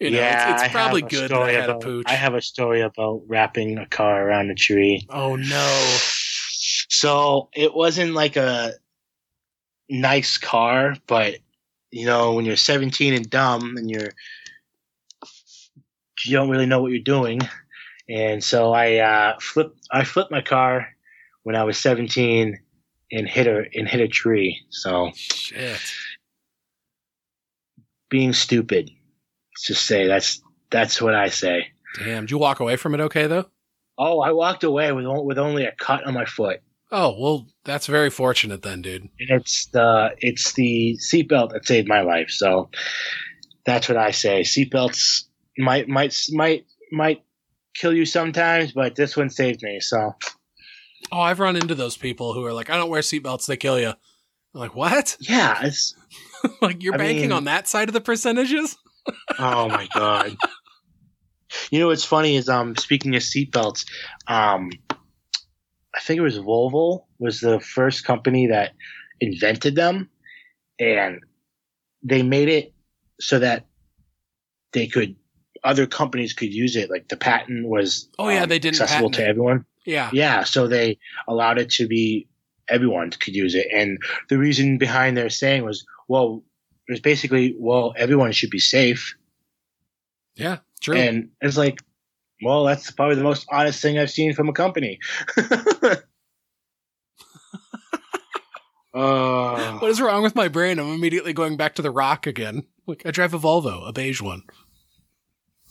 You 0.00 0.10
know, 0.10 0.18
yeah, 0.18 0.54
it's, 0.54 0.64
it's 0.64 0.72
probably 0.72 1.02
have 1.02 1.10
good 1.10 1.30
that 1.30 1.32
I 1.32 1.36
story 1.36 1.54
had 1.54 1.70
about, 1.70 1.82
a 1.82 1.86
pooch. 1.86 2.04
I 2.06 2.14
have 2.14 2.34
a 2.34 2.42
story 2.42 2.82
about 2.82 3.22
wrapping 3.26 3.78
a 3.78 3.86
car 3.86 4.26
around 4.26 4.50
a 4.50 4.54
tree. 4.54 5.06
oh 5.10 5.36
no! 5.36 5.98
So 6.88 7.48
it 7.54 7.74
wasn't 7.74 8.12
like 8.14 8.36
a 8.36 8.74
nice 9.88 10.38
car, 10.38 10.96
but 11.06 11.36
you 11.90 12.06
know, 12.06 12.34
when 12.34 12.44
you're 12.44 12.56
17 12.56 13.14
and 13.14 13.30
dumb 13.30 13.76
and 13.76 13.90
you're 13.90 14.10
you 16.24 16.36
don't 16.36 16.48
really 16.48 16.66
know 16.66 16.80
what 16.80 16.90
you're 16.90 17.00
doing, 17.02 17.40
and 18.08 18.42
so 18.42 18.72
I 18.72 18.96
uh, 18.96 19.38
flipped 19.40 19.78
I 19.90 20.04
flipped 20.04 20.30
my 20.30 20.40
car 20.40 20.88
when 21.42 21.56
I 21.56 21.64
was 21.64 21.78
17 21.78 22.58
and 23.12 23.28
hit 23.28 23.46
a 23.46 23.64
and 23.74 23.88
hit 23.88 24.00
a 24.00 24.08
tree. 24.08 24.60
So 24.70 25.10
Shit. 25.14 25.80
being 28.08 28.32
stupid, 28.32 28.90
let's 29.52 29.66
just 29.66 29.86
say 29.86 30.06
that's 30.06 30.42
that's 30.70 31.00
what 31.00 31.14
I 31.14 31.28
say. 31.28 31.68
Damn. 31.98 32.24
Did 32.24 32.32
you 32.32 32.38
walk 32.38 32.60
away 32.60 32.76
from 32.76 32.94
it 32.94 33.00
okay 33.00 33.26
though? 33.26 33.46
Oh, 33.96 34.20
I 34.20 34.32
walked 34.32 34.64
away 34.64 34.90
with 34.92 35.06
with 35.06 35.38
only 35.38 35.64
a 35.64 35.72
cut 35.72 36.04
on 36.04 36.14
my 36.14 36.24
foot. 36.24 36.60
Oh 36.92 37.16
well, 37.18 37.46
that's 37.64 37.86
very 37.86 38.10
fortunate 38.10 38.62
then, 38.62 38.82
dude. 38.82 39.02
and 39.18 39.40
it's 39.40 39.66
the 39.66 40.14
it's 40.20 40.52
the 40.52 40.96
seatbelt 41.00 41.50
that 41.50 41.66
saved 41.66 41.88
my 41.88 42.02
life. 42.02 42.30
So 42.30 42.70
that's 43.66 43.88
what 43.88 43.96
I 43.98 44.10
say. 44.12 44.42
Seatbelts 44.42 45.24
might 45.58 45.88
might 45.88 46.16
might 46.30 46.66
might 46.92 47.22
kill 47.74 47.92
you 47.94 48.04
sometimes, 48.06 48.72
but 48.72 48.94
this 48.94 49.16
one 49.16 49.30
saved 49.30 49.62
me. 49.62 49.80
So 49.80 50.14
Oh, 51.12 51.20
I've 51.20 51.40
run 51.40 51.56
into 51.56 51.74
those 51.74 51.96
people 51.96 52.32
who 52.32 52.44
are 52.46 52.52
like, 52.52 52.70
I 52.70 52.76
don't 52.76 52.88
wear 52.88 53.02
seatbelts, 53.02 53.46
they 53.46 53.56
kill 53.58 53.78
you. 53.78 53.88
I'm 53.88 54.60
like, 54.60 54.74
what? 54.74 55.16
yeah, 55.20 55.58
it's 55.64 55.94
like 56.62 56.82
you're 56.82 56.94
I 56.94 56.98
banking 56.98 57.22
mean- 57.22 57.32
on 57.32 57.44
that 57.44 57.66
side 57.68 57.88
of 57.88 57.92
the 57.92 58.00
percentages? 58.00 58.76
oh 59.38 59.68
my 59.68 59.88
god. 59.94 60.36
You 61.70 61.78
know 61.78 61.88
what's 61.88 62.04
funny 62.04 62.36
is 62.36 62.48
um 62.48 62.74
speaking 62.76 63.14
of 63.16 63.22
seatbelts, 63.22 63.84
um 64.28 64.70
I 65.96 66.00
think 66.00 66.18
it 66.18 66.22
was 66.22 66.38
Volvo 66.38 67.04
was 67.18 67.40
the 67.40 67.60
first 67.60 68.04
company 68.04 68.48
that 68.48 68.72
invented 69.20 69.74
them 69.76 70.08
and 70.78 71.20
they 72.02 72.22
made 72.22 72.48
it 72.48 72.74
so 73.20 73.38
that 73.38 73.66
they 74.72 74.86
could 74.86 75.14
other 75.62 75.86
companies 75.86 76.32
could 76.34 76.52
use 76.52 76.76
it 76.76 76.90
like 76.90 77.08
the 77.08 77.16
patent 77.16 77.66
was 77.68 78.08
Oh, 78.18 78.28
yeah, 78.28 78.42
um, 78.42 78.48
they 78.48 78.58
didn't 78.58 78.80
accessible 78.80 79.10
to 79.12 79.22
it. 79.22 79.28
everyone 79.28 79.64
Yeah. 79.86 80.10
yeah 80.12 80.44
so 80.44 80.66
they 80.66 80.98
allowed 81.28 81.58
it 81.58 81.70
to 81.70 81.86
be 81.86 82.26
everyone 82.68 83.10
could 83.10 83.34
use 83.34 83.54
it 83.54 83.66
and 83.72 83.98
the 84.28 84.36
reason 84.38 84.78
behind 84.78 85.16
their 85.16 85.30
saying 85.30 85.64
was 85.64 85.86
well 86.08 86.42
it 86.88 86.92
was 86.92 87.00
basically 87.00 87.54
well 87.58 87.94
everyone 87.96 88.32
should 88.32 88.50
be 88.50 88.58
safe 88.58 89.14
Yeah. 90.34 90.58
True. 90.80 90.96
and 90.96 91.30
it's 91.40 91.56
like, 91.56 91.78
well, 92.44 92.64
that's 92.64 92.90
probably 92.90 93.16
the 93.16 93.22
most 93.22 93.46
honest 93.50 93.80
thing 93.80 93.98
I've 93.98 94.10
seen 94.10 94.34
from 94.34 94.48
a 94.48 94.52
company. 94.52 95.00
uh, 98.94 99.78
what 99.78 99.90
is 99.90 100.00
wrong 100.00 100.22
with 100.22 100.34
my 100.34 100.48
brain? 100.48 100.78
I'm 100.78 100.94
immediately 100.94 101.32
going 101.32 101.56
back 101.56 101.74
to 101.76 101.82
the 101.82 101.90
rock 101.90 102.26
again. 102.26 102.64
Like 102.86 103.04
I 103.06 103.10
drive 103.10 103.34
a 103.34 103.38
Volvo, 103.38 103.88
a 103.88 103.92
beige 103.92 104.20
one. 104.20 104.42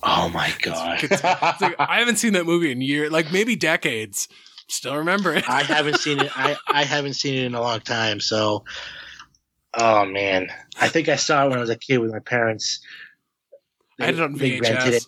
oh 0.02 0.30
my 0.30 0.52
god! 0.62 1.04
It's 1.04 1.24
like, 1.24 1.76
I 1.80 2.00
haven't 2.00 2.18
seen 2.18 2.34
that 2.34 2.45
movie 2.45 2.72
in 2.72 2.82
years, 2.82 3.12
like 3.12 3.32
maybe 3.32 3.56
decades. 3.56 4.28
Still 4.68 4.98
remember 4.98 5.34
it. 5.34 5.48
I 5.50 5.64
haven't 5.64 5.98
seen 5.98 6.20
it. 6.20 6.32
I, 6.36 6.58
I 6.68 6.84
haven't 6.84 7.14
seen 7.14 7.36
it 7.36 7.44
in 7.45 7.54
a 7.54 7.62
long 7.62 7.82
time. 7.82 8.20
So, 8.20 8.64
oh 9.74 10.06
man, 10.06 10.48
I 10.80 10.88
think 10.88 11.10
I 11.10 11.16
saw 11.16 11.45
it 11.45 11.50
when 11.50 11.58
I 11.58 11.62
was 11.62 11.70
a 11.70 11.76
kid 11.76 12.00
with 12.00 12.12
my 12.12 12.20
parents. 12.20 12.80
I 14.00 14.06
had 14.06 14.16
it 14.16 14.22
on 14.22 14.34
They 14.34 14.60
rented 14.60 14.95
it. 14.95 15.06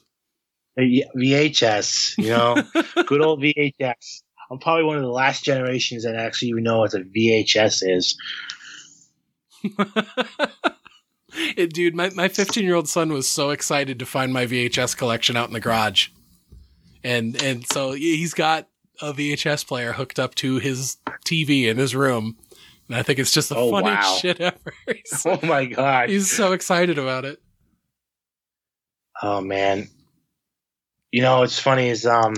Uh, 0.78 0.82
VHS, 1.18 2.18
you 2.18 2.30
know, 2.30 2.62
good 3.06 3.22
old 3.22 3.42
VHS. 3.42 4.22
I'm 4.52 4.60
probably 4.60 4.84
one 4.84 4.98
of 4.98 5.02
the 5.04 5.10
last 5.10 5.44
generations 5.44 6.04
that 6.04 6.16
actually 6.16 6.50
even 6.50 6.64
know 6.64 6.80
what 6.80 6.94
a 6.94 7.00
VHS 7.00 7.82
is. 7.84 8.18
It- 11.58 11.74
dude, 11.74 11.96
my, 11.96 12.10
my 12.12 12.30
15 12.30 12.64
year 12.64 12.76
old 12.76 12.88
son 12.88 13.12
was 13.12 13.30
so 13.30 13.50
excited 13.50 14.00
to 14.00 14.06
find 14.06 14.32
my 14.32 14.46
VHS 14.46 14.96
collection 14.96 15.36
out 15.36 15.48
in 15.50 15.54
the 15.54 15.60
garage. 15.60 16.08
And, 17.04 17.42
and 17.44 17.68
so 17.68 17.92
he's 17.92 18.34
got 18.34 18.70
a 19.02 19.12
VHS 19.14 19.68
player 19.68 19.92
hooked 19.94 20.18
up 20.18 20.36
to 20.36 20.60
his 20.60 20.96
TV 21.26 21.66
in 21.66 21.76
his 21.78 21.94
room. 21.94 22.38
And 22.88 22.96
I 22.98 23.04
think 23.04 23.20
it's 23.20 23.34
just 23.34 23.50
the 23.50 23.56
Oh, 23.58 23.70
funniest 23.72 24.02
wow. 24.10 24.18
shit 24.18 24.40
ever. 24.40 24.74
Oh 25.26 25.40
my 25.46 25.66
god! 25.66 26.10
he's 26.10 26.32
so 26.32 26.54
excited 26.54 26.98
about 26.98 27.26
it. 27.26 27.42
Oh 29.22 29.42
man. 29.42 29.90
You 31.16 31.22
know 31.22 31.40
what's 31.40 31.58
funny 31.58 31.88
is 31.88 32.06
um 32.06 32.34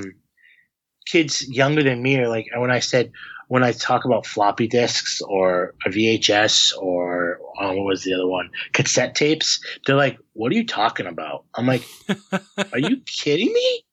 kids 1.08 1.50
younger 1.50 1.82
than 1.82 2.04
me 2.04 2.20
are 2.20 2.30
like 2.30 2.46
when 2.56 2.70
I 2.70 2.78
said 2.78 3.12
when 3.48 3.64
I 3.64 3.72
talk 3.72 4.06
about 4.06 4.28
floppy 4.28 4.68
disks 4.68 5.20
or 5.20 5.74
a 5.84 5.90
VHS 5.90 6.78
or 6.78 7.40
um, 7.60 7.76
what 7.78 7.88
was 7.88 8.04
the 8.04 8.14
other 8.14 8.28
one? 8.28 8.52
Cassette 8.74 9.16
tapes, 9.16 9.60
they're 9.88 9.96
like, 9.96 10.20
What 10.34 10.52
are 10.52 10.56
you 10.56 10.64
talking 10.64 11.08
about? 11.08 11.46
I'm 11.56 11.66
like, 11.66 11.82
Are 12.72 12.78
you 12.78 12.98
kidding 13.08 13.52
me? 13.52 13.84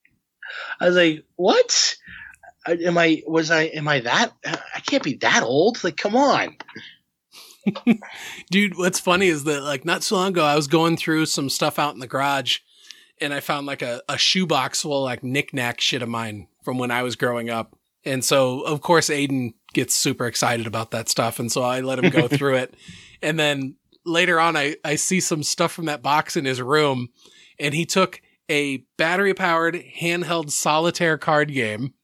I 0.82 0.88
was 0.88 0.96
like, 0.96 1.24
What? 1.36 1.96
Am 2.66 2.98
I 2.98 3.22
was 3.26 3.50
I 3.50 3.62
am 3.62 3.88
I 3.88 4.00
that 4.00 4.32
I 4.44 4.80
can't 4.80 5.02
be 5.02 5.14
that 5.22 5.44
old? 5.44 5.82
Like, 5.82 5.96
come 5.96 6.14
on. 6.14 6.58
Dude, 8.50 8.76
what's 8.76 9.00
funny 9.00 9.28
is 9.28 9.44
that 9.44 9.62
like 9.62 9.86
not 9.86 10.02
so 10.02 10.16
long 10.16 10.28
ago 10.32 10.44
I 10.44 10.56
was 10.56 10.66
going 10.66 10.98
through 10.98 11.24
some 11.24 11.48
stuff 11.48 11.78
out 11.78 11.94
in 11.94 12.00
the 12.00 12.06
garage 12.06 12.58
and 13.20 13.32
I 13.32 13.40
found 13.40 13.66
like 13.66 13.82
a, 13.82 14.02
a 14.08 14.18
shoebox 14.18 14.82
full 14.82 14.98
of 14.98 15.04
like 15.04 15.22
knickknack 15.22 15.80
shit 15.80 16.02
of 16.02 16.08
mine 16.08 16.48
from 16.62 16.78
when 16.78 16.90
I 16.90 17.02
was 17.02 17.16
growing 17.16 17.50
up. 17.50 17.76
And 18.04 18.24
so 18.24 18.60
of 18.62 18.80
course 18.80 19.08
Aiden 19.08 19.54
gets 19.72 19.94
super 19.94 20.26
excited 20.26 20.66
about 20.66 20.90
that 20.90 21.08
stuff. 21.08 21.38
And 21.38 21.50
so 21.50 21.62
I 21.62 21.80
let 21.80 21.98
him 21.98 22.10
go 22.10 22.28
through 22.28 22.56
it. 22.56 22.74
And 23.22 23.38
then 23.38 23.76
later 24.04 24.40
on 24.40 24.56
I, 24.56 24.76
I 24.84 24.96
see 24.96 25.20
some 25.20 25.42
stuff 25.42 25.72
from 25.72 25.86
that 25.86 26.02
box 26.02 26.36
in 26.36 26.44
his 26.44 26.60
room 26.60 27.08
and 27.58 27.74
he 27.74 27.86
took 27.86 28.20
a 28.50 28.78
battery 28.98 29.34
powered 29.34 29.82
handheld 30.00 30.50
solitaire 30.50 31.18
card 31.18 31.52
game. 31.52 31.94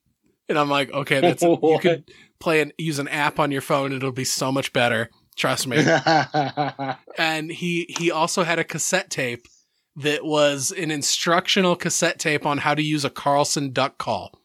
And 0.48 0.58
I'm 0.58 0.70
like, 0.70 0.90
okay, 0.92 1.20
that's 1.20 1.42
you 1.42 1.78
could 1.82 2.10
play 2.40 2.60
and 2.60 2.72
use 2.78 2.98
an 2.98 3.08
app 3.08 3.38
on 3.38 3.52
your 3.52 3.60
phone. 3.60 3.92
It'll 3.92 4.10
be 4.10 4.24
so 4.24 4.50
much 4.50 4.72
better. 4.72 5.10
Trust 5.36 5.66
me 5.66 5.78
and 7.18 7.50
he 7.50 7.86
he 7.96 8.10
also 8.10 8.42
had 8.42 8.58
a 8.58 8.64
cassette 8.64 9.08
tape 9.08 9.46
that 9.96 10.24
was 10.24 10.70
an 10.70 10.90
instructional 10.90 11.76
cassette 11.76 12.18
tape 12.18 12.46
on 12.46 12.58
how 12.58 12.74
to 12.74 12.82
use 12.82 13.04
a 13.04 13.10
Carlson 13.10 13.72
duck 13.72 13.98
call. 13.98 14.38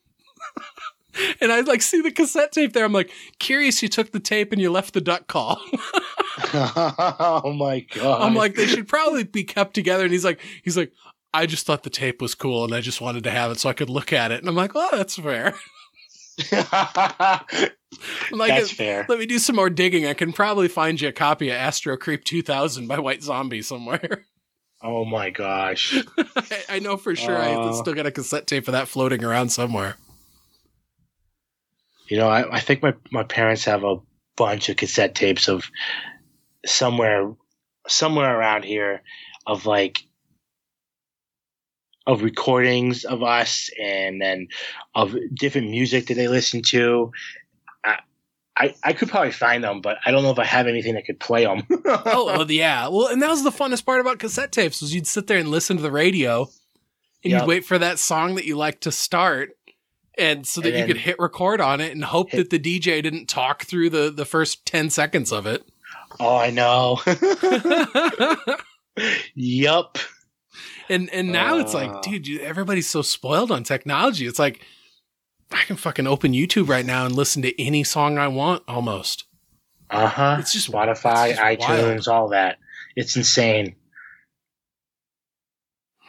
and 1.41 1.51
I 1.51 1.61
like 1.61 1.81
see 1.81 2.01
the 2.01 2.11
cassette 2.11 2.51
tape 2.51 2.73
there. 2.73 2.85
I'm 2.85 2.93
like, 2.93 3.11
curious 3.39 3.81
you 3.81 3.89
took 3.89 4.11
the 4.11 4.19
tape 4.19 4.51
and 4.51 4.61
you 4.61 4.72
left 4.72 4.93
the 4.93 5.01
duck 5.01 5.27
call. 5.27 5.59
oh 6.53 7.53
my 7.57 7.81
god. 7.93 8.22
I'm 8.22 8.35
like, 8.35 8.55
they 8.55 8.67
should 8.67 8.88
probably 8.88 9.23
be 9.23 9.43
kept 9.43 9.73
together. 9.73 10.03
And 10.03 10.11
he's 10.11 10.26
like, 10.26 10.39
he's 10.63 10.77
like, 10.77 10.91
I 11.34 11.45
just 11.45 11.65
thought 11.65 11.84
the 11.84 11.89
tape 11.89 12.22
was 12.22 12.35
cool 12.35 12.63
and 12.63 12.73
I 12.73 12.81
just 12.81 13.01
wanted 13.01 13.23
to 13.26 13.31
have 13.31 13.51
it 13.51 13.59
so 13.59 13.69
I 13.69 13.73
could 13.73 13.89
look 13.89 14.13
at 14.13 14.31
it. 14.31 14.39
And 14.39 14.49
I'm 14.49 14.55
like, 14.55 14.73
well, 14.73 14.89
that's 14.91 15.15
fair. 15.15 15.53
I'm 16.51 18.38
like, 18.38 18.49
That's 18.49 18.72
fair. 18.72 19.05
let 19.07 19.19
me 19.19 19.26
do 19.26 19.39
some 19.39 19.55
more 19.55 19.69
digging. 19.69 20.05
I 20.05 20.13
can 20.13 20.34
probably 20.34 20.67
find 20.67 20.99
you 20.99 21.07
a 21.07 21.13
copy 21.13 21.49
of 21.49 21.55
Astro 21.55 21.97
Creep 21.97 22.23
2000 22.26 22.88
by 22.88 22.99
White 22.99 23.23
Zombie 23.23 23.61
somewhere. 23.61 24.26
Oh 24.81 25.06
my 25.06 25.30
gosh. 25.30 25.97
I, 26.18 26.64
I 26.69 26.80
know 26.80 26.97
for 26.97 27.15
sure 27.15 27.38
I 27.38 27.53
Uh. 27.53 27.73
still 27.73 27.93
got 27.93 28.06
a 28.06 28.11
cassette 28.11 28.47
tape 28.47 28.68
of 28.68 28.73
that 28.73 28.88
floating 28.88 29.23
around 29.23 29.49
somewhere. 29.49 29.97
You 32.07 32.18
know, 32.18 32.27
I, 32.27 32.57
I 32.57 32.60
think 32.60 32.84
my, 32.84 32.93
my 33.11 33.23
parents 33.23 33.65
have 33.65 33.84
a 33.84 33.97
bunch 34.35 34.69
of 34.69 34.77
cassette 34.77 35.15
tapes 35.15 35.47
of 35.47 35.69
somewhere 36.65 37.34
somewhere 37.88 38.38
around 38.38 38.64
here 38.65 39.02
of 39.47 39.65
like 39.65 40.03
of 42.07 42.22
recordings 42.22 43.03
of 43.06 43.23
us 43.23 43.69
and 43.81 44.22
then 44.22 44.47
of 44.93 45.15
different 45.34 45.69
music 45.69 46.07
that 46.07 46.14
they 46.15 46.27
listen 46.27 46.61
to. 46.61 47.11
I, 48.57 48.65
I, 48.68 48.76
I 48.84 48.94
could 48.94 49.10
probably 49.10 49.32
find 49.32 49.64
them, 49.64 49.82
but 49.82 49.98
I 50.06 50.11
don't 50.11 50.23
know 50.23 50.32
if 50.32 50.40
I 50.40 50.45
have 50.45 50.68
anything 50.68 50.95
that 50.95 51.06
could 51.06 51.19
play 51.19 51.45
them. 51.45 51.64
oh, 51.86 52.26
well, 52.26 52.49
yeah. 52.52 52.88
Well, 52.88 53.07
and 53.07 53.22
that 53.22 53.30
was 53.30 53.44
the 53.44 53.52
funnest 53.52 53.86
part 53.86 54.02
about 54.02 54.19
cassette 54.19 54.52
tapes 54.52 54.82
was 54.82 54.94
you'd 54.95 55.07
sit 55.07 55.27
there 55.27 55.38
and 55.38 55.49
listen 55.49 55.77
to 55.77 55.84
the 55.84 55.91
radio, 55.91 56.44
and 57.23 57.32
Yep. 57.32 57.41
you'd 57.41 57.48
wait 57.48 57.65
for 57.65 57.77
that 57.77 57.99
song 57.99 58.36
that 58.36 58.45
you 58.45 58.56
like 58.56 58.80
to 58.82 58.91
start, 58.91 59.52
and 60.18 60.48
so 60.48 60.61
that 60.61 60.73
And 60.73 60.88
you 60.88 60.94
could 60.94 61.02
hit 61.02 61.18
record 61.19 61.60
on 61.60 61.82
it 61.82 61.91
and 61.91 62.03
hope 62.06 62.30
hit- 62.32 62.49
that 62.49 62.64
the 62.64 62.80
DJ 62.80 63.02
didn't 63.03 63.27
talk 63.27 63.64
through 63.65 63.90
the 63.90 64.10
the 64.11 64.26
first 64.26 64.65
ten 64.65 64.90
seconds 64.90 65.32
of 65.32 65.45
it. 65.48 65.64
oh, 66.19 66.38
I 66.38 66.49
know. 66.52 67.02
yup. 69.36 69.98
and 70.90 71.10
and 71.11 71.32
now 71.32 71.57
it's 71.57 71.73
Uh. 71.73 71.77
like, 71.88 72.02
dude, 72.02 72.27
you, 72.27 72.40
everybody's 72.41 72.90
so 72.90 73.02
spoiled 73.02 73.52
on 73.52 73.64
technology. 73.64 74.26
It's 74.27 74.40
like 74.40 74.61
I 75.51 75.63
can 75.63 75.76
fucking 75.76 76.07
open 76.07 76.34
YouTube 76.34 76.67
right 76.67 76.85
now 76.85 77.05
and 77.05 77.15
listen 77.15 77.41
to 77.43 77.61
any 77.61 77.84
song 77.84 78.17
I 78.17 78.27
want 78.27 78.63
almost. 78.67 79.26
Uh 79.89 80.07
huh. 80.07 80.38
It's 80.39 80.53
just 80.53 80.72
Spotify, 80.72 81.30
it's 81.30 81.39
just 81.39 81.41
iTunes, 81.61 82.07
wild. 82.07 82.07
all 82.07 82.27
that. 82.30 82.57
It's 82.95 83.15
insane. 83.15 83.76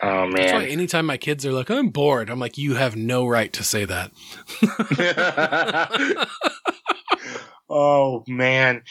Oh 0.02 0.30
That's 0.32 0.52
why 0.52 0.58
man. 0.60 0.68
anytime 0.68 1.06
my 1.06 1.16
kids 1.16 1.46
are 1.46 1.52
like, 1.52 1.70
I'm 1.70 1.88
bored, 1.88 2.28
I'm 2.28 2.38
like, 2.38 2.58
you 2.58 2.74
have 2.74 2.96
no 2.96 3.26
right 3.26 3.52
to 3.54 3.64
say 3.64 3.86
that. 3.86 4.12
oh 7.68 8.24
man. 8.28 8.82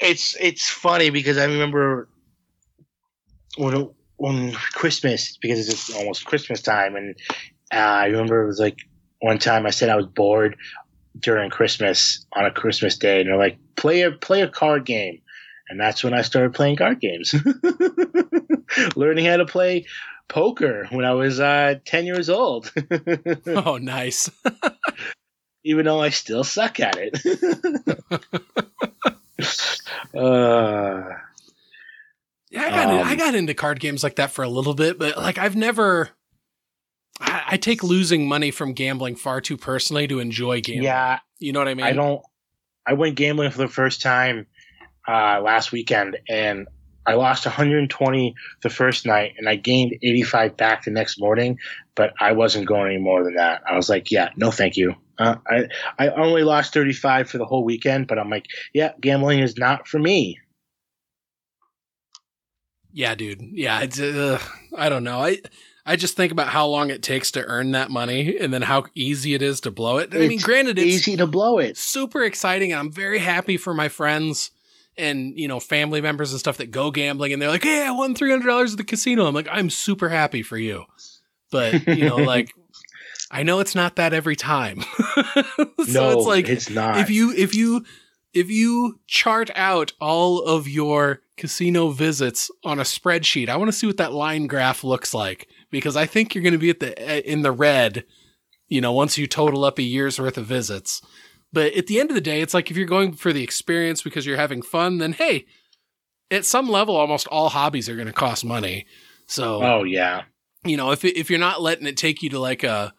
It's 0.00 0.36
it's 0.40 0.68
funny 0.68 1.10
because 1.10 1.38
I 1.38 1.44
remember 1.44 2.08
when 3.56 3.90
when 4.16 4.52
Christmas 4.52 5.36
because 5.36 5.68
it's 5.68 5.94
almost 5.94 6.24
Christmas 6.24 6.62
time 6.62 6.96
and 6.96 7.16
uh, 7.72 7.76
I 7.76 8.06
remember 8.06 8.42
it 8.42 8.46
was 8.46 8.58
like 8.60 8.78
one 9.22 9.38
time 9.38 9.66
I 9.66 9.70
said 9.70 9.88
I 9.88 9.96
was 9.96 10.06
bored 10.06 10.56
during 11.18 11.48
Christmas 11.48 12.26
on 12.32 12.44
a 12.44 12.50
Christmas 12.50 12.98
day 12.98 13.20
and 13.20 13.28
they're 13.28 13.36
like 13.36 13.56
play 13.76 14.02
a 14.02 14.10
play 14.10 14.42
a 14.42 14.48
card 14.48 14.84
game 14.84 15.20
and 15.68 15.80
that's 15.80 16.02
when 16.02 16.12
I 16.12 16.22
started 16.22 16.54
playing 16.54 16.76
card 16.76 17.00
games. 17.00 17.34
Learning 18.96 19.24
how 19.24 19.36
to 19.36 19.46
play 19.46 19.86
poker 20.28 20.86
when 20.90 21.04
I 21.04 21.12
was 21.12 21.40
uh, 21.40 21.76
10 21.84 22.04
years 22.04 22.28
old. 22.28 22.72
oh, 23.46 23.78
nice. 23.80 24.30
even 25.64 25.84
though 25.84 26.00
I 26.00 26.10
still 26.10 26.42
suck 26.44 26.80
at 26.80 26.96
it. 26.98 27.18
uh, 30.14 31.14
Yeah, 32.50 32.62
I 32.62 32.70
got 32.70 32.88
Um, 32.88 33.06
I 33.06 33.14
got 33.14 33.34
into 33.34 33.54
card 33.54 33.78
games 33.78 34.02
like 34.02 34.16
that 34.16 34.32
for 34.32 34.42
a 34.42 34.48
little 34.48 34.74
bit, 34.74 34.98
but 34.98 35.16
like 35.16 35.38
I've 35.38 35.56
never. 35.56 36.10
I, 37.22 37.42
I 37.50 37.56
take 37.56 37.82
losing 37.82 38.28
money 38.28 38.50
from 38.50 38.72
gambling 38.72 39.16
far 39.16 39.40
too 39.40 39.56
personally 39.56 40.06
to 40.08 40.20
enjoy 40.20 40.60
gambling. 40.60 40.84
yeah, 40.84 41.18
you 41.38 41.52
know 41.52 41.60
what 41.60 41.68
I 41.68 41.74
mean. 41.74 41.86
I 41.86 41.92
don't. 41.92 42.22
I 42.86 42.94
went 42.94 43.14
gambling 43.14 43.50
for 43.50 43.58
the 43.58 43.68
first 43.68 44.02
time 44.02 44.46
uh, 45.06 45.40
last 45.40 45.72
weekend, 45.72 46.18
and 46.28 46.66
I 47.06 47.14
lost 47.14 47.46
120 47.46 48.34
the 48.62 48.70
first 48.70 49.06
night, 49.06 49.34
and 49.38 49.48
I 49.48 49.56
gained 49.56 49.94
85 50.02 50.56
back 50.56 50.84
the 50.84 50.90
next 50.90 51.20
morning. 51.20 51.58
But 51.94 52.12
I 52.20 52.32
wasn't 52.32 52.66
going 52.66 52.92
any 52.92 53.00
more 53.00 53.22
than 53.24 53.34
that. 53.34 53.62
I 53.68 53.76
was 53.76 53.88
like, 53.88 54.10
yeah, 54.10 54.30
no, 54.36 54.50
thank 54.50 54.76
you. 54.76 54.94
Uh, 55.18 55.36
I 55.48 55.68
I 55.98 56.08
only 56.10 56.42
lost 56.42 56.74
35 56.74 57.28
for 57.28 57.38
the 57.38 57.44
whole 57.44 57.64
weekend, 57.64 58.06
but 58.06 58.18
I'm 58.18 58.30
like, 58.30 58.46
yeah, 58.72 58.92
gambling 59.00 59.40
is 59.40 59.56
not 59.56 59.86
for 59.86 59.98
me. 59.98 60.38
Yeah, 62.92 63.14
dude. 63.14 63.40
Yeah, 63.52 63.80
it's, 63.80 63.98
uh, 63.98 64.38
I 64.76 64.88
don't 64.88 65.04
know. 65.04 65.20
I 65.20 65.38
I 65.84 65.96
just 65.96 66.16
think 66.16 66.30
about 66.30 66.48
how 66.48 66.66
long 66.66 66.90
it 66.90 67.02
takes 67.02 67.32
to 67.32 67.44
earn 67.44 67.72
that 67.72 67.90
money, 67.90 68.38
and 68.38 68.54
then 68.54 68.62
how 68.62 68.84
easy 68.94 69.34
it 69.34 69.42
is 69.42 69.60
to 69.62 69.70
blow 69.70 69.98
it. 69.98 70.14
I 70.14 70.28
mean, 70.28 70.38
granted, 70.38 70.78
it's 70.78 70.86
Easy 70.86 71.16
to 71.16 71.26
blow 71.26 71.58
it. 71.58 71.76
super 71.76 72.22
exciting, 72.22 72.72
and 72.72 72.78
I'm 72.78 72.92
very 72.92 73.18
happy 73.18 73.56
for 73.56 73.74
my 73.74 73.88
friends 73.88 74.52
and 74.96 75.38
you 75.38 75.48
know 75.48 75.58
family 75.58 76.00
members 76.00 76.32
and 76.32 76.38
stuff 76.38 76.58
that 76.58 76.70
go 76.70 76.90
gambling, 76.90 77.32
and 77.32 77.42
they're 77.42 77.48
like, 77.48 77.64
"Hey, 77.64 77.84
I 77.84 77.90
won 77.90 78.14
three 78.14 78.30
hundred 78.30 78.46
dollars 78.46 78.72
at 78.72 78.78
the 78.78 78.84
casino." 78.84 79.26
I'm 79.26 79.34
like, 79.34 79.48
I'm 79.50 79.70
super 79.70 80.08
happy 80.08 80.42
for 80.42 80.56
you, 80.56 80.84
but 81.50 81.86
you 81.86 82.08
know, 82.08 82.16
like. 82.16 82.50
I 83.34 83.44
know 83.44 83.60
it's 83.60 83.74
not 83.74 83.96
that 83.96 84.12
every 84.12 84.36
time. 84.36 84.82
so 85.14 85.64
no, 85.88 86.10
it's 86.10 86.26
like 86.26 86.50
it's 86.50 86.68
not. 86.68 86.98
if 86.98 87.08
you 87.08 87.32
if 87.32 87.54
you 87.54 87.82
if 88.34 88.50
you 88.50 89.00
chart 89.06 89.50
out 89.54 89.92
all 90.02 90.42
of 90.42 90.68
your 90.68 91.22
casino 91.38 91.88
visits 91.88 92.50
on 92.62 92.78
a 92.78 92.82
spreadsheet, 92.82 93.48
I 93.48 93.56
want 93.56 93.68
to 93.70 93.72
see 93.76 93.86
what 93.86 93.96
that 93.96 94.12
line 94.12 94.46
graph 94.48 94.84
looks 94.84 95.14
like 95.14 95.48
because 95.72 95.96
I 95.96 96.06
think 96.06 96.34
you're 96.34 96.44
going 96.44 96.52
to 96.52 96.58
be 96.58 96.70
at 96.70 96.78
the 96.78 96.96
eh, 96.96 97.22
in 97.24 97.42
the 97.42 97.50
red, 97.50 98.04
you 98.68 98.80
know, 98.80 98.92
once 98.92 99.18
you 99.18 99.26
total 99.26 99.64
up 99.64 99.78
a 99.78 99.82
year's 99.82 100.20
worth 100.20 100.38
of 100.38 100.46
visits. 100.46 101.02
But 101.52 101.74
at 101.74 101.88
the 101.88 101.98
end 101.98 102.10
of 102.10 102.14
the 102.14 102.20
day, 102.20 102.40
it's 102.40 102.54
like 102.54 102.70
if 102.70 102.76
you're 102.76 102.86
going 102.86 103.14
for 103.14 103.32
the 103.32 103.42
experience 103.42 104.02
because 104.02 104.24
you're 104.24 104.36
having 104.36 104.62
fun, 104.62 104.98
then 104.98 105.14
hey, 105.14 105.46
at 106.30 106.44
some 106.44 106.70
level, 106.70 106.96
almost 106.96 107.26
all 107.26 107.48
hobbies 107.48 107.88
are 107.88 107.96
going 107.96 108.06
to 108.06 108.12
cost 108.12 108.44
money. 108.44 108.86
So 109.26 109.62
oh 109.62 109.82
yeah. 109.82 110.22
you 110.64 110.76
know, 110.76 110.92
if 110.92 111.04
if 111.04 111.28
you're 111.28 111.40
not 111.40 111.60
letting 111.60 111.86
it 111.86 111.96
take 111.96 112.22
you 112.22 112.30
to 112.30 112.38
like 112.38 112.62
a 112.62 112.94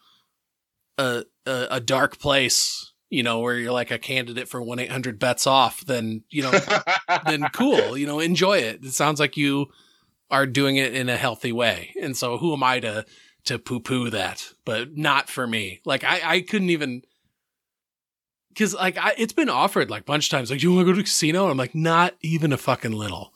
a 0.97 1.23
a, 1.45 1.67
a 1.71 1.79
dark 1.79 2.19
place, 2.19 2.91
you 3.09 3.23
know, 3.23 3.39
where 3.39 3.55
you're 3.55 3.71
like 3.71 3.91
a 3.91 3.99
candidate 3.99 4.49
for 4.49 4.61
one 4.61 4.79
eight 4.79 4.91
hundred 4.91 5.19
bets 5.19 5.47
off, 5.47 5.81
then 5.85 6.23
you 6.29 6.43
know, 6.43 6.51
then 7.25 7.47
cool, 7.53 7.97
you 7.97 8.07
know, 8.07 8.19
enjoy 8.19 8.57
it. 8.57 8.83
It 8.83 8.93
sounds 8.93 9.19
like 9.19 9.37
you 9.37 9.67
are 10.33 10.45
doing 10.45 10.75
it 10.75 10.93
in 10.93 11.07
a 11.07 11.15
healthy 11.15 11.53
way, 11.53 11.93
and 12.01 12.17
so 12.17 12.37
who 12.37 12.51
am 12.53 12.63
I 12.63 12.81
to 12.81 13.05
to 13.45 13.59
poo 13.59 13.79
poo 13.79 14.09
that? 14.09 14.49
But 14.65 14.97
not 14.97 15.29
for 15.29 15.47
me. 15.47 15.79
Like 15.85 16.03
I 16.03 16.21
I 16.25 16.41
couldn't 16.41 16.71
even. 16.71 17.03
Cause 18.57 18.75
like 18.75 18.97
I, 18.97 19.13
it's 19.17 19.33
been 19.33 19.49
offered 19.49 19.89
like 19.89 20.01
a 20.01 20.05
bunch 20.05 20.27
of 20.27 20.29
times, 20.29 20.51
like, 20.51 20.59
do 20.59 20.67
you 20.67 20.75
want 20.75 20.85
to 20.85 20.91
go 20.91 20.95
to 20.95 20.99
a 20.99 21.03
casino? 21.03 21.43
And 21.43 21.51
I'm 21.51 21.57
like, 21.57 21.73
not 21.73 22.13
even 22.21 22.53
a 22.53 22.57
fucking 22.57 22.91
little. 22.91 23.33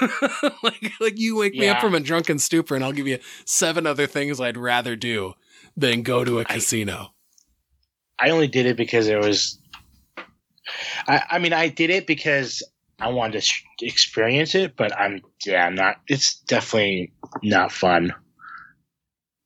like, 0.62 0.92
like 0.98 1.18
you 1.18 1.36
wake 1.36 1.52
me 1.52 1.68
up 1.68 1.80
from 1.80 1.94
a 1.94 2.00
drunken 2.00 2.38
stupor 2.38 2.74
and 2.74 2.82
I'll 2.82 2.92
give 2.92 3.06
you 3.06 3.18
seven 3.44 3.86
other 3.86 4.06
things 4.06 4.40
I'd 4.40 4.56
rather 4.56 4.96
do 4.96 5.34
than 5.76 6.00
go 6.00 6.24
to 6.24 6.38
a 6.38 6.42
I- 6.42 6.44
casino. 6.44 7.12
I 8.18 8.30
only 8.30 8.46
did 8.48 8.64
it 8.64 8.78
because 8.78 9.08
it 9.08 9.18
was. 9.18 9.58
I, 11.06 11.22
I 11.32 11.38
mean, 11.38 11.52
I 11.52 11.68
did 11.68 11.90
it 11.90 12.06
because 12.06 12.62
I 12.98 13.08
wanted 13.08 13.42
to 13.42 13.86
experience 13.86 14.54
it, 14.54 14.74
but 14.76 14.98
I'm 14.98 15.20
yeah, 15.44 15.66
I'm 15.66 15.74
not. 15.74 15.96
It's 16.08 16.40
definitely 16.40 17.12
not 17.42 17.70
fun, 17.72 18.14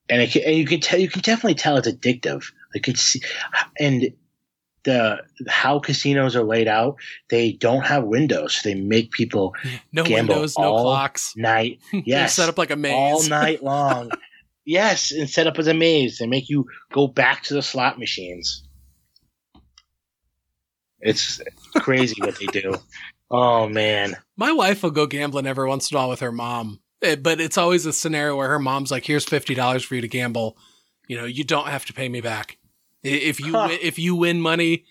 and, 0.09 0.22
it 0.22 0.31
can, 0.31 0.43
and 0.44 0.56
you 0.56 0.64
can 0.66 0.81
tell 0.81 0.98
you 1.01 1.09
can 1.09 1.22
definitely 1.22 1.56
tell 1.56 1.77
it's 1.77 1.89
addictive. 1.89 2.44
Like 2.74 2.86
it's 2.89 3.16
and 3.78 4.12
the 4.85 5.18
how 5.48 5.78
casinos 5.81 6.36
are 6.36 6.44
laid 6.44 6.68
out, 6.68 6.97
they 7.28 7.52
don't 7.52 7.82
have 7.85 8.05
windows. 8.05 8.55
So 8.55 8.68
they 8.68 8.74
make 8.77 9.10
people 9.10 9.55
No 9.93 10.05
Gamble 10.05 10.35
windows, 10.36 10.56
no 10.56 10.64
all 10.72 10.82
clocks. 10.85 11.35
night 11.36 11.81
Yes. 11.93 12.35
set 12.36 12.48
up 12.48 12.56
like 12.56 12.70
a 12.70 12.77
maze. 12.77 12.93
all 12.94 13.22
night 13.28 13.62
long. 13.64 14.10
yes, 14.64 15.10
and 15.10 15.28
set 15.28 15.47
up 15.48 15.59
as 15.59 15.66
a 15.66 15.74
maze. 15.74 16.18
They 16.18 16.27
make 16.27 16.48
you 16.48 16.66
go 16.93 17.09
back 17.09 17.43
to 17.44 17.55
the 17.55 17.62
slot 17.62 17.98
machines. 17.98 18.62
It's 21.01 21.40
crazy 21.77 22.20
what 22.22 22.39
they 22.39 22.47
do. 22.47 22.74
Oh 23.31 23.69
man. 23.69 24.16
My 24.36 24.52
wife 24.52 24.82
will 24.82 24.90
go 24.90 25.07
gambling 25.07 25.47
every 25.47 25.69
once 25.69 25.90
in 25.90 25.97
a 25.97 26.01
while 26.01 26.09
with 26.09 26.20
her 26.20 26.32
mom, 26.32 26.81
Eh, 27.02 27.16
but 27.16 27.40
it's 27.40 27.57
always 27.59 27.86
a 27.86 27.93
scenario 27.93 28.36
where 28.36 28.48
her 28.48 28.59
mom's 28.59 28.90
like, 28.90 29.07
"Here's 29.07 29.24
fifty 29.24 29.55
dollars 29.55 29.82
for 29.85 29.94
you 29.94 30.01
to 30.01 30.09
gamble. 30.09 30.57
You 31.09 31.16
know, 31.16 31.24
you 31.24 31.44
don't 31.44 31.69
have 31.69 31.85
to 31.86 31.93
pay 31.93 32.09
me 32.09 32.20
back. 32.20 32.59
If 33.02 33.40
you 33.40 33.52
Huh. 33.52 33.69
if 33.70 33.98
you 33.98 34.15
win 34.15 34.40
money, 34.40 34.85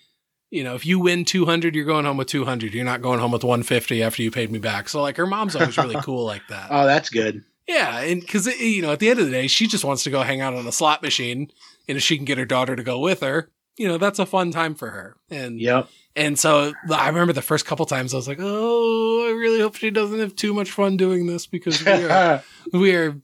you 0.50 0.64
know, 0.64 0.74
if 0.74 0.84
you 0.84 0.98
win 0.98 1.24
two 1.24 1.44
hundred, 1.46 1.74
you're 1.76 1.84
going 1.84 2.04
home 2.04 2.16
with 2.16 2.26
two 2.28 2.44
hundred. 2.44 2.74
You're 2.74 2.84
not 2.84 3.02
going 3.02 3.20
home 3.20 3.30
with 3.32 3.44
one 3.44 3.62
fifty 3.62 4.02
after 4.02 4.22
you 4.22 4.30
paid 4.30 4.50
me 4.50 4.58
back. 4.58 4.88
So 4.88 5.00
like, 5.02 5.16
her 5.16 5.26
mom's 5.26 5.54
always 5.54 5.76
really 5.78 6.00
cool 6.02 6.24
like 6.24 6.42
that. 6.48 6.68
Oh, 6.70 6.86
that's 6.86 7.10
good. 7.10 7.44
Yeah, 7.68 8.00
and 8.00 8.20
because 8.20 8.46
you 8.46 8.82
know, 8.82 8.90
at 8.92 8.98
the 8.98 9.10
end 9.10 9.20
of 9.20 9.26
the 9.26 9.32
day, 9.32 9.46
she 9.46 9.68
just 9.68 9.84
wants 9.84 10.02
to 10.04 10.10
go 10.10 10.22
hang 10.22 10.40
out 10.40 10.54
on 10.54 10.66
a 10.66 10.72
slot 10.72 11.02
machine, 11.02 11.52
and 11.88 11.96
if 11.96 12.02
she 12.02 12.16
can 12.16 12.24
get 12.24 12.38
her 12.38 12.44
daughter 12.44 12.74
to 12.74 12.82
go 12.82 12.98
with 12.98 13.20
her, 13.20 13.48
you 13.76 13.86
know, 13.86 13.96
that's 13.98 14.18
a 14.18 14.26
fun 14.26 14.50
time 14.50 14.74
for 14.74 14.90
her. 14.90 15.16
And 15.30 15.60
Yep. 15.60 15.88
And 16.16 16.38
so 16.38 16.72
I 16.92 17.08
remember 17.08 17.32
the 17.32 17.42
first 17.42 17.66
couple 17.66 17.86
times 17.86 18.12
I 18.14 18.16
was 18.18 18.28
like, 18.28 18.38
oh, 18.40 19.26
I 19.28 19.32
really 19.32 19.60
hope 19.60 19.76
she 19.76 19.90
doesn't 19.90 20.18
have 20.18 20.34
too 20.36 20.52
much 20.54 20.70
fun 20.70 20.96
doing 20.96 21.26
this 21.26 21.46
because 21.46 21.84
we 21.84 21.90
are 21.92 22.42
we 22.72 22.94
are 22.94 23.16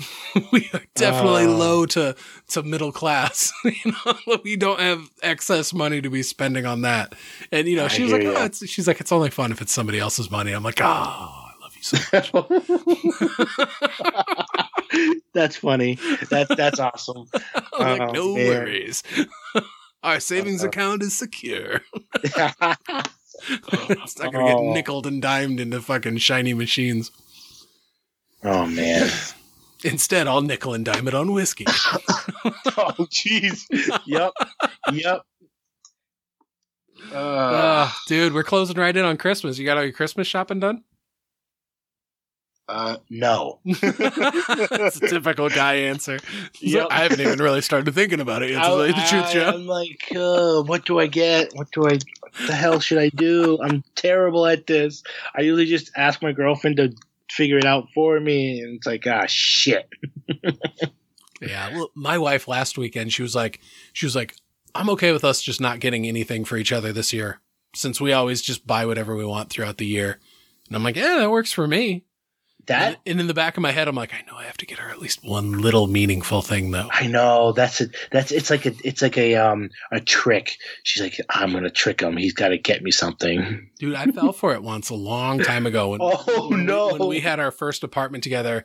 we 0.52 0.70
are 0.72 0.80
definitely 0.94 1.44
Oh. 1.44 1.56
low 1.56 1.86
to 1.86 2.16
to 2.48 2.62
middle 2.62 2.90
class. 2.92 3.52
you 3.64 3.92
know, 4.06 4.38
we 4.44 4.56
don't 4.56 4.80
have 4.80 5.10
excess 5.22 5.74
money 5.74 6.00
to 6.00 6.08
be 6.08 6.22
spending 6.22 6.64
on 6.66 6.82
that. 6.82 7.14
And 7.52 7.68
you 7.68 7.76
know, 7.76 7.82
I 7.82 7.98
was 8.00 8.12
like, 8.12 8.24
oh, 8.24 8.44
it's, 8.44 8.66
she's 8.68 8.86
like, 8.86 9.00
it's 9.00 9.12
only 9.12 9.28
fun 9.30 9.52
if 9.52 9.60
it's 9.60 9.72
somebody 9.72 9.98
else's 9.98 10.30
money. 10.30 10.52
I'm 10.52 10.62
like, 10.62 10.80
oh, 10.80 10.84
I 10.84 11.52
love 11.60 11.76
you 11.76 11.82
so 11.82 11.98
much. 12.12 12.32
that's 15.34 15.56
funny. 15.56 15.98
That's 16.30 16.54
that's 16.54 16.80
awesome. 16.80 17.26
Like, 17.78 18.00
Oh, 18.00 18.06
no 18.12 18.34
man. 18.34 18.46
worries. 18.46 19.02
Our 20.02 20.20
savings 20.20 20.62
Uh-uh. 20.62 20.68
account 20.68 21.02
is 21.02 21.16
secure. 21.18 21.80
it's 22.24 24.18
not 24.18 24.32
gonna 24.32 24.44
get 24.46 24.56
Oh. 24.56 24.72
nickled 24.72 25.06
and 25.06 25.20
dimed 25.20 25.60
into 25.60 25.80
fucking 25.80 26.18
shiny 26.18 26.54
machines. 26.54 27.10
oh 28.44 28.66
man. 28.66 29.10
Instead, 29.84 30.26
I'll 30.26 30.42
nickel 30.42 30.74
and 30.74 30.84
dime 30.84 31.08
it 31.08 31.14
on 31.14 31.32
whiskey. 31.32 31.64
Oh 31.66 33.06
jeez. 33.10 33.62
Yep. 34.06 34.32
Yep. 34.92 35.22
Uh, 37.12 37.14
Ah, 37.14 37.98
dude, 38.06 38.34
we're 38.34 38.42
closing 38.42 38.76
right 38.76 38.94
in 38.94 39.04
on 39.06 39.16
Christmas. 39.16 39.58
You 39.58 39.64
got 39.64 39.78
all 39.78 39.82
your 39.84 39.92
Christmas 39.92 40.26
shopping 40.26 40.60
done? 40.60 40.84
Uh, 42.70 42.96
no. 43.10 43.58
That's 43.64 44.96
a 44.96 45.08
typical 45.08 45.48
guy 45.48 45.74
answer. 45.74 46.18
Yep. 46.60 46.86
I 46.90 47.00
haven't 47.00 47.20
even 47.20 47.38
really 47.40 47.60
started 47.60 47.92
thinking 47.94 48.20
about 48.20 48.42
it 48.42 48.50
yet, 48.50 48.62
to 48.62 48.68
I, 48.68 48.70
like 48.70 48.94
the 48.94 49.06
truth, 49.08 49.32
Joe. 49.32 49.50
I'm 49.54 49.66
like, 49.66 50.12
uh, 50.14 50.62
what 50.62 50.84
do 50.84 50.98
I 51.00 51.06
get? 51.06 51.52
What 51.54 51.70
do 51.72 51.86
I? 51.86 51.92
What 51.92 52.32
the 52.46 52.54
hell 52.54 52.78
should 52.78 52.98
I 52.98 53.08
do? 53.08 53.58
I'm 53.60 53.82
terrible 53.96 54.46
at 54.46 54.66
this. 54.66 55.02
I 55.36 55.40
usually 55.40 55.66
just 55.66 55.90
ask 55.96 56.22
my 56.22 56.32
girlfriend 56.32 56.76
to 56.76 56.94
figure 57.28 57.58
it 57.58 57.64
out 57.64 57.88
for 57.94 58.20
me, 58.20 58.60
and 58.60 58.76
it's 58.76 58.86
like, 58.86 59.06
ah, 59.06 59.26
shit. 59.26 59.88
Yeah. 61.40 61.74
Well, 61.74 61.90
my 61.94 62.18
wife 62.18 62.48
last 62.48 62.76
weekend, 62.76 63.12
she 63.12 63.22
was 63.22 63.34
like, 63.34 63.60
she 63.92 64.06
was 64.06 64.14
like, 64.14 64.36
I'm 64.74 64.90
okay 64.90 65.12
with 65.12 65.24
us 65.24 65.40
just 65.42 65.60
not 65.60 65.80
getting 65.80 66.06
anything 66.06 66.44
for 66.44 66.56
each 66.56 66.70
other 66.70 66.92
this 66.92 67.12
year 67.12 67.40
since 67.74 68.00
we 68.00 68.12
always 68.12 68.42
just 68.42 68.66
buy 68.66 68.84
whatever 68.86 69.16
we 69.16 69.24
want 69.24 69.50
throughout 69.50 69.78
the 69.78 69.86
year. 69.86 70.18
And 70.66 70.76
I'm 70.76 70.84
like, 70.84 70.96
yeah, 70.96 71.16
that 71.18 71.30
works 71.30 71.52
for 71.52 71.66
me. 71.66 72.04
That 72.70 72.86
and, 72.88 72.96
and 73.06 73.20
in 73.20 73.26
the 73.26 73.34
back 73.34 73.56
of 73.56 73.60
my 73.62 73.70
head, 73.72 73.86
I'm 73.88 73.94
like, 73.94 74.14
I 74.14 74.22
know 74.26 74.36
I 74.38 74.44
have 74.44 74.56
to 74.56 74.66
get 74.66 74.78
her 74.78 74.88
at 74.90 74.98
least 74.98 75.22
one 75.24 75.52
little 75.60 75.86
meaningful 75.86 76.40
thing 76.42 76.70
though. 76.70 76.88
I 76.90 77.06
know 77.06 77.52
that's 77.52 77.80
it. 77.82 77.94
That's 78.10 78.32
it's 78.32 78.48
like 78.50 78.64
a 78.66 78.72
it's 78.82 79.02
like 79.02 79.18
a 79.18 79.34
um 79.36 79.68
a 79.92 80.00
trick. 80.00 80.56
She's 80.84 81.02
like, 81.02 81.16
I'm 81.30 81.52
gonna 81.52 81.70
trick 81.70 82.00
him. 82.00 82.16
He's 82.16 82.32
got 82.32 82.48
to 82.48 82.58
get 82.58 82.82
me 82.82 82.90
something. 82.90 83.68
Dude, 83.78 83.94
I 83.94 84.06
fell 84.06 84.32
for 84.32 84.54
it 84.54 84.62
once 84.62 84.88
a 84.90 84.94
long 84.94 85.38
time 85.40 85.66
ago. 85.66 85.90
When, 85.90 86.00
Oh, 86.02 86.48
when 86.48 86.60
we- 86.60 86.64
no. 86.64 86.94
when 86.96 87.08
we 87.08 87.20
had 87.20 87.38
our 87.40 87.50
first 87.50 87.82
apartment 87.84 88.24
together, 88.24 88.64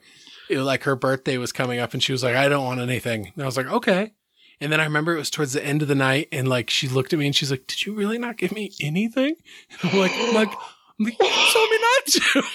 it 0.49 0.57
was 0.57 0.65
like 0.65 0.84
her 0.84 0.95
birthday 0.95 1.38
was 1.38 1.52
coming 1.52 1.80
up, 1.80 1.94
and 1.94 2.02
she 2.02 2.11
was 2.11 2.23
like, 2.23 2.36
"I 2.36 2.48
don't 2.48 2.64
want 2.64 2.80
anything." 2.80 3.32
And 3.36 3.44
I 3.44 3.45
was 3.45 3.57
like, 3.57 3.68
"Okay." 3.68 4.14
And 4.61 4.72
then 4.72 4.80
I 4.80 4.86
remember 4.86 5.14
it 5.14 5.18
was 5.18 5.30
towards 5.30 5.52
the 5.52 5.65
end 5.65 5.82
of 5.82 5.90
the 5.90 5.95
night, 5.95 6.30
and 6.32 6.48
like 6.48 6.69
she 6.69 6.88
looked 6.88 7.11
at 7.11 7.19
me 7.19 7.26
and 7.26 7.36
she's 7.36 7.52
like, 7.52 7.68
"Did 7.68 7.86
you 7.86 7.94
really 7.94 8.18
not 8.18 8.38
give 8.38 8.52
me 8.53 8.72
anything?" 8.80 9.36
And 9.82 9.94
like, 9.95 10.11
I'm 10.14 10.23
like, 10.23 10.27
I'm 10.30 10.34
like, 10.34 10.57
you 10.98 11.12
told 11.12 11.70
me 11.70 11.80
not 11.82 12.06
to. 12.08 12.44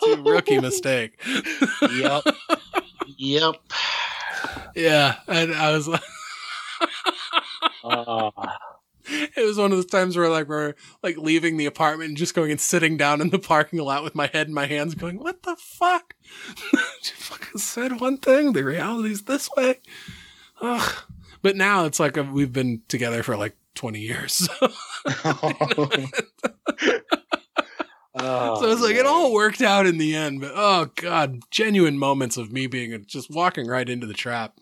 It's 0.00 0.18
a 0.18 0.22
rookie 0.22 0.60
mistake. 0.60 1.20
yep. 1.92 2.22
Yep. 3.16 3.54
Yeah, 4.74 5.16
and 5.26 5.52
I 5.54 5.72
was 5.72 5.88
like. 5.88 6.02
Uh, 7.84 8.30
It 9.10 9.44
was 9.44 9.56
one 9.56 9.72
of 9.72 9.78
those 9.78 9.86
times 9.86 10.16
where 10.18 10.28
like 10.28 10.48
we're 10.48 10.74
like 11.02 11.16
leaving 11.16 11.56
the 11.56 11.64
apartment 11.64 12.08
and 12.08 12.16
just 12.18 12.34
going 12.34 12.50
and 12.50 12.60
sitting 12.60 12.98
down 12.98 13.22
in 13.22 13.30
the 13.30 13.38
parking 13.38 13.78
lot 13.78 14.04
with 14.04 14.14
my 14.14 14.26
head 14.26 14.48
in 14.48 14.54
my 14.54 14.66
hands 14.66 14.94
going, 14.94 15.18
What 15.18 15.44
the 15.44 15.56
fuck? 15.58 16.14
you 16.74 16.78
fucking 17.16 17.58
said 17.58 18.00
one 18.00 18.18
thing, 18.18 18.52
the 18.52 18.62
reality's 18.62 19.22
this 19.22 19.48
way. 19.56 19.80
Ugh. 20.60 20.92
But 21.40 21.56
now 21.56 21.86
it's 21.86 21.98
like 21.98 22.18
uh, 22.18 22.24
we've 22.24 22.52
been 22.52 22.82
together 22.88 23.22
for 23.22 23.36
like 23.36 23.56
20 23.76 23.98
years. 23.98 24.48
Oh, 28.28 28.60
so 28.60 28.70
it's 28.70 28.80
like 28.82 28.94
it 28.96 29.06
all 29.06 29.32
worked 29.32 29.62
out 29.62 29.86
in 29.86 29.98
the 29.98 30.14
end. 30.14 30.40
But 30.40 30.52
oh 30.54 30.90
God, 30.96 31.40
genuine 31.50 31.98
moments 31.98 32.36
of 32.36 32.52
me 32.52 32.66
being 32.66 33.04
just 33.06 33.30
walking 33.30 33.66
right 33.66 33.88
into 33.88 34.06
the 34.06 34.14
trap. 34.14 34.54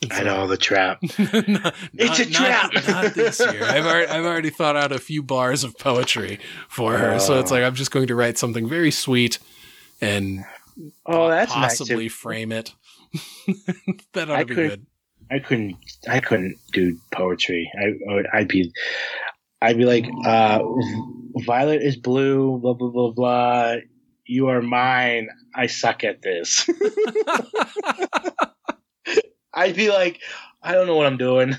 It's 0.00 0.18
I 0.18 0.24
know 0.24 0.48
the 0.48 0.56
trap. 0.56 0.98
Not- 1.18 1.74
It's 1.94 2.18
a 2.18 2.26
trap. 2.28 2.72
Not, 2.74 2.88
not 2.88 3.14
this 3.14 3.38
year. 3.38 3.62
I've 3.62 3.86
already, 3.86 4.08
I've 4.08 4.24
already 4.24 4.50
thought 4.50 4.74
out 4.76 4.90
a 4.90 4.98
few 4.98 5.22
bars 5.22 5.62
of 5.62 5.78
poetry 5.78 6.40
for 6.68 6.98
her. 6.98 7.20
So 7.20 7.38
it's 7.38 7.52
Oh. 7.52 7.54
like 7.54 7.62
I'm 7.64 7.74
just 7.76 7.92
going 7.92 8.08
to 8.08 8.14
write 8.16 8.36
something 8.36 8.68
very 8.68 8.90
sweet 8.90 9.38
and 10.00 10.44
Oh, 11.06 11.28
that's 11.28 11.52
possibly 11.52 12.04
nice. 12.06 12.12
frame 12.12 12.50
it. 12.50 12.72
that 14.14 14.28
ought 14.28 14.38
I 14.38 14.40
to 14.40 14.46
be 14.46 14.54
could- 14.56 14.70
good. 14.70 14.86
I 15.30 15.38
couldn't. 15.38 15.76
I 16.10 16.20
couldn't 16.20 16.56
do 16.72 16.98
poetry. 17.10 17.70
I. 17.78 18.38
I'd 18.38 18.48
be. 18.48 18.70
I'd 19.62 19.78
be 19.78 19.84
like, 19.84 20.06
uh, 20.26 20.60
Violet 21.46 21.82
is 21.82 21.96
blue. 21.96 22.58
Blah 22.58 22.74
blah 22.74 22.90
blah 22.90 23.12
blah. 23.12 23.76
You 24.26 24.48
are 24.48 24.60
mine. 24.60 25.28
I 25.54 25.68
suck 25.68 26.02
at 26.04 26.22
this. 26.22 26.68
I'd 29.54 29.76
be 29.76 29.90
like, 29.90 30.20
I 30.62 30.72
don't 30.72 30.86
know 30.86 30.96
what 30.96 31.06
I'm 31.06 31.16
doing. 31.16 31.54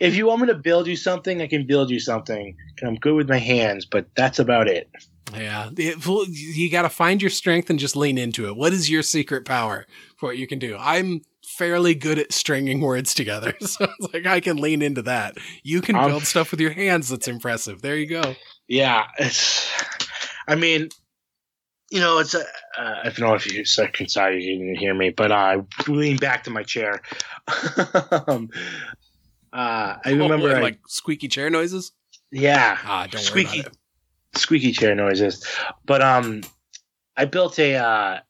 if 0.00 0.14
you 0.16 0.26
want 0.26 0.42
me 0.42 0.48
to 0.48 0.54
build 0.54 0.86
you 0.86 0.96
something, 0.96 1.40
I 1.40 1.46
can 1.46 1.66
build 1.66 1.90
you 1.90 2.00
something. 2.00 2.56
I'm 2.82 2.96
good 2.96 3.14
with 3.14 3.28
my 3.28 3.38
hands, 3.38 3.86
but 3.86 4.06
that's 4.16 4.38
about 4.38 4.68
it. 4.68 4.90
Yeah. 5.34 5.70
You 5.76 6.70
got 6.70 6.82
to 6.82 6.88
find 6.88 7.22
your 7.22 7.30
strength 7.30 7.70
and 7.70 7.78
just 7.78 7.96
lean 7.96 8.18
into 8.18 8.46
it. 8.48 8.56
What 8.56 8.72
is 8.72 8.90
your 8.90 9.02
secret 9.02 9.44
power 9.44 9.86
for 10.16 10.30
what 10.30 10.38
you 10.38 10.46
can 10.46 10.58
do? 10.58 10.76
I'm 10.78 11.22
fairly 11.58 11.94
good 11.94 12.18
at 12.18 12.32
stringing 12.32 12.80
words 12.80 13.14
together. 13.14 13.54
So 13.66 13.84
it's 13.98 14.12
like 14.14 14.26
I 14.26 14.40
can 14.40 14.56
lean 14.58 14.82
into 14.82 15.02
that. 15.02 15.36
You 15.62 15.80
can 15.80 15.96
I'm- 15.96 16.08
build 16.10 16.24
stuff 16.24 16.50
with 16.50 16.60
your 16.60 16.72
hands 16.72 17.08
that's 17.08 17.28
impressive. 17.28 17.82
There 17.82 17.96
you 17.96 18.06
go. 18.06 18.34
Yeah, 18.68 19.04
it's. 19.18 19.70
I 20.48 20.54
mean, 20.54 20.88
you 21.90 22.00
know, 22.00 22.18
it's. 22.18 22.34
A, 22.34 22.40
uh, 22.40 23.00
I 23.04 23.04
don't 23.04 23.20
know 23.20 23.34
if 23.34 23.46
you 23.46 23.64
can 23.92 24.08
sorry 24.08 24.42
you 24.44 24.58
didn't 24.58 24.76
hear 24.76 24.94
me, 24.94 25.10
but 25.10 25.32
I 25.32 25.58
leaned 25.88 26.20
back 26.20 26.44
to 26.44 26.50
my 26.50 26.62
chair. 26.62 27.00
um, 28.28 28.50
uh, 29.52 29.96
I 30.04 30.10
remember, 30.10 30.34
Oh, 30.34 30.48
what, 30.48 30.56
I- 30.56 30.60
like 30.60 30.78
squeaky 30.88 31.28
chair 31.28 31.48
noises. 31.50 31.92
yeah, 32.30 32.78
Ah, 32.84 33.06
don't 33.10 33.22
Squeaky. 33.22 33.48
worry 33.48 33.60
about 33.60 33.72
it. 33.72 34.38
squeaky 34.38 34.72
chair 34.72 34.94
noises. 34.94 35.46
But 35.84 36.02
um, 36.02 36.42
I 37.16 37.24
built 37.24 37.58
a 37.58 37.74
uh, 37.76 38.20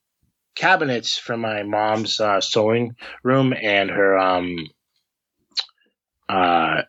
cabinets 0.57 1.17
for 1.17 1.37
my 1.37 1.63
mom's 1.63 2.19
uh, 2.19 2.41
sewing 2.41 2.97
room 3.23 3.55
and 3.55 3.91
her 3.91 4.19
um, 4.19 4.57
uh, 6.29 6.83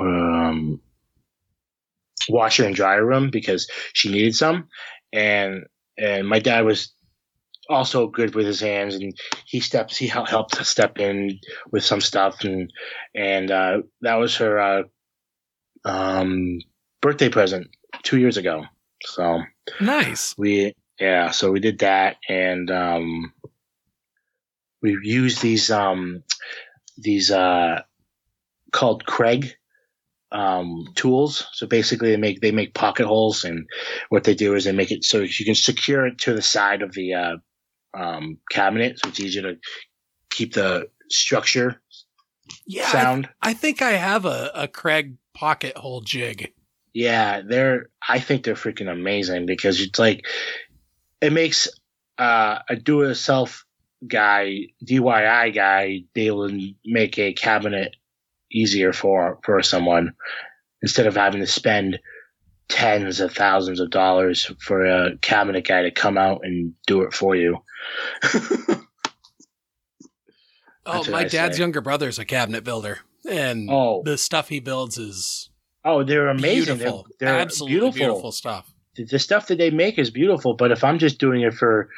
um, 0.00 0.80
washer 2.28 2.64
and 2.64 2.76
dryer 2.76 3.04
room 3.04 3.30
because 3.30 3.68
she 3.92 4.10
needed 4.10 4.36
some, 4.36 4.68
and 5.12 5.64
and 5.98 6.28
my 6.28 6.38
dad 6.38 6.64
was 6.64 6.92
also 7.68 8.06
good 8.06 8.34
with 8.34 8.46
his 8.46 8.60
hands 8.60 8.94
and 8.94 9.18
he 9.46 9.58
steps 9.58 9.96
he 9.96 10.06
helped 10.06 10.54
step 10.66 10.98
in 10.98 11.38
with 11.72 11.82
some 11.82 12.00
stuff 12.00 12.44
and 12.44 12.70
and 13.14 13.50
uh, 13.50 13.78
that 14.02 14.16
was 14.16 14.36
her 14.36 14.58
uh, 14.60 14.82
um, 15.84 16.58
birthday 17.00 17.28
present 17.28 17.68
two 18.02 18.18
years 18.18 18.36
ago. 18.36 18.64
So 19.02 19.40
Nice. 19.80 20.34
we 20.36 20.74
yeah, 21.00 21.30
so 21.30 21.50
we 21.50 21.60
did 21.60 21.80
that 21.80 22.16
and 22.28 22.70
um 22.70 23.32
we 24.82 24.98
used 25.02 25.42
these 25.42 25.70
um 25.70 26.22
these 26.96 27.30
uh 27.30 27.82
called 28.72 29.04
Kreg 29.04 29.52
um 30.32 30.86
tools. 30.94 31.46
So 31.52 31.66
basically 31.66 32.10
they 32.10 32.16
make 32.16 32.40
they 32.40 32.52
make 32.52 32.74
pocket 32.74 33.06
holes 33.06 33.44
and 33.44 33.66
what 34.08 34.24
they 34.24 34.34
do 34.34 34.54
is 34.54 34.64
they 34.64 34.72
make 34.72 34.90
it 34.90 35.04
so 35.04 35.20
you 35.20 35.44
can 35.44 35.54
secure 35.54 36.06
it 36.06 36.18
to 36.18 36.34
the 36.34 36.42
side 36.42 36.82
of 36.82 36.92
the 36.92 37.14
uh 37.14 37.36
um 37.96 38.38
cabinet 38.50 38.98
so 38.98 39.08
it's 39.08 39.20
easier 39.20 39.42
to 39.42 39.56
keep 40.30 40.54
the 40.54 40.88
structure 41.08 41.80
Yeah, 42.66 42.86
I, 42.86 42.92
sound. 42.92 43.28
I 43.42 43.54
think 43.54 43.82
I 43.82 43.92
have 43.92 44.24
a, 44.24 44.50
a 44.54 44.68
Kreg 44.68 45.16
pocket 45.34 45.76
hole 45.76 46.00
jig. 46.00 46.52
Yeah, 46.92 47.40
they're. 47.46 47.90
I 48.08 48.20
think 48.20 48.44
they're 48.44 48.54
freaking 48.54 48.90
amazing 48.90 49.46
because 49.46 49.80
it's 49.80 49.98
like 49.98 50.24
it 51.24 51.32
makes 51.32 51.68
uh, 52.18 52.58
a 52.68 52.76
do-it-yourself 52.76 53.64
guy, 54.06 54.66
DIY 54.84 55.54
guy, 55.54 56.00
be 56.14 56.26
able 56.26 56.48
to 56.48 56.72
make 56.84 57.18
a 57.18 57.32
cabinet 57.32 57.96
easier 58.52 58.92
for 58.92 59.38
for 59.44 59.62
someone 59.62 60.12
instead 60.82 61.06
of 61.06 61.16
having 61.16 61.40
to 61.40 61.46
spend 61.46 61.98
tens 62.68 63.20
of 63.20 63.32
thousands 63.34 63.80
of 63.80 63.90
dollars 63.90 64.50
for 64.60 64.84
a 64.86 65.16
cabinet 65.18 65.66
guy 65.66 65.82
to 65.82 65.90
come 65.90 66.16
out 66.18 66.40
and 66.44 66.74
do 66.86 67.02
it 67.02 67.12
for 67.14 67.34
you. 67.36 67.58
Oh, 70.86 71.02
my 71.10 71.20
I 71.20 71.24
dad's 71.24 71.56
say. 71.56 71.62
younger 71.62 71.82
is 72.08 72.18
a 72.18 72.26
cabinet 72.26 72.62
builder, 72.62 72.98
and 73.26 73.70
Oh. 73.70 74.02
the 74.04 74.18
stuff 74.18 74.50
he 74.50 74.60
builds 74.60 74.98
is 74.98 75.48
oh, 75.82 76.04
they're 76.04 76.28
amazing. 76.28 76.76
beautiful. 76.76 77.06
They're, 77.18 77.30
they're 77.30 77.40
Absolutely 77.40 77.76
beautiful. 77.78 77.92
beautiful. 78.06 78.32
stuff. 78.32 78.73
The- 78.96 79.18
stuff 79.18 79.46
that 79.48 79.58
they 79.58 79.70
make 79.70 79.98
is 79.98 80.10
beautiful, 80.10 80.54
but 80.54 80.70
if 80.72 80.84
I'm 80.84 80.98
just 80.98 81.18
doing 81.18 81.42
it 81.42 81.54
for 81.54 81.88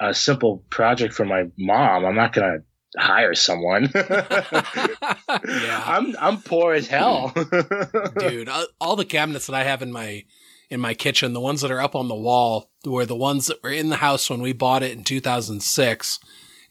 a 0.00 0.12
simple 0.14 0.62
project 0.70 1.14
for 1.14 1.24
my 1.24 1.46
mom, 1.58 2.04
I'm 2.04 2.14
not 2.16 2.32
gonna 2.32 2.58
hire 2.98 3.34
someone. 3.34 3.90
yeah, 3.94 5.82
I'm 5.86 6.14
I'm 6.18 6.40
poor 6.42 6.74
as 6.74 6.86
hell. 6.86 7.32
dude, 8.18 8.48
all 8.80 8.96
the 8.96 9.04
cabinets 9.04 9.46
that 9.46 9.54
I 9.54 9.64
have 9.64 9.82
in 9.82 9.92
my 9.92 10.24
in 10.70 10.80
my 10.80 10.94
kitchen, 10.94 11.32
the 11.32 11.40
ones 11.40 11.60
that 11.60 11.70
are 11.70 11.80
up 11.80 11.94
on 11.94 12.08
the 12.08 12.14
wall, 12.14 12.70
were 12.84 13.06
the 13.06 13.16
ones 13.16 13.46
that 13.46 13.62
were 13.62 13.70
in 13.70 13.88
the 13.88 13.96
house 13.96 14.28
when 14.28 14.42
we 14.42 14.52
bought 14.52 14.82
it 14.82 14.92
in 14.96 15.04
2006, 15.04 16.18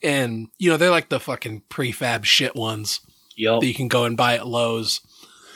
and 0.02 0.48
you 0.58 0.70
know 0.70 0.76
they're 0.76 0.90
like 0.90 1.08
the 1.08 1.20
fucking 1.20 1.62
prefab 1.68 2.24
shit 2.24 2.54
ones 2.54 3.00
Yep. 3.38 3.60
that 3.60 3.66
you 3.66 3.74
can 3.74 3.88
go 3.88 4.04
and 4.04 4.16
buy 4.16 4.34
at 4.36 4.46
Lowe's. 4.46 5.00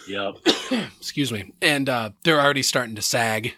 Yep. 0.08 0.34
excuse 0.98 1.30
me 1.30 1.52
and 1.62 1.88
uh 1.88 2.10
they're 2.24 2.40
already 2.40 2.62
starting 2.62 2.94
to 2.96 3.02
sag 3.02 3.54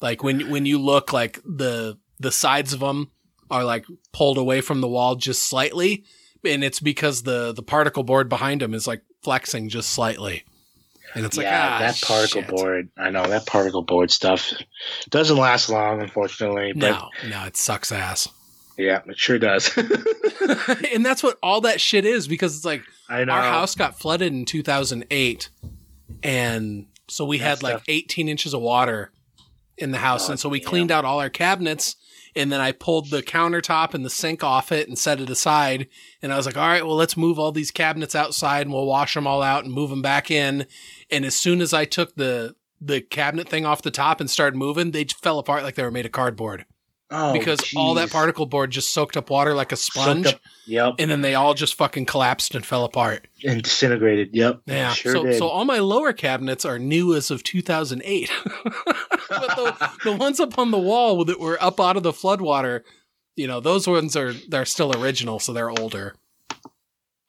like 0.00 0.22
when 0.22 0.50
when 0.50 0.66
you 0.66 0.78
look 0.78 1.12
like 1.12 1.40
the 1.44 1.98
the 2.18 2.32
sides 2.32 2.72
of 2.72 2.80
them 2.80 3.10
are 3.50 3.64
like 3.64 3.84
pulled 4.12 4.38
away 4.38 4.60
from 4.60 4.80
the 4.80 4.88
wall 4.88 5.14
just 5.14 5.48
slightly 5.48 6.04
and 6.44 6.64
it's 6.64 6.80
because 6.80 7.22
the 7.22 7.52
the 7.52 7.62
particle 7.62 8.02
board 8.02 8.28
behind 8.28 8.60
them 8.60 8.74
is 8.74 8.86
like 8.86 9.02
flexing 9.22 9.68
just 9.68 9.90
slightly 9.90 10.44
and 11.14 11.24
it's 11.24 11.36
like 11.36 11.44
yeah, 11.44 11.76
ah, 11.76 11.78
that 11.78 12.00
particle 12.02 12.42
shit. 12.42 12.50
board. 12.50 12.88
I 12.98 13.10
know 13.10 13.24
that 13.26 13.46
particle 13.46 13.80
board 13.80 14.10
stuff 14.10 14.52
doesn't 15.08 15.36
last 15.36 15.70
long, 15.70 16.02
unfortunately. 16.02 16.72
But 16.74 16.90
no 16.90 17.08
no 17.28 17.44
it 17.44 17.56
sucks 17.56 17.90
ass 17.92 18.28
yeah, 18.76 19.00
it 19.06 19.18
sure 19.18 19.38
does. 19.38 19.76
and 20.94 21.04
that's 21.04 21.22
what 21.22 21.38
all 21.42 21.62
that 21.62 21.80
shit 21.80 22.04
is 22.04 22.28
because 22.28 22.56
it's 22.56 22.64
like 22.64 22.82
I 23.08 23.24
know. 23.24 23.32
our 23.32 23.42
house 23.42 23.74
got 23.74 23.98
flooded 23.98 24.32
in 24.32 24.44
2008 24.44 25.50
and 26.22 26.86
so 27.08 27.24
we 27.24 27.38
had 27.38 27.62
like 27.62 27.76
stuff- 27.76 27.84
18 27.88 28.28
inches 28.28 28.54
of 28.54 28.60
water 28.60 29.12
in 29.78 29.90
the 29.90 29.98
house 29.98 30.28
Oh, 30.28 30.32
and 30.32 30.40
so 30.40 30.48
we 30.48 30.60
damn. 30.60 30.68
cleaned 30.68 30.90
out 30.92 31.04
all 31.04 31.20
our 31.20 31.30
cabinets 31.30 31.96
And 32.34 32.52
then 32.52 32.60
I 32.60 32.72
pulled 32.72 33.10
the 33.10 33.22
countertop 33.22 33.94
and 33.94 34.04
the 34.04 34.10
sink 34.10 34.44
off 34.44 34.70
it 34.70 34.88
and 34.88 34.98
set 34.98 35.20
it 35.20 35.30
aside. 35.30 35.88
And 36.20 36.32
I 36.32 36.36
was 36.36 36.44
like, 36.44 36.56
all 36.58 36.66
right, 36.68 36.84
well, 36.84 36.94
let's 36.96 37.16
move 37.16 37.38
all 37.38 37.50
these 37.50 37.70
cabinets 37.70 38.14
outside 38.14 38.66
and 38.66 38.72
we'll 38.74 38.84
wash 38.86 39.14
them 39.14 39.26
all 39.26 39.42
out 39.42 39.64
and 39.64 39.72
move 39.72 39.88
them 39.88 40.02
back 40.02 40.30
in. 40.30 40.66
And 41.10 41.24
as 41.24 41.34
soon 41.34 41.62
as 41.62 41.72
I 41.72 41.86
took 41.86 42.14
the, 42.14 42.54
the 42.78 43.00
cabinet 43.00 43.48
thing 43.48 43.64
off 43.64 43.80
the 43.80 43.90
top 43.90 44.20
and 44.20 44.28
started 44.30 44.54
moving, 44.56 44.90
they 44.90 45.04
fell 45.04 45.38
apart 45.38 45.62
like 45.62 45.76
they 45.76 45.82
were 45.82 45.90
made 45.90 46.04
of 46.04 46.12
cardboard 46.12 46.66
Oh, 47.08 47.32
because 47.32 47.72
all 47.76 47.94
that 47.94 48.10
particle 48.10 48.46
board 48.46 48.72
just 48.72 48.92
soaked 48.92 49.16
up 49.16 49.30
water 49.30 49.54
like 49.54 49.70
a 49.70 49.76
sponge. 49.76 50.34
Yep. 50.66 50.94
And 50.98 51.08
then 51.08 51.20
they 51.20 51.36
all 51.36 51.54
just 51.54 51.74
fucking 51.74 52.06
collapsed 52.06 52.56
and 52.56 52.66
fell 52.66 52.84
apart. 52.84 53.28
And 53.44 53.62
disintegrated. 53.62 54.30
Yep. 54.32 54.62
Yeah. 54.66 54.92
Sure 54.92 55.12
so, 55.12 55.24
did. 55.24 55.38
so 55.38 55.46
all 55.46 55.64
my 55.64 55.78
lower 55.78 56.12
cabinets 56.12 56.64
are 56.64 56.80
new 56.80 57.14
as 57.14 57.30
of 57.30 57.44
2008. 57.44 58.28
but 58.54 58.86
the, 59.28 59.90
the 60.02 60.12
ones 60.16 60.40
up 60.40 60.58
on 60.58 60.72
the 60.72 60.78
wall 60.78 61.24
that 61.24 61.38
were 61.38 61.62
up 61.62 61.78
out 61.78 61.96
of 61.96 62.02
the 62.02 62.12
floodwater, 62.12 62.82
you 63.36 63.46
know, 63.46 63.60
those 63.60 63.86
ones 63.86 64.16
are 64.16 64.32
they're 64.48 64.64
still 64.64 65.00
original, 65.00 65.38
so 65.38 65.52
they're 65.52 65.70
older. 65.70 66.16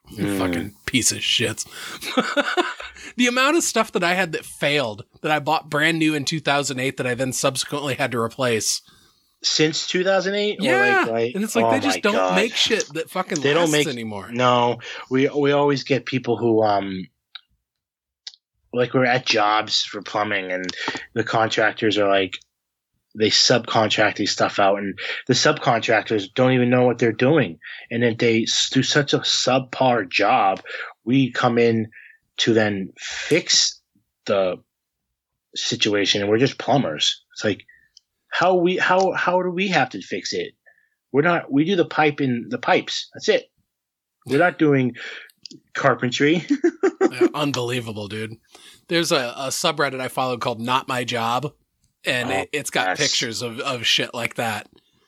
You 0.10 0.26
Mm. 0.26 0.38
Fucking 0.40 0.74
piece 0.86 1.12
of 1.12 1.22
shit. 1.22 1.66
the 3.18 3.28
amount 3.28 3.58
of 3.58 3.64
stuff 3.64 3.92
that 3.92 4.04
I 4.04 4.14
had 4.14 4.32
that 4.32 4.46
failed 4.46 5.04
that 5.22 5.32
I 5.32 5.40
bought 5.40 5.70
brand 5.70 6.00
new 6.00 6.16
in 6.16 6.24
2008 6.24 6.98
that 6.98 7.06
I 7.06 7.14
then 7.14 7.34
subsequently 7.34 7.96
had 7.96 8.12
to 8.14 8.20
replace. 8.20 8.82
Since 9.44 9.88
2008? 9.88 10.58
Yeah, 10.60 11.02
like, 11.04 11.12
like, 11.12 11.36
and 11.36 11.44
it's 11.44 11.56
like 11.56 11.66
oh 11.66 11.72
they 11.72 11.80
just 11.80 12.02
don't 12.02 12.14
God. 12.14 12.36
make 12.36 12.56
shit 12.56 12.86
that 12.94 13.10
fucking 13.10 13.42
They 13.42 13.54
don't 13.54 13.72
make- 13.72 13.88
anymore. 13.88 14.30
No, 14.32 14.80
we 15.12 15.30
we 15.30 15.52
always 15.52 15.84
get 15.84 16.06
people 16.06 16.38
who 16.38 16.64
um 16.64 17.08
like 18.74 18.94
we're 18.94 19.06
at 19.06 19.26
jobs 19.26 19.84
for 19.84 20.02
plumbing 20.02 20.52
and 20.52 20.66
the 21.14 21.24
contractors 21.24 21.98
are 21.98 22.10
like 22.10 22.34
they 23.18 23.30
subcontract 23.30 24.16
these 24.18 24.32
stuff 24.32 24.60
out 24.60 24.78
and 24.78 24.98
the 25.28 25.34
subcontractors 25.34 26.28
don't 26.36 26.52
even 26.52 26.70
know 26.70 26.86
what 26.86 27.00
they're 27.00 27.12
doing 27.12 27.58
and 27.90 28.04
then 28.04 28.16
they 28.20 28.46
do 28.72 28.84
such 28.84 29.14
a 29.14 29.20
subpar 29.20 30.08
job 30.10 30.62
we 31.06 31.32
come 31.32 31.58
in 31.58 31.88
to 32.38 32.54
then 32.54 32.92
fix 33.00 33.82
the 34.26 34.58
situation 35.56 36.22
and 36.22 36.30
we're 36.30 36.38
just 36.38 36.60
plumbers 36.60 37.24
it's 37.34 37.44
like 37.44 37.66
how 38.38 38.56
we 38.56 38.78
how 38.78 39.12
how 39.14 39.42
do 39.42 39.50
we 39.50 39.68
have 39.70 39.90
to 39.92 40.02
fix 40.02 40.34
it? 40.34 40.54
We're 41.12 41.22
not 41.24 41.52
we 41.52 41.64
do 41.66 41.76
the 41.76 41.86
pipe 41.86 42.22
in 42.22 42.48
the 42.50 42.58
pipes. 42.60 43.10
That's 43.14 43.30
it. 43.30 43.50
We're 44.26 44.40
not 44.40 44.60
doing 44.60 44.96
carpentry. 45.74 46.46
Unbelievable, 47.34 48.08
dude. 48.08 48.36
There's 48.90 49.12
a, 49.12 49.34
a 49.38 49.48
subreddit 49.48 50.00
I 50.00 50.08
followed 50.08 50.42
called 50.42 50.60
Not 50.60 50.88
My 50.88 51.04
Job, 51.04 51.54
and 52.06 52.30
Oh, 52.30 52.34
it, 52.40 52.50
it's 52.52 52.70
got 52.70 52.88
yes. 52.90 52.98
pictures 53.00 53.42
of, 53.42 53.60
of 53.60 53.86
shit 53.86 54.14
like 54.14 54.36
that. 54.36 54.68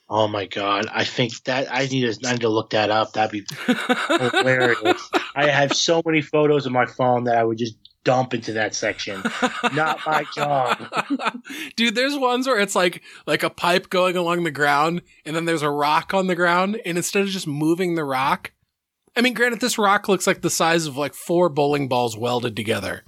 oh 0.10 0.28
my 0.28 0.46
god. 0.46 0.88
I 0.92 1.04
think 1.04 1.44
that 1.44 1.68
i 1.72 1.86
need 1.86 2.02
to 2.14 2.28
i 2.28 2.32
need 2.32 2.42
to 2.42 2.50
look 2.50 2.72
that 2.72 2.90
up. 2.90 3.14
That'd 3.14 3.32
be 3.32 3.46
hilarious. 4.08 5.10
I 5.36 5.48
have 5.50 5.74
so 5.74 6.02
many 6.06 6.22
photos 6.22 6.66
on 6.66 6.74
my 6.74 6.86
phone 6.86 7.26
that 7.26 7.38
i 7.38 7.44
would 7.44 7.58
just 7.58 7.76
dump 8.06 8.34
into 8.34 8.54
that 8.54 8.74
section 8.74 9.22
not 9.74 10.00
my 10.06 10.26
job 10.36 10.78
Dude, 11.76 11.96
there's 11.96 12.18
ones 12.18 12.48
where 12.48 12.60
it's 12.60 12.76
like 12.76 13.02
like 13.26 13.44
a 13.44 13.50
pipe 13.50 13.90
going 13.90 14.16
along 14.16 14.44
the 14.44 14.52
ground 14.52 15.02
and 15.26 15.36
then 15.36 15.46
there's 15.46 15.62
a 15.62 15.70
rock 15.70 16.14
on 16.14 16.28
the 16.28 16.36
ground 16.36 16.80
and 16.86 16.98
instead 16.98 17.24
of 17.24 17.30
just 17.30 17.48
moving 17.48 17.96
the 17.96 18.04
rock, 18.04 18.52
I 19.16 19.22
mean 19.22 19.34
granted 19.34 19.62
this 19.62 19.78
rock 19.78 20.08
looks 20.08 20.28
like 20.28 20.42
the 20.42 20.50
size 20.50 20.86
of 20.86 20.98
like 20.98 21.14
four 21.14 21.50
bowling 21.50 21.88
balls 21.88 22.18
welded 22.18 22.56
together. 22.56 23.04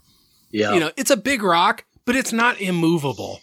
yeah 0.50 0.74
You 0.74 0.80
know, 0.80 0.92
it's 0.98 1.12
a 1.12 1.18
big 1.18 1.44
rock, 1.44 1.86
but 2.06 2.16
it's 2.16 2.34
not 2.34 2.60
immovable. 2.60 3.40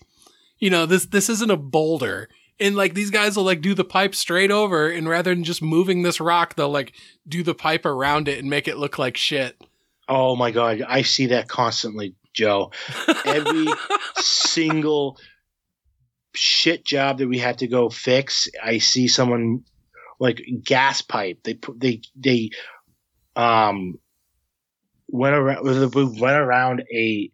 You 0.59 0.71
know, 0.71 0.87
this 0.87 1.07
this 1.07 1.29
isn't 1.29 1.51
a 1.51 1.57
boulder. 1.57 2.29
And 2.61 2.75
like 2.75 2.95
these 2.95 3.11
guys 3.11 3.37
will 3.37 3.45
like 3.45 3.61
do 3.61 3.75
the 3.75 3.85
pipe 3.85 4.15
straight 4.15 4.51
over 4.51 4.91
and 4.91 5.09
rather 5.09 5.35
than 5.35 5.45
just 5.45 5.63
moving 5.63 6.03
this 6.03 6.21
rock, 6.21 6.55
they'll 6.57 6.69
like 6.69 6.93
do 7.27 7.43
the 7.43 7.55
pipe 7.55 7.87
around 7.87 8.29
it 8.29 8.39
and 8.39 8.51
make 8.51 8.67
it 8.67 8.79
look 8.79 8.99
like 8.99 9.17
shit. 9.17 9.63
Oh 10.09 10.37
my 10.37 10.51
god 10.51 10.83
i 10.87 11.03
see 11.03 11.27
that 11.27 11.49
constantly 11.49 12.15
joe 12.33 12.71
every 13.25 13.67
single 14.17 15.19
shit 16.35 16.85
job 16.85 17.19
that 17.19 17.29
we 17.29 17.39
had 17.39 17.59
to 17.59 17.67
go 17.67 17.89
fix 17.89 18.49
i 18.63 18.79
see 18.79 19.09
someone 19.09 19.65
like 20.21 20.41
gas 20.65 21.03
pipe 21.03 21.39
they 21.45 21.55
put 21.55 21.79
they 21.79 22.01
they 22.17 22.51
um 23.37 23.99
went 25.09 25.35
around 25.35 25.65
we 25.95 26.05
went 26.05 26.37
around 26.37 26.83
a 26.93 27.31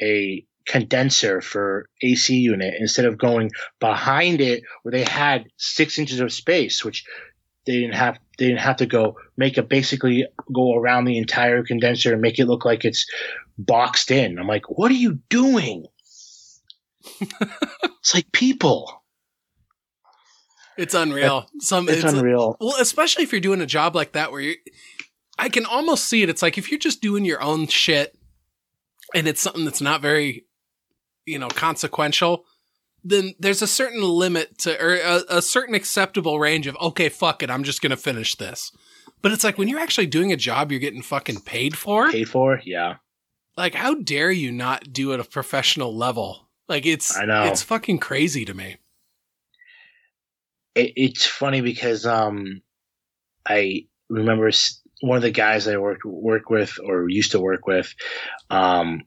a 0.00 0.44
condenser 0.70 1.40
for 1.40 1.88
AC 2.02 2.36
unit 2.36 2.74
instead 2.78 3.04
of 3.04 3.18
going 3.18 3.50
behind 3.80 4.40
it 4.40 4.62
where 4.82 4.92
they 4.92 5.02
had 5.02 5.48
six 5.56 5.98
inches 5.98 6.20
of 6.20 6.32
space, 6.32 6.84
which 6.84 7.04
they 7.66 7.72
didn't 7.72 7.96
have. 7.96 8.18
They 8.40 8.46
didn't 8.46 8.60
have 8.60 8.78
to 8.78 8.86
go 8.86 9.18
make 9.36 9.58
it 9.58 9.68
basically 9.68 10.26
go 10.50 10.74
around 10.74 11.04
the 11.04 11.18
entire 11.18 11.62
condenser 11.62 12.14
and 12.14 12.22
make 12.22 12.38
it 12.38 12.46
look 12.46 12.64
like 12.64 12.86
it's 12.86 13.06
boxed 13.58 14.10
in. 14.10 14.38
I'm 14.38 14.46
like, 14.46 14.70
what 14.70 14.90
are 14.90 14.94
you 14.94 15.20
doing? 15.28 15.84
it's 17.20 18.14
like 18.14 18.32
people. 18.32 19.02
It's 20.78 20.94
unreal. 20.94 21.50
Some 21.58 21.86
It's, 21.90 22.02
it's, 22.02 22.14
unreal. 22.14 22.56
Well, 22.58 22.76
especially 22.80 23.24
if 23.24 23.32
you're 23.32 23.42
doing 23.42 23.60
a 23.60 23.66
job 23.66 23.94
like 23.94 24.12
that 24.12 24.32
where 24.32 24.40
you 24.40 24.54
I 25.38 25.50
can 25.50 25.66
almost 25.66 26.06
see 26.06 26.22
it. 26.22 26.30
It's 26.30 26.40
like 26.40 26.56
if 26.56 26.70
you're 26.70 26.78
just 26.78 27.02
doing 27.02 27.26
your 27.26 27.42
own 27.42 27.66
shit 27.66 28.16
and 29.14 29.28
it's 29.28 29.42
something 29.42 29.66
that's 29.66 29.82
not 29.82 30.00
very, 30.00 30.46
you 31.26 31.38
know, 31.38 31.48
consequential, 31.48 32.46
then 33.04 33.34
there's 33.38 33.62
a 33.62 33.66
certain 33.66 34.02
limit 34.02 34.58
to, 34.58 34.82
or 34.82 34.94
a, 34.96 35.38
a 35.38 35.42
certain 35.42 35.74
acceptable 35.74 36.38
range 36.38 36.66
of, 36.66 36.76
okay, 36.80 37.08
fuck 37.08 37.42
it, 37.42 37.50
I'm 37.50 37.64
just 37.64 37.80
going 37.82 37.90
to 37.90 37.96
finish 37.96 38.34
this. 38.36 38.72
But 39.22 39.32
it's 39.32 39.44
like 39.44 39.58
when 39.58 39.68
you're 39.68 39.80
actually 39.80 40.06
doing 40.06 40.32
a 40.32 40.36
job 40.36 40.70
you're 40.70 40.80
getting 40.80 41.02
fucking 41.02 41.40
paid 41.40 41.76
for, 41.76 42.10
Paid 42.10 42.28
for? 42.28 42.60
Yeah. 42.64 42.96
like, 43.56 43.74
how 43.74 43.94
dare 43.94 44.30
you 44.30 44.50
not 44.52 44.92
do 44.92 45.10
it 45.12 45.14
at 45.14 45.20
a 45.20 45.24
professional 45.28 45.94
level? 45.96 46.48
Like, 46.68 46.86
it's, 46.86 47.16
I 47.16 47.24
know. 47.26 47.44
it's 47.44 47.62
fucking 47.62 47.98
crazy 47.98 48.44
to 48.44 48.54
me. 48.54 48.76
it, 50.74 50.92
it's 50.96 51.26
funny 51.26 51.60
because 51.60 52.06
um, 52.06 52.62
I 53.48 53.86
remember 54.08 54.50
one 55.02 55.16
of 55.16 55.22
the 55.22 55.30
guys 55.30 55.66
I 55.66 55.76
worked 55.78 56.04
work 56.04 56.50
with 56.50 56.78
or 56.84 57.08
used 57.08 57.32
to 57.32 57.40
work 57.40 57.66
with. 57.66 57.94
Um, 58.50 59.02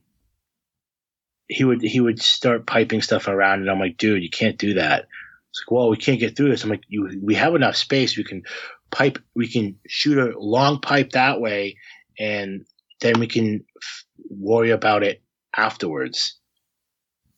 he 1.54 1.64
would 1.64 1.82
he 1.82 2.00
would 2.00 2.22
start 2.22 2.66
piping 2.66 3.02
stuff 3.02 3.28
around, 3.28 3.62
and 3.62 3.70
I'm 3.70 3.80
like, 3.80 3.98
dude, 3.98 4.24
you 4.24 4.30
can't 4.30 4.58
do 4.58 4.76
that. 4.76 5.08
It's 5.50 5.62
like, 5.62 5.72
well, 5.72 5.90
we 5.90 5.98
can't 5.98 6.20
get 6.20 6.36
through 6.36 6.50
this. 6.50 6.64
I'm 6.64 6.70
like, 6.70 6.84
you, 6.88 7.20
we 7.22 7.36
have 7.36 7.56
enough 7.56 7.76
space. 7.76 8.18
We 8.18 8.24
can 8.24 8.44
pipe. 8.92 9.20
We 9.36 9.48
can 9.48 9.78
shoot 9.88 10.18
a 10.18 10.38
long 10.40 10.80
pipe 10.82 11.12
that 11.12 11.40
way, 11.40 11.78
and 12.20 12.66
then 13.02 13.20
we 13.20 13.28
can 13.28 13.64
f- 13.82 14.06
worry 14.30 14.72
about 14.72 15.04
it 15.04 15.22
afterwards. 15.56 16.40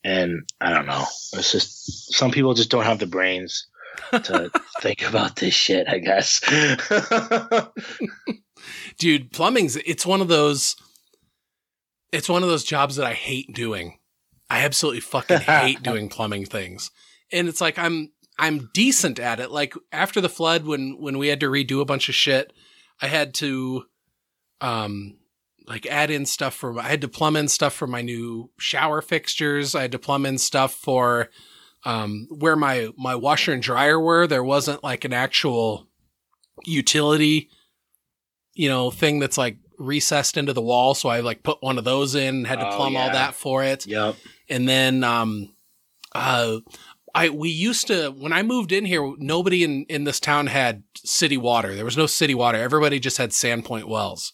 And 0.03 0.43
I 0.61 0.71
don't 0.71 0.85
know. 0.85 1.05
It's 1.33 1.51
just 1.51 2.13
some 2.13 2.31
people 2.31 2.53
just 2.53 2.69
don't 2.69 2.83
have 2.83 2.99
the 2.99 3.07
brains 3.07 3.67
to 4.11 4.51
think 4.81 5.07
about 5.07 5.35
this 5.37 5.53
shit, 5.53 5.87
I 5.89 5.97
guess. 5.97 6.41
dude 8.97 9.31
plumbing's 9.31 9.75
it's 9.77 10.05
one 10.05 10.21
of 10.21 10.27
those 10.27 10.75
it's 12.11 12.29
one 12.29 12.43
of 12.43 12.49
those 12.49 12.63
jobs 12.63 12.95
that 12.95 13.05
i 13.05 13.13
hate 13.13 13.53
doing 13.53 13.97
i 14.49 14.63
absolutely 14.63 14.99
fucking 15.01 15.39
hate 15.39 15.81
doing 15.83 16.09
plumbing 16.09 16.45
things 16.45 16.91
and 17.31 17.47
it's 17.47 17.61
like 17.61 17.77
i'm 17.77 18.11
i'm 18.37 18.69
decent 18.73 19.19
at 19.19 19.39
it 19.39 19.51
like 19.51 19.73
after 19.91 20.21
the 20.21 20.29
flood 20.29 20.65
when 20.65 20.97
when 20.99 21.17
we 21.17 21.27
had 21.29 21.39
to 21.39 21.47
redo 21.49 21.81
a 21.81 21.85
bunch 21.85 22.09
of 22.09 22.15
shit 22.15 22.51
i 23.01 23.07
had 23.07 23.33
to 23.33 23.83
um 24.61 25.17
like 25.67 25.85
add 25.87 26.09
in 26.11 26.25
stuff 26.25 26.53
for 26.53 26.77
i 26.79 26.83
had 26.87 27.01
to 27.01 27.07
plumb 27.07 27.35
in 27.35 27.47
stuff 27.47 27.73
for 27.73 27.87
my 27.87 28.01
new 28.01 28.49
shower 28.59 29.01
fixtures 29.01 29.73
i 29.75 29.81
had 29.81 29.91
to 29.91 29.99
plumb 29.99 30.25
in 30.25 30.37
stuff 30.37 30.73
for 30.73 31.29
um 31.85 32.27
where 32.29 32.55
my 32.55 32.89
my 32.97 33.15
washer 33.15 33.51
and 33.53 33.63
dryer 33.63 33.99
were 33.99 34.27
there 34.27 34.43
wasn't 34.43 34.83
like 34.83 35.05
an 35.05 35.13
actual 35.13 35.87
utility 36.65 37.49
you 38.57 38.69
know, 38.69 38.89
thing 38.89 39.19
that's 39.19 39.37
like 39.37 39.57
recessed 39.77 40.37
into 40.37 40.53
the 40.53 40.61
wall. 40.61 40.95
So 40.95 41.09
I 41.09 41.19
like 41.19 41.43
put 41.43 41.61
one 41.61 41.77
of 41.77 41.83
those 41.83 42.15
in, 42.15 42.35
and 42.35 42.47
had 42.47 42.61
to 42.61 42.67
Oh, 42.71 42.77
plumb 42.77 42.95
all 42.95 43.09
that 43.11 43.35
for 43.35 43.65
it. 43.65 43.85
yep. 43.85 44.15
And 44.49 44.67
then, 44.67 45.03
um, 45.03 45.53
uh, 46.13 46.57
I, 47.13 47.29
we 47.29 47.49
used 47.49 47.87
to, 47.87 48.09
when 48.09 48.33
I 48.33 48.43
moved 48.43 48.71
in 48.71 48.83
here, 48.85 49.13
nobody 49.17 49.63
in, 49.63 49.85
in 49.87 50.03
this 50.03 50.19
town 50.19 50.47
had 50.47 50.83
city 50.97 51.37
water. 51.37 51.73
There 51.73 51.85
was 51.85 51.95
no 51.97 52.07
city 52.07 52.35
water. 52.35 52.57
Everybody 52.57 52.99
just 52.99 53.17
had 53.17 53.29
Sandpoint 53.29 53.85
wells. 53.85 54.33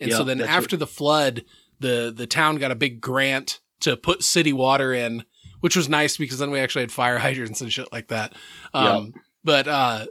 And 0.00 0.10
so 0.18 0.24
then 0.24 0.38
after 0.48 0.76
the 0.78 0.86
flood, 0.86 1.44
the, 1.80 2.12
the 2.14 2.26
town 2.26 2.56
got 2.56 2.70
a 2.70 2.74
big 2.76 3.00
grant 3.00 3.60
to 3.80 3.96
put 3.96 4.22
city 4.22 4.52
water 4.54 4.94
in, 4.94 5.24
which 5.60 5.76
was 5.76 5.88
nice 5.88 6.16
because 6.16 6.38
then 6.38 6.50
we 6.50 6.60
actually 6.60 6.82
had 6.82 6.92
fire 6.92 7.18
hydrants 7.26 7.60
and 7.60 7.72
shit 7.72 7.92
like 7.92 8.08
that. 8.08 8.32
Um, 8.72 9.12
but, 9.44 9.68
uh, 9.68 10.06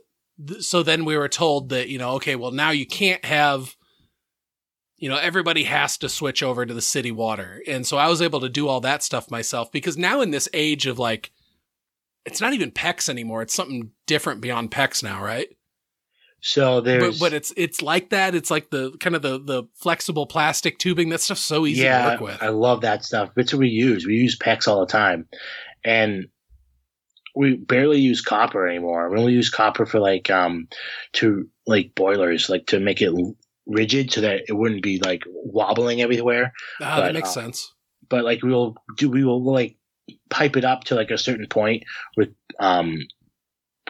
th- 0.48 0.62
so 0.62 0.84
then 0.84 1.06
we 1.06 1.18
were 1.18 1.30
told 1.30 1.70
that, 1.70 1.90
you 1.90 1.98
know, 1.98 2.12
okay, 2.12 2.36
well 2.36 2.52
now 2.52 2.70
you 2.70 2.86
can't 2.86 3.26
have, 3.26 3.76
you 4.98 5.10
know, 5.10 5.18
everybody 5.18 5.64
has 5.64 5.98
to 5.98 6.10
switch 6.10 6.42
over 6.44 6.66
to 6.66 6.74
the 6.74 6.82
city 6.82 7.12
water. 7.12 7.62
And 7.68 7.86
so 7.86 7.98
I 7.98 8.08
was 8.08 8.22
able 8.22 8.40
to 8.42 8.50
do 8.50 8.68
all 8.68 8.82
that 8.82 9.04
stuff 9.04 9.32
myself 9.32 9.72
because 9.72 9.98
now 9.98 10.22
in 10.22 10.32
this 10.32 10.48
age 10.54 10.86
of 10.86 11.00
like, 11.00 11.32
it's 12.26 12.40
not 12.40 12.54
even 12.54 12.72
PEX 12.72 13.10
anymore. 13.10 13.42
It's 13.42 13.54
something 13.54 13.92
different 14.08 14.42
beyond 14.42 14.72
PEX 14.72 15.04
now, 15.04 15.22
right? 15.22 15.50
So 16.46 16.82
But, 17.00 17.20
but 17.20 17.34
it's 17.34 17.54
it's 17.56 17.82
like 17.82 18.10
that. 18.10 18.36
It's 18.36 18.52
like 18.52 18.70
the 18.70 18.92
kind 19.00 19.16
of 19.16 19.22
the 19.22 19.40
the 19.40 19.64
flexible 19.76 20.26
plastic 20.26 20.78
tubing. 20.78 21.08
That 21.08 21.22
stuff's 21.22 21.42
so 21.42 21.66
easy 21.66 21.84
yeah, 21.84 22.04
to 22.04 22.10
work 22.12 22.22
with. 22.22 22.44
I 22.44 22.50
love 22.50 22.82
that 22.82 23.06
stuff. 23.06 23.30
It's 23.38 23.54
what 23.54 23.62
we 23.62 23.70
use. 23.70 24.06
We 24.06 24.16
use 24.16 24.38
PEX 24.38 24.68
all 24.68 24.82
the 24.82 24.92
time, 24.92 25.26
and 25.86 26.28
we 27.34 27.56
barely 27.56 28.00
use 28.00 28.22
copper 28.22 28.68
anymore. 28.68 29.10
We 29.10 29.20
only 29.20 29.34
use 29.34 29.50
copper 29.50 29.86
for 29.86 30.00
like 30.00 30.30
um 30.30 30.68
to 31.14 31.48
like 31.66 31.96
boilers, 31.96 32.50
like 32.50 32.68
to 32.68 32.80
make 32.82 33.02
it 33.02 33.14
rigid 33.66 34.12
so 34.12 34.22
that 34.22 34.44
it 34.48 34.54
wouldn't 34.54 34.84
be 34.84 35.00
like 35.00 35.24
wobbling 35.28 36.02
everywhere. 36.02 36.54
ah, 36.82 36.98
but, 36.98 37.06
that 37.06 37.14
makes 37.14 37.30
uh, 37.30 37.42
sense. 37.42 37.74
But 38.10 38.24
like 38.24 38.44
we 38.44 38.52
will 38.52 38.76
do, 38.98 39.10
we 39.10 39.24
will 39.24 39.44
like 39.44 39.78
pipe 40.30 40.58
it 40.58 40.66
up 40.66 40.84
to 40.86 40.96
like 40.96 41.12
a 41.12 41.18
certain 41.18 41.48
point 41.48 41.84
with 42.18 42.30
um 42.60 42.98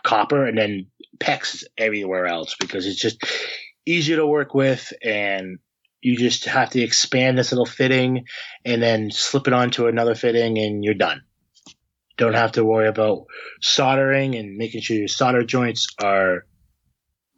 copper, 0.03 0.45
and 0.45 0.57
then 0.57 0.87
PEX 1.19 1.63
everywhere 1.77 2.25
else 2.25 2.55
because 2.59 2.85
it's 2.85 2.99
just 2.99 3.23
easier 3.85 4.17
to 4.17 4.27
work 4.27 4.53
with 4.53 4.91
and 5.03 5.59
you 6.01 6.17
just 6.17 6.45
have 6.45 6.69
to 6.71 6.81
expand 6.81 7.37
this 7.37 7.51
little 7.51 7.65
fitting 7.65 8.25
and 8.65 8.81
then 8.81 9.09
slip 9.09 9.47
it 9.47 9.53
onto 9.53 9.87
another 9.87 10.15
fitting 10.15 10.57
and 10.57 10.83
you're 10.83 10.93
done. 10.93 11.21
Don't 12.17 12.33
have 12.33 12.51
to 12.53 12.65
worry 12.65 12.87
about 12.87 13.25
soldering 13.61 14.35
and 14.35 14.57
making 14.57 14.81
sure 14.81 14.97
your 14.97 15.07
solder 15.07 15.43
joints 15.43 15.87
are 16.03 16.45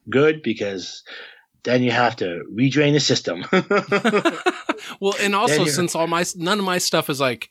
good 0.09 0.41
because 0.41 1.03
then 1.65 1.83
you 1.83 1.91
have 1.91 2.15
to 2.17 2.43
redrain 2.53 2.93
the 2.93 2.99
system. 2.99 3.43
well, 5.01 5.15
and 5.19 5.35
also 5.35 5.65
since 5.65 5.95
all 5.95 6.07
my 6.07 6.23
none 6.35 6.59
of 6.59 6.65
my 6.65 6.77
stuff 6.77 7.09
is 7.09 7.19
like 7.19 7.49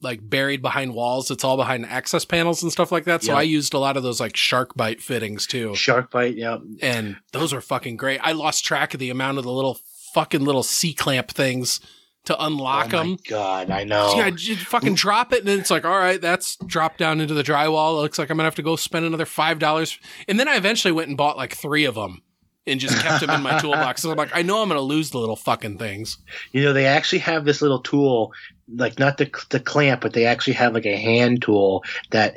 like 0.00 0.20
buried 0.28 0.62
behind 0.62 0.94
walls, 0.94 1.30
it's 1.30 1.44
all 1.44 1.56
behind 1.56 1.84
access 1.86 2.24
panels 2.24 2.62
and 2.62 2.72
stuff 2.72 2.90
like 2.90 3.04
that. 3.04 3.22
So 3.22 3.32
Yeah. 3.32 3.38
I 3.38 3.42
used 3.42 3.74
a 3.74 3.78
lot 3.78 3.96
of 3.96 4.02
those 4.02 4.20
like 4.20 4.36
shark 4.36 4.74
bite 4.76 5.00
fittings 5.00 5.46
too, 5.46 5.74
Shark 5.74 6.10
bite, 6.10 6.36
yeah. 6.36 6.58
and 6.82 7.16
those 7.32 7.52
are 7.52 7.60
fucking 7.60 7.96
great. 7.96 8.18
I 8.22 8.32
lost 8.32 8.64
track 8.64 8.94
of 8.94 9.00
the 9.00 9.10
amount 9.10 9.38
of 9.38 9.44
the 9.44 9.52
little 9.52 9.78
fucking 10.14 10.44
little 10.44 10.62
C 10.62 10.94
clamp 10.94 11.30
things 11.30 11.80
to 12.24 12.44
unlock 12.44 12.92
oh 12.92 12.98
them. 12.98 13.18
god, 13.28 13.70
I 13.70 13.84
know. 13.84 14.14
Yeah, 14.16 14.30
just 14.30 14.60
fucking 14.66 14.94
mm. 14.94 14.98
drop 14.98 15.32
it, 15.32 15.40
and 15.40 15.48
it's 15.48 15.70
like, 15.70 15.84
all 15.84 15.98
right, 15.98 16.20
that's 16.20 16.56
dropped 16.66 16.98
down 16.98 17.20
into 17.20 17.34
the 17.34 17.42
drywall. 17.42 17.98
It 17.98 18.02
looks 18.02 18.18
like 18.18 18.30
I'm 18.30 18.36
gonna 18.36 18.46
have 18.46 18.54
to 18.56 18.62
go 18.62 18.76
spend 18.76 19.04
another 19.04 19.26
five 19.26 19.58
dollars. 19.58 19.98
And 20.28 20.38
then 20.38 20.48
I 20.48 20.56
eventually 20.56 20.92
went 20.92 21.08
and 21.08 21.16
bought 21.16 21.36
like 21.36 21.54
three 21.54 21.84
of 21.84 21.94
them 21.94 22.22
and 22.68 22.80
just 22.80 22.98
kept 23.02 23.20
them 23.20 23.30
in 23.30 23.42
my 23.42 23.58
toolbox. 23.58 24.02
So 24.02 24.10
I'm 24.10 24.16
like, 24.16 24.34
I 24.34 24.42
know 24.42 24.62
I'm 24.62 24.68
gonna 24.68 24.80
lose 24.80 25.10
the 25.10 25.18
little 25.18 25.36
fucking 25.36 25.78
things. 25.78 26.18
You 26.52 26.62
know, 26.62 26.72
they 26.72 26.86
actually 26.86 27.20
have 27.20 27.44
this 27.44 27.62
little 27.62 27.80
tool, 27.80 28.32
like 28.72 28.98
not 28.98 29.18
the 29.18 29.30
the 29.50 29.60
clamp, 29.60 30.00
but 30.00 30.12
they 30.12 30.26
actually 30.26 30.54
have 30.54 30.74
like 30.74 30.86
a 30.86 30.96
hand 30.96 31.42
tool 31.42 31.84
that 32.10 32.36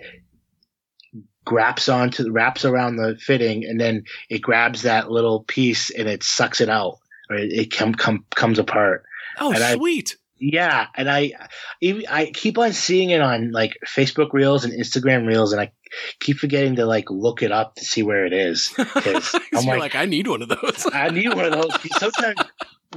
wraps 1.49 1.89
onto 1.89 2.31
wraps 2.31 2.65
around 2.65 2.95
the 2.95 3.17
fitting, 3.19 3.65
and 3.65 3.79
then 3.79 4.03
it 4.29 4.39
grabs 4.39 4.83
that 4.83 5.11
little 5.11 5.43
piece 5.43 5.89
and 5.91 6.07
it 6.07 6.23
sucks 6.23 6.61
it 6.61 6.69
out, 6.69 6.97
or 7.29 7.35
it, 7.37 7.51
it 7.51 7.71
come, 7.71 7.93
come 7.93 8.25
comes 8.35 8.59
apart. 8.59 9.03
Oh, 9.39 9.53
And 9.53 9.79
sweet. 9.79 10.17
Yeah, 10.43 10.87
and 10.95 11.09
I, 11.09 11.33
even- 11.81 12.05
I 12.09 12.31
keep 12.31 12.57
on 12.57 12.73
seeing 12.73 13.11
it 13.11 13.21
on 13.21 13.51
like 13.51 13.77
Facebook 13.87 14.33
Reels 14.33 14.65
and 14.65 14.73
Instagram 14.73 15.27
Reels, 15.27 15.51
and 15.53 15.61
I 15.61 15.71
keep 16.19 16.37
forgetting 16.37 16.77
to 16.77 16.85
like 16.87 17.11
look 17.11 17.43
it 17.43 17.51
up 17.51 17.75
to 17.75 17.85
see 17.85 18.01
where 18.01 18.25
it 18.25 18.33
is. 18.33 18.73
I'm 18.77 18.85
you're 19.53 19.61
like, 19.63 19.79
like, 19.79 19.95
I 19.95 20.05
need 20.05 20.27
one 20.27 20.41
of 20.41 20.49
those. 20.49 20.87
I 20.91 21.09
need 21.09 21.33
one 21.33 21.45
of 21.45 21.51
those. 21.51 21.71
Sometimes 21.99 22.39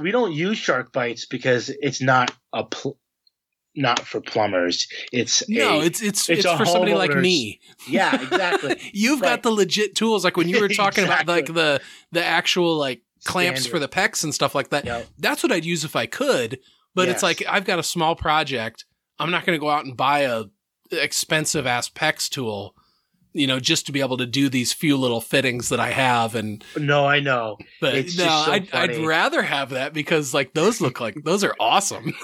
we 0.01 0.09
don't 0.11 0.33
use 0.33 0.57
shark 0.57 0.91
bites 0.91 1.25
because 1.27 1.69
it's 1.69 2.01
not 2.01 2.31
a 2.51 2.63
pl- 2.63 2.97
not 3.75 3.99
for 3.99 4.21
plumbers. 4.21 4.87
It's 5.11 5.47
no, 5.47 5.81
a- 5.81 5.85
it's 5.85 6.01
it's 6.01 6.27
it's 6.29 6.45
it's, 6.45 6.57
for 6.57 6.65
somebody 6.65 6.95
like 6.95 7.13
me. 7.15 7.59
yeah, 7.87 8.19
exactly. 8.21 8.79
You've 8.93 9.21
Right. 9.21 9.29
got 9.29 9.43
the 9.43 9.51
legit 9.51 9.95
tools, 9.95 10.23
like 10.23 10.35
when 10.35 10.49
you 10.49 10.59
were 10.61 10.69
talking 10.69 11.03
about 11.03 11.27
like 11.27 11.45
the 11.45 11.79
the 12.11 12.23
actual 12.25 12.75
like 12.77 13.01
clamps 13.23 13.61
Standard. 13.61 13.71
for 13.75 13.79
the 13.79 13.87
PEX 13.87 14.23
and 14.23 14.33
stuff 14.33 14.55
like 14.55 14.69
that. 14.69 14.85
Yep. 14.85 15.07
That's 15.19 15.43
what 15.43 15.51
I'd 15.51 15.65
use 15.65 15.83
if 15.83 15.95
I 15.95 16.05
could. 16.07 16.59
But 16.95 17.09
it's 17.09 17.21
like 17.23 17.43
I've 17.47 17.65
got 17.65 17.77
a 17.79 17.83
small 17.83 18.15
project. 18.15 18.85
I'm 19.19 19.31
not 19.31 19.45
going 19.45 19.55
to 19.57 19.61
go 19.61 19.69
out 19.69 19.85
and 19.85 19.95
buy 19.95 20.21
a 20.21 20.45
expensive 20.91 21.67
ass 21.67 21.89
PEX 21.89 22.29
tool, 22.29 22.75
you 23.33 23.47
know, 23.47 23.59
just 23.59 23.85
to 23.85 23.91
be 23.91 23.99
able 24.01 24.17
to 24.17 24.25
do 24.25 24.49
these 24.49 24.73
few 24.73 24.97
little 24.97 25.21
fittings 25.21 25.69
that 25.69 25.79
I 25.79 25.91
have. 25.91 26.35
And 26.35 26.63
No, 26.77 27.05
I 27.05 27.19
know. 27.19 27.57
but 27.81 27.95
It's 27.95 28.17
no, 28.17 28.23
so 28.25 28.51
I'd, 28.51 28.73
I'd 28.73 28.97
rather 29.05 29.41
have 29.41 29.71
that 29.71 29.93
because 29.93 30.33
like 30.33 30.53
those 30.53 30.81
look 30.81 30.99
like 30.99 31.15
those 31.23 31.43
are 31.43 31.55
awesome. 31.59 32.13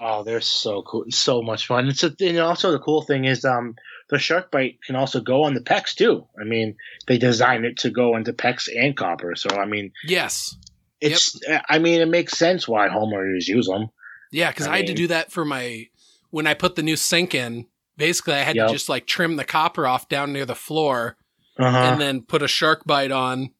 Oh, 0.00 0.22
they're 0.22 0.40
so 0.40 0.82
cool. 0.82 1.06
So 1.10 1.42
much 1.42 1.66
fun. 1.66 1.88
It's 1.88 2.04
a, 2.04 2.14
and 2.20 2.38
also 2.38 2.70
the 2.70 2.78
cool 2.78 3.02
thing 3.02 3.24
is 3.24 3.44
um 3.44 3.74
the 4.10 4.18
shark 4.18 4.50
bite 4.50 4.78
can 4.86 4.94
also 4.96 5.20
go 5.20 5.42
on 5.42 5.54
the 5.54 5.60
PEX 5.60 5.94
too. 5.96 6.24
I 6.40 6.44
mean, 6.44 6.76
they 7.08 7.18
designed 7.18 7.64
it 7.64 7.78
to 7.78 7.90
go 7.90 8.16
into 8.16 8.32
PEX 8.32 8.68
and 8.74 8.96
copper. 8.96 9.34
So 9.34 9.50
I 9.50 9.66
mean, 9.66 9.92
yes. 10.04 10.56
It's 11.00 11.38
I 11.68 11.78
mean, 11.78 12.00
it 12.00 12.08
makes 12.08 12.36
sense 12.36 12.66
why 12.66 12.88
homeowners 12.88 13.46
use 13.46 13.66
them. 13.66 13.88
Yeah, 14.32 14.50
because 14.50 14.66
I, 14.66 14.74
I 14.74 14.76
had 14.78 14.86
to 14.88 14.94
do 14.94 15.06
that 15.08 15.30
for 15.32 15.44
my 15.44 15.86
when 16.30 16.46
I 16.46 16.54
put 16.54 16.74
the 16.76 16.82
new 16.82 16.96
sink 16.96 17.34
in. 17.34 17.66
Basically, 17.96 18.34
I 18.34 18.38
had 18.42 18.56
Yep. 18.56 18.66
to 18.68 18.72
just 18.72 18.88
like 18.88 19.06
trim 19.06 19.36
the 19.36 19.44
copper 19.44 19.86
off 19.86 20.08
down 20.08 20.32
near 20.32 20.44
the 20.46 20.54
floor, 20.54 21.16
Uh-huh. 21.58 21.76
and 21.76 22.00
then 22.00 22.22
put 22.22 22.42
a 22.42 22.48
shark 22.48 22.84
bite 22.84 23.10
on, 23.12 23.50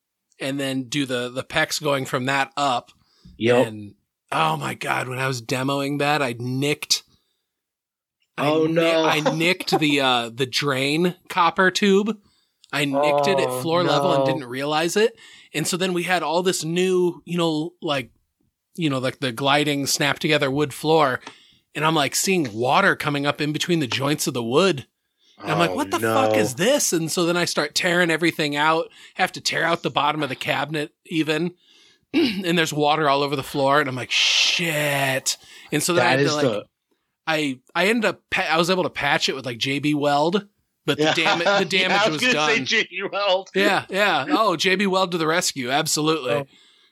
and 0.40 0.58
then 0.60 0.84
do 0.84 1.06
the 1.06 1.28
the 1.28 1.42
PEX 1.44 1.82
going 1.82 2.06
from 2.06 2.26
that 2.26 2.52
up. 2.56 2.90
Yep. 3.36 3.66
And 3.66 3.94
oh 4.32 4.56
my 4.56 4.74
god, 4.74 5.08
when 5.08 5.18
I 5.18 5.26
was 5.28 5.40
demoing 5.42 5.98
that, 6.00 6.22
I 6.22 6.34
nicked. 6.38 7.02
I 8.36 8.48
Oh, 8.48 8.66
no. 8.66 9.04
I 9.04 9.20
nicked 9.34 9.78
the 9.78 10.00
uh 10.00 10.30
the 10.32 10.46
drain 10.46 11.14
copper 11.28 11.70
tube. 11.70 12.18
I 12.72 12.84
nicked 12.84 13.26
it 13.26 13.40
at 13.40 13.48
Oh, 13.48 13.60
floor 13.62 13.82
level 13.82 14.12
and 14.12 14.26
didn't 14.26 14.44
realize 14.44 14.96
it. 14.96 15.16
And 15.54 15.66
so 15.66 15.76
then 15.76 15.92
we 15.92 16.02
had 16.04 16.22
all 16.22 16.42
this 16.42 16.64
new, 16.64 17.22
you 17.24 17.38
know, 17.38 17.72
like 17.82 18.10
you 18.76 18.88
know, 18.88 18.98
like 18.98 19.18
the 19.18 19.32
gliding 19.32 19.86
snap 19.86 20.18
together 20.18 20.50
wood 20.50 20.72
floor. 20.72 21.20
And 21.74 21.84
I'm 21.84 21.94
like 21.94 22.14
seeing 22.14 22.52
water 22.54 22.96
coming 22.96 23.26
up 23.26 23.40
in 23.40 23.52
between 23.52 23.80
the 23.80 23.86
joints 23.86 24.26
of 24.26 24.34
the 24.34 24.42
wood. 24.42 24.86
And 25.40 25.50
I'm 25.50 25.58
like, 25.58 25.70
Oh, 25.70 25.74
what 25.74 25.90
the 25.90 25.98
no. 25.98 26.14
fuck 26.14 26.36
is 26.36 26.54
this? 26.54 26.92
And 26.92 27.10
so 27.10 27.26
then 27.26 27.36
I 27.36 27.44
start 27.44 27.74
tearing 27.74 28.10
everything 28.10 28.56
out, 28.56 28.88
have 29.14 29.32
to 29.32 29.40
tear 29.40 29.64
out 29.64 29.82
the 29.82 29.90
bottom 29.90 30.22
of 30.22 30.28
the 30.28 30.36
cabinet 30.36 30.92
even. 31.06 31.54
and 32.14 32.56
there's 32.56 32.72
water 32.72 33.08
all 33.08 33.22
over 33.22 33.36
the 33.36 33.42
floor. 33.42 33.80
And 33.80 33.88
I'm 33.88 33.96
like, 33.96 34.10
shit. 34.10 35.36
And 35.72 35.82
so 35.82 35.92
then 35.92 36.06
I 36.06 36.10
had 36.10 36.20
to 36.20 36.34
like, 36.34 36.42
the 36.42 36.64
I, 37.26 37.60
I 37.74 37.86
ended 37.88 38.06
up, 38.06 38.22
pa- 38.30 38.48
I 38.48 38.56
was 38.56 38.70
able 38.70 38.84
to 38.84 38.90
patch 38.90 39.28
it 39.28 39.34
with 39.34 39.44
like 39.44 39.58
JB 39.58 39.94
Weld, 39.94 40.46
but 40.88 40.98
the, 40.98 41.12
dam- 41.14 41.38
the 41.38 41.44
damage 41.44 41.70
yeah, 41.72 42.02
I 42.04 42.08
was, 42.08 42.12
was, 42.14 42.20
gonna 42.22 42.32
done. 42.34 42.66
Say 42.66 42.84
JB 42.84 43.12
Weld. 43.12 43.50
yeah, 43.54 43.84
yeah. 43.88 44.26
Oh, 44.28 44.56
JB 44.58 44.88
Weld 44.88 45.12
to 45.12 45.18
the 45.18 45.26
rescue. 45.26 45.70
Absolutely. 45.70 46.32
Oh. 46.32 46.46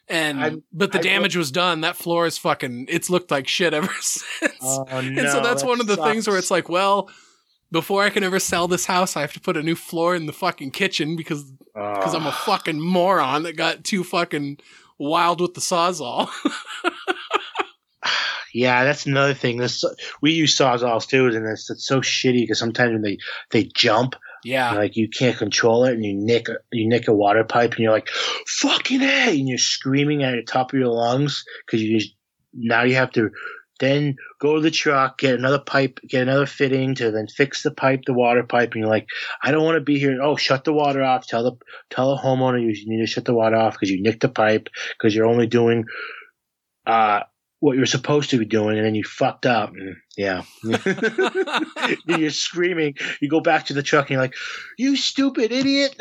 and, 0.09 0.41
I- 0.41 0.57
but 0.73 0.93
the 0.93 0.99
I- 0.99 1.03
damage 1.03 1.37
was 1.37 1.51
done. 1.51 1.81
That 1.81 1.97
floor 1.97 2.27
is 2.27 2.39
fucking, 2.39 2.87
it's 2.89 3.11
looked 3.11 3.31
like 3.33 3.49
shit 3.49 3.75
ever 3.75 3.93
since. 4.01 4.53
Oh, 4.63 4.85
no, 4.91 4.99
and 4.99 5.29
so 5.29 5.41
that's 5.43 5.63
that 5.63 5.69
one 5.69 5.81
of 5.81 5.87
the 5.89 5.97
things 5.97 6.29
where 6.29 6.39
it's 6.39 6.51
like, 6.51 6.69
well, 6.69 7.11
before 7.73 8.05
I 8.05 8.11
can 8.11 8.23
ever 8.23 8.39
sell 8.39 8.69
this 8.69 8.87
house, 8.87 9.17
I 9.17 9.23
have 9.23 9.33
to 9.33 9.41
put 9.41 9.57
a 9.57 9.63
new 9.63 9.75
floor 9.75 10.15
in 10.15 10.27
the 10.27 10.33
fucking 10.33 10.71
kitchen 10.71 11.17
because 11.17 11.43
because 11.75 12.15
I'm 12.15 12.25
a 12.25 12.29
Oh. 12.29 12.43
fucking 12.47 12.81
moron 12.81 13.43
that 13.43 13.57
got 13.57 13.83
too 13.85 14.05
fucking 14.05 14.59
wild 14.99 15.41
with 15.41 15.55
the 15.55 15.61
sawzall. 15.61 16.29
Yeah, 18.57 18.85
that's 18.85 19.05
another 19.05 19.35
thing. 19.35 19.59
This 19.59 19.85
we 20.23 20.33
use 20.33 20.57
sawzalls 20.57 21.07
too, 21.07 21.27
and 21.27 21.47
it's, 21.47 21.69
it's 21.69 21.87
so 21.87 22.01
shitty 22.01 22.41
because 22.41 22.59
sometimes 22.59 22.93
when 22.93 23.03
they 23.03 23.19
they 23.51 23.65
jump, 23.65 24.15
yeah, 24.45 24.73
like 24.73 24.97
you 24.97 25.11
can't 25.11 25.37
control 25.37 25.85
it, 25.85 25.93
and 25.93 26.03
you 26.03 26.15
nick 26.15 26.49
a- 26.49 26.61
you 26.73 26.89
nick 26.89 27.07
a 27.07 27.13
water 27.13 27.45
pipe, 27.45 27.73
and 27.73 27.81
you're 27.81 27.93
like, 27.93 28.09
"Fucking 28.47 29.03
a!" 29.03 29.29
and 29.39 29.47
you're 29.47 29.59
screaming 29.59 30.23
at 30.23 30.37
the 30.37 30.43
top 30.43 30.73
of 30.73 30.79
your 30.79 30.89
lungs 30.89 31.45
because 31.67 31.83
you 31.83 31.99
just 31.99 32.15
now 32.55 32.83
you 32.83 32.95
have 32.95 33.13
to 33.13 33.29
then 33.79 34.17
go 34.41 34.55
to 34.55 34.63
the 34.63 34.71
truck, 34.71 35.19
get 35.19 35.35
another 35.35 35.59
pipe, 35.59 36.01
get 36.09 36.23
another 36.23 36.47
fitting 36.47 36.95
to 36.95 37.11
then 37.11 37.27
fix 37.27 37.63
the 37.63 37.71
pipe, 37.71 38.05
the 38.07 38.15
water 38.15 38.43
pipe, 38.43 38.73
and 38.73 38.81
you're 38.81 38.89
like, 38.89 39.07
"I 39.43 39.51
don't 39.51 39.65
want 39.65 39.77
to 39.77 39.83
be 39.83 39.99
here." 39.99 40.19
Oh, 40.23 40.37
shut 40.37 40.65
the 40.65 40.73
water 40.73 41.03
off. 41.03 41.27
Tell 41.27 41.43
the 41.43 41.53
tell 41.91 42.17
the 42.17 42.23
homeowner 42.23 42.59
you 42.59 42.73
need 42.87 43.05
to 43.05 43.07
shut 43.07 43.27
the 43.27 43.35
water 43.35 43.57
off 43.57 43.75
because 43.75 43.91
you 43.91 44.01
nicked 44.01 44.23
the 44.23 44.31
pipe 44.31 44.71
because 44.97 45.15
you're 45.15 45.27
only 45.27 45.47
doing 45.47 45.85
uh 46.87 47.21
what 47.61 47.77
you're 47.77 47.87
supposed 47.87 48.31
to 48.31 48.39
be 48.39 48.45
doing, 48.45 48.77
and 48.77 48.87
then 48.87 48.95
you 48.95 49.03
fucked 49.05 49.47
up. 49.47 49.73
And 49.75 49.97
yeah, 50.17 50.43
you're 52.07 52.31
screaming. 52.31 52.95
You 53.21 53.29
go 53.29 53.41
back 53.41 53.67
to 53.67 53.75
the 53.75 53.83
truck, 53.83 54.05
and 54.07 54.11
you're 54.11 54.21
like, 54.23 54.35
"You 54.79 54.97
stupid 54.97 55.53
idiot!" 55.53 55.97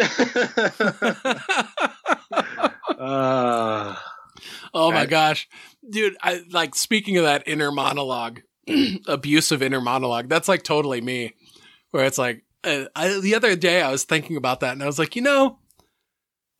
uh, 2.97 3.95
oh 4.73 4.91
my 4.91 5.01
Right. 5.01 5.09
gosh, 5.09 5.47
dude! 5.89 6.17
I 6.21 6.41
like 6.51 6.75
speaking 6.75 7.17
of 7.17 7.23
that 7.23 7.43
inner 7.47 7.71
monologue, 7.71 8.41
abusive 9.07 9.61
inner 9.61 9.81
monologue. 9.81 10.29
That's 10.29 10.47
like 10.47 10.63
totally 10.63 11.01
me, 11.01 11.33
where 11.91 12.05
it's 12.05 12.17
like 12.17 12.43
uh, 12.63 12.85
I, 12.95 13.19
the 13.19 13.35
other 13.35 13.55
day 13.55 13.81
I 13.81 13.91
was 13.91 14.03
thinking 14.03 14.37
about 14.37 14.59
that, 14.61 14.73
and 14.73 14.83
I 14.83 14.87
was 14.87 14.99
like, 14.99 15.15
you 15.15 15.21
know, 15.21 15.59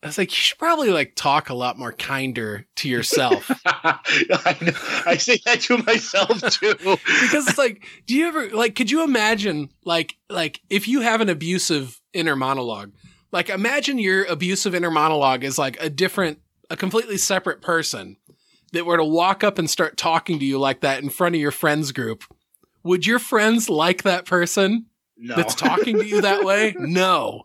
I 0.02 0.08
was 0.08 0.18
like, 0.18 0.30
you 0.30 0.36
should 0.36 0.58
probably 0.58 0.90
like 0.90 1.14
talk 1.16 1.48
a 1.48 1.54
lot 1.54 1.78
more 1.78 1.92
kinder 1.92 2.66
to 2.76 2.88
yourself. 2.88 3.50
I, 3.66 4.56
know, 4.60 4.72
I 5.06 5.16
say 5.16 5.40
that 5.46 5.62
to 5.62 5.78
myself 5.78 6.40
too. 6.52 6.74
because 6.80 7.48
it's 7.48 7.58
like, 7.58 7.84
do 8.06 8.14
you 8.14 8.28
ever 8.28 8.50
like 8.50 8.74
could 8.74 8.90
you 8.90 9.02
imagine 9.02 9.70
like 9.84 10.16
like 10.28 10.60
if 10.70 10.86
you 10.86 11.00
have 11.00 11.20
an 11.20 11.28
abusive 11.28 12.00
inner 12.12 12.36
monologue, 12.36 12.92
like 13.32 13.48
imagine 13.48 13.98
your 13.98 14.24
abusive 14.26 14.74
inner 14.74 14.90
monologue 14.90 15.44
is 15.44 15.58
like 15.58 15.80
a 15.80 15.90
different 15.90 16.38
a 16.70 16.76
completely 16.76 17.16
separate 17.16 17.62
person 17.62 18.16
that 18.72 18.86
were 18.86 18.96
to 18.96 19.04
walk 19.04 19.42
up 19.42 19.58
and 19.58 19.70
start 19.70 19.96
talking 19.96 20.38
to 20.38 20.44
you 20.44 20.58
like 20.58 20.80
that 20.80 21.02
in 21.02 21.08
front 21.08 21.34
of 21.34 21.40
your 21.40 21.50
friends 21.50 21.92
group. 21.92 22.22
Would 22.82 23.06
your 23.06 23.18
friends 23.18 23.68
like 23.68 24.02
that 24.02 24.26
person? 24.26 24.86
No. 25.18 25.34
that's 25.36 25.54
talking 25.54 25.98
to 25.98 26.04
you 26.06 26.20
that 26.20 26.44
way? 26.44 26.74
No. 26.78 27.44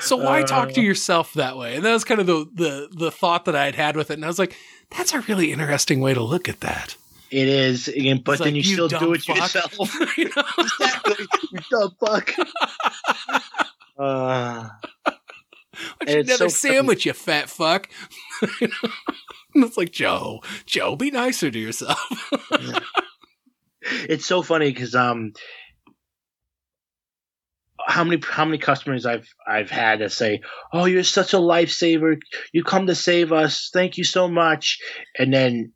So 0.00 0.16
why 0.16 0.42
talk 0.42 0.72
to 0.72 0.80
Uh. 0.80 0.84
yourself 0.84 1.32
that 1.34 1.56
way? 1.56 1.76
And 1.76 1.84
that 1.84 1.92
was 1.92 2.04
kind 2.04 2.20
of 2.20 2.26
the, 2.26 2.46
the 2.52 2.88
the 2.90 3.10
thought 3.10 3.44
that 3.44 3.54
I 3.54 3.66
had 3.66 3.74
had 3.76 3.96
with 3.96 4.10
it. 4.10 4.14
And 4.14 4.24
I 4.24 4.28
was 4.28 4.38
like, 4.38 4.56
that's 4.96 5.14
a 5.14 5.20
really 5.20 5.52
interesting 5.52 6.00
way 6.00 6.12
to 6.14 6.22
look 6.22 6.48
at 6.48 6.60
that. 6.60 6.96
It 7.30 7.48
is, 7.48 7.88
and- 7.88 8.22
but 8.22 8.32
It's 8.32 8.38
then 8.44 8.54
like, 8.54 8.64
you 8.64 8.70
you 8.70 8.74
still 8.74 8.88
do 8.88 9.12
it 9.12 9.22
fuck. 9.22 9.36
yourself. 9.36 9.94
You 10.18 10.30
exactly. 10.58 11.26
You 11.52 11.58
dumb 11.70 11.96
fuck. 12.04 12.34
Uh, 13.98 14.68
another 16.00 16.24
so 16.26 16.36
funny. 16.38 16.50
sandwich, 16.50 17.06
you 17.06 17.12
fat 17.12 17.48
fuck? 17.48 17.88
You 18.60 18.68
know? 18.68 19.66
It's 19.66 19.76
like 19.76 19.92
Joe, 19.92 20.42
Joe, 20.66 20.96
be 20.96 21.12
nicer 21.12 21.48
to 21.50 21.58
yourself. 21.58 22.00
it's 23.82 24.26
so 24.26 24.42
funny 24.42 24.72
because 24.72 24.94
um, 24.96 25.32
how 27.86 28.04
many 28.04 28.20
how 28.26 28.44
many 28.44 28.58
customers 28.58 29.06
I've 29.06 29.28
I've 29.46 29.70
had 29.70 30.00
that 30.00 30.12
say, 30.12 30.40
"Oh, 30.72 30.86
you're 30.86 31.02
such 31.02 31.34
a 31.34 31.38
lifesaver. 31.38 32.18
You 32.52 32.64
come 32.64 32.86
to 32.86 32.94
save 32.94 33.32
us. 33.32 33.70
Thank 33.72 33.98
you 33.98 34.04
so 34.04 34.28
much." 34.28 34.78
And 35.18 35.32
then, 35.32 35.72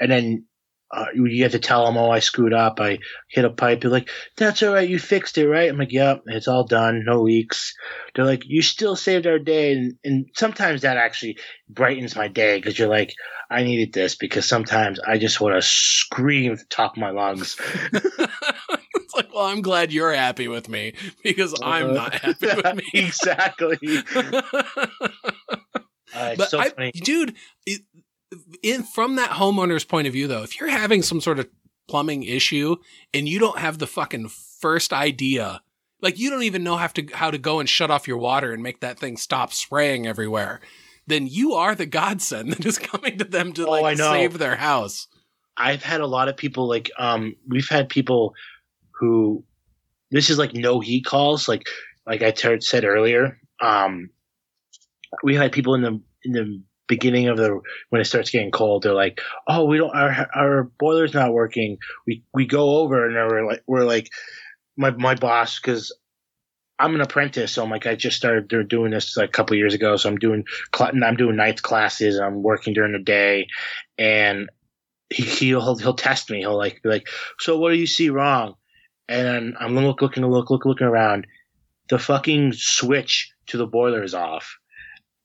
and 0.00 0.10
then. 0.10 0.46
Uh, 0.94 1.06
you 1.14 1.26
get 1.38 1.52
to 1.52 1.58
tell 1.58 1.86
them, 1.86 1.96
oh, 1.96 2.10
I 2.10 2.18
screwed 2.18 2.52
up. 2.52 2.78
I 2.78 2.98
hit 3.30 3.46
a 3.46 3.50
pipe. 3.50 3.82
You're 3.82 3.90
like, 3.90 4.10
that's 4.36 4.62
all 4.62 4.74
right. 4.74 4.86
You 4.86 4.98
fixed 4.98 5.38
it, 5.38 5.48
right? 5.48 5.70
I'm 5.70 5.78
like, 5.78 5.90
yep, 5.90 6.20
it's 6.26 6.48
all 6.48 6.66
done. 6.66 7.04
No 7.06 7.22
leaks. 7.22 7.72
They're 8.14 8.26
like, 8.26 8.42
you 8.44 8.60
still 8.60 8.94
saved 8.94 9.26
our 9.26 9.38
day. 9.38 9.72
And, 9.72 9.94
and 10.04 10.26
sometimes 10.34 10.82
that 10.82 10.98
actually 10.98 11.38
brightens 11.66 12.14
my 12.14 12.28
day 12.28 12.58
because 12.58 12.78
you're 12.78 12.90
like, 12.90 13.14
I 13.52 13.62
needed 13.62 13.92
this 13.92 14.16
because 14.16 14.46
sometimes 14.46 15.00
I 15.00 15.16
just 15.16 15.40
want 15.40 15.54
to 15.54 15.62
scream 15.62 16.52
at 16.52 16.58
the 16.58 16.64
top 16.66 16.92
of 16.92 17.00
my 17.00 17.10
lungs. 17.10 17.58
it's 19.04 19.14
like, 19.14 19.32
well, 19.34 19.44
I'm 19.44 19.62
glad 19.62 19.92
you're 19.92 20.12
happy 20.12 20.48
with 20.48 20.68
me 20.68 20.94
because 21.22 21.54
I'm 21.62 21.94
not 21.94 22.14
happy 22.22 22.46
with 22.46 22.74
me. 22.76 22.84
exactly. 22.94 23.78
Uh, 26.14 26.34
but 26.36 26.50
so 26.50 26.58
I, 26.58 26.68
funny. 26.68 26.90
dude, 26.92 27.34
it, 27.64 27.80
in 28.62 28.82
from 28.82 29.16
that 29.16 29.30
homeowner's 29.30 29.84
point 29.84 30.06
of 30.06 30.12
view, 30.12 30.26
though, 30.28 30.42
if 30.42 30.60
you're 30.60 30.68
having 30.68 31.02
some 31.02 31.22
sort 31.22 31.38
of 31.38 31.48
plumbing 31.88 32.22
issue 32.22 32.76
and 33.14 33.26
you 33.28 33.38
don't 33.38 33.58
have 33.58 33.78
the 33.78 33.86
fucking 33.86 34.28
first 34.60 34.92
idea, 34.92 35.62
like 36.02 36.18
you 36.18 36.28
don't 36.28 36.42
even 36.42 36.62
know 36.62 36.76
how 36.76 36.88
to 36.88 37.06
how 37.14 37.30
to 37.30 37.38
go 37.38 37.60
and 37.60 37.68
shut 37.68 37.90
off 37.90 38.06
your 38.06 38.18
water 38.18 38.52
and 38.52 38.62
make 38.62 38.80
that 38.80 38.98
thing 38.98 39.16
stop 39.16 39.54
spraying 39.54 40.06
everywhere, 40.06 40.60
then 41.06 41.26
you 41.26 41.54
are 41.54 41.74
the 41.74 41.86
godsend 41.86 42.52
that 42.52 42.66
is 42.66 42.78
coming 42.78 43.16
to 43.16 43.24
them 43.24 43.54
to 43.54 43.66
Oh, 43.66 43.70
like 43.70 43.96
save 43.96 44.36
their 44.38 44.56
house. 44.56 45.08
I've 45.56 45.82
had 45.82 46.02
a 46.02 46.06
lot 46.06 46.28
of 46.28 46.36
people 46.36 46.68
like 46.68 46.90
um 46.98 47.36
we've 47.48 47.68
had 47.70 47.88
people 47.88 48.34
who 49.02 49.44
this 50.12 50.30
is 50.30 50.38
like 50.38 50.54
no 50.54 50.78
heat 50.78 51.04
calls 51.04 51.48
like 51.48 51.66
like 52.06 52.22
I 52.22 52.30
ter- 52.30 52.60
said 52.60 52.84
earlier 52.84 53.36
um 53.60 54.10
we 55.24 55.34
had 55.34 55.50
people 55.50 55.74
in 55.74 55.82
the 55.82 56.00
in 56.24 56.32
the 56.32 56.62
beginning 56.86 57.26
of 57.26 57.36
the 57.36 57.60
when 57.90 58.00
it 58.00 58.04
starts 58.04 58.30
getting 58.30 58.52
cold 58.52 58.84
they're 58.84 58.94
like 58.94 59.20
oh 59.48 59.64
we 59.64 59.76
don't 59.76 59.94
our 59.94 60.28
our 60.36 60.70
boiler's 60.78 61.14
not 61.14 61.32
working 61.32 61.78
we 62.06 62.22
we 62.32 62.46
go 62.46 62.76
over 62.76 63.06
and 63.06 63.16
we're 63.16 63.44
like 63.44 63.62
we're 63.66 63.84
like 63.84 64.08
my 64.76 64.90
my 64.90 65.16
boss 65.16 65.58
because 65.58 65.92
I'm 66.78 66.94
an 66.94 67.00
apprentice 67.00 67.52
so 67.52 67.64
I'm 67.64 67.70
like 67.70 67.86
I 67.86 67.96
just 67.96 68.16
started 68.16 68.68
doing 68.68 68.92
this 68.92 69.16
like 69.16 69.30
a 69.30 69.32
couple 69.32 69.56
years 69.56 69.74
ago 69.74 69.96
so 69.96 70.08
I'm 70.08 70.18
doing 70.18 70.44
I'm 70.78 71.16
doing 71.16 71.34
nights 71.34 71.60
classes 71.60 72.20
I'm 72.20 72.42
working 72.44 72.72
during 72.72 72.92
the 72.92 73.00
day 73.00 73.48
and 73.98 74.48
he, 75.12 75.22
he'll 75.22 75.76
he'll 75.76 75.94
test 75.94 76.30
me. 76.30 76.40
He'll 76.40 76.56
like 76.56 76.82
be 76.82 76.88
like, 76.88 77.08
"So 77.38 77.58
what 77.58 77.70
do 77.70 77.76
you 77.76 77.86
see 77.86 78.10
wrong?" 78.10 78.54
And 79.08 79.56
I'm 79.58 79.74
look, 79.74 80.00
looking, 80.00 80.24
look, 80.24 80.50
look, 80.50 80.64
looking 80.64 80.86
around. 80.86 81.26
The 81.88 81.98
fucking 81.98 82.52
switch 82.54 83.32
to 83.48 83.58
the 83.58 83.66
boiler 83.66 84.02
is 84.02 84.14
off, 84.14 84.56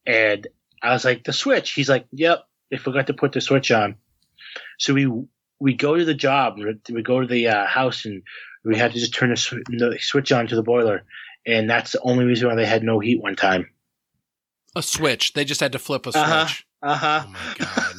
and 0.05 0.47
I 0.81 0.91
was 0.91 1.05
like, 1.05 1.23
"The 1.23 1.33
switch." 1.33 1.71
He's 1.71 1.87
like, 1.87 2.05
"Yep, 2.11 2.43
they 2.71 2.77
forgot 2.77 3.07
to 3.07 3.13
put 3.13 3.31
the 3.31 3.41
switch 3.41 3.71
on." 3.71 3.95
So 4.79 4.93
we 4.93 5.09
we 5.59 5.73
go 5.75 5.95
to 5.95 6.03
the 6.03 6.13
job. 6.13 6.57
We 6.91 7.01
go 7.03 7.21
to 7.21 7.27
the 7.27 7.47
uh, 7.47 7.65
house, 7.67 8.05
and 8.05 8.23
we 8.65 8.77
had 8.77 8.93
to 8.93 8.99
just 8.99 9.13
turn 9.13 9.29
the, 9.29 9.37
sw- 9.37 9.63
the 9.69 9.97
switch 10.01 10.31
on 10.31 10.47
to 10.47 10.55
the 10.55 10.63
boiler, 10.63 11.03
and 11.45 11.69
that's 11.69 11.91
the 11.91 12.01
only 12.01 12.25
reason 12.25 12.49
why 12.49 12.55
they 12.55 12.65
had 12.65 12.83
no 12.83 12.99
heat 12.99 13.21
one 13.21 13.35
time. 13.35 13.69
A 14.75 14.81
switch. 14.81 15.33
They 15.33 15.45
just 15.45 15.61
had 15.61 15.71
to 15.71 15.79
flip 15.79 16.05
a 16.05 16.11
switch. 16.11 16.21
Uh-huh. 16.23 16.53
Uh 16.81 16.95
huh. 16.95 17.23
Oh 17.25 17.29
my 17.29 17.55
god. 17.57 17.95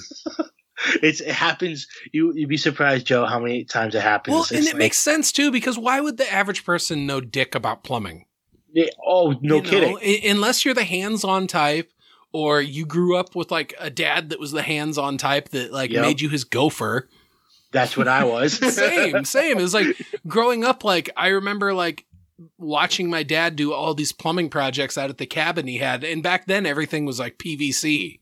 It's 1.03 1.21
it 1.21 1.31
happens. 1.33 1.87
You 2.13 2.33
you'd 2.35 2.49
be 2.49 2.57
surprised, 2.57 3.07
Joe, 3.07 3.27
how 3.27 3.39
many 3.39 3.65
times 3.65 3.95
it 3.95 4.03
happens. 4.03 4.33
well, 4.33 4.43
It's 4.43 4.53
and 4.53 4.67
it 4.67 4.77
makes 4.77 4.99
sense 4.99 5.33
too 5.33 5.51
because 5.51 5.79
why 5.79 6.01
would 6.01 6.17
the 6.17 6.33
average 6.33 6.65
person 6.65 7.07
know 7.07 7.21
dick 7.21 7.55
about 7.55 7.83
plumbing? 7.85 8.27
Oh, 9.05 9.35
no 9.41 9.57
You 9.57 9.63
kidding. 9.63 9.99
i- 9.99 10.29
unless 10.29 10.65
you're 10.65 10.75
the 10.75 10.85
hands-on 10.85 11.47
type, 11.47 11.91
or 12.33 12.61
you 12.61 12.85
grew 12.87 13.17
up 13.17 13.35
with 13.35 13.51
like 13.51 13.75
a 13.79 13.91
dad 13.91 14.29
that 14.31 14.39
was 14.39 14.53
the 14.53 14.63
hands-on 14.63 15.17
type 15.19 15.49
that 15.51 15.73
like 15.73 15.91
Yep. 15.91 16.03
made 16.03 16.21
you 16.21 16.29
his 16.29 16.45
gopher. 16.45 17.09
That's 17.73 17.97
what 17.97 18.09
I 18.09 18.25
was. 18.25 18.53
same, 18.75 19.25
same. 19.25 19.59
It 19.59 19.63
was 19.63 19.75
like 19.75 19.87
growing 20.27 20.65
up. 20.65 20.85
Like 20.85 21.11
I 21.17 21.29
remember 21.29 21.75
like 21.75 22.05
watching 22.57 23.11
my 23.11 23.23
dad 23.23 23.57
do 23.57 23.73
all 23.73 23.95
these 23.95 24.13
plumbing 24.13 24.49
projects 24.49 24.97
out 24.97 25.11
at 25.11 25.19
the 25.19 25.27
cabin 25.27 25.67
he 25.67 25.79
had, 25.79 26.05
and 26.05 26.23
back 26.23 26.47
then 26.47 26.67
everything 26.67 27.05
was 27.05 27.19
like 27.19 27.37
PVC. 27.39 28.21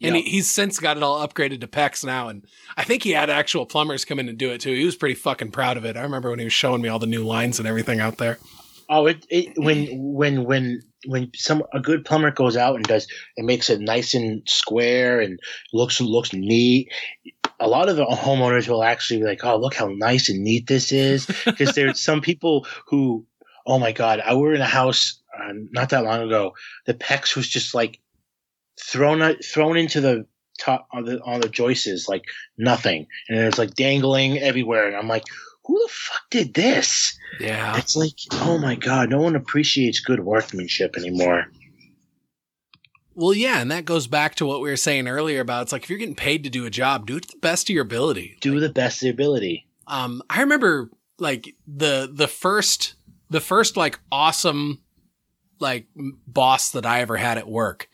And 0.00 0.14
Yep. 0.14 0.24
he, 0.24 0.30
he's 0.30 0.48
since 0.50 0.78
got 0.78 0.96
it 0.96 1.02
all 1.02 1.26
upgraded 1.26 1.60
to 1.60 1.66
PEX 1.66 2.04
now, 2.04 2.28
and 2.28 2.44
I 2.76 2.84
think 2.84 3.02
he 3.02 3.10
had 3.10 3.30
actual 3.30 3.66
plumbers 3.66 4.04
come 4.04 4.18
in 4.20 4.28
and 4.28 4.38
do 4.38 4.50
it 4.52 4.60
too. 4.60 4.72
He 4.72 4.84
was 4.84 4.94
pretty 4.94 5.16
fucking 5.16 5.50
proud 5.50 5.76
of 5.76 5.84
it. 5.84 5.96
I 5.96 6.02
remember 6.02 6.30
when 6.30 6.38
he 6.38 6.44
was 6.44 6.52
showing 6.52 6.80
me 6.82 6.88
all 6.88 7.00
the 7.00 7.06
new 7.06 7.24
lines 7.24 7.58
and 7.58 7.66
everything 7.66 7.98
out 7.98 8.18
there. 8.18 8.38
Oh, 8.88 9.06
it, 9.06 9.26
it 9.28 9.58
when 9.58 9.86
when 10.14 10.44
when 10.44 10.80
when 11.06 11.30
some 11.34 11.62
a 11.74 11.80
good 11.80 12.04
plumber 12.04 12.30
goes 12.30 12.56
out 12.56 12.76
and 12.76 12.84
does 12.84 13.06
it 13.36 13.44
makes 13.44 13.68
it 13.70 13.80
nice 13.80 14.14
and 14.14 14.42
square 14.48 15.20
and 15.20 15.38
looks 15.72 16.00
looks 16.00 16.32
neat. 16.32 16.88
A 17.60 17.66
lot 17.68 17.88
of 17.88 17.96
the 17.96 18.06
homeowners 18.06 18.68
will 18.68 18.84
actually 18.84 19.18
be 19.18 19.26
like, 19.26 19.44
"Oh, 19.44 19.56
look 19.58 19.74
how 19.74 19.88
nice 19.88 20.28
and 20.28 20.42
neat 20.44 20.68
this 20.68 20.92
is," 20.92 21.26
because 21.44 21.74
there's 21.74 22.00
some 22.00 22.20
people 22.20 22.66
who, 22.86 23.26
oh 23.66 23.78
my 23.80 23.90
god, 23.92 24.20
I 24.24 24.34
were 24.34 24.54
in 24.54 24.60
a 24.60 24.64
house 24.66 25.20
uh, 25.36 25.52
not 25.72 25.90
that 25.90 26.04
long 26.04 26.22
ago. 26.22 26.52
The 26.86 26.94
PEX 26.94 27.34
was 27.36 27.48
just 27.48 27.74
like 27.74 27.98
thrown 28.80 29.36
thrown 29.42 29.76
into 29.76 30.00
the 30.00 30.26
top 30.58 30.88
on 30.92 31.04
the 31.04 31.20
on 31.22 31.40
the 31.40 31.48
joists 31.48 32.08
like 32.08 32.24
nothing, 32.56 33.06
and 33.28 33.38
it's 33.38 33.58
like 33.58 33.74
dangling 33.74 34.38
everywhere. 34.38 34.86
And 34.86 34.96
I'm 34.96 35.08
like, 35.08 35.24
who 35.64 35.78
the 35.78 35.92
fuck 35.92 36.22
did 36.30 36.54
this? 36.54 37.16
Yeah, 37.40 37.76
It's 37.76 37.96
like, 37.96 38.14
oh 38.32 38.58
my 38.58 38.74
god, 38.74 39.10
no 39.10 39.20
one 39.20 39.36
appreciates 39.36 40.00
good 40.00 40.20
workmanship 40.20 40.96
anymore. 40.96 41.46
Well, 43.14 43.34
yeah, 43.34 43.60
and 43.60 43.70
that 43.70 43.84
goes 43.84 44.06
back 44.06 44.36
to 44.36 44.46
what 44.46 44.60
we 44.60 44.70
were 44.70 44.76
saying 44.76 45.08
earlier 45.08 45.40
about 45.40 45.62
it's 45.62 45.72
like 45.72 45.82
if 45.82 45.90
you're 45.90 45.98
getting 45.98 46.14
paid 46.14 46.44
to 46.44 46.50
do 46.50 46.66
a 46.66 46.70
job, 46.70 47.06
do 47.06 47.16
it 47.16 47.24
to 47.24 47.32
the 47.32 47.40
best 47.40 47.68
of 47.68 47.74
your 47.74 47.82
ability. 47.82 48.38
Do 48.40 48.60
the 48.60 48.68
best 48.68 48.98
of 48.98 49.06
their 49.06 49.12
ability. 49.12 49.66
Um, 49.86 50.22
I 50.30 50.40
remember 50.40 50.90
like 51.18 51.54
the 51.66 52.10
the 52.12 52.28
first 52.28 52.94
the 53.28 53.40
first 53.40 53.76
like 53.76 53.98
awesome 54.12 54.80
like 55.58 55.86
boss 56.26 56.70
that 56.70 56.86
I 56.86 57.00
ever 57.00 57.16
had 57.16 57.38
at 57.38 57.48
work 57.48 57.88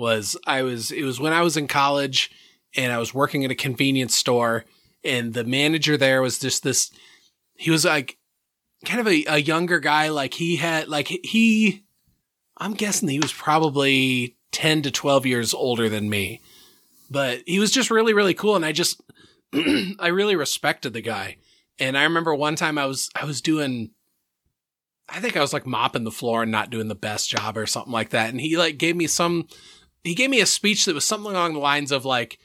was 0.00 0.36
I 0.46 0.62
was 0.62 0.90
it 0.90 1.04
was 1.04 1.20
when 1.20 1.32
I 1.32 1.42
was 1.42 1.56
in 1.56 1.68
college 1.68 2.30
and 2.74 2.92
I 2.92 2.98
was 2.98 3.14
working 3.14 3.44
at 3.44 3.50
a 3.50 3.56
convenience 3.56 4.16
store 4.16 4.64
and 5.04 5.34
the 5.34 5.44
manager 5.44 5.96
there 5.96 6.22
was 6.22 6.38
just 6.38 6.62
this 6.62 6.90
he 7.54 7.70
was 7.70 7.84
like 7.84 8.18
kind 8.84 9.00
of 9.00 9.06
a, 9.06 9.24
a 9.28 9.38
younger 9.38 9.78
guy. 9.78 10.08
Like 10.08 10.34
he 10.34 10.56
had 10.56 10.88
like 10.88 11.08
he 11.08 11.84
I'm 12.56 12.74
guessing 12.74 13.08
he 13.08 13.20
was 13.20 13.32
probably 13.32 14.36
10 14.52 14.82
to 14.82 14.90
12 14.90 15.26
years 15.26 15.54
older 15.54 15.88
than 15.88 16.10
me 16.10 16.40
but 17.10 17.42
he 17.46 17.58
was 17.58 17.70
just 17.70 17.90
really 17.90 18.14
really 18.14 18.34
cool. 18.34 18.56
And 18.56 18.64
I 18.64 18.72
just 18.72 19.02
I 19.98 20.08
really 20.08 20.36
respected 20.36 20.92
the 20.92 21.02
guy. 21.02 21.36
And 21.78 21.98
I 21.98 22.04
remember 22.04 22.34
one 22.34 22.56
time 22.56 22.78
I 22.78 22.86
was 22.86 23.10
I 23.14 23.24
was 23.24 23.40
doing 23.40 23.90
I 25.08 25.18
think 25.18 25.36
I 25.36 25.40
was 25.40 25.52
like 25.52 25.66
mopping 25.66 26.04
the 26.04 26.12
floor 26.12 26.44
and 26.44 26.52
not 26.52 26.70
doing 26.70 26.86
the 26.86 26.94
best 26.94 27.28
job 27.28 27.58
or 27.58 27.66
something 27.66 27.92
like 27.92 28.10
that. 28.10 28.30
And 28.30 28.40
he 28.40 28.56
like 28.56 28.78
gave 28.78 28.94
me 28.94 29.08
some 29.08 29.48
he 30.04 30.14
gave 30.14 30.30
me 30.30 30.40
a 30.40 30.46
speech 30.46 30.84
that 30.84 30.94
was 30.94 31.04
something 31.04 31.32
along 31.32 31.52
the 31.52 31.58
lines 31.58 31.92
of 31.92 32.04
like 32.04 32.38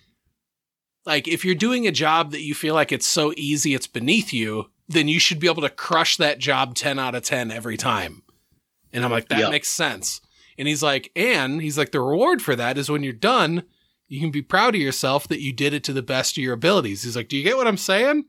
like 1.06 1.27
if 1.27 1.45
you're 1.45 1.56
doing 1.56 1.88
a 1.88 1.91
job 1.91 2.32
that 2.32 2.41
you 2.41 2.56
feel 2.56 2.73
like 2.73 2.91
it's 2.91 3.06
so 3.07 3.34
easy 3.38 3.73
it's 3.73 3.88
beneath 3.88 4.34
you 4.34 4.65
then 4.88 5.07
you 5.07 5.19
should 5.19 5.40
be 5.40 5.48
able 5.49 5.61
to 5.64 5.69
crush 5.69 6.18
that 6.18 6.38
job 6.40 6.76
10 6.76 6.99
out 6.99 7.15
of 7.15 7.23
10 7.23 7.52
every 7.52 7.77
time 7.77 8.22
and 8.94 9.03
i'm 9.06 9.11
like 9.11 9.27
that 9.30 9.40
Yeah. 9.40 9.49
makes 9.49 9.69
sense 9.69 10.22
And 10.57 10.69
he's 10.69 10.82
like, 10.82 11.11
and 11.18 11.61
he's 11.61 11.77
like, 11.77 11.91
the 11.91 11.99
reward 11.99 12.41
for 12.41 12.56
that 12.56 12.77
is 12.77 12.90
when 12.90 13.03
you're 13.03 13.11
done, 13.11 13.64
you 14.07 14.22
can 14.22 14.32
be 14.32 14.41
proud 14.41 14.73
of 14.73 14.80
yourself 14.80 15.27
that 15.27 15.41
you 15.41 15.52
did 15.52 15.73
it 15.73 15.84
to 15.84 15.91
the 15.91 16.02
best 16.02 16.38
of 16.38 16.44
your 16.44 16.53
abilities. 16.53 17.03
He's 17.03 17.18
like, 17.18 17.27
do 17.27 17.36
you 17.36 17.44
get 17.44 17.57
what 17.57 17.68
I'm 17.68 17.76
saying? 17.76 18.23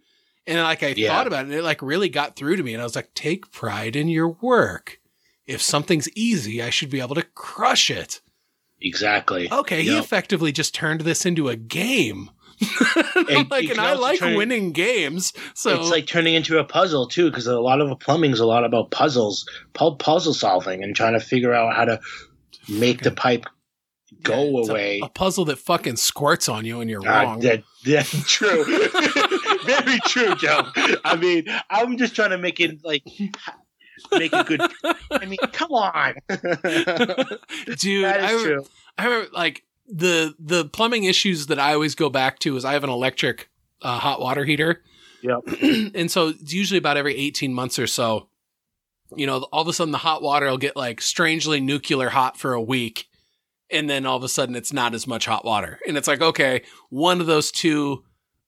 And 0.44 0.59
like 0.61 0.82
I 0.82 0.89
Yeah. 0.97 1.11
thought 1.11 1.28
about 1.28 1.44
it, 1.44 1.51
and 1.51 1.55
it 1.55 1.62
like 1.62 1.82
really 1.82 2.09
got 2.09 2.35
through 2.35 2.57
to 2.57 2.65
me. 2.65 2.73
And 2.74 2.81
I 2.81 2.85
was 2.85 2.97
like, 2.97 3.15
take 3.15 3.53
pride 3.53 3.94
in 3.94 4.09
your 4.09 4.28
work. 4.28 4.98
If 5.47 5.62
something's 5.62 6.09
easy, 6.16 6.61
I 6.61 6.70
should 6.70 6.90
be 6.90 7.01
able 7.01 7.15
to 7.15 7.23
crush 7.23 7.90
it. 7.93 8.20
Exactly. 8.81 9.51
Okay, 9.51 9.82
he 9.82 9.97
effectively 9.97 10.53
just 10.53 10.74
turned 10.74 11.01
this 11.03 11.24
into 11.27 11.48
a 11.48 11.57
game. 11.57 12.31
And 13.28 13.51
like, 13.51 13.69
and 13.69 13.81
I 13.81 13.94
like 13.94 14.19
turn 14.20 14.36
winning 14.36 14.73
games. 14.73 15.32
So 15.55 15.81
it's 15.81 15.90
like 15.90 16.07
turning 16.07 16.35
into 16.35 16.59
a 16.59 16.65
puzzle 16.65 17.07
too, 17.09 17.28
because 17.31 17.47
a 17.47 17.59
lot 17.59 17.81
of 17.81 17.98
plumbing 18.01 18.31
is 18.32 18.40
a 18.40 18.47
lot 18.47 18.65
about 18.65 18.90
puzzles, 18.90 19.47
puzzle 19.74 20.32
solving, 20.35 20.82
and 20.85 20.94
trying 20.94 21.15
to 21.15 21.20
figure 21.20 21.53
out 21.53 21.74
how 21.74 21.85
to 21.86 22.01
make 22.69 23.03
the 23.03 23.11
pipe 23.11 23.47
go 24.23 24.44
Yeah, 24.44 24.61
it's 24.61 24.69
a- 24.69 24.73
away. 24.73 25.01
A, 25.03 25.09
puzzle 25.09 25.44
that 25.47 25.59
fucking 25.59 25.97
squirts 25.97 26.48
on 26.48 26.65
you 26.65 26.81
and 26.81 26.89
you're 26.90 27.03
Ah, 27.07 27.23
wrong. 27.23 27.40
that, 27.40 27.62
that's 27.85 28.11
true. 28.31 28.65
Very 29.65 29.98
true, 30.07 30.35
Joe. 30.36 30.69
I 31.05 31.16
mean, 31.16 31.44
I'm 31.70 31.97
just 31.97 32.15
trying 32.15 32.31
to 32.31 32.39
make 32.39 32.61
it 32.61 32.85
like 32.85 33.03
make 34.12 34.32
a 34.32 34.44
good. 34.44 34.60
I 35.10 35.27
mean, 35.27 35.39
come 35.52 35.73
on. 35.73 36.14
Dude, 37.78 38.05
I, 38.05 38.43
true. 38.43 38.64
I 38.98 39.05
remember 39.05 39.28
like 39.32 39.64
the 39.89 40.35
the 40.39 40.64
plumbing 40.64 41.05
issues 41.05 41.47
that 41.47 41.59
I 41.59 41.74
always 41.74 41.94
go 41.94 42.09
back 42.09 42.39
to 42.40 42.56
is 42.56 42.64
I 42.64 42.73
have 42.73 42.85
an 42.85 42.90
electric 42.90 43.51
uh, 43.82 43.98
hot 43.98 44.20
water 44.20 44.44
heater. 44.44 44.82
Yep. 45.23 45.40
and 45.94 46.10
so 46.10 46.28
it's 46.28 46.52
usually 46.52 46.78
about 46.78 46.97
every 46.97 47.16
18 47.16 47.52
months 47.52 47.78
or 47.78 47.86
so, 47.86 48.28
you 49.14 49.27
know, 49.27 49.43
all 49.52 49.62
of 49.62 49.68
a 49.68 49.73
sudden 49.73 49.93
the 49.93 49.98
hot 49.98 50.23
water 50.23 50.47
will 50.47 50.59
get 50.59 50.77
like 50.77 51.01
strangely 51.01 51.60
nuclear 51.60 52.09
hot 52.09 52.36
for 52.36 52.52
a 52.52 52.62
week. 52.62 53.09
And 53.70 53.90
then 53.90 54.06
all 54.06 54.16
of 54.16 54.23
a 54.23 54.28
sudden 54.28 54.55
it's 54.55 54.73
not 54.73 54.94
as 54.94 55.06
much 55.06 55.27
hot 55.27 55.44
water. 55.44 55.81
And 55.86 55.97
it's 55.97 56.06
like, 56.06 56.20
okay, 56.20 56.62
one 56.90 57.20
of 57.20 57.27
those 57.27 57.51
two 57.51 58.05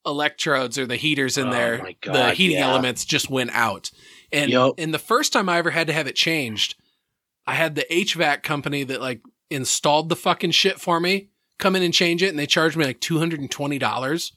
electrodes 0.06 0.78
or 0.78 0.86
the 0.86 0.96
heaters 0.96 1.36
in 1.36 1.48
Oh 1.48 1.52
there, 1.52 1.78
my 1.78 1.96
the 2.02 2.30
heating 2.32 2.58
yeah. 2.58 2.68
elements 2.68 3.04
just 3.04 3.28
went 3.28 3.50
out. 3.52 3.90
And 4.32 4.50
Yep. 4.50 4.72
and 4.78 4.92
the 4.92 4.98
first 4.98 5.32
time 5.32 5.48
I 5.48 5.59
ever 5.59 5.70
had 5.70 5.86
to 5.86 5.92
have 5.92 6.06
it 6.06 6.16
changed, 6.16 6.74
I 7.46 7.55
had 7.55 7.74
the 7.74 7.86
HVAC 7.90 8.42
company 8.42 8.84
that 8.84 9.00
like 9.00 9.22
installed 9.50 10.09
the 10.10 10.16
fucking 10.16 10.50
shit 10.50 10.78
for 10.80 11.00
me 11.00 11.30
come 11.59 11.74
in 11.74 11.82
and 11.82 11.94
change 11.94 12.22
it 12.22 12.28
and 12.28 12.38
they 12.38 12.46
charged 12.46 12.76
me 12.76 12.84
like 12.84 13.00
$220. 13.00 14.32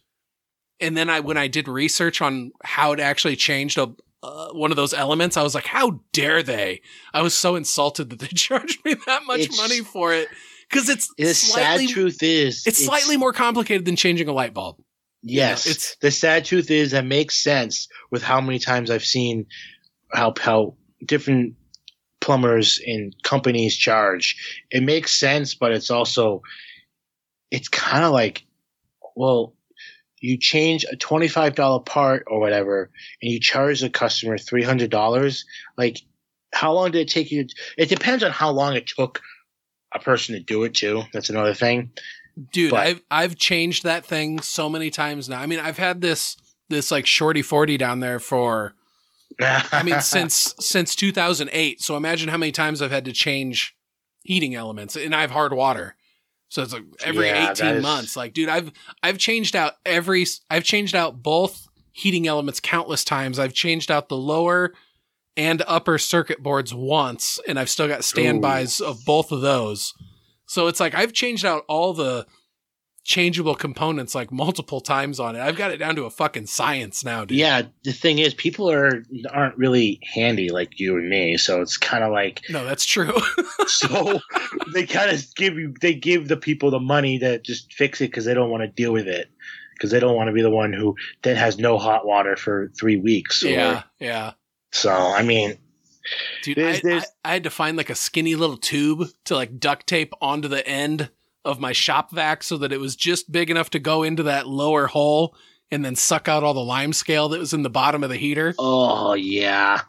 And 0.80 0.98
then 0.98 1.10
I, 1.10 1.20
when 1.20 1.38
I 1.38 1.48
did 1.48 1.68
research 1.68 2.22
on 2.22 2.52
how 2.64 2.94
it 2.94 3.00
actually 3.00 3.36
changed 3.36 3.78
a, 3.78 3.94
uh, 4.24 4.50
one 4.54 4.72
of 4.72 4.78
those 4.78 4.94
elements, 4.94 5.38
I 5.38 5.44
was 5.44 5.54
like, 5.54 5.66
how 5.68 6.00
dare 6.14 6.42
they? 6.42 6.82
I 7.14 7.22
was 7.22 7.36
so 7.36 7.56
insulted 7.56 8.10
that 8.10 8.20
they 8.20 8.28
charged 8.28 8.84
me 8.86 8.96
that 9.06 9.24
much 9.26 9.42
It's- 9.42 9.58
money 9.58 9.82
for 9.82 10.14
it. 10.14 10.28
Cause 10.72 10.88
it's 10.88 11.14
The 11.18 11.34
slightly, 11.34 11.88
sad 11.88 11.94
truth 11.94 12.24
is, 12.24 12.66
it's 12.66 12.84
slightly 12.86 13.18
more 13.18 13.34
complicated 13.34 13.84
than 13.86 13.98
changing 13.98 14.30
a 14.30 14.32
light 14.32 14.54
bulb. 14.54 14.78
Yes, 15.22 15.66
know, 15.66 15.72
it's- 15.72 15.98
the 16.02 16.12
sad 16.12 16.46
truth 16.46 16.72
is 16.72 16.92
that 16.92 17.06
makes 17.06 17.36
sense 17.44 17.90
with 18.10 18.24
how 18.24 18.40
many 18.40 18.58
times 18.58 18.90
I've 18.90 19.04
seen 19.04 19.48
how 20.14 20.34
how 20.40 20.76
different 21.06 21.56
plumbers 22.20 22.80
and 22.86 23.16
companies 23.24 23.76
charge. 23.76 24.64
It 24.70 24.84
makes 24.84 25.14
sense, 25.14 25.56
but 25.56 25.72
it's 25.72 25.90
also 25.92 26.42
it's 27.50 27.68
kind 27.68 28.06
of 28.06 28.12
like, 28.12 28.46
well, 29.16 29.54
you 30.20 30.38
change 30.38 30.86
a 30.92 30.96
twenty 30.96 31.28
five 31.28 31.56
dollar 31.56 31.82
part 31.82 32.24
or 32.28 32.40
whatever, 32.40 32.90
and 33.22 33.32
you 33.32 33.40
charge 33.40 33.82
the 33.82 33.90
customer 33.90 34.38
three 34.38 34.64
hundred 34.64 34.90
dollars. 34.92 35.46
Like, 35.78 35.98
how 36.54 36.74
long 36.74 36.92
did 36.92 37.02
it 37.02 37.10
take 37.10 37.32
you? 37.32 37.48
It 37.78 37.90
depends 37.90 38.24
on 38.24 38.32
how 38.32 38.52
long 38.52 38.76
it 38.76 38.88
took 38.88 39.22
a 39.94 40.00
person 40.00 40.36
to 40.36 40.42
do 40.42 40.64
it 40.64 40.74
too. 40.76 41.04
That's 41.12 41.30
another 41.30 41.54
thing. 41.54 41.92
Dude, 42.54 42.72
But- 42.72 42.80
I've 42.88 43.02
I've 43.12 43.36
changed 43.36 43.84
that 43.84 44.06
thing 44.06 44.40
so 44.42 44.70
many 44.70 44.90
times 44.90 45.28
now. 45.28 45.42
I 45.42 45.48
mean, 45.48 45.60
I've 45.60 45.78
had 45.78 46.02
this 46.02 46.38
this 46.70 46.92
like 46.92 47.06
shorty 47.06 47.42
forty 47.42 47.78
down 47.78 48.00
there 48.00 48.20
for 48.20 48.74
I 49.72 49.84
mean 49.84 50.00
since 50.02 50.54
since 50.60 50.96
2008. 50.96 51.82
So 51.82 51.98
imagine 51.98 52.30
how 52.30 52.38
many 52.38 52.52
times 52.52 52.82
I've 52.82 52.92
had 52.92 53.06
to 53.06 53.12
change 53.14 53.76
heating 54.24 54.56
elements, 54.56 54.96
and 54.96 55.16
I 55.16 55.22
have 55.22 55.32
hard 55.32 55.54
water. 55.54 55.96
So 56.50 56.62
it's 56.64 56.74
like 56.74 56.84
every 57.04 57.28
Yeah, 57.28 57.52
18 57.52 57.68
is- 57.76 57.82
months. 57.84 58.16
Like, 58.18 58.34
dude, 58.34 58.50
I've 58.50 58.72
I've 59.02 59.18
changed 59.18 59.56
out 59.56 59.76
every 59.86 60.26
I've 60.50 60.64
changed 60.64 60.96
out 60.96 61.24
both 61.24 61.68
heating 61.92 62.28
elements 62.28 62.60
countless 62.60 63.04
times. 63.04 63.40
I've 63.40 63.54
changed 63.54 63.90
out 63.92 64.10
the 64.10 64.18
lower 64.18 64.74
and 65.38 65.64
upper 65.66 65.98
circuit 65.98 66.44
boards 66.44 66.74
once, 66.74 67.40
and 67.48 67.58
I've 67.58 67.70
still 67.70 67.88
got 67.88 68.04
standbys 68.04 68.82
of 68.82 69.06
both 69.06 69.32
of 69.32 69.42
those. 69.42 69.94
So 70.46 70.68
it's 70.68 70.82
like 70.82 70.94
I've 70.94 71.14
changed 71.14 71.46
out 71.46 71.64
all 71.70 71.94
the 71.94 72.28
changeable 73.04 73.56
components 73.56 74.14
like 74.14 74.32
multiple 74.32 74.80
times 74.80 75.20
on 75.20 75.36
it. 75.36 75.40
I've 75.42 75.56
got 75.58 75.72
it 75.72 75.78
down 75.78 75.96
to 75.96 76.04
a 76.04 76.10
fucking 76.12 76.46
science 76.46 77.04
now, 77.04 77.26
dude. 77.26 77.38
Yeah, 77.38 77.64
the 77.84 77.94
thing 77.94 78.20
is, 78.20 78.34
people 78.34 78.70
are 78.70 79.04
aren't 79.32 79.58
really 79.58 80.00
handy 80.14 80.50
like 80.50 80.80
you 80.80 80.98
and 80.98 81.10
me, 81.10 81.38
so 81.38 81.62
it's 81.62 81.78
kind 81.78 82.04
of 82.04 82.12
like 82.12 82.42
No, 82.50 82.64
that's 82.66 82.86
true. 82.86 83.14
so 83.68 84.20
they 84.74 84.86
kind 84.86 85.10
of 85.12 85.24
give 85.36 85.56
you 85.56 85.74
they 85.82 85.94
give 85.94 86.28
the 86.28 86.38
people 86.38 86.70
the 86.72 86.80
money 86.80 87.18
to 87.20 87.40
just 87.40 87.74
fix 87.74 88.02
it 88.02 88.08
because 88.12 88.26
they 88.26 88.34
don't 88.34 88.50
want 88.52 88.62
to 88.62 88.68
deal 88.68 88.94
with 88.94 89.08
it 89.08 89.30
because 89.74 89.90
they 89.92 90.00
don't 90.00 90.16
want 90.16 90.28
to 90.28 90.34
be 90.34 90.44
the 90.44 90.50
one 90.52 90.72
who 90.72 90.96
then 91.24 91.36
has 91.36 91.58
no 91.58 91.78
hot 91.80 92.06
water 92.06 92.36
for 92.36 92.72
three 92.80 92.98
weeks. 92.98 93.44
Or, 93.44 93.50
yeah, 93.50 93.84
yeah. 94.00 94.34
So 94.72 94.92
I 94.92 95.24
mean, 95.24 95.58
Dude, 96.44 96.58
There's- 96.58 96.78
I, 96.78 96.82
there's- 96.84 97.06
I, 97.24 97.30
I 97.30 97.34
had 97.34 97.44
to 97.44 97.50
find 97.50 97.78
like 97.78 97.90
a 97.90 97.96
skinny 97.96 98.36
little 98.36 98.58
tube 98.58 99.08
to 99.26 99.36
like 99.36 99.60
duct 99.60 99.88
tape 99.88 100.14
onto 100.22 100.48
the 100.48 100.66
end 100.68 101.10
of 101.44 101.60
my 101.60 101.72
shop 101.72 102.12
vac 102.12 102.44
so 102.44 102.58
that 102.58 102.72
it 102.72 102.80
was 102.80 102.96
just 102.96 103.32
big 103.32 103.50
enough 103.50 103.70
to 103.72 103.80
go 103.80 104.04
into 104.04 104.24
that 104.24 104.48
lower 104.48 104.88
hole 104.88 105.36
and 105.72 105.84
then 105.86 105.96
suck 105.96 106.28
out 106.28 106.44
all 106.44 106.54
the 106.54 106.60
lime 106.60 106.94
scale 106.94 107.30
that 107.30 107.40
was 107.40 107.54
in 107.54 107.64
the 107.64 107.70
bottom 107.70 108.04
of 108.04 108.10
the 108.10 108.18
heater. 108.18 108.54
oh 108.60 109.14
yeah, 109.14 109.82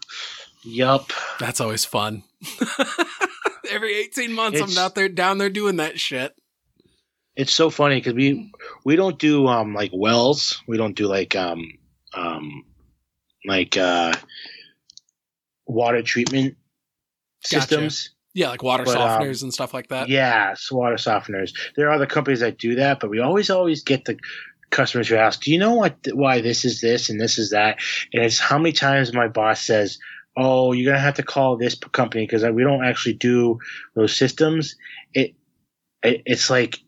yup. 0.64 1.10
That's 1.40 1.60
always 1.60 1.84
fun. 1.84 2.22
Every 3.70 3.94
18 3.94 4.32
months, 4.32 4.56
It's- 4.58 4.76
I'm 4.76 4.82
out 4.84 4.94
there 4.94 5.08
down 5.08 5.38
there 5.38 5.50
doing 5.50 5.76
that 5.76 5.98
shit. 5.98 6.34
It's 7.34 7.54
so 7.54 7.70
funny 7.70 7.96
because 7.96 8.12
we 8.14 8.52
we 8.84 8.94
don't 8.94 9.18
do 9.18 9.46
um 9.46 9.72
like 9.74 9.90
wells. 9.94 10.62
We 10.68 10.76
don't 10.76 10.94
do 10.94 11.06
like 11.06 11.34
um 11.34 11.62
um 12.12 12.64
like 13.46 13.76
uh 13.78 14.12
water 15.66 16.02
treatment 16.02 16.56
Gotcha. 17.50 17.66
Yeah, 18.34 18.48
like 18.48 18.62
water 18.62 18.84
But, 18.84 18.96
um, 18.96 19.22
softeners 19.22 19.42
and 19.42 19.52
stuff 19.52 19.74
like 19.74 19.88
that. 19.88 20.09
Yes, 20.09 20.70
water 20.72 20.96
softeners. 20.96 21.52
There 21.76 21.88
are 21.88 21.92
other 21.92 22.06
companies 22.06 22.40
that 22.40 22.59
do 22.59 22.76
that, 22.76 23.00
but 23.00 23.10
we 23.10 23.20
always 23.20 23.50
always 23.50 23.82
get 23.82 24.04
the 24.04 24.18
customers 24.70 25.09
who 25.09 25.16
ask, 25.16 25.42
"Do 25.42 25.52
you 25.52 25.59
know 25.59 25.74
what 25.74 25.96
why 26.12 26.40
this 26.40 26.64
is 26.64 26.80
this 26.80 27.10
and 27.10 27.20
this 27.20 27.38
is 27.38 27.50
that?" 27.50 27.78
And 28.12 28.24
it's 28.24 28.38
how 28.38 28.59
many 28.59 28.72
times 28.72 29.12
my 29.12 29.28
boss 29.28 29.60
says, 29.60 29.98
"Oh, 30.36 30.72
you're 30.72 30.90
gonna 30.92 31.04
have 31.04 31.14
to 31.14 31.22
call 31.22 31.56
this 31.56 31.74
company 31.74 32.24
because 32.24 32.42
we 32.44 32.62
don't 32.62 32.84
actually 32.84 33.14
do 33.14 33.59
those 33.94 34.16
systems." 34.16 34.76
It, 35.12 35.34
it 36.02 36.22
it's 36.24 36.48
like 36.48 36.78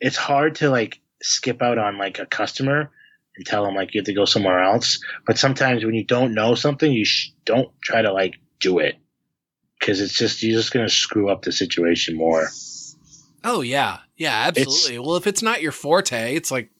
it's 0.00 0.16
hard 0.16 0.54
to 0.56 0.70
like 0.70 1.00
skip 1.22 1.60
out 1.62 1.76
on 1.76 1.98
like 1.98 2.18
a 2.18 2.26
customer 2.26 2.90
and 3.36 3.46
tell 3.46 3.64
them 3.64 3.74
like 3.74 3.92
you 3.92 4.00
have 4.00 4.06
to 4.06 4.14
go 4.14 4.24
somewhere 4.24 4.62
else. 4.62 4.98
But 5.26 5.38
sometimes 5.38 5.84
when 5.84 5.94
you 5.94 6.04
don't 6.04 6.32
know 6.32 6.54
something, 6.54 6.90
you 6.90 7.04
sh- 7.04 7.32
don't 7.44 7.70
try 7.82 8.00
to 8.00 8.12
like 8.12 8.36
do 8.58 8.78
it 8.78 8.96
because 9.78 10.00
it's 10.00 10.16
just 10.16 10.42
you're 10.42 10.58
just 10.58 10.72
gonna 10.72 10.88
screw 10.88 11.30
up 11.30 11.42
the 11.42 11.52
situation 11.52 12.16
more. 12.16 12.48
Oh 13.42 13.60
yeah, 13.60 13.98
yeah, 14.16 14.44
absolutely. 14.46 14.98
well, 14.98 15.16
if 15.16 15.26
it's 15.26 15.42
not 15.42 15.62
your 15.62 15.72
forte, 15.72 16.34
it's 16.34 16.50
like, 16.50 16.70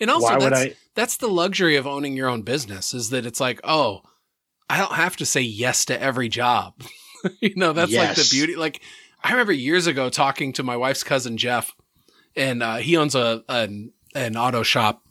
and 0.00 0.10
also 0.10 0.38
that's 0.38 0.60
I? 0.60 0.74
that's 0.94 1.18
the 1.18 1.28
luxury 1.28 1.76
of 1.76 1.86
owning 1.86 2.16
your 2.16 2.28
own 2.28 2.42
business 2.42 2.94
is 2.94 3.10
that 3.10 3.26
it's 3.26 3.40
like, 3.40 3.60
oh, 3.64 4.02
I 4.68 4.78
don't 4.78 4.94
have 4.94 5.16
to 5.18 5.26
say 5.26 5.42
yes 5.42 5.84
to 5.86 6.00
every 6.00 6.28
job. 6.28 6.74
you 7.40 7.54
know, 7.56 7.72
that's 7.72 7.92
like 7.92 8.14
the 8.14 8.28
beauty. 8.30 8.56
Like 8.56 8.80
I 9.22 9.30
remember 9.32 9.52
years 9.52 9.86
ago 9.86 10.08
talking 10.08 10.52
to 10.54 10.62
my 10.62 10.76
wife's 10.76 11.04
cousin 11.04 11.36
Jeff, 11.36 11.74
and 12.34 12.62
uh, 12.62 12.76
he 12.76 12.96
owns 12.96 13.14
a 13.14 13.44
an, 13.48 13.92
an 14.14 14.36
auto 14.36 14.62
shop 14.62 15.02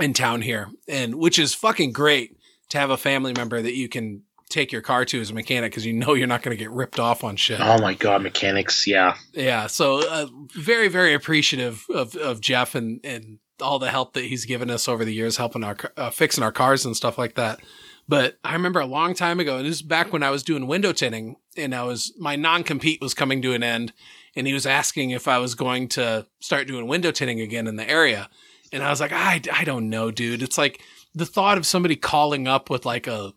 in 0.00 0.14
town 0.14 0.42
here, 0.42 0.70
and 0.88 1.14
which 1.14 1.38
is 1.38 1.54
fucking 1.54 1.92
great 1.92 2.36
to 2.70 2.78
have 2.78 2.90
a 2.90 2.96
family 2.96 3.32
member 3.32 3.60
that 3.60 3.74
you 3.74 3.88
can 3.88 4.22
take 4.54 4.72
your 4.72 4.80
car 4.80 5.04
to 5.04 5.20
as 5.20 5.30
a 5.30 5.34
mechanic 5.34 5.72
because 5.72 5.84
you 5.84 5.92
know 5.92 6.14
you're 6.14 6.26
not 6.26 6.42
going 6.42 6.56
to 6.56 6.62
get 6.62 6.70
ripped 6.70 7.00
off 7.00 7.24
on 7.24 7.36
shit. 7.36 7.60
Oh 7.60 7.78
my 7.78 7.94
god, 7.94 8.22
mechanics! 8.22 8.86
Yeah, 8.86 9.16
Yeah, 9.32 9.66
so 9.66 10.08
uh, 10.08 10.26
very, 10.54 10.88
very 10.88 11.12
appreciative 11.12 11.84
of, 11.92 12.14
of 12.16 12.40
Jeff 12.40 12.74
and, 12.74 13.00
and 13.04 13.38
all 13.60 13.78
the 13.78 13.90
help 13.90 14.14
that 14.14 14.24
he's 14.24 14.44
given 14.44 14.70
us 14.70 14.88
over 14.88 15.04
the 15.04 15.12
years, 15.12 15.36
helping 15.36 15.64
our 15.64 15.76
uh, 15.96 16.10
fixing 16.10 16.44
our 16.44 16.52
cars 16.52 16.86
and 16.86 16.96
stuff 16.96 17.18
like 17.18 17.34
that. 17.34 17.60
But 18.06 18.38
I 18.44 18.52
remember 18.52 18.80
a 18.80 18.86
long 18.86 19.14
time 19.14 19.40
ago, 19.40 19.56
and 19.56 19.66
this 19.66 19.76
is 19.76 19.82
back 19.82 20.12
when 20.12 20.22
I 20.22 20.30
was 20.30 20.42
doing 20.42 20.66
window 20.66 20.92
tinting, 20.92 21.36
and 21.56 21.74
I 21.74 21.82
was 21.82 22.12
my 22.18 22.36
non 22.36 22.62
compete 22.62 23.00
was 23.00 23.14
coming 23.14 23.42
to 23.42 23.52
an 23.52 23.62
end, 23.62 23.92
and 24.36 24.46
he 24.46 24.52
was 24.52 24.66
asking 24.66 25.10
if 25.10 25.26
I 25.26 25.38
was 25.38 25.54
going 25.54 25.88
to 25.90 26.26
start 26.40 26.68
doing 26.68 26.86
window 26.86 27.10
tinting 27.10 27.40
again 27.40 27.66
in 27.66 27.76
the 27.76 27.88
area, 27.88 28.28
and 28.72 28.82
I 28.82 28.90
was 28.90 29.00
like, 29.00 29.12
I, 29.12 29.40
I 29.52 29.64
don't 29.64 29.88
know, 29.88 30.10
dude. 30.10 30.42
It's 30.42 30.58
like 30.58 30.80
the 31.14 31.26
thought 31.26 31.58
of 31.58 31.66
somebody 31.66 31.96
calling 31.96 32.46
up 32.46 32.68
with 32.68 32.84
like 32.84 33.06
a 33.06 33.32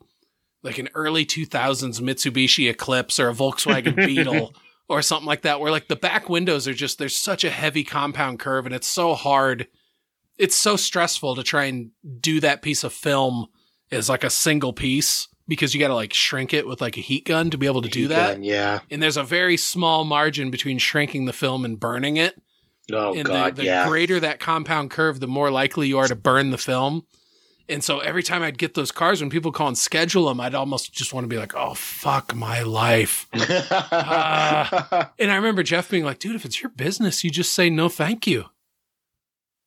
like 0.67 0.77
an 0.77 0.89
early 0.93 1.25
2000s 1.25 1.99
Mitsubishi 2.01 2.69
Eclipse 2.69 3.19
or 3.19 3.29
a 3.29 3.33
Volkswagen 3.33 3.95
Beetle 4.05 4.53
or 4.87 5.01
something 5.01 5.25
like 5.25 5.41
that, 5.41 5.59
where 5.59 5.71
like 5.71 5.87
the 5.87 5.95
back 5.95 6.29
windows 6.29 6.67
are 6.67 6.73
just 6.73 6.99
there's 6.99 7.15
such 7.15 7.43
a 7.43 7.49
heavy 7.49 7.83
compound 7.83 8.39
curve, 8.39 8.65
and 8.65 8.75
it's 8.75 8.87
so 8.87 9.15
hard. 9.15 9.67
It's 10.37 10.55
so 10.55 10.75
stressful 10.75 11.35
to 11.35 11.43
try 11.43 11.63
and 11.63 11.91
do 12.19 12.39
that 12.41 12.61
piece 12.61 12.83
of 12.83 12.93
film 12.93 13.47
as 13.91 14.09
like 14.09 14.23
a 14.23 14.29
single 14.29 14.73
piece 14.73 15.27
because 15.47 15.73
you 15.73 15.79
got 15.79 15.87
to 15.87 15.95
like 15.95 16.13
shrink 16.13 16.53
it 16.53 16.67
with 16.67 16.81
like 16.81 16.97
a 16.97 17.01
heat 17.01 17.25
gun 17.25 17.49
to 17.49 17.57
be 17.57 17.65
able 17.65 17.81
to 17.81 17.89
do 17.89 18.01
Heat 18.01 18.07
that. 18.07 18.33
gun, 18.33 18.43
yeah. 18.43 18.81
And 18.91 19.01
there's 19.01 19.17
a 19.17 19.23
very 19.23 19.57
small 19.57 20.03
margin 20.03 20.51
between 20.51 20.77
shrinking 20.77 21.25
the 21.25 21.33
film 21.33 21.65
and 21.65 21.79
burning 21.79 22.17
it. 22.17 22.39
Oh 22.91 23.13
and 23.13 23.25
god, 23.25 23.55
the, 23.55 23.63
the 23.63 23.65
yeah. 23.65 23.87
greater 23.87 24.19
that 24.19 24.39
compound 24.39 24.91
curve, 24.91 25.19
the 25.19 25.27
more 25.27 25.51
likely 25.51 25.87
you 25.87 25.97
are 25.97 26.07
to 26.07 26.15
burn 26.15 26.51
the 26.51 26.57
film. 26.57 27.05
And 27.69 27.83
so 27.83 27.99
every 27.99 28.23
time 28.23 28.43
I'd 28.43 28.57
get 28.57 28.75
those 28.75 28.91
cars, 28.91 29.19
when 29.19 29.29
people 29.29 29.51
call 29.51 29.67
and 29.67 29.77
schedule 29.77 30.27
them, 30.27 30.39
I'd 30.39 30.55
almost 30.55 30.93
just 30.93 31.13
want 31.13 31.25
to 31.25 31.27
be 31.27 31.37
like, 31.37 31.53
"Oh 31.55 31.73
fuck 31.73 32.33
my 32.33 32.61
life." 32.61 33.27
Ah. 33.33 35.11
And 35.19 35.31
I 35.31 35.35
remember 35.35 35.63
Jeff 35.63 35.89
being 35.89 36.05
like, 36.05 36.19
"Dude, 36.19 36.35
if 36.35 36.45
it's 36.45 36.61
your 36.61 36.69
business, 36.69 37.23
you 37.23 37.29
just 37.29 37.53
say 37.53 37.69
no, 37.69 37.89
thank 37.89 38.25
you." 38.25 38.45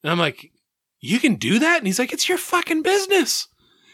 And 0.03 0.11
I'm 0.11 0.19
like, 0.19 0.51
"You 1.01 1.19
can 1.19 1.35
do 1.35 1.59
that?" 1.59 1.79
And 1.79 1.87
he's 1.87 1.99
like, 1.99 2.13
"It's 2.13 2.29
your 2.29 2.39
fucking 2.39 2.83
business." 2.83 3.49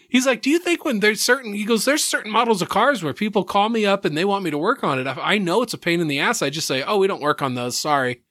He's 0.09 0.27
like, 0.27 0.41
"Do 0.41 0.51
you 0.51 0.61
think 0.61 0.85
when 0.85 1.01
there's 1.01 1.21
certain?" 1.21 1.53
He 1.55 1.65
goes, 1.65 1.85
"There's 1.85 2.05
certain 2.05 2.31
models 2.31 2.63
of 2.63 2.69
cars 2.69 3.03
where 3.03 3.13
people 3.13 3.43
call 3.43 3.69
me 3.71 3.85
up 3.87 4.05
and 4.05 4.17
they 4.17 4.25
want 4.25 4.45
me 4.45 4.51
to 4.51 4.59
work 4.59 4.85
on 4.85 5.01
it. 5.01 5.07
I 5.07 5.39
know 5.39 5.63
it's 5.63 5.75
a 5.75 5.79
pain 5.79 6.01
in 6.01 6.07
the 6.07 6.21
ass. 6.21 6.43
I 6.43 6.51
just 6.51 6.69
say, 6.69 6.83
"Oh, 6.85 6.99
we 6.99 7.09
don't 7.09 7.21
work 7.23 7.43
on 7.43 7.55
those. 7.55 7.77
Sorry." 7.77 8.23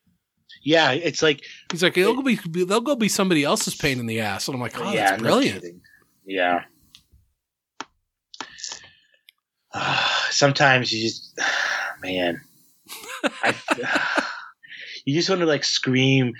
Yeah, 0.65 0.91
it's 0.91 1.21
like 1.21 1.45
He's 1.71 1.83
like, 1.83 1.93
"They'll 1.93 2.15
go 2.15 2.23
be 2.23 2.35
they'll 2.65 2.81
go 2.81 2.95
be 2.95 3.07
somebody 3.07 3.43
else's 3.43 3.75
pain 3.75 3.99
in 3.99 4.07
the 4.07 4.19
ass." 4.19 4.47
And 4.47 4.55
I'm 4.55 4.61
like, 4.61 4.77
"Oh, 4.79 4.91
yeah, 4.91 5.11
that's 5.11 5.21
brilliant." 5.21 5.61
kidding. 5.61 5.81
yeah. 6.25 6.63
Sometimes 10.31 10.91
you 10.91 11.03
just, 11.03 11.39
man, 12.01 12.41
I, 13.23 13.53
you 15.05 15.13
just 15.13 15.29
want 15.29 15.41
to 15.41 15.45
like 15.45 15.63
scream 15.63 16.33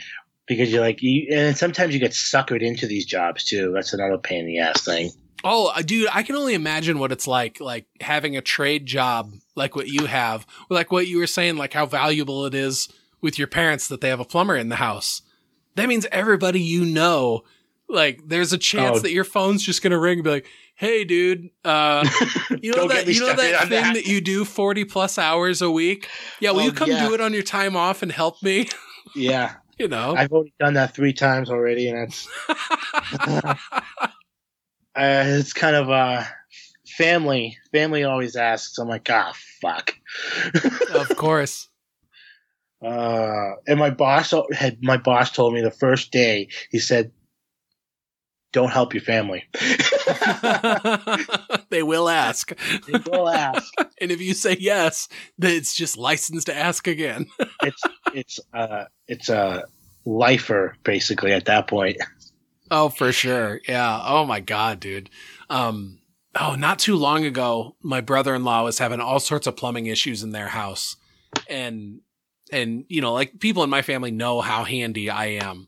because 0.48 0.72
you're 0.72 0.82
like, 0.82 1.04
you, 1.04 1.28
and 1.32 1.56
sometimes 1.56 1.94
you 1.94 2.00
get 2.00 2.12
suckered 2.12 2.62
into 2.62 2.88
these 2.88 3.06
jobs 3.06 3.46
too. 3.46 3.72
That's 3.74 3.94
another 3.94 4.18
pain 4.18 4.42
in 4.42 4.48
the 4.48 4.60
ass 4.60 4.84
thing. 4.84 5.12
Oh, 5.44 5.68
uh, 5.68 5.84
dude, 5.84 6.10
I 6.12 6.24
can 6.24 6.36
only 6.36 6.56
imagine 6.56 6.98
what 6.98 7.12
it's 7.12 7.28
like, 7.28 7.60
like 7.60 7.86
having 8.02 8.36
a 8.36 8.42
trade 8.42 8.88
job 8.88 9.32
like 9.56 9.76
what 9.76 9.88
you 9.88 10.08
have, 10.08 10.48
like 10.70 10.92
what 10.92 11.08
you 11.08 11.20
were 11.20 11.28
saying, 11.28 11.58
like 11.58 11.74
how 11.74 11.86
valuable 11.86 12.46
it 12.48 12.56
is 12.56 12.90
with 13.26 13.38
your 13.40 13.48
parents 13.48 13.90
that 13.90 14.00
they 14.00 14.08
have 14.10 14.20
a 14.22 14.26
plumber 14.26 14.56
in 14.56 14.70
the 14.70 14.76
house. 14.78 15.22
That 15.76 15.90
means 15.90 16.06
everybody 16.12 16.62
you 16.62 16.86
know, 16.86 17.44
like, 17.90 18.22
there's 18.26 18.54
a 18.54 18.58
chance 18.58 18.98
Oh. 18.98 19.02
that 19.02 19.12
your 19.12 19.24
phone's 19.26 19.62
just 19.64 19.82
gonna 19.84 20.00
ring 20.00 20.20
and 20.20 20.24
be 20.24 20.30
like, 20.30 20.48
"Hey, 20.76 21.04
dude, 21.04 21.50
uh, 21.66 22.08
you 22.62 22.72
know 22.72 22.88
that 22.88 23.08
you 23.08 23.20
know 23.20 23.28
that 23.36 23.38
thing 23.68 23.70
that. 23.70 23.94
that 23.96 24.06
you 24.06 24.22
do 24.22 24.46
forty 24.46 24.86
plus 24.86 25.18
hours 25.18 25.62
a 25.62 25.70
week? 25.70 26.08
Yeah, 26.40 26.52
will 26.52 26.62
Oh, 26.62 26.64
you 26.66 26.72
come 26.72 26.90
yeah. 26.90 27.08
do 27.08 27.14
it 27.14 27.20
on 27.20 27.34
your 27.34 27.44
time 27.44 27.76
off 27.76 28.02
and 28.02 28.12
help 28.12 28.42
me? 28.42 28.70
Yeah, 29.16 29.56
you 29.78 29.88
know." 29.88 30.16
I've 30.16 30.32
already 30.32 30.54
done 30.60 30.74
that 30.76 30.96
three 30.96 31.14
times 31.14 31.50
already, 31.50 31.90
and 31.90 32.00
it's. 32.08 32.28
uh, 33.28 33.56
it's 34.96 35.54
kind 35.54 35.76
of 35.76 35.90
uh 35.90 36.24
family. 36.98 37.58
Family 37.72 38.04
always 38.04 38.36
asks. 38.36 38.78
I'm 38.78 38.88
like, 38.88 39.10
ah, 39.12 39.34
fuck. 39.62 39.96
of 40.94 41.10
course. 41.18 41.68
Uh, 42.86 43.56
and 43.68 43.80
my 43.80 43.90
boss 43.90 44.34
had 44.54 44.78
my 44.84 44.98
boss 44.98 45.32
told 45.32 45.54
me 45.54 45.62
the 45.62 45.72
first 45.72 46.12
day. 46.12 46.50
He 46.70 46.80
said, 46.80 47.12
"Don't 48.54 48.72
help 48.72 48.94
your 48.94 49.02
family." 49.02 49.44
they 51.70 51.84
will 51.84 52.10
ask. 52.10 52.52
they 52.88 53.00
will 53.10 53.30
ask. 53.30 53.74
And 54.02 54.12
if 54.12 54.20
you 54.20 54.34
say 54.34 54.58
yes, 54.60 55.08
then 55.38 55.52
it's 55.52 55.74
just 55.74 55.98
licensed 55.98 56.48
to 56.48 56.56
ask 56.56 56.86
again. 56.86 57.28
It's 57.64 57.82
it's 58.14 58.40
uh 58.54 58.86
it's 59.08 59.30
a 59.30 59.64
lifer 60.06 60.76
basically 60.84 61.32
at 61.32 61.46
that 61.46 61.68
point. 61.68 61.98
oh, 62.70 62.90
for 62.90 63.14
sure. 63.14 63.62
Yeah. 63.70 64.02
Oh 64.06 64.26
my 64.26 64.42
God, 64.42 64.82
dude. 64.82 65.10
Um, 65.50 66.00
oh, 66.40 66.56
not 66.56 66.80
too 66.80 66.98
long 66.98 67.24
ago, 67.26 67.78
my 67.82 68.02
brother-in-law 68.02 68.66
was 68.66 68.80
having 68.80 69.00
all 69.00 69.20
sorts 69.22 69.48
of 69.48 69.56
plumbing 69.56 69.86
issues 69.86 70.24
in 70.24 70.32
their 70.32 70.50
house. 70.50 70.98
And, 71.50 72.02
and, 72.56 72.86
you 72.88 73.02
know, 73.02 73.14
like 73.14 73.40
people 73.40 73.64
in 73.64 73.70
my 73.70 73.82
family 73.82 74.12
know 74.12 74.42
how 74.42 74.64
handy 74.64 75.10
I 75.10 75.26
am. 75.26 75.68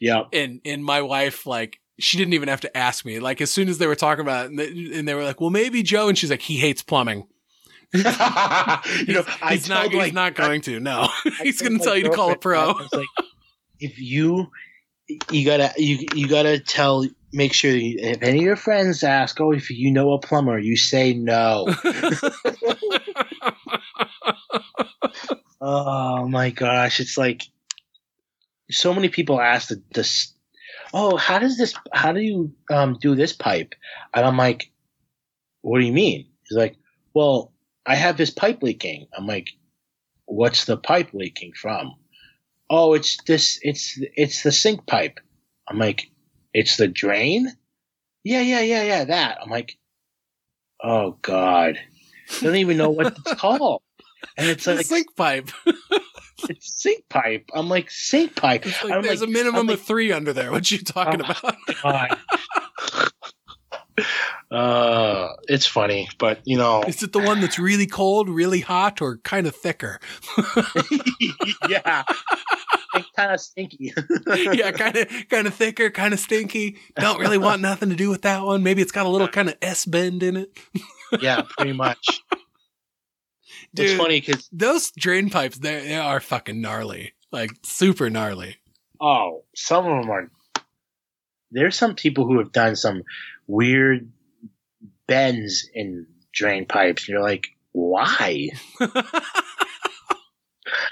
Yeah. 0.00 0.24
And, 0.32 0.60
and 0.64 0.84
my 0.84 1.02
wife, 1.02 1.46
like, 1.46 1.80
she 1.98 2.16
didn't 2.16 2.34
even 2.34 2.48
have 2.48 2.60
to 2.60 2.76
ask 2.76 3.04
me. 3.04 3.18
Like, 3.18 3.40
as 3.40 3.50
soon 3.50 3.68
as 3.68 3.78
they 3.78 3.86
were 3.86 3.96
talking 3.96 4.22
about 4.22 4.46
it, 4.46 4.50
and 4.50 4.58
they, 4.58 4.98
and 4.98 5.08
they 5.08 5.14
were 5.14 5.24
like, 5.24 5.40
well, 5.40 5.50
maybe 5.50 5.82
Joe. 5.82 6.08
And 6.08 6.16
she's 6.16 6.30
like, 6.30 6.42
he 6.42 6.58
hates 6.58 6.82
plumbing. 6.82 7.26
you 7.92 8.02
know, 8.02 8.12
I 8.12 9.52
he's 9.52 9.68
not, 9.68 9.90
told, 9.90 10.04
he's 10.04 10.12
not 10.12 10.34
going 10.34 10.60
to. 10.62 10.78
No, 10.78 11.08
he's 11.42 11.60
going 11.60 11.78
to 11.78 11.84
tell 11.84 11.96
you 11.96 12.04
to 12.04 12.10
call 12.10 12.30
a 12.30 12.36
pro. 12.36 12.60
I 12.60 12.72
was 12.72 12.92
like, 12.92 13.06
if 13.80 13.98
you 13.98 14.48
you 15.30 15.46
gotta 15.46 15.72
you 15.78 16.06
you 16.14 16.28
gotta 16.28 16.60
tell 16.60 17.06
make 17.32 17.52
sure 17.52 17.70
you, 17.70 17.96
if 17.98 18.22
any 18.22 18.38
of 18.38 18.44
your 18.44 18.56
friends 18.56 19.02
ask, 19.02 19.40
oh, 19.40 19.52
if 19.52 19.70
you 19.70 19.90
know 19.90 20.12
a 20.12 20.18
plumber, 20.18 20.58
you 20.58 20.76
say 20.76 21.14
no. 21.14 21.66
oh 25.60 26.26
my 26.28 26.50
gosh, 26.50 27.00
it's 27.00 27.18
like 27.18 27.42
so 28.70 28.94
many 28.94 29.08
people 29.08 29.40
ask 29.40 29.68
the 29.68 29.82
this. 29.94 30.34
Oh, 30.92 31.16
how 31.16 31.38
does 31.38 31.58
this? 31.58 31.74
How 31.92 32.12
do 32.12 32.20
you 32.20 32.54
um, 32.70 32.96
do 33.00 33.14
this 33.14 33.32
pipe? 33.32 33.74
And 34.14 34.24
I'm 34.24 34.36
like, 34.36 34.70
what 35.62 35.80
do 35.80 35.84
you 35.84 35.92
mean? 35.92 36.28
He's 36.48 36.56
like, 36.56 36.76
well, 37.14 37.52
I 37.86 37.94
have 37.94 38.16
this 38.16 38.30
pipe 38.30 38.62
leaking. 38.62 39.08
I'm 39.16 39.26
like, 39.26 39.48
what's 40.26 40.64
the 40.64 40.76
pipe 40.76 41.10
leaking 41.12 41.52
from? 41.54 41.94
Oh, 42.70 42.94
it's 42.94 43.18
this. 43.26 43.58
It's 43.62 43.98
it's 44.16 44.42
the 44.42 44.52
sink 44.52 44.86
pipe. 44.86 45.20
I'm 45.68 45.78
like, 45.78 46.10
it's 46.54 46.76
the 46.76 46.88
drain. 46.88 47.48
Yeah, 48.24 48.40
yeah, 48.40 48.60
yeah, 48.60 48.82
yeah. 48.82 49.04
That. 49.04 49.38
I'm 49.42 49.50
like, 49.50 49.76
oh 50.82 51.18
god, 51.22 51.78
I 52.30 52.44
don't 52.44 52.56
even 52.56 52.76
know 52.76 52.90
what 52.90 53.18
it's 53.18 53.34
called. 53.40 53.82
And 54.36 54.48
it's 54.48 54.66
like 54.66 54.84
sink 54.86 55.14
pipe. 55.16 55.50
it's 56.48 56.80
sink 56.82 57.04
pipe. 57.08 57.48
I'm 57.54 57.68
like 57.68 57.90
sink 57.90 58.36
pipe. 58.36 58.64
Like 58.64 59.02
there's 59.02 59.20
like, 59.20 59.28
a 59.28 59.32
minimum 59.32 59.60
I'm 59.60 59.66
like, 59.66 59.78
of 59.78 59.82
three 59.82 60.12
under 60.12 60.32
there. 60.32 60.50
What 60.52 60.70
you 60.70 60.78
talking 60.78 61.22
Oh. 61.22 61.34
about? 61.82 62.18
Uh, 64.50 65.28
it's 65.48 65.66
funny, 65.66 66.08
but 66.18 66.40
you 66.44 66.56
know, 66.56 66.82
Is 66.84 67.02
it 67.02 67.12
the 67.12 67.18
one 67.18 67.40
that's 67.40 67.58
really 67.58 67.86
cold, 67.86 68.30
really 68.30 68.60
hot, 68.60 69.02
or 69.02 69.18
kind 69.18 69.46
of 69.46 69.54
thicker? 69.54 69.98
yeah, 71.68 72.04
kind 73.16 73.32
of 73.32 73.40
stinky. 73.40 73.92
yeah, 74.52 74.70
kind 74.70 74.96
of 74.96 75.08
kind 75.28 75.46
of 75.46 75.52
thicker, 75.54 75.90
kind 75.90 76.14
of 76.14 76.20
stinky. 76.20 76.78
Don't 76.98 77.18
really 77.20 77.38
want 77.38 77.60
nothing 77.60 77.90
to 77.90 77.96
do 77.96 78.08
with 78.08 78.22
that 78.22 78.42
one. 78.44 78.62
Maybe 78.62 78.80
it's 78.80 78.92
got 78.92 79.04
a 79.04 79.08
little 79.10 79.28
kind 79.28 79.48
of 79.48 79.56
S 79.60 79.84
bend 79.84 80.22
in 80.22 80.36
it. 80.38 80.56
yeah, 81.20 81.42
pretty 81.56 81.72
much. 81.74 82.22
Dude, 83.74 83.86
it's 83.86 83.94
funny 83.98 84.20
because 84.20 84.48
those 84.52 84.90
drain 84.92 85.30
pipes, 85.30 85.58
they 85.58 85.80
they 85.88 85.96
are 85.96 86.20
fucking 86.20 86.60
gnarly, 86.60 87.14
like 87.30 87.50
super 87.62 88.08
gnarly. 88.10 88.56
oh, 89.00 89.44
some 89.54 89.86
of 89.86 90.02
them 90.02 90.10
are. 90.10 90.30
There's 91.50 91.76
some 91.76 91.94
people 91.94 92.26
who 92.26 92.38
have 92.38 92.52
done 92.52 92.76
some 92.76 93.02
weird 93.46 94.10
bends 95.06 95.68
in 95.72 96.06
drain 96.32 96.66
pipes, 96.66 97.04
and 97.04 97.14
you're 97.14 97.22
like, 97.22 97.46
why? 97.72 98.48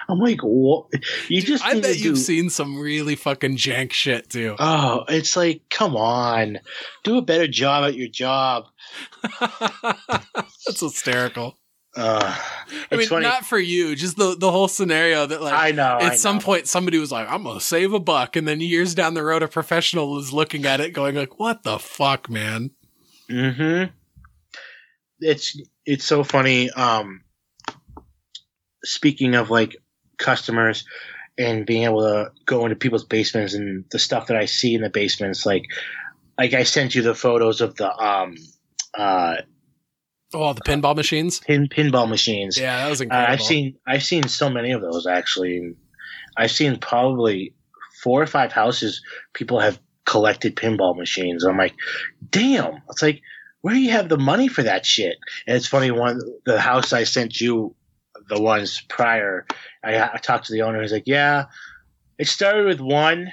I'm 0.08 0.18
like, 0.18 0.40
what? 0.40 0.86
You 1.28 1.40
Dude, 1.40 1.48
just 1.48 1.64
I 1.64 1.80
bet 1.80 1.98
you've 1.98 2.14
do- 2.14 2.20
seen 2.20 2.48
some 2.48 2.78
really 2.78 3.16
fucking 3.16 3.56
jank 3.56 3.92
shit 3.92 4.30
too. 4.30 4.54
Oh, 4.58 5.04
it's 5.08 5.36
like, 5.36 5.62
come 5.68 5.96
on, 5.96 6.60
do 7.04 7.18
a 7.18 7.22
better 7.22 7.48
job 7.48 7.84
at 7.84 7.94
your 7.94 8.08
job. 8.08 8.66
That's 9.40 10.80
hysterical. 10.80 11.58
Uh, 11.96 12.38
I 12.90 12.96
mean, 12.96 13.08
funny. 13.08 13.22
not 13.24 13.46
for 13.46 13.58
you, 13.58 13.96
just 13.96 14.16
the 14.16 14.36
the 14.36 14.50
whole 14.50 14.68
scenario 14.68 15.24
that 15.26 15.40
like 15.40 15.54
I 15.54 15.70
know. 15.72 15.98
at 16.00 16.12
I 16.12 16.16
some 16.16 16.36
know. 16.36 16.42
point 16.42 16.66
somebody 16.66 16.98
was 16.98 17.10
like, 17.10 17.26
"I'm 17.30 17.42
gonna 17.42 17.60
save 17.60 17.92
a 17.92 18.00
buck," 18.00 18.36
and 18.36 18.46
then 18.46 18.60
years 18.60 18.94
down 18.94 19.14
the 19.14 19.22
road, 19.22 19.42
a 19.42 19.48
professional 19.48 20.18
is 20.18 20.32
looking 20.32 20.66
at 20.66 20.80
it, 20.80 20.92
going 20.92 21.14
like, 21.14 21.38
"What 21.38 21.62
the 21.62 21.78
fuck, 21.78 22.28
man?" 22.28 22.72
hmm 23.30 23.84
It's 25.20 25.58
it's 25.86 26.04
so 26.04 26.22
funny. 26.22 26.70
Um, 26.70 27.22
speaking 28.84 29.34
of 29.34 29.50
like 29.50 29.76
customers 30.18 30.84
and 31.38 31.66
being 31.66 31.84
able 31.84 32.02
to 32.02 32.30
go 32.44 32.64
into 32.64 32.76
people's 32.76 33.04
basements 33.04 33.54
and 33.54 33.84
the 33.90 33.98
stuff 33.98 34.26
that 34.26 34.36
I 34.36 34.44
see 34.46 34.74
in 34.74 34.82
the 34.82 34.90
basements, 34.90 35.46
like 35.46 35.64
like 36.38 36.52
I 36.52 36.64
sent 36.64 36.94
you 36.94 37.02
the 37.02 37.14
photos 37.14 37.60
of 37.60 37.76
the 37.76 37.90
um 37.96 38.36
uh 38.94 39.36
Oh, 40.34 40.52
the 40.52 40.60
pinball 40.62 40.96
machines. 40.96 41.40
pin 41.40 41.68
pinball 41.68 42.08
machines. 42.08 42.58
Yeah, 42.58 42.76
that 42.84 42.90
was 42.90 43.00
Uh, 43.00 43.04
incredible. 43.04 43.32
I've 43.32 43.42
seen 43.42 43.76
I've 43.86 44.02
seen 44.02 44.26
so 44.28 44.50
many 44.50 44.72
of 44.72 44.82
those 44.82 45.06
actually. 45.06 45.74
I've 46.36 46.50
seen 46.50 46.76
probably 46.78 47.54
four 48.02 48.20
or 48.22 48.26
five 48.26 48.52
houses 48.52 49.02
people 49.34 49.60
have 49.60 49.80
collected 50.04 50.56
pinball 50.56 50.96
machines. 50.96 51.44
I'm 51.44 51.56
like, 51.56 51.74
damn! 52.30 52.82
It's 52.90 53.02
like 53.02 53.22
where 53.62 53.74
do 53.74 53.80
you 53.80 53.90
have 53.90 54.08
the 54.08 54.18
money 54.18 54.48
for 54.48 54.62
that 54.62 54.84
shit? 54.86 55.16
And 55.46 55.56
it's 55.56 55.66
funny 55.66 55.90
one 55.90 56.20
the 56.44 56.60
house 56.60 56.92
I 56.92 57.04
sent 57.04 57.40
you 57.40 57.74
the 58.28 58.40
ones 58.40 58.82
prior. 58.88 59.46
I, 59.84 60.00
I 60.14 60.18
talked 60.18 60.46
to 60.46 60.52
the 60.52 60.62
owner. 60.62 60.82
He's 60.82 60.92
like, 60.92 61.04
"Yeah, 61.06 61.44
it 62.18 62.26
started 62.28 62.66
with 62.66 62.80
one, 62.80 63.32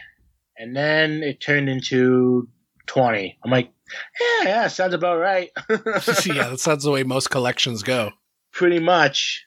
and 0.57 0.75
then 0.75 1.23
it 1.23 1.39
turned 1.41 1.69
into 1.69 2.47
20." 2.85 3.37
I'm 3.43 3.51
like, 3.51 3.71
"Yeah, 4.19 4.49
yeah, 4.49 4.67
sounds 4.67 4.93
about 4.93 5.19
right." 5.19 5.49
yeah, 5.69 6.49
that 6.49 6.59
sounds 6.59 6.83
the 6.83 6.91
way 6.91 7.03
most 7.03 7.29
collections 7.29 7.83
go. 7.83 8.11
Pretty 8.51 8.79
much. 8.79 9.45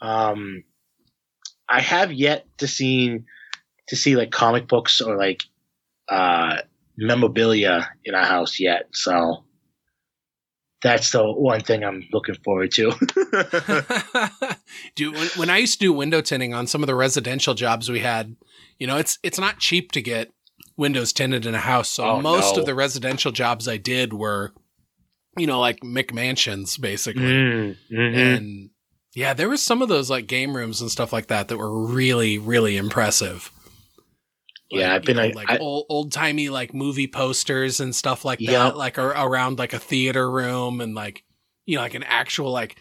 Um, 0.00 0.64
I 1.68 1.80
have 1.80 2.12
yet 2.12 2.46
to 2.58 2.66
see 2.66 3.20
to 3.88 3.96
see 3.96 4.16
like 4.16 4.30
comic 4.30 4.68
books 4.68 5.00
or 5.00 5.16
like 5.16 5.42
uh, 6.08 6.58
memorabilia 6.96 7.90
in 8.04 8.14
our 8.14 8.24
house 8.24 8.60
yet. 8.60 8.88
So 8.92 9.44
that's 10.82 11.10
the 11.10 11.24
one 11.24 11.60
thing 11.60 11.84
I'm 11.84 12.06
looking 12.12 12.36
forward 12.36 12.70
to. 12.72 12.92
Dude, 14.94 15.14
when, 15.14 15.28
when 15.36 15.50
I 15.50 15.58
used 15.58 15.74
to 15.74 15.86
do 15.86 15.92
window 15.92 16.20
tinting 16.20 16.54
on 16.54 16.66
some 16.66 16.82
of 16.82 16.86
the 16.86 16.94
residential 16.94 17.54
jobs 17.54 17.90
we 17.90 18.00
had, 18.00 18.36
you 18.78 18.86
know, 18.86 18.96
it's 18.96 19.18
it's 19.22 19.38
not 19.38 19.58
cheap 19.58 19.92
to 19.92 20.02
get 20.02 20.32
windows 20.78 21.12
tinted 21.12 21.44
in 21.44 21.54
a 21.54 21.58
house. 21.58 21.90
So 21.90 22.04
Oh, 22.04 22.20
most 22.22 22.54
no. 22.54 22.60
of 22.60 22.66
the 22.66 22.74
residential 22.74 23.32
jobs 23.32 23.68
I 23.68 23.76
did 23.76 24.14
were, 24.14 24.54
you 25.36 25.46
know, 25.46 25.60
like 25.60 25.80
McMansions 25.80 26.80
basically. 26.80 27.22
Mm, 27.24 27.76
mhm. 27.92 28.16
And 28.16 28.70
yeah, 29.14 29.34
there 29.34 29.48
was 29.48 29.62
some 29.62 29.82
of 29.82 29.88
those 29.88 30.08
like 30.08 30.26
game 30.26 30.56
rooms 30.56 30.80
and 30.80 30.90
stuff 30.90 31.12
like 31.12 31.26
that 31.26 31.48
that 31.48 31.58
were 31.58 31.86
really, 31.86 32.38
really 32.38 32.76
impressive. 32.76 33.50
Yeah, 34.70 34.88
Like, 34.88 34.92
I've 34.96 35.02
been 35.04 35.16
know, 35.16 35.22
a- 35.24 35.32
like 35.32 35.50
I- 35.50 35.58
old 35.58 35.86
old 35.88 36.12
timey 36.12 36.48
like 36.50 36.74
movie 36.74 37.08
posters 37.08 37.80
and 37.80 37.94
stuff 37.94 38.24
like 38.24 38.38
that, 38.40 38.76
like 38.76 38.98
ar- 38.98 39.16
around 39.16 39.58
like 39.58 39.72
a 39.72 39.78
theater 39.78 40.30
room 40.30 40.80
and 40.80 40.94
like 40.94 41.24
you 41.66 41.76
know 41.76 41.82
like 41.82 41.94
an 41.94 42.02
actual 42.04 42.50
like 42.52 42.76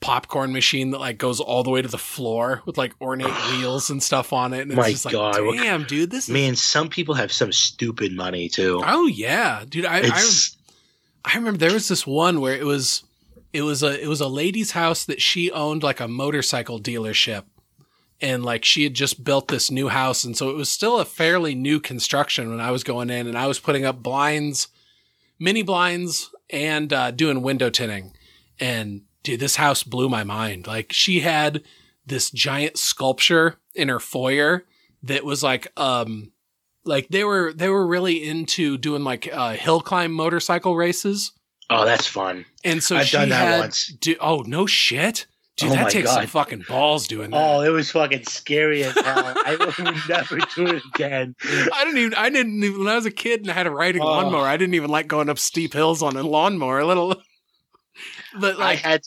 popcorn 0.00 0.52
machine 0.52 0.90
that 0.92 1.00
like 1.00 1.18
goes 1.18 1.40
all 1.40 1.62
the 1.62 1.70
way 1.70 1.82
to 1.82 1.88
the 1.88 1.98
floor 1.98 2.62
with 2.66 2.78
like 2.78 2.94
ornate 3.00 3.26
wheels 3.50 3.90
and 3.90 4.02
stuff 4.02 4.32
on 4.32 4.52
it. 4.52 4.62
And 4.62 4.70
it's 4.72 4.76
My 4.76 4.90
just 4.90 5.04
like, 5.04 5.12
God, 5.12 5.44
what- 5.44 5.56
damn, 5.58 5.84
dude, 5.84 6.10
this 6.10 6.24
is 6.28 6.30
Man, 6.32 6.54
some 6.56 6.88
people 6.88 7.14
have 7.14 7.32
some 7.32 7.52
stupid 7.52 8.12
money 8.12 8.48
too. 8.48 8.80
oh 8.84 9.06
yeah, 9.06 9.64
dude. 9.68 9.84
I, 9.86 10.02
I 10.04 10.30
I 11.24 11.34
remember 11.36 11.58
there 11.58 11.72
was 11.72 11.88
this 11.88 12.06
one 12.06 12.40
where 12.40 12.54
it 12.54 12.64
was 12.64 13.02
it 13.52 13.62
was 13.62 13.82
a 13.82 14.00
it 14.02 14.06
was 14.08 14.20
a 14.20 14.28
lady's 14.28 14.72
house 14.72 15.04
that 15.04 15.20
she 15.20 15.50
owned 15.50 15.82
like 15.82 16.00
a 16.00 16.08
motorcycle 16.08 16.80
dealership. 16.80 17.44
And 18.20 18.44
like 18.44 18.64
she 18.64 18.84
had 18.84 18.94
just 18.94 19.24
built 19.24 19.48
this 19.48 19.68
new 19.68 19.88
house 19.88 20.22
and 20.22 20.36
so 20.36 20.48
it 20.48 20.54
was 20.54 20.68
still 20.68 21.00
a 21.00 21.04
fairly 21.04 21.56
new 21.56 21.80
construction 21.80 22.50
when 22.50 22.60
I 22.60 22.70
was 22.70 22.84
going 22.84 23.10
in 23.10 23.26
and 23.26 23.36
I 23.36 23.48
was 23.48 23.58
putting 23.58 23.84
up 23.84 24.00
blinds, 24.00 24.68
mini 25.40 25.62
blinds 25.64 26.30
and 26.48 26.92
uh, 26.92 27.10
doing 27.10 27.42
window 27.42 27.68
tinting. 27.68 28.12
And 28.60 29.02
dude, 29.22 29.40
this 29.40 29.56
house 29.56 29.82
blew 29.82 30.08
my 30.08 30.24
mind. 30.24 30.66
Like 30.66 30.92
she 30.92 31.20
had 31.20 31.62
this 32.06 32.30
giant 32.30 32.76
sculpture 32.78 33.58
in 33.74 33.88
her 33.88 34.00
foyer 34.00 34.64
that 35.02 35.24
was 35.24 35.42
like 35.42 35.68
um 35.78 36.32
like 36.84 37.08
they 37.08 37.24
were 37.24 37.52
they 37.52 37.68
were 37.68 37.86
really 37.86 38.26
into 38.28 38.76
doing 38.78 39.04
like 39.04 39.28
uh, 39.32 39.52
hill 39.52 39.80
climb 39.80 40.12
motorcycle 40.12 40.74
races. 40.76 41.32
oh, 41.70 41.84
that's 41.84 42.06
fun. 42.06 42.44
And 42.64 42.82
so 42.82 42.96
I've 42.96 43.06
she 43.06 43.16
done 43.16 43.28
that 43.30 43.48
had, 43.48 43.60
once. 43.60 43.86
du- 44.00 44.16
oh 44.20 44.42
no 44.46 44.66
shit, 44.66 45.26
dude, 45.56 45.70
Oh 45.70 45.74
that 45.74 45.84
my 45.84 45.90
takes 45.90 46.10
some 46.10 46.22
God. 46.22 46.28
fucking 46.30 46.64
balls 46.68 47.06
doing 47.06 47.30
that. 47.30 47.36
Oh, 47.36 47.60
it 47.62 47.68
was 47.70 47.90
fucking 47.92 48.24
scary 48.24 48.82
as 48.84 48.94
hell. 48.94 49.32
I 49.46 49.56
would 49.60 49.96
never 50.08 50.38
do 50.56 50.66
it 50.76 50.82
again. 50.94 51.34
I 51.72 51.84
didn't 51.84 51.98
even 51.98 52.14
I 52.14 52.30
didn't 52.30 52.62
even 52.64 52.80
when 52.80 52.88
I 52.88 52.96
was 52.96 53.06
a 53.06 53.10
kid 53.12 53.42
and 53.42 53.50
I 53.50 53.54
had 53.54 53.66
a 53.68 53.70
riding 53.70 54.02
Oh. 54.02 54.06
lawnmower. 54.06 54.46
I 54.46 54.56
didn't 54.56 54.74
even 54.74 54.90
like 54.90 55.06
going 55.06 55.28
up 55.30 55.38
steep 55.38 55.72
hills 55.74 56.02
on 56.02 56.16
a 56.16 56.22
lawnmower. 56.24 56.80
A 56.80 56.86
little, 56.86 57.14
but 58.38 58.56
I 58.56 58.58
like 58.58 58.78
had. 58.80 59.02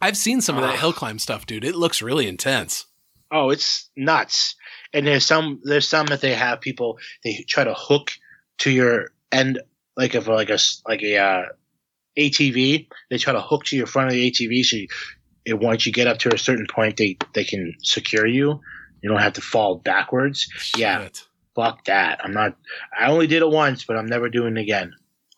I've 0.00 0.16
seen 0.16 0.40
some 0.40 0.56
of 0.56 0.62
that 0.62 0.78
hill 0.78 0.92
climb 0.92 1.18
stuff, 1.18 1.46
dude. 1.46 1.64
It 1.64 1.76
looks 1.76 2.02
really 2.02 2.26
intense. 2.26 2.86
Oh, 3.30 3.50
it's 3.50 3.88
nuts. 3.96 4.56
And 4.92 5.06
there's 5.06 5.24
some. 5.24 5.60
There's 5.64 5.88
some 5.88 6.06
that 6.06 6.20
they 6.20 6.34
have 6.34 6.60
people. 6.60 6.98
They 7.24 7.44
try 7.48 7.64
to 7.64 7.74
hook 7.74 8.12
to 8.58 8.70
your 8.70 9.10
end, 9.30 9.60
like 9.96 10.14
of 10.14 10.28
like 10.28 10.50
a 10.50 10.58
like 10.86 11.02
a 11.02 11.18
uh, 11.18 11.42
ATV. 12.18 12.88
They 13.10 13.18
try 13.18 13.32
to 13.32 13.40
hook 13.40 13.64
to 13.66 13.76
your 13.76 13.86
front 13.86 14.08
of 14.08 14.14
the 14.14 14.30
ATV, 14.30 14.64
so 14.64 14.76
you, 14.76 14.88
it, 15.44 15.58
once 15.58 15.86
you 15.86 15.92
get 15.92 16.06
up 16.06 16.18
to 16.18 16.34
a 16.34 16.38
certain 16.38 16.66
point, 16.68 16.96
they 16.96 17.16
they 17.34 17.44
can 17.44 17.74
secure 17.82 18.26
you. 18.26 18.60
You 19.02 19.10
don't 19.10 19.20
have 19.20 19.34
to 19.34 19.40
fall 19.40 19.76
backwards. 19.76 20.48
Yeah. 20.76 21.08
Fuck 21.54 21.84
that. 21.84 22.20
I'm 22.24 22.32
not. 22.32 22.56
I 22.98 23.10
only 23.10 23.26
did 23.26 23.42
it 23.42 23.50
once, 23.50 23.84
but 23.84 23.96
I'm 23.96 24.06
never 24.06 24.28
doing 24.28 24.56
it 24.56 24.60
again. 24.60 24.92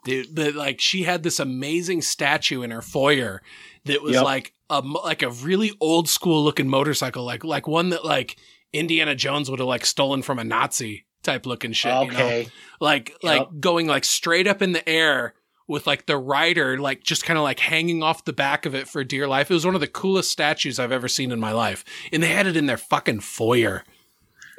Dude. 0.04 0.34
But 0.34 0.54
like, 0.54 0.80
she 0.80 1.02
had 1.02 1.22
this 1.22 1.40
amazing 1.40 2.02
statue 2.02 2.62
in 2.62 2.70
her 2.70 2.82
foyer 2.82 3.42
that 3.84 4.02
was 4.02 4.14
Yep. 4.14 4.24
like 4.24 4.54
a 4.70 4.80
like 4.80 5.22
a 5.22 5.30
really 5.30 5.72
old 5.80 6.08
school 6.08 6.42
looking 6.44 6.68
motorcycle, 6.68 7.24
like 7.24 7.44
like 7.44 7.66
one 7.66 7.90
that 7.90 8.04
like 8.04 8.36
Indiana 8.72 9.14
Jones 9.14 9.50
would 9.50 9.58
have 9.60 9.68
like 9.68 9.84
stolen 9.86 10.22
from 10.22 10.38
a 10.38 10.44
Nazi 10.44 11.04
type 11.22 11.46
looking 11.46 11.72
shit. 11.72 11.92
You 11.92 12.10
know? 12.12 12.16
okay. 12.16 12.48
Like 12.80 13.10
Yep. 13.10 13.22
like 13.22 13.60
going 13.60 13.86
like 13.86 14.04
straight 14.04 14.46
up 14.46 14.62
in 14.62 14.72
the 14.72 14.86
air 14.88 15.34
with 15.66 15.86
like 15.86 16.04
the 16.06 16.16
rider 16.18 16.78
like 16.78 17.02
just 17.02 17.24
kind 17.24 17.38
of 17.38 17.42
like 17.42 17.58
hanging 17.58 18.02
off 18.02 18.24
the 18.26 18.32
back 18.34 18.66
of 18.66 18.74
it 18.74 18.86
for 18.88 19.02
dear 19.04 19.26
life. 19.26 19.50
It 19.50 19.54
was 19.54 19.64
one 19.64 19.74
of 19.74 19.80
the 19.80 19.86
coolest 19.86 20.30
statues 20.30 20.78
I've 20.78 20.92
ever 20.92 21.08
seen 21.08 21.32
in 21.32 21.40
my 21.40 21.52
life, 21.52 21.84
and 22.12 22.22
they 22.22 22.28
had 22.28 22.46
it 22.46 22.56
in 22.56 22.66
their 22.66 22.76
fucking 22.76 23.20
foyer 23.20 23.84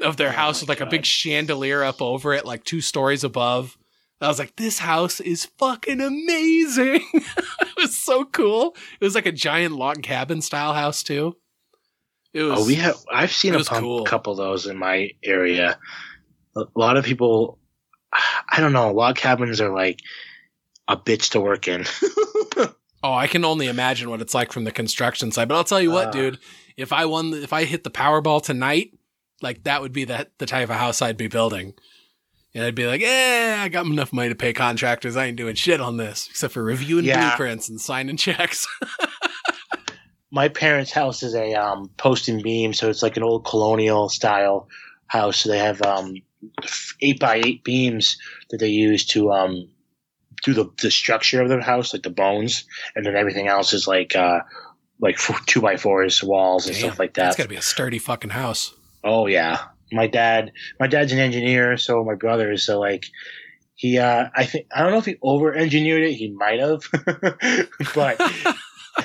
of 0.01 0.17
their 0.17 0.29
Oh 0.29 0.31
house 0.31 0.57
my 0.61 0.63
with 0.63 0.69
like 0.69 0.81
a 0.87 0.89
big 0.89 1.05
chandelier 1.05 1.83
up 1.83 2.01
over 2.01 2.33
it, 2.33 2.45
like 2.45 2.63
two 2.63 2.81
stories 2.81 3.23
above. 3.23 3.77
I 4.25 4.27
was 4.27 4.39
like, 4.39 4.55
this 4.55 4.79
house 4.79 5.19
is 5.19 5.45
fucking 5.57 6.01
amazing. 6.01 7.01
it 7.13 7.75
was 7.77 7.95
so 7.97 8.25
cool. 8.25 8.75
It 8.99 9.03
was 9.05 9.15
like 9.15 9.25
a 9.25 9.31
giant 9.31 9.75
log 9.75 10.01
cabin 10.03 10.41
style 10.41 10.73
house 10.73 11.03
too. 11.03 11.37
It 12.33 12.43
was. 12.43 12.59
Oh, 12.59 12.65
we 12.65 12.75
have. 12.75 12.95
I've 13.11 13.31
seen 13.31 13.55
a 13.55 13.63
cool. 13.63 14.03
couple 14.03 14.33
of 14.33 14.37
those 14.37 14.65
in 14.67 14.77
my 14.77 15.11
area. 15.23 15.77
A 16.57 16.63
lot 16.75 16.97
of 16.97 17.05
people. 17.05 17.59
I 18.11 18.59
don't 18.59 18.73
know. 18.73 18.91
Log 18.91 19.15
cabins 19.15 19.61
are 19.61 19.73
like 19.73 19.99
a 20.87 20.97
bitch 20.97 21.31
to 21.31 21.39
work 21.39 21.67
in. 21.67 21.85
Oh, 23.03 23.13
I 23.13 23.27
can 23.27 23.45
only 23.45 23.67
imagine 23.67 24.09
what 24.09 24.19
it's 24.19 24.33
like 24.33 24.51
from 24.51 24.63
the 24.63 24.71
construction 24.71 25.31
side. 25.31 25.47
But 25.47 25.57
I'll 25.57 25.63
tell 25.63 25.79
you 25.79 25.91
what, 25.91 26.07
Uh. 26.07 26.11
dude. 26.11 26.39
If 26.75 26.91
I 26.91 27.05
won, 27.05 27.35
if 27.35 27.53
I 27.53 27.65
hit 27.65 27.83
the 27.83 27.91
Powerball 27.91 28.41
tonight, 28.41 28.97
like 29.43 29.63
that 29.65 29.83
would 29.83 29.93
be 29.93 30.05
the 30.05 30.27
the 30.39 30.47
type 30.47 30.71
of 30.71 30.75
house 30.75 31.03
I'd 31.03 31.15
be 31.15 31.27
building. 31.27 31.75
And 32.55 32.63
I'd 32.63 32.73
be 32.73 32.87
like, 32.87 33.01
eh, 33.01 33.57
I 33.59 33.67
got 33.67 33.85
enough 33.85 34.13
money 34.13 34.29
to 34.29 34.35
pay 34.35 34.53
contractors. 34.53 35.17
I 35.17 35.25
ain't 35.25 35.35
doing 35.35 35.55
shit 35.55 35.81
on 35.81 35.97
this 35.97 36.27
except 36.29 36.53
for 36.53 36.63
reviewing 36.63 37.03
Yeah. 37.03 37.35
blueprints 37.35 37.67
and 37.67 37.79
signing 37.81 38.15
checks. 38.15 38.65
my 40.31 40.47
parents' 40.47 40.91
house 40.91 41.21
is 41.21 41.35
a 41.35 41.53
um, 41.53 41.89
post 41.97 42.29
and 42.29 42.41
beam, 42.41 42.73
so 42.73 42.89
it's 42.89 43.03
like 43.03 43.17
an 43.17 43.23
old 43.23 43.45
colonial 43.45 44.07
style 44.07 44.69
house. 45.07 45.41
So 45.41 45.49
they 45.49 45.59
have 45.59 45.81
um, 45.81 46.15
eight 47.01 47.19
by 47.19 47.35
eight 47.35 47.63
beams 47.65 48.17
that 48.49 48.57
they 48.59 48.69
use 48.69 49.05
to 49.07 49.33
um, 49.33 49.67
do 50.45 50.53
the, 50.53 50.71
the 50.81 50.91
structure 50.91 51.41
of 51.41 51.49
the 51.49 51.61
house, 51.61 51.93
like 51.93 52.03
the 52.03 52.09
bones, 52.09 52.65
and 52.95 53.05
then 53.05 53.17
everything 53.17 53.49
else 53.49 53.73
is 53.73 53.85
like 53.85 54.15
uh, 54.15 54.39
like 55.01 55.17
two 55.45 55.59
by 55.59 55.75
fours 55.75 56.23
walls 56.23 56.67
and 56.67 56.75
Damn, 56.75 56.85
stuff 56.85 56.99
like 56.99 57.15
that. 57.15 57.27
It's 57.27 57.35
got 57.35 57.43
to 57.43 57.49
be 57.49 57.57
a 57.57 57.61
sturdy 57.61 57.99
fucking 57.99 58.29
house. 58.31 58.73
Oh 59.03 59.27
yeah, 59.27 59.59
my 59.91 60.07
dad. 60.07 60.51
My 60.79 60.87
dad's 60.87 61.11
an 61.11 61.19
engineer, 61.19 61.77
so 61.77 62.03
my 62.03 62.15
brother 62.15 62.51
is. 62.51 62.65
So 62.65 62.79
like, 62.79 63.05
he. 63.75 63.97
uh 63.99 64.25
I 64.35 64.45
think 64.45 64.67
I 64.73 64.81
don't 64.81 64.91
know 64.91 64.97
if 64.99 65.05
he 65.05 65.17
over 65.21 65.53
engineered 65.53 66.03
it. 66.03 66.13
He 66.13 66.29
might 66.31 66.59
have, 66.59 66.83
but 67.95 68.19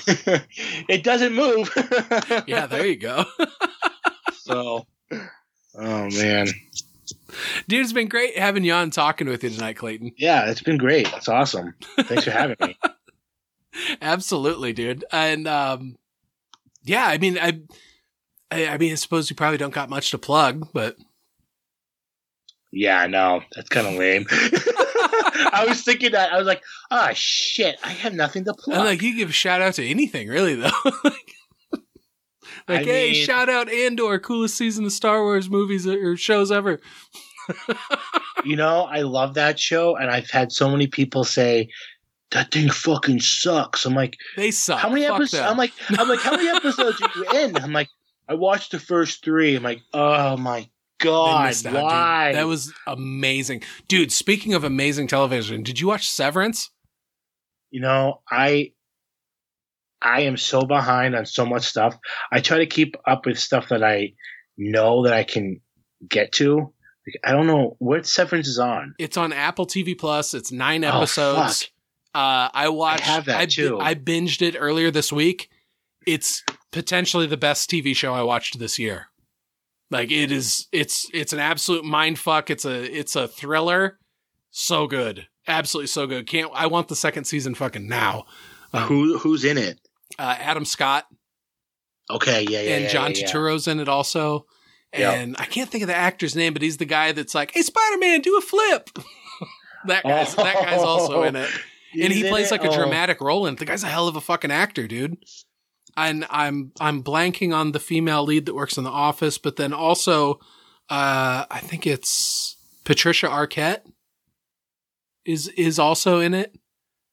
it 0.88 1.02
doesn't 1.02 1.34
move. 1.34 1.70
yeah, 2.46 2.66
there 2.66 2.86
you 2.86 2.96
go. 2.96 3.24
So, 4.34 4.86
oh 5.12 6.10
man, 6.10 6.46
Dude, 7.68 7.80
it's 7.82 7.92
been 7.92 8.08
great 8.08 8.36
having 8.38 8.64
you 8.64 8.72
on 8.72 8.90
talking 8.90 9.28
with 9.28 9.44
you 9.44 9.50
tonight, 9.50 9.76
Clayton. 9.76 10.12
yeah, 10.16 10.48
it's 10.50 10.62
been 10.62 10.78
great. 10.78 11.12
It's 11.14 11.28
awesome. 11.28 11.74
Thanks 11.98 12.24
for 12.24 12.30
having 12.30 12.56
me. 12.60 12.76
Absolutely, 14.02 14.72
dude. 14.72 15.04
And 15.12 15.46
um 15.46 15.96
yeah, 16.84 17.06
I 17.06 17.18
mean 17.18 17.38
I 17.38 17.60
I, 18.50 18.66
I 18.68 18.78
mean 18.78 18.92
I 18.92 18.96
suppose 18.96 19.30
you 19.30 19.36
probably 19.36 19.58
don't 19.58 19.74
got 19.74 19.90
much 19.90 20.10
to 20.10 20.18
plug, 20.18 20.68
but 20.72 20.96
Yeah, 22.72 23.00
I 23.00 23.06
know 23.06 23.42
that's 23.54 23.68
kind 23.68 23.86
of 23.86 23.94
lame. 23.94 24.26
I 25.52 25.64
was 25.68 25.82
thinking 25.82 26.12
that 26.12 26.32
I 26.32 26.38
was 26.38 26.46
like, 26.46 26.62
oh 26.90 27.10
shit, 27.14 27.76
I 27.82 27.90
have 27.90 28.14
nothing 28.14 28.44
to 28.44 28.54
plug. 28.54 28.78
I'm 28.78 28.84
like 28.84 29.02
you 29.02 29.16
give 29.16 29.30
a 29.30 29.32
shout 29.32 29.62
out 29.62 29.74
to 29.74 29.86
anything 29.86 30.28
really 30.28 30.54
though. 30.54 30.70
like, 32.68 32.84
hey, 32.84 33.12
mean- 33.12 33.24
shout 33.24 33.48
out 33.48 33.68
Andor, 33.70 34.18
coolest 34.18 34.56
season 34.56 34.84
of 34.84 34.92
Star 34.92 35.22
Wars 35.22 35.50
movies 35.50 35.86
uh, 35.86 35.96
or 35.96 36.16
shows 36.16 36.52
ever. 36.52 36.80
you 38.44 38.56
know, 38.56 38.84
I 38.84 39.00
love 39.02 39.34
that 39.34 39.58
show, 39.58 39.96
and 39.96 40.10
I've 40.10 40.30
had 40.30 40.52
so 40.52 40.70
many 40.70 40.86
people 40.86 41.24
say 41.24 41.68
that 42.30 42.52
thing 42.52 42.70
fucking 42.70 43.20
sucks. 43.20 43.84
I'm 43.84 43.94
like, 43.94 44.16
They 44.36 44.50
suck. 44.52 44.78
how 44.78 44.88
many 44.88 45.04
Fuck 45.06 45.16
episodes? 45.16 45.42
I'm 45.42 45.56
like, 45.56 45.72
I'm 45.90 46.08
like, 46.08 46.20
how 46.20 46.32
many 46.32 46.48
episodes 46.48 47.00
are 47.02 47.10
you 47.16 47.44
in? 47.44 47.56
I'm 47.56 47.72
like, 47.72 47.88
I 48.30 48.34
watched 48.34 48.70
the 48.70 48.78
first 48.78 49.24
three. 49.24 49.56
I'm 49.56 49.62
like, 49.62 49.82
oh 49.92 50.36
my 50.36 50.68
god, 51.00 51.48
missed 51.48 51.66
out, 51.66 51.72
dude. 51.72 51.82
why? 51.82 52.32
That 52.32 52.46
was 52.46 52.72
amazing. 52.86 53.62
Dude, 53.88 54.12
speaking 54.12 54.54
of 54.54 54.64
amazing 54.64 55.08
television, 55.08 55.62
did 55.62 55.80
you 55.80 55.88
watch 55.88 56.08
Severance? 56.08 56.70
you 57.70 57.80
know, 57.80 58.20
I 58.30 58.72
I 60.02 60.22
am 60.22 60.36
so 60.36 60.62
behind 60.62 61.14
on 61.14 61.26
so 61.26 61.46
much 61.46 61.64
stuff. 61.64 61.96
I 62.32 62.40
try 62.40 62.58
to 62.58 62.66
keep 62.66 62.96
up 63.06 63.26
with 63.26 63.38
stuff 63.38 63.68
that 63.68 63.82
I 63.84 64.14
know 64.56 65.04
that 65.04 65.12
I 65.12 65.24
can 65.24 65.60
get 66.08 66.32
to. 66.32 66.56
Like, 67.06 67.20
I 67.24 67.32
don't 67.32 67.46
know 67.46 67.76
what 67.78 68.06
Severance 68.06 68.48
is 68.48 68.58
on. 68.58 68.94
It's 68.98 69.16
on 69.16 69.32
Apple 69.32 69.66
TV 69.66 69.98
Plus. 69.98 70.34
It's 70.34 70.52
nine 70.52 70.84
episodes. 70.84 71.64
fuck. 71.64 71.70
uh, 72.14 72.50
I 72.52 72.68
watched. 72.70 73.04
have 73.04 73.26
that 73.26 73.40
I, 73.40 73.46
too. 73.46 73.78
I 73.78 73.94
binged 73.94 74.42
it 74.42 74.56
earlier 74.58 74.90
this 74.90 75.12
week. 75.12 75.48
It's 76.06 76.42
potentially 76.72 77.26
the 77.26 77.36
best 77.36 77.70
TV 77.70 77.94
show 77.94 78.14
I 78.14 78.22
watched 78.22 78.58
this 78.58 78.78
year. 78.78 79.06
Like 79.90 80.10
it 80.10 80.30
is. 80.30 80.68
It's 80.72 81.08
it's 81.12 81.32
an 81.32 81.38
absolute 81.40 81.84
mind 81.84 82.18
fuck. 82.18 82.50
It's 82.50 82.64
a 82.64 82.82
it's 82.96 83.16
a 83.16 83.26
thriller. 83.28 83.98
So 84.50 84.86
good. 84.86 85.26
Absolutely 85.48 85.88
so 85.88 86.06
good. 86.06 86.26
Can't. 86.26 86.50
I 86.54 86.66
want 86.66 86.88
the 86.88 86.96
second 86.96 87.24
season 87.24 87.54
fucking 87.54 87.88
now. 87.88 88.24
Um, 88.72 88.82
Who 88.84 89.18
who's 89.18 89.44
in 89.44 89.58
it? 89.58 89.80
uh, 90.18 90.36
Adam 90.38 90.64
Scott 90.64 91.06
Okay, 92.10 92.44
yeah, 92.48 92.60
yeah, 92.60 92.76
and 92.76 92.88
John 92.90 93.12
yeah, 93.12 93.18
yeah. 93.18 93.26
Turturro's 93.32 93.68
in 93.68 93.78
it 93.78 93.88
also. 93.88 94.44
And 94.92 95.36
I 95.38 95.44
can't 95.44 95.70
think 95.70 95.82
of 95.82 95.88
the 95.88 95.94
actor's 95.96 96.34
name, 96.34 96.52
but 96.52 96.62
he's 96.62 96.78
the 96.78 96.84
guy 96.84 97.12
that's 97.12 97.32
like, 97.34 97.52
"Hey, 97.52 97.62
Spider 97.62 97.98
Man, 97.98 98.20
do 98.20 98.36
a 98.36 98.40
flip." 98.40 98.90
that 99.86 100.02
guy's 100.02 100.34
that 100.34 100.54
guy's 100.56 100.80
also 100.82 101.22
in 101.22 101.36
it, 101.36 101.48
and 102.00 102.12
he 102.12 102.28
plays 102.28 102.48
it? 102.48 102.50
like 102.52 102.64
a 102.64 102.70
Oh. 102.70 102.74
dramatic 102.76 103.20
role 103.20 103.46
in 103.46 103.54
it. 103.54 103.58
The 103.60 103.64
guy's 103.66 103.84
a 103.84 103.88
hell 103.88 104.08
of 104.08 104.16
a 104.16 104.20
fucking 104.20 104.50
actor, 104.50 104.88
dude. 104.88 105.18
And 105.96 106.26
I'm 106.30 106.72
I'm 106.80 107.02
blanking 107.02 107.54
on 107.54 107.72
the 107.72 107.80
female 107.80 108.24
lead 108.24 108.46
that 108.46 108.54
works 108.54 108.76
in 108.78 108.84
the 108.84 108.90
office, 108.90 109.38
but 109.38 109.56
then 109.56 109.72
also, 109.72 110.34
uh, 110.88 111.44
I 111.50 111.60
think 111.62 111.86
it's 111.86 112.56
Patricia 112.84 113.26
Arquette 113.26 113.82
is 115.24 115.48
is 115.48 115.78
also 115.78 116.20
in 116.20 116.34
it. 116.34 116.56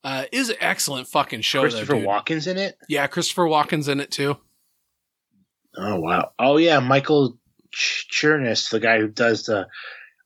Uh, 0.03 0.25
is 0.31 0.49
an 0.49 0.55
excellent 0.61 1.07
fucking 1.07 1.41
show. 1.41 1.61
Christopher 1.61 1.93
though. 1.93 2.05
Walken's 2.07 2.47
in 2.47 2.57
it. 2.57 2.77
Yeah, 2.87 3.07
Christopher 3.07 3.43
Walken's 3.43 3.87
in 3.87 3.99
it 3.99 4.11
too. 4.11 4.37
Oh 5.75 5.99
wow! 5.99 6.31
Oh 6.39 6.57
yeah, 6.57 6.79
Michael 6.79 7.37
Ch- 7.73 8.07
Chernus, 8.11 8.69
the 8.69 8.79
guy 8.79 8.99
who 8.99 9.07
does 9.07 9.45
the. 9.45 9.67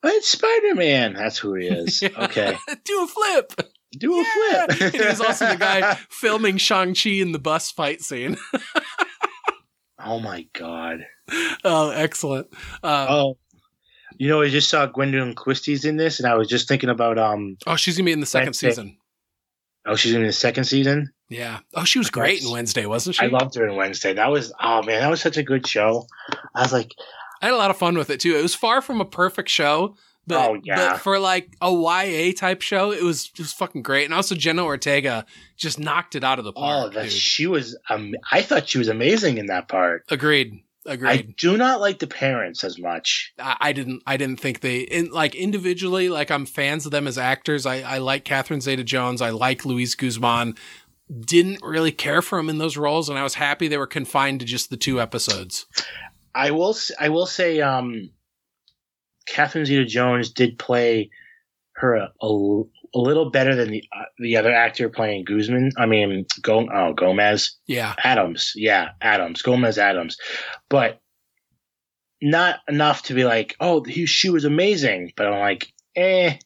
Oh, 0.04 0.08
it's 0.08 0.28
Spider 0.28 0.74
Man. 0.74 1.14
That's 1.14 1.38
who 1.38 1.54
he 1.54 1.66
is. 1.66 2.02
Yeah. 2.02 2.24
Okay, 2.24 2.56
Do 2.84 3.02
a 3.02 3.06
flip. 3.06 3.52
Do 3.98 4.14
a 4.14 4.16
Yeah. 4.18 4.66
flip. 4.66 4.80
and 4.82 4.94
he 4.94 5.08
was 5.08 5.20
also 5.20 5.46
the 5.48 5.56
guy 5.56 5.94
filming 6.10 6.56
Shang-Chi 6.56 7.10
in 7.10 7.32
the 7.32 7.38
bus 7.38 7.70
fight 7.70 8.00
scene. 8.02 8.36
oh 10.04 10.20
my 10.20 10.46
god! 10.52 11.00
oh, 11.64 11.90
excellent. 11.90 12.48
Uh, 12.82 13.06
Oh, 13.08 13.38
you 14.18 14.28
know, 14.28 14.42
I 14.42 14.48
just 14.48 14.68
saw 14.68 14.86
Gwendoline 14.86 15.34
Christie's 15.34 15.84
in 15.84 15.96
this, 15.96 16.20
and 16.20 16.28
I 16.28 16.34
was 16.34 16.48
just 16.48 16.68
thinking 16.68 16.90
about 16.90 17.18
um. 17.18 17.56
oh, 17.66 17.76
she's 17.76 17.96
to 17.96 18.02
be 18.02 18.12
in 18.12 18.20
the 18.20 18.26
second 18.26 18.48
Wednesday. 18.48 18.68
season. 18.70 18.96
Oh, 19.86 19.96
she's 19.96 20.14
in 20.14 20.22
the 20.22 20.32
second 20.32 20.64
season. 20.64 21.10
Yeah. 21.28 21.58
Oh, 21.74 21.84
she 21.84 21.98
was 21.98 22.10
great 22.10 22.42
in 22.42 22.50
Wednesday, 22.50 22.86
wasn't 22.86 23.16
she? 23.16 23.24
I 23.24 23.28
loved 23.28 23.54
her 23.56 23.66
in 23.66 23.74
Wednesday. 23.74 24.12
That 24.12 24.30
was 24.30 24.52
oh 24.60 24.82
man, 24.82 25.00
that 25.00 25.10
was 25.10 25.20
such 25.20 25.36
a 25.38 25.42
good 25.42 25.66
show. 25.66 26.06
I 26.54 26.62
was 26.62 26.72
like, 26.72 26.92
I 27.40 27.46
had 27.46 27.54
a 27.54 27.56
lot 27.56 27.70
of 27.70 27.78
fun 27.78 27.96
with 27.96 28.10
it 28.10 28.20
too. 28.20 28.36
It 28.36 28.42
was 28.42 28.54
far 28.54 28.80
from 28.82 29.00
a 29.00 29.04
perfect 29.04 29.48
show, 29.48 29.96
but, 30.26 30.50
Oh, 30.50 30.60
yeah. 30.62 30.76
but 30.92 30.98
for 31.00 31.18
like 31.18 31.50
a 31.60 31.70
YA 31.70 32.32
type 32.36 32.62
show, 32.62 32.92
it 32.92 33.02
was 33.02 33.28
just 33.28 33.56
fucking 33.56 33.82
great. 33.82 34.04
And 34.04 34.14
also 34.14 34.34
Jenna 34.34 34.64
Ortega 34.64 35.26
just 35.56 35.78
knocked 35.78 36.14
it 36.14 36.24
out 36.24 36.38
of 36.38 36.44
the 36.44 36.52
oh, 36.54 36.60
park. 36.60 36.94
that 36.94 37.04
dude. 37.04 37.12
she 37.12 37.46
was. 37.46 37.76
Um, 37.90 38.14
I 38.30 38.42
thought 38.42 38.68
she 38.68 38.78
was 38.78 38.88
amazing 38.88 39.38
in 39.38 39.46
that 39.46 39.68
part. 39.68 40.04
Agreed. 40.08 40.62
Agreed. 40.84 41.08
I 41.10 41.34
do 41.38 41.56
not 41.56 41.80
like 41.80 42.00
the 42.00 42.08
parents 42.08 42.64
as 42.64 42.76
much. 42.78 43.32
I, 43.38 43.56
I 43.60 43.72
didn't. 43.72 44.02
I 44.04 44.16
didn't 44.16 44.40
think 44.40 44.60
they 44.60 44.80
in 44.80 45.10
like 45.10 45.34
individually. 45.36 46.08
Like 46.08 46.30
I'm 46.32 46.44
fans 46.44 46.86
of 46.86 46.90
them 46.92 47.06
as 47.06 47.18
actors. 47.18 47.66
I, 47.66 47.82
I 47.82 47.98
like 47.98 48.24
Catherine 48.24 48.60
Zeta-Jones. 48.60 49.22
I 49.22 49.30
like 49.30 49.64
Luis 49.64 49.94
Guzman. 49.94 50.56
Didn't 51.20 51.62
really 51.62 51.92
care 51.92 52.20
for 52.20 52.36
them 52.38 52.48
in 52.48 52.58
those 52.58 52.76
roles, 52.76 53.08
and 53.08 53.16
I 53.16 53.22
was 53.22 53.34
happy 53.34 53.68
they 53.68 53.78
were 53.78 53.86
confined 53.86 54.40
to 54.40 54.46
just 54.46 54.70
the 54.70 54.76
two 54.76 55.00
episodes. 55.00 55.66
I 56.34 56.50
will. 56.50 56.74
I 56.98 57.10
will 57.10 57.26
say, 57.26 57.60
um, 57.60 58.10
Catherine 59.26 59.64
Zeta-Jones 59.64 60.30
did 60.32 60.58
play 60.58 61.10
her 61.76 61.94
a, 61.94 62.12
a, 62.20 62.26
a 62.94 62.98
little 62.98 63.30
better 63.30 63.54
than 63.54 63.70
the 63.70 63.84
uh, 63.96 64.04
the 64.18 64.36
other 64.36 64.52
actor 64.52 64.88
playing 64.88 65.24
Guzman. 65.24 65.72
I 65.76 65.86
mean, 65.86 66.26
Go, 66.42 66.68
oh 66.72 66.92
Gomez 66.92 67.56
Yeah, 67.66 67.94
Addams. 68.02 68.52
Yeah, 68.54 68.90
Addams. 69.00 69.42
Gomez 69.42 69.78
Addams, 69.78 70.16
but 70.68 71.00
not 72.20 72.60
enough 72.68 73.02
to 73.04 73.14
be 73.14 73.24
like, 73.24 73.56
oh, 73.60 73.82
he, 73.82 74.06
she 74.06 74.30
was 74.30 74.44
amazing. 74.44 75.12
But 75.16 75.26
I'm 75.26 75.40
like, 75.40 75.72
eh. 75.96 76.36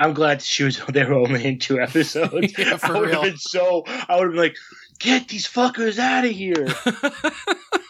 I'm 0.00 0.14
glad 0.14 0.42
she 0.42 0.62
was. 0.64 0.78
They 0.92 1.04
were 1.04 1.14
only 1.14 1.44
in 1.44 1.58
two 1.58 1.80
episodes. 1.80 2.54
Yeah, 2.58 2.76
for 2.76 2.96
I 2.96 3.00
would 3.00 3.10
have 3.14 3.22
been 3.22 3.36
so. 3.38 3.84
I 3.86 4.16
would 4.16 4.24
have 4.24 4.32
been 4.32 4.36
like, 4.40 4.56
get 5.00 5.28
these 5.28 5.46
fuckers 5.46 5.98
out 5.98 6.24
of 6.24 6.30
here. 6.30 6.66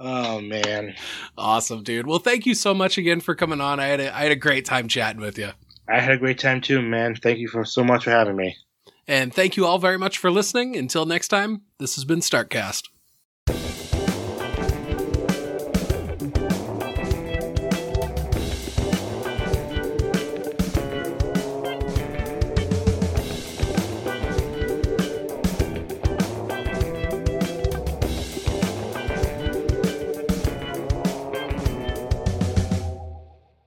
oh 0.00 0.40
man. 0.40 0.94
awesome, 1.38 1.82
dude. 1.84 2.06
Well, 2.06 2.18
thank 2.18 2.46
you 2.46 2.54
so 2.54 2.74
much 2.74 2.98
again 2.98 3.20
for 3.20 3.34
coming 3.34 3.60
on. 3.60 3.78
I 3.78 3.86
had 3.86 4.00
a, 4.00 4.16
I 4.16 4.22
had 4.22 4.32
a 4.32 4.36
great 4.36 4.64
time 4.64 4.88
chatting 4.88 5.20
with 5.20 5.38
you, 5.38 5.50
I 5.88 6.00
had 6.00 6.12
a 6.12 6.18
great 6.18 6.38
time 6.38 6.60
too, 6.60 6.82
man. 6.82 7.14
Thank 7.14 7.38
you 7.38 7.48
for 7.48 7.64
so 7.64 7.84
much 7.84 8.04
for 8.04 8.10
having 8.10 8.36
me. 8.36 8.56
and 9.06 9.32
thank 9.32 9.56
you 9.56 9.66
all 9.66 9.78
very 9.78 9.98
much 9.98 10.18
for 10.18 10.30
listening. 10.30 10.76
Until 10.76 11.06
next 11.06 11.28
time, 11.28 11.62
this 11.78 11.94
has 11.94 12.04
been 12.04 12.20
Startcast. 12.20 12.88